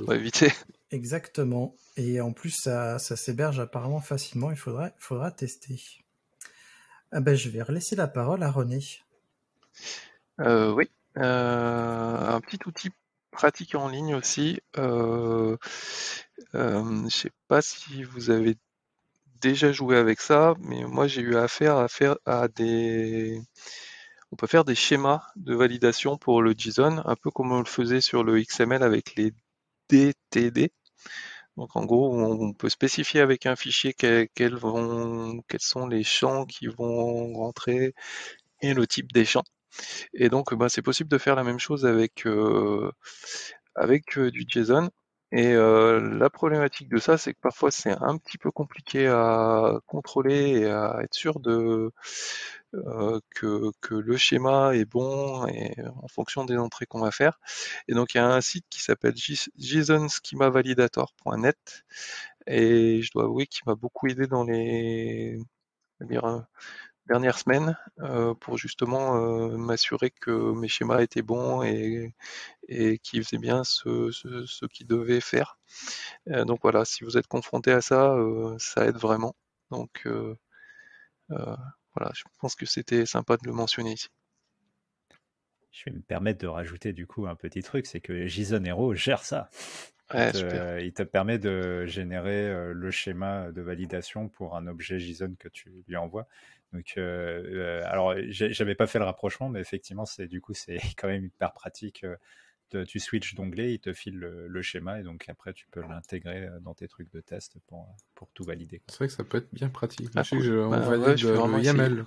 on 0.02 0.04
va 0.04 0.16
éviter. 0.16 0.52
Exactement. 0.92 1.76
Et 1.98 2.22
en 2.22 2.34
plus, 2.34 2.52
ça, 2.52 3.00
ça 3.00 3.16
s'héberge 3.16 3.60
apparemment 3.60 4.02
facilement. 4.02 4.52
Il 4.52 4.58
faudra, 4.58 4.88
il 4.88 5.00
faudra 5.00 5.32
tester. 5.32 5.82
Ah 7.12 7.22
ben, 7.22 7.36
je 7.36 7.50
vais 7.50 7.62
relaisser 7.62 7.96
la 7.96 8.08
parole 8.08 8.44
à 8.44 8.52
René. 8.52 8.82
oui. 10.40 10.90
un 11.16 12.42
petit 12.42 12.60
outil 12.66 12.92
pratique 13.36 13.76
en 13.76 13.90
ligne 13.90 14.16
aussi. 14.16 14.60
Euh, 14.78 15.58
euh, 16.56 17.04
je 17.10 17.16
sais 17.16 17.32
pas 17.48 17.62
si 17.62 18.04
vous 18.04 18.30
avez 18.32 18.58
déjà 19.42 19.72
joué 19.72 19.98
avec 19.98 20.22
ça, 20.22 20.56
mais 20.60 20.84
moi 20.86 21.08
j'ai 21.08 21.22
eu 21.22 21.36
affaire 21.38 21.78
à 21.78 21.88
faire 21.88 22.18
à 22.26 22.48
des. 22.48 23.42
On 24.32 24.36
peut 24.38 24.48
faire 24.48 24.66
des 24.66 24.76
schémas 24.76 25.22
de 25.36 25.56
validation 25.56 26.18
pour 26.18 26.42
le 26.42 26.54
JSON, 26.58 27.02
un 27.06 27.16
peu 27.16 27.32
comme 27.32 27.52
on 27.52 27.60
le 27.60 27.66
faisait 27.66 28.02
sur 28.02 28.24
le 28.24 28.40
XML 28.42 28.84
avec 28.84 29.16
les 29.16 29.34
DTD. 29.90 30.72
Donc 31.58 31.76
en 31.76 31.86
gros, 31.86 32.14
on 32.22 32.54
peut 32.54 32.70
spécifier 32.70 33.22
avec 33.22 33.46
un 33.46 33.56
fichier 33.56 33.94
quels, 33.94 34.56
vont, 34.56 35.42
quels 35.48 35.62
sont 35.62 35.88
les 35.88 36.04
champs 36.04 36.46
qui 36.46 36.68
vont 36.68 37.34
rentrer 37.34 37.94
et 38.62 38.74
le 38.74 38.88
type 38.88 39.12
des 39.14 39.26
champs. 39.26 39.44
Et 40.14 40.30
donc, 40.30 40.54
bah, 40.56 40.70
c'est 40.70 40.82
possible 40.82 41.10
de 41.10 41.18
faire 41.18 41.36
la 41.36 41.44
même 41.44 41.60
chose 41.60 41.86
avec, 41.86 42.26
avec 43.76 44.20
du 44.20 44.46
JSON. 44.48 44.90
Et 45.32 45.54
la 45.54 46.30
problématique 46.30 46.90
de 46.90 46.98
ça, 46.98 47.18
c'est 47.18 47.34
que 47.34 47.40
parfois 47.42 47.72
c'est 47.72 47.92
un 47.92 48.18
petit 48.18 48.38
peu 48.38 48.52
compliqué 48.52 49.08
à 49.08 49.80
contrôler 49.86 50.62
et 50.62 50.66
à 50.68 51.00
être 51.04 51.14
sûr 51.14 51.40
de 51.40 51.92
que, 53.32 53.72
que, 53.82 53.96
le 53.96 54.18
schéma 54.18 54.76
est 54.76 54.86
bon 54.86 55.48
et 55.48 55.74
en 56.02 56.08
fonction 56.08 56.46
des 56.46 56.58
entrées 56.58 56.86
qu'on 56.86 57.02
va 57.02 57.12
faire. 57.12 57.40
Et 57.88 57.94
donc 57.94 58.14
il 58.14 58.18
y 58.18 58.22
a 58.22 58.28
un 58.28 58.42
site 58.42 58.66
qui 58.70 58.82
s'appelle 58.82 59.16
jsonschemavalidator.net 59.16 61.86
Et 62.48 63.02
je 63.02 63.12
dois 63.12 63.24
avouer 63.26 63.48
qu'il 63.48 63.64
m'a 63.68 63.76
beaucoup 63.76 64.08
aidé 64.08 64.28
dans 64.28 64.44
les 64.44 65.40
dernières 67.08 67.38
semaines 67.38 67.78
pour 68.40 68.58
justement 68.58 69.16
m'assurer 69.58 70.12
que 70.12 70.54
mes 70.54 70.68
schémas 70.68 71.02
étaient 71.02 71.22
bons 71.22 71.64
et, 71.64 72.14
et 72.68 73.00
qu'ils 73.00 73.24
faisaient 73.24 73.38
bien 73.38 73.64
ce, 73.64 74.12
ce, 74.12 74.66
qu'ils 74.66 74.88
devaient 74.88 75.22
faire. 75.22 75.58
donc 76.28 76.60
voilà, 76.62 76.86
si 76.86 77.04
vous 77.04 77.18
êtes 77.18 77.28
confronté 77.28 77.72
à 77.72 77.82
ça, 77.82 78.16
ça 78.60 78.86
aide 78.86 78.98
vraiment. 78.98 79.36
Donc 79.72 80.08
voilà, 81.30 82.12
je 82.14 82.24
pense 82.40 82.56
que 82.56 82.66
c'était 82.66 83.06
sympa 83.06 83.38
de 83.38 83.46
le 83.46 83.54
mentionner 83.54 83.94
ici. 83.94 84.10
Je 85.72 85.90
vais 85.90 85.98
me 85.98 86.02
permettre 86.02 86.40
de 86.40 86.48
rajouter 86.48 86.94
du 86.94 87.06
coup 87.06 87.28
un 87.28 87.36
petit 87.36 87.62
truc, 87.62 87.86
c'est 87.86 88.00
que 88.00 88.28
JSON 88.28 88.64
Hero 88.64 88.94
gère 88.96 89.24
ça. 89.24 89.50
il, 90.14 90.94
te, 90.94 91.04
permet 91.04 91.38
de 91.38 91.86
générer 91.86 92.72
le 92.74 92.92
schéma 92.92 93.52
de 93.52 93.62
validation 93.62 94.30
pour 94.30 94.56
un 94.56 94.68
objet 94.68 95.00
JSON 95.00 95.36
que 95.38 95.50
tu 95.50 95.84
lui 95.88 95.98
envoies. 95.98 96.28
Donc, 96.74 96.98
alors, 96.98 98.16
j'avais 98.30 98.76
pas 98.76 98.88
fait 98.88 99.00
le 99.00 99.06
rapprochement, 99.06 99.50
mais 99.50 99.62
effectivement, 99.62 100.06
c'est 100.06 100.28
du 100.28 100.42
coup, 100.42 100.54
c'est 100.54 100.78
quand 100.98 101.08
même 101.08 101.26
hyper 101.26 101.54
pratique 101.54 102.06
tu 102.84 103.00
switches 103.00 103.36
d'onglet, 103.36 103.74
il 103.74 103.80
te 103.80 103.94
file 103.94 104.18
le, 104.18 104.62
schéma 104.62 105.00
et 105.00 105.04
donc 105.04 105.26
après 105.30 105.54
tu 105.54 105.68
peux 105.70 105.82
l'intégrer 105.82 106.48
euh, 106.48 106.60
dans 106.60 106.74
tes 106.74 106.88
trucs 106.88 107.12
de 107.12 107.22
test 107.22 107.58
pour, 107.68 107.88
pour 108.16 108.30
tout 108.34 108.44
valider. 108.44 108.82
C'est 108.88 108.98
vrai 108.98 109.08
que 109.08 109.14
ça 109.14 109.24
peut 109.24 109.38
être 109.38 109.54
bien 109.54 109.70
pratique. 109.70 110.10
Ah, 110.16 110.24
je, 110.24 110.60
on 110.60 110.72
bah, 110.72 110.80
valide 110.80 111.24
le 111.24 111.64
YAML 111.64 112.06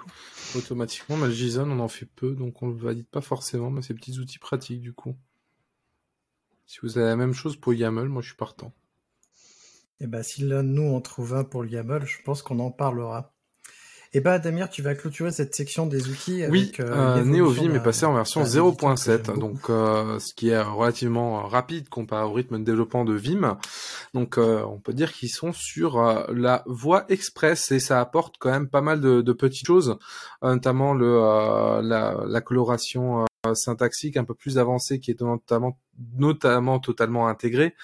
automatiquement, 0.57 1.17
mais 1.17 1.31
JSON 1.31 1.71
on 1.71 1.81
en 1.81 1.89
fait 1.89 2.07
peu 2.07 2.35
donc 2.35 2.63
on 2.63 2.69
le 2.69 2.75
valide 2.75 3.07
pas 3.07 3.21
forcément, 3.21 3.71
mais 3.71 3.83
c'est 3.83 3.95
petits 3.95 4.19
outils 4.19 4.39
pratiques 4.39 4.81
du 4.81 4.93
coup. 4.93 5.17
Si 6.67 6.81
vous 6.83 6.99
avez 6.99 7.07
la 7.07 7.17
même 7.17 7.33
chose 7.33 7.57
pour 7.57 7.73
YAML, 7.73 8.09
moi 8.09 8.21
je 8.21 8.29
suis 8.29 8.37
partant. 8.37 8.75
Et 10.01 10.05
eh 10.05 10.07
ben 10.07 10.23
si 10.23 10.43
là 10.43 10.63
nous 10.63 10.83
on 10.83 11.01
trouve 11.01 11.35
un 11.35 11.45
pour 11.45 11.63
le 11.63 11.71
YAML, 11.71 12.05
je 12.05 12.23
pense 12.23 12.43
qu'on 12.43 12.59
en 12.59 12.71
parlera. 12.71 13.35
Et 14.15 14.19
eh 14.19 14.21
bah 14.23 14.39
ben, 14.39 14.45
Damir, 14.45 14.71
tu 14.71 14.81
vas 14.81 14.95
clôturer 14.95 15.31
cette 15.33 15.55
section 15.55 15.87
des 15.87 16.09
outils. 16.09 16.43
Avec, 16.43 16.53
oui, 16.53 16.73
euh, 16.81 17.23
NeoVim 17.25 17.75
est 17.75 17.83
passé 17.83 18.07
en 18.07 18.15
version 18.15 18.43
0.7, 18.43 19.39
donc 19.39 19.69
euh, 19.69 20.19
ce 20.19 20.33
qui 20.33 20.49
est 20.49 20.63
relativement 20.63 21.47
rapide 21.47 21.91
comparé 21.91 22.25
au 22.25 22.33
rythme 22.33 22.59
de 22.59 22.65
développement 22.65 23.05
de 23.05 23.13
Vim. 23.13 23.59
Donc 24.15 24.39
euh, 24.39 24.63
on 24.65 24.79
peut 24.79 24.95
dire 24.95 25.13
qu'ils 25.13 25.29
sont 25.29 25.53
sur 25.53 25.99
euh, 25.99 26.25
la 26.33 26.63
voie 26.65 27.05
express 27.11 27.71
et 27.71 27.81
ça 27.81 28.01
apporte 28.01 28.37
quand 28.39 28.51
même 28.51 28.71
pas 28.71 28.81
mal 28.81 29.03
de, 29.03 29.21
de 29.21 29.33
petites 29.35 29.67
choses, 29.67 29.99
notamment 30.41 30.95
le 30.95 31.19
la, 31.83 32.17
la, 32.27 32.41
coloration 32.41 33.27
syntaxique 33.53 34.17
un 34.17 34.25
peu 34.25 34.35
plus 34.35 34.57
avancée 34.57 35.01
qui 35.01 35.11
est 35.11 35.21
notamment 35.21 35.79
notamment 36.17 36.79
totalement 36.79 37.29
intégrée. 37.29 37.75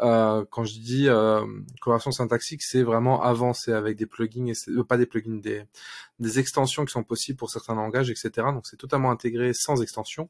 Euh, 0.00 0.44
quand 0.50 0.64
je 0.64 0.78
dis 0.78 1.08
euh, 1.08 1.44
coloration 1.80 2.10
syntaxique, 2.10 2.62
c'est 2.62 2.82
vraiment 2.82 3.22
avancé 3.22 3.72
avec 3.72 3.96
des 3.96 4.06
plugins, 4.06 4.46
et 4.46 4.54
euh, 4.68 4.82
pas 4.82 4.96
des 4.96 5.06
plugins, 5.06 5.36
des, 5.40 5.64
des 6.20 6.38
extensions 6.38 6.84
qui 6.84 6.92
sont 6.92 7.02
possibles 7.02 7.38
pour 7.38 7.50
certains 7.50 7.74
langages, 7.74 8.10
etc. 8.10 8.30
Donc 8.52 8.66
c'est 8.66 8.76
totalement 8.76 9.10
intégré 9.10 9.52
sans 9.54 9.82
extension. 9.82 10.28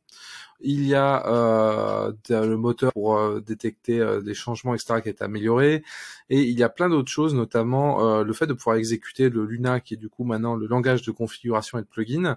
Il 0.61 0.87
y 0.87 0.95
a 0.95 1.27
euh, 1.27 2.13
le 2.29 2.57
moteur 2.57 2.93
pour 2.93 3.19
euh, 3.19 3.41
détecter 3.41 4.01
euh, 4.01 4.21
des 4.21 4.35
changements, 4.35 4.75
etc. 4.75 5.01
qui 5.03 5.09
est 5.09 5.23
amélioré. 5.23 5.83
Et 6.29 6.43
il 6.43 6.59
y 6.59 6.63
a 6.63 6.69
plein 6.69 6.89
d'autres 6.89 7.11
choses, 7.11 7.35
notamment 7.35 8.23
le 8.23 8.33
fait 8.33 8.47
de 8.47 8.53
pouvoir 8.53 8.77
exécuter 8.77 9.31
le 9.31 9.45
Luna, 9.45 9.81
qui 9.81 9.95
est 9.95 9.97
du 9.97 10.09
coup 10.09 10.23
maintenant 10.23 10.55
le 10.55 10.69
langage 10.69 11.03
de 11.03 11.11
configuration 11.11 11.79
et 11.79 11.83
de 11.83 11.89
plugin, 11.89 12.37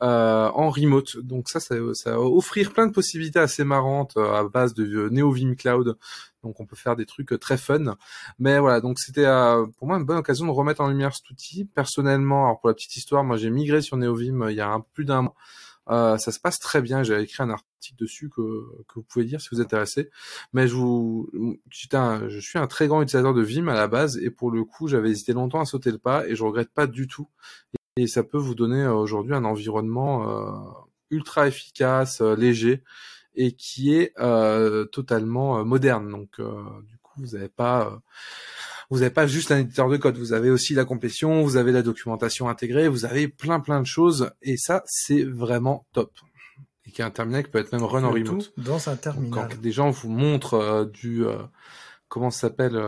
en 0.00 0.70
remote. 0.70 1.18
Donc 1.18 1.50
ça, 1.50 1.60
ça, 1.60 1.76
ça 1.92 2.12
va 2.12 2.20
offrir 2.20 2.72
plein 2.72 2.86
de 2.86 2.92
possibilités 2.92 3.38
assez 3.38 3.64
marrantes 3.64 4.16
à 4.16 4.43
base 4.48 4.74
de 4.74 5.08
NeoVim 5.10 5.54
Cloud 5.54 5.96
donc 6.44 6.60
on 6.60 6.66
peut 6.66 6.76
faire 6.76 6.94
des 6.94 7.06
trucs 7.06 7.32
euh, 7.32 7.38
très 7.38 7.56
fun. 7.56 7.96
Mais 8.38 8.58
voilà, 8.58 8.80
donc 8.80 8.98
c'était 9.00 9.24
euh, 9.24 9.66
pour 9.78 9.88
moi 9.88 9.96
une 9.96 10.04
bonne 10.04 10.18
occasion 10.18 10.46
de 10.46 10.50
remettre 10.50 10.80
en 10.80 10.88
lumière 10.88 11.14
cet 11.14 11.28
outil. 11.30 11.64
Personnellement, 11.64 12.44
alors 12.44 12.60
pour 12.60 12.68
la 12.68 12.74
petite 12.74 12.96
histoire, 12.96 13.24
moi 13.24 13.36
j'ai 13.36 13.50
migré 13.50 13.80
sur 13.82 13.96
NeoVim 13.96 14.42
euh, 14.42 14.52
il 14.52 14.56
y 14.56 14.60
a 14.60 14.70
un, 14.70 14.80
plus 14.80 15.04
d'un 15.04 15.22
mois. 15.22 15.34
ça 16.18 16.32
se 16.32 16.38
passe 16.38 16.58
très 16.60 16.82
bien. 16.82 17.02
J'ai 17.02 17.18
écrit 17.20 17.42
un 17.42 17.50
article 17.50 17.96
dessus 17.98 18.30
que, 18.30 18.40
vous 18.94 19.02
pouvez 19.02 19.24
lire 19.24 19.40
si 19.40 19.48
vous 19.50 19.60
êtes 19.60 19.66
intéressé. 19.66 20.10
Mais 20.52 20.68
je 20.68 20.74
vous, 20.74 21.30
je 21.70 22.40
suis 22.40 22.58
un 22.58 22.66
très 22.66 22.86
grand 22.86 23.02
utilisateur 23.02 23.34
de 23.34 23.42
Vim 23.42 23.68
à 23.68 23.74
la 23.74 23.88
base 23.88 24.18
et 24.18 24.30
pour 24.30 24.50
le 24.50 24.64
coup, 24.64 24.88
j'avais 24.88 25.10
hésité 25.10 25.32
longtemps 25.32 25.60
à 25.60 25.64
sauter 25.64 25.90
le 25.90 25.98
pas 25.98 26.26
et 26.26 26.36
je 26.36 26.44
regrette 26.44 26.70
pas 26.70 26.86
du 26.86 27.06
tout. 27.06 27.28
Et 27.96 28.06
ça 28.06 28.24
peut 28.24 28.38
vous 28.38 28.54
donner 28.54 28.86
aujourd'hui 28.86 29.34
un 29.34 29.44
environnement 29.44 30.26
ultra 31.10 31.46
efficace, 31.46 32.20
léger 32.20 32.82
et 33.34 33.52
qui 33.52 33.94
est 33.94 34.12
euh, 34.18 34.84
totalement 34.84 35.58
euh, 35.58 35.64
moderne. 35.64 36.10
Donc 36.10 36.30
euh, 36.38 36.64
du 36.88 36.96
coup, 36.98 37.12
vous 37.18 37.36
n'avez 37.36 37.48
pas 37.48 38.00
vous 38.90 38.98
n'avez 38.98 39.10
pas 39.10 39.26
juste 39.26 39.50
un 39.50 39.58
éditeur 39.58 39.88
de 39.88 39.96
code, 39.96 40.18
vous 40.18 40.32
avez 40.32 40.50
aussi 40.50 40.74
la 40.74 40.84
complétion, 40.84 41.42
vous 41.42 41.56
avez 41.56 41.72
la 41.72 41.82
documentation 41.82 42.48
intégrée, 42.48 42.88
vous 42.88 43.04
avez 43.04 43.28
plein 43.28 43.60
plein 43.60 43.80
de 43.80 43.86
choses 43.86 44.30
et 44.42 44.56
ça 44.56 44.82
c'est 44.86 45.24
vraiment 45.24 45.86
top. 45.92 46.12
Et 46.86 46.90
qui 46.90 47.00
est 47.00 47.04
un 47.04 47.10
terminal 47.10 47.44
qui 47.44 47.50
peut 47.50 47.58
être 47.58 47.72
même 47.72 47.82
run 47.82 48.04
en 48.04 48.10
remote. 48.10 48.52
dans 48.58 48.88
un 48.88 48.96
terminal. 48.96 49.30
quand 49.30 49.60
des 49.60 49.72
gens 49.72 49.90
vous 49.90 50.10
montrent 50.10 50.90
du 50.92 51.24
comment 52.08 52.30
ça 52.30 52.40
s'appelle 52.40 52.78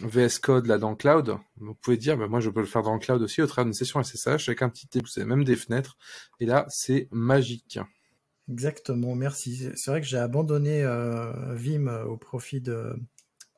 VS 0.00 0.38
Code 0.40 0.66
là 0.66 0.78
dans 0.78 0.90
le 0.90 0.96
cloud, 0.96 1.36
vous 1.56 1.74
pouvez 1.74 1.96
dire 1.96 2.16
bah, 2.16 2.28
moi 2.28 2.38
je 2.38 2.48
peux 2.48 2.60
le 2.60 2.66
faire 2.66 2.82
dans 2.82 2.94
le 2.94 3.00
cloud 3.00 3.20
aussi 3.20 3.42
au 3.42 3.48
travers 3.48 3.64
d'une 3.64 3.74
session 3.74 4.00
SSH 4.00 4.48
avec 4.48 4.62
un 4.62 4.68
petit 4.68 4.86
vous 4.94 5.20
avez 5.20 5.28
même 5.28 5.44
des 5.44 5.56
fenêtres 5.56 5.96
et 6.38 6.46
là 6.46 6.66
c'est 6.68 7.08
magique. 7.10 7.80
Exactement, 8.48 9.14
merci. 9.14 9.70
C'est 9.76 9.90
vrai 9.90 10.00
que 10.00 10.06
j'ai 10.06 10.18
abandonné 10.18 10.82
euh, 10.82 11.54
Vim 11.54 11.86
euh, 11.86 12.04
au 12.04 12.16
profit 12.16 12.60
de 12.60 12.94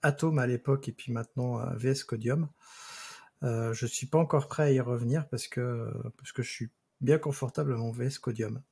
Atom 0.03 0.39
à 0.39 0.47
l'époque 0.47 0.89
et 0.89 0.93
puis 0.93 1.13
maintenant 1.13 1.61
euh, 1.61 1.75
VS 1.77 2.05
Codium. 2.05 2.49
Euh, 3.43 3.73
je 3.73 3.87
suis 3.87 4.07
pas 4.07 4.19
encore 4.19 4.49
prêt 4.49 4.65
à 4.65 4.71
y 4.71 4.81
revenir 4.81 5.29
parce 5.29 5.49
que, 5.49 5.91
parce 6.19 6.33
que 6.33 6.43
je 6.43 6.51
suis 6.51 6.71
bien 7.01 7.19
confortable 7.19 7.73
à 7.73 7.77
mon 7.77 7.91
VS 7.91 8.19
Codium. 8.21 8.63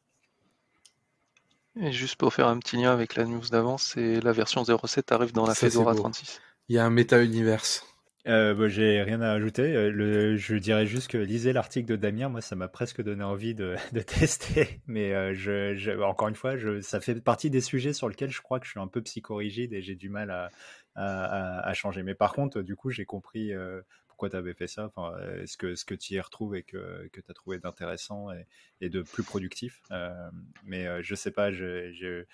Et 1.77 1.93
juste 1.93 2.17
pour 2.17 2.35
faire 2.35 2.49
un 2.49 2.59
petit 2.59 2.77
lien 2.77 2.93
avec 2.93 3.15
la 3.15 3.25
news 3.25 3.49
d'avant, 3.51 3.79
c'est 3.79 4.21
la 4.21 4.33
version 4.33 4.65
07 4.65 5.13
arrive 5.13 5.33
dans 5.33 5.47
la 5.47 5.55
Fedora 5.55 5.95
36. 5.95 6.41
Il 6.69 6.77
y 6.77 6.79
a 6.79 6.85
un 6.85 6.91
méta-univers. 6.91 7.63
Euh, 8.27 8.55
bah, 8.55 8.68
j'ai 8.68 9.03
rien 9.03 9.21
à 9.23 9.33
ajouter. 9.33 9.75
Euh, 9.75 10.37
je 10.37 10.57
dirais 10.57 10.87
juste 10.87 11.11
que 11.11 11.16
lisez 11.16 11.53
l'article 11.53 11.89
de 11.89 11.97
Damien. 11.97 12.29
Moi, 12.29 12.41
ça 12.41 12.55
m'a 12.55 12.68
presque 12.68 13.03
donné 13.03 13.25
envie 13.25 13.55
de, 13.55 13.77
tester. 14.07 14.81
Mais 14.87 15.12
euh, 15.14 16.05
encore 16.05 16.29
une 16.29 16.35
fois, 16.35 16.55
ça 16.83 17.01
fait 17.01 17.21
partie 17.23 17.51
des 17.51 17.61
sujets 17.61 17.93
sur 17.93 18.09
lesquels 18.09 18.31
je 18.31 18.43
crois 18.43 18.61
que 18.61 18.66
je 18.66 18.73
suis 18.73 18.81
un 18.81 18.89
peu 18.89 19.01
psychorigide 19.03 19.73
et 19.73 19.81
j'ai 19.81 19.95
du 19.95 20.11
mal 20.11 20.51
à, 20.97 21.73
changer. 21.75 22.03
Mais 22.03 22.14
par 22.14 22.33
contre, 22.33 22.61
du 22.62 22.77
coup, 22.77 22.91
j'ai 22.91 23.05
compris 23.05 23.53
pourquoi 24.21 24.29
tu 24.29 24.37
avais 24.37 24.53
fait 24.53 24.66
ça, 24.66 24.85
enfin, 24.95 25.16
ce 25.47 25.57
que, 25.57 25.75
ce 25.75 25.87
que 25.87 25.95
tu 25.95 26.12
y 26.12 26.21
retrouves 26.21 26.55
et 26.55 26.62
que, 26.62 27.09
que 27.11 27.23
tu 27.23 27.31
as 27.31 27.33
trouvé 27.33 27.59
d'intéressant 27.59 28.31
et, 28.31 28.47
et, 28.83 28.91
de 28.91 29.01
plus 29.01 29.23
productif? 29.23 29.81
Euh, 29.93 30.11
mais 30.62 30.87
euh, 30.87 31.01
je 31.03 31.14
sais 31.14 31.31
pas, 31.31 31.51
j'ai 31.51 32.27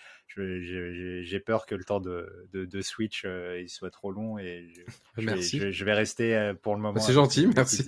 peur 1.47 1.65
que 1.65 1.77
le 1.77 1.85
temps 1.85 2.01
de, 2.01 2.49
de, 2.53 2.65
de 2.65 2.81
Switch 2.81 3.23
euh, 3.25 3.61
il 3.61 3.69
soit 3.69 3.93
trop 3.93 4.11
long 4.11 4.37
et 4.37 4.69
je, 5.17 5.23
merci. 5.25 5.61
Je, 5.71 5.85
vais 5.85 5.95
rester 5.95 6.55
pour 6.61 6.75
le 6.75 6.81
moment. 6.81 6.99
C'est 6.99 7.13
gentil, 7.13 7.47
merci. 7.55 7.87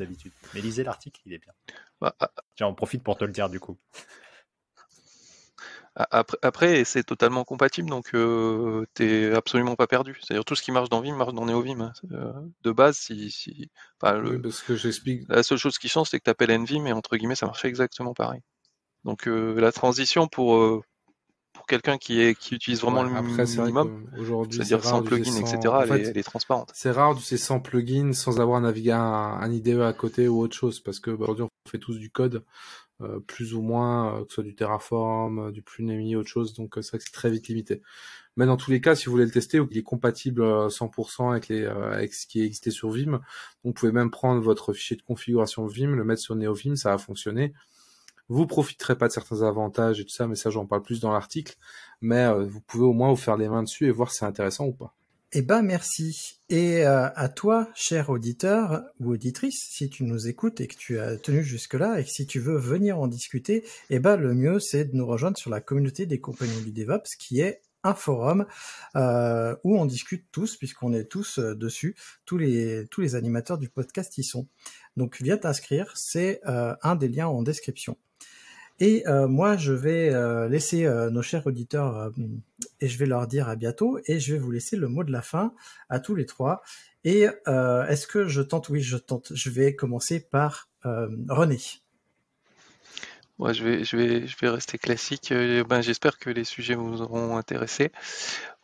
Mais 0.54 0.60
lisez 0.60 0.84
l'article, 0.84 1.20
il 1.26 1.32
est 1.32 1.38
bien. 1.38 1.52
Bah, 2.00 2.14
ah. 2.20 2.30
J'en 2.54 2.72
profite 2.74 3.02
pour 3.02 3.16
te 3.16 3.24
le 3.24 3.32
dire 3.32 3.50
du 3.50 3.58
coup. 3.58 3.80
Après, 5.98 6.84
c'est 6.84 7.02
totalement 7.02 7.42
compatible, 7.42 7.90
donc 7.90 8.14
euh, 8.14 8.86
t'es 8.94 9.32
absolument 9.34 9.74
pas 9.74 9.88
perdu. 9.88 10.16
C'est-à-dire 10.22 10.44
tout 10.44 10.54
ce 10.54 10.62
qui 10.62 10.70
marche 10.70 10.88
dans 10.88 11.00
Vim 11.00 11.16
marche 11.16 11.34
dans 11.34 11.44
NeoVim. 11.44 11.80
Hein. 11.80 11.92
Euh, 12.12 12.32
de 12.62 12.70
base, 12.70 12.96
si, 12.96 13.32
si 13.32 13.68
le, 14.04 14.40
parce 14.40 14.62
que 14.62 14.76
j'explique. 14.76 15.22
La 15.28 15.42
seule 15.42 15.58
chose 15.58 15.76
qui 15.76 15.88
change, 15.88 16.08
c'est 16.10 16.20
que 16.20 16.24
t'appelles 16.24 16.56
NVim 16.56 16.86
et 16.86 16.92
entre 16.92 17.16
guillemets, 17.16 17.34
ça 17.34 17.46
marche 17.46 17.64
exactement 17.64 18.14
pareil. 18.14 18.42
Donc 19.04 19.26
euh, 19.26 19.60
la 19.60 19.72
transition 19.72 20.28
pour 20.28 20.56
euh, 20.56 20.82
pour 21.52 21.66
quelqu'un 21.66 21.98
qui 21.98 22.20
est 22.20 22.38
qui 22.38 22.54
utilise 22.54 22.80
vraiment 22.80 23.02
le 23.02 23.10
minimum, 23.10 24.06
c'est-à-dire 24.50 24.84
sans 24.84 25.02
plugin, 25.02 25.34
etc., 25.34 25.58
elle, 25.90 26.16
est, 26.16 26.22
transparente. 26.22 26.70
C'est 26.74 26.92
rare 26.92 27.14
d'utiliser 27.14 27.44
sans 27.44 27.58
plugin, 27.58 28.12
sans 28.12 28.40
avoir 28.40 28.60
navigué 28.60 28.92
un, 28.92 29.00
un 29.00 29.50
IDE 29.50 29.80
à 29.80 29.92
côté 29.92 30.28
ou 30.28 30.40
autre 30.40 30.54
chose, 30.54 30.78
parce 30.78 31.00
que 31.00 31.10
bah, 31.10 31.24
aujourd'hui 31.24 31.46
on 31.46 31.68
fait 31.68 31.78
tous 31.78 31.98
du 31.98 32.10
code. 32.10 32.44
Euh, 33.00 33.20
plus 33.20 33.54
ou 33.54 33.62
moins, 33.62 34.16
euh, 34.16 34.24
que 34.24 34.30
ce 34.30 34.34
soit 34.36 34.44
du 34.44 34.56
Terraform, 34.56 35.38
euh, 35.38 35.52
du 35.52 35.62
Plunemi, 35.62 36.16
autre 36.16 36.28
chose. 36.28 36.52
Donc 36.54 36.74
c'est 36.76 36.90
vrai 36.90 36.98
c'est 37.00 37.12
très 37.12 37.30
vite 37.30 37.46
limité. 37.48 37.80
Mais 38.36 38.46
dans 38.46 38.56
tous 38.56 38.70
les 38.72 38.80
cas, 38.80 38.94
si 38.96 39.06
vous 39.06 39.12
voulez 39.12 39.24
le 39.24 39.30
tester, 39.30 39.60
il 39.70 39.78
est 39.78 39.82
compatible 39.82 40.42
100% 40.70 41.30
avec, 41.30 41.48
les, 41.48 41.64
avec 41.66 42.14
ce 42.14 42.26
qui 42.26 42.42
existait 42.42 42.70
sur 42.70 42.90
Vim. 42.90 43.20
vous 43.64 43.72
pouvez 43.72 43.92
même 43.92 44.10
prendre 44.10 44.40
votre 44.40 44.72
fichier 44.72 44.96
de 44.96 45.02
configuration 45.02 45.66
Vim, 45.66 45.94
le 45.94 46.04
mettre 46.04 46.22
sur 46.22 46.36
NeoVim, 46.36 46.76
ça 46.76 46.90
va 46.90 46.98
fonctionner. 46.98 47.52
Vous 48.28 48.46
profiterez 48.46 48.96
pas 48.96 49.08
de 49.08 49.12
certains 49.12 49.42
avantages 49.42 50.00
et 50.00 50.04
tout 50.04 50.12
ça, 50.12 50.26
mais 50.28 50.36
ça 50.36 50.50
j'en 50.50 50.66
parle 50.66 50.82
plus 50.82 51.00
dans 51.00 51.12
l'article. 51.12 51.56
Mais 52.00 52.32
vous 52.46 52.60
pouvez 52.60 52.84
au 52.84 52.92
moins 52.92 53.10
vous 53.10 53.16
faire 53.16 53.36
les 53.36 53.48
mains 53.48 53.62
dessus 53.62 53.86
et 53.86 53.90
voir 53.90 54.12
si 54.12 54.18
c'est 54.18 54.26
intéressant 54.26 54.66
ou 54.66 54.72
pas. 54.72 54.94
Eh 55.32 55.42
ben 55.42 55.60
merci. 55.60 56.40
Et 56.48 56.86
euh, 56.86 57.10
à 57.14 57.28
toi, 57.28 57.68
cher 57.74 58.08
auditeur 58.08 58.84
ou 58.98 59.12
auditrice, 59.12 59.62
si 59.68 59.90
tu 59.90 60.04
nous 60.04 60.26
écoutes 60.26 60.62
et 60.62 60.66
que 60.66 60.74
tu 60.74 60.98
as 60.98 61.18
tenu 61.18 61.44
jusque-là 61.44 62.00
et 62.00 62.04
que 62.04 62.08
si 62.08 62.26
tu 62.26 62.40
veux 62.40 62.56
venir 62.56 62.98
en 62.98 63.08
discuter, 63.08 63.62
eh 63.90 63.98
ben 63.98 64.16
le 64.16 64.32
mieux 64.32 64.58
c'est 64.58 64.86
de 64.86 64.96
nous 64.96 65.06
rejoindre 65.06 65.36
sur 65.36 65.50
la 65.50 65.60
communauté 65.60 66.06
des 66.06 66.18
compagnons 66.18 66.60
du 66.60 66.72
DevOps 66.72 67.14
qui 67.18 67.40
est 67.42 67.60
un 67.84 67.92
forum 67.92 68.46
euh, 68.96 69.54
où 69.64 69.78
on 69.78 69.84
discute 69.84 70.24
tous, 70.32 70.56
puisqu'on 70.56 70.94
est 70.94 71.04
tous 71.04 71.38
euh, 71.38 71.54
dessus, 71.54 71.94
tous 72.24 72.38
les, 72.38 72.86
tous 72.90 73.02
les 73.02 73.14
animateurs 73.14 73.58
du 73.58 73.68
podcast 73.68 74.16
y 74.16 74.24
sont. 74.24 74.48
Donc 74.96 75.20
viens 75.20 75.36
t'inscrire, 75.36 75.92
c'est 75.94 76.40
un 76.44 76.96
des 76.96 77.08
liens 77.08 77.28
en 77.28 77.42
description. 77.42 77.98
Et 78.80 79.04
moi, 79.08 79.56
je 79.56 79.72
vais 79.72 80.12
laisser 80.48 80.88
nos 81.10 81.22
chers 81.22 81.46
auditeurs 81.46 82.12
et 82.80 82.88
je 82.88 82.98
vais 82.98 83.06
leur 83.06 83.26
dire 83.26 83.48
à 83.48 83.56
bientôt 83.56 83.98
et 84.06 84.20
je 84.20 84.34
vais 84.34 84.38
vous 84.38 84.50
laisser 84.50 84.76
le 84.76 84.88
mot 84.88 85.02
de 85.04 85.10
la 85.10 85.22
fin 85.22 85.52
à 85.88 85.98
tous 85.98 86.14
les 86.14 86.26
trois. 86.26 86.62
Et 87.04 87.22
est-ce 87.22 88.06
que 88.06 88.28
je 88.28 88.40
tente? 88.42 88.68
Oui, 88.68 88.80
je 88.80 88.96
tente. 88.96 89.32
Je 89.34 89.50
vais 89.50 89.74
commencer 89.74 90.20
par 90.20 90.68
René. 90.84 91.58
Moi, 93.38 93.52
je 93.52 93.62
vais, 93.62 93.84
je 93.84 93.96
vais, 93.96 94.26
je 94.26 94.36
vais 94.38 94.48
rester 94.48 94.78
classique. 94.78 95.30
Euh, 95.30 95.62
ben, 95.62 95.80
j'espère 95.80 96.18
que 96.18 96.28
les 96.28 96.42
sujets 96.44 96.74
vous 96.74 97.02
auront 97.02 97.36
intéressé. 97.36 97.92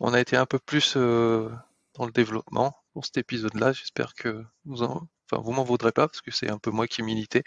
On 0.01 0.13
a 0.13 0.21
été 0.21 0.37
un 0.37 0.47
peu 0.47 0.59
plus 0.59 0.95
euh, 0.97 1.49
dans 1.95 2.07
le 2.07 2.13
développement 2.13 2.77
pour 2.93 3.05
cet 3.05 3.19
épisode-là. 3.19 3.73
J'espère 3.73 4.15
que 4.15 4.45
vous 4.65 4.83
en, 4.83 5.07
enfin, 5.31 5.43
vous 5.43 5.53
m'en 5.53 5.65
vaudrez 5.65 5.93
pas 5.93 6.09
parce 6.09 6.21
que 6.21 6.31
c'est 6.31 6.51
un 6.51 6.59
peu 6.59 6.71
moi 6.71 6.87
qui 6.87 7.03
militais. 7.03 7.43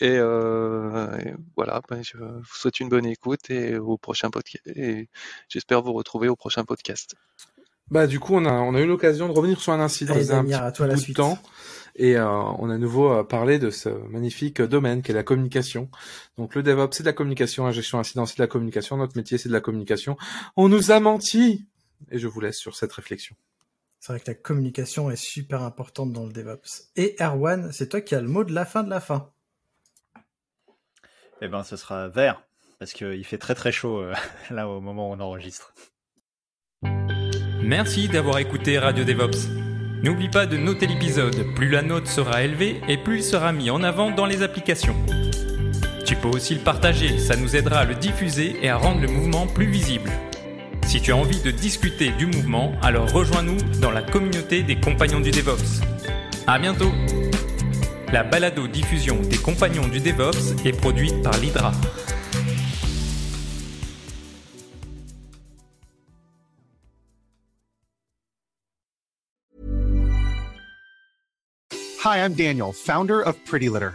Et, 0.00 0.16
euh, 0.18 1.08
voilà, 1.56 1.80
ben, 1.88 2.02
je 2.02 2.16
vous 2.18 2.54
souhaite 2.54 2.80
une 2.80 2.88
bonne 2.88 3.06
écoute 3.06 3.50
et 3.50 3.76
au 3.76 3.96
prochain 3.96 4.30
podcast. 4.30 4.66
Et 4.66 5.08
j'espère 5.48 5.82
vous 5.82 5.92
retrouver 5.92 6.28
au 6.28 6.36
prochain 6.36 6.64
podcast. 6.64 7.14
Bah, 7.90 8.06
du 8.06 8.18
coup, 8.18 8.34
on 8.34 8.44
a, 8.46 8.52
on 8.52 8.74
a 8.74 8.80
eu 8.80 8.86
l'occasion 8.86 9.28
de 9.28 9.32
revenir 9.32 9.60
sur 9.60 9.72
un 9.72 9.80
incident. 9.80 10.14
Allez, 10.14 10.30
un 10.32 10.50
à 10.50 10.72
toi 10.72 10.86
la 10.86 10.96
suite. 10.96 11.16
temps. 11.16 11.38
Et 11.96 12.16
euh, 12.16 12.26
on 12.26 12.70
a 12.70 12.74
à 12.74 12.78
nouveau 12.78 13.12
euh, 13.12 13.22
parlé 13.22 13.58
de 13.58 13.70
ce 13.70 13.88
magnifique 13.88 14.60
domaine 14.60 15.02
qu'est 15.02 15.12
la 15.12 15.22
communication. 15.22 15.90
Donc 16.38 16.54
le 16.54 16.62
DevOps, 16.62 16.96
c'est 16.96 17.02
de 17.02 17.08
la 17.08 17.12
communication, 17.12 17.66
la 17.66 17.72
gestion 17.72 17.98
incident, 17.98 18.26
c'est 18.26 18.38
de 18.38 18.42
la 18.42 18.48
communication, 18.48 18.96
notre 18.96 19.16
métier, 19.16 19.38
c'est 19.38 19.48
de 19.48 19.54
la 19.54 19.60
communication. 19.60 20.16
On 20.56 20.68
nous 20.68 20.90
a 20.90 20.98
menti 20.98 21.66
Et 22.10 22.18
je 22.18 22.26
vous 22.26 22.40
laisse 22.40 22.58
sur 22.58 22.74
cette 22.74 22.92
réflexion. 22.92 23.36
C'est 24.04 24.12
vrai 24.12 24.20
que 24.20 24.30
la 24.30 24.34
communication 24.34 25.10
est 25.10 25.16
super 25.16 25.62
importante 25.62 26.12
dans 26.12 26.26
le 26.26 26.32
DevOps. 26.34 26.90
Et 26.94 27.16
Erwan, 27.20 27.72
c'est 27.72 27.88
toi 27.88 28.02
qui 28.02 28.14
as 28.14 28.20
le 28.20 28.28
mot 28.28 28.44
de 28.44 28.52
la 28.52 28.66
fin 28.66 28.82
de 28.82 28.90
la 28.90 29.00
fin. 29.00 29.32
Eh 31.40 31.48
ben, 31.48 31.64
ce 31.64 31.76
sera 31.76 32.08
vert, 32.08 32.42
parce 32.78 32.92
qu'il 32.92 33.24
fait 33.24 33.38
très 33.38 33.54
très 33.54 33.72
chaud 33.72 34.02
euh, 34.02 34.12
là 34.50 34.68
au 34.68 34.82
moment 34.82 35.08
où 35.08 35.14
on 35.14 35.20
enregistre. 35.20 35.72
Merci 37.62 38.08
d'avoir 38.08 38.40
écouté 38.40 38.78
Radio 38.78 39.04
DevOps. 39.04 39.48
N'oublie 40.02 40.28
pas 40.28 40.44
de 40.44 40.58
noter 40.58 40.86
l'épisode, 40.86 41.54
plus 41.54 41.70
la 41.70 41.80
note 41.80 42.06
sera 42.06 42.42
élevée 42.42 42.82
et 42.88 42.98
plus 42.98 43.20
il 43.20 43.24
sera 43.24 43.54
mis 43.54 43.70
en 43.70 43.82
avant 43.82 44.10
dans 44.10 44.26
les 44.26 44.42
applications. 44.42 44.96
Tu 46.04 46.14
peux 46.16 46.28
aussi 46.28 46.54
le 46.54 46.60
partager, 46.62 47.18
ça 47.18 47.36
nous 47.36 47.56
aidera 47.56 47.78
à 47.78 47.84
le 47.86 47.94
diffuser 47.94 48.54
et 48.60 48.68
à 48.68 48.76
rendre 48.76 49.00
le 49.00 49.08
mouvement 49.08 49.46
plus 49.46 49.70
visible. 49.70 50.10
Si 50.86 51.00
tu 51.00 51.12
as 51.12 51.16
envie 51.16 51.40
de 51.40 51.50
discuter 51.50 52.10
du 52.10 52.26
mouvement, 52.26 52.72
alors 52.80 53.10
rejoins-nous 53.10 53.56
dans 53.80 53.90
la 53.90 54.02
communauté 54.02 54.62
des 54.62 54.76
compagnons 54.76 55.20
du 55.20 55.30
DevOps. 55.30 55.80
À 56.46 56.58
bientôt 56.58 56.92
La 58.12 58.22
balado 58.22 58.68
diffusion 58.68 59.20
des 59.22 59.38
compagnons 59.38 59.88
du 59.88 59.98
DevOps 59.98 60.54
est 60.64 60.72
produite 60.72 61.20
par 61.22 61.36
l'Hydra. 61.38 61.72
Hi, 72.04 72.18
I'm 72.18 72.34
Daniel, 72.34 72.72
founder 72.72 73.22
of 73.22 73.34
Pretty 73.46 73.70
Litter. 73.70 73.94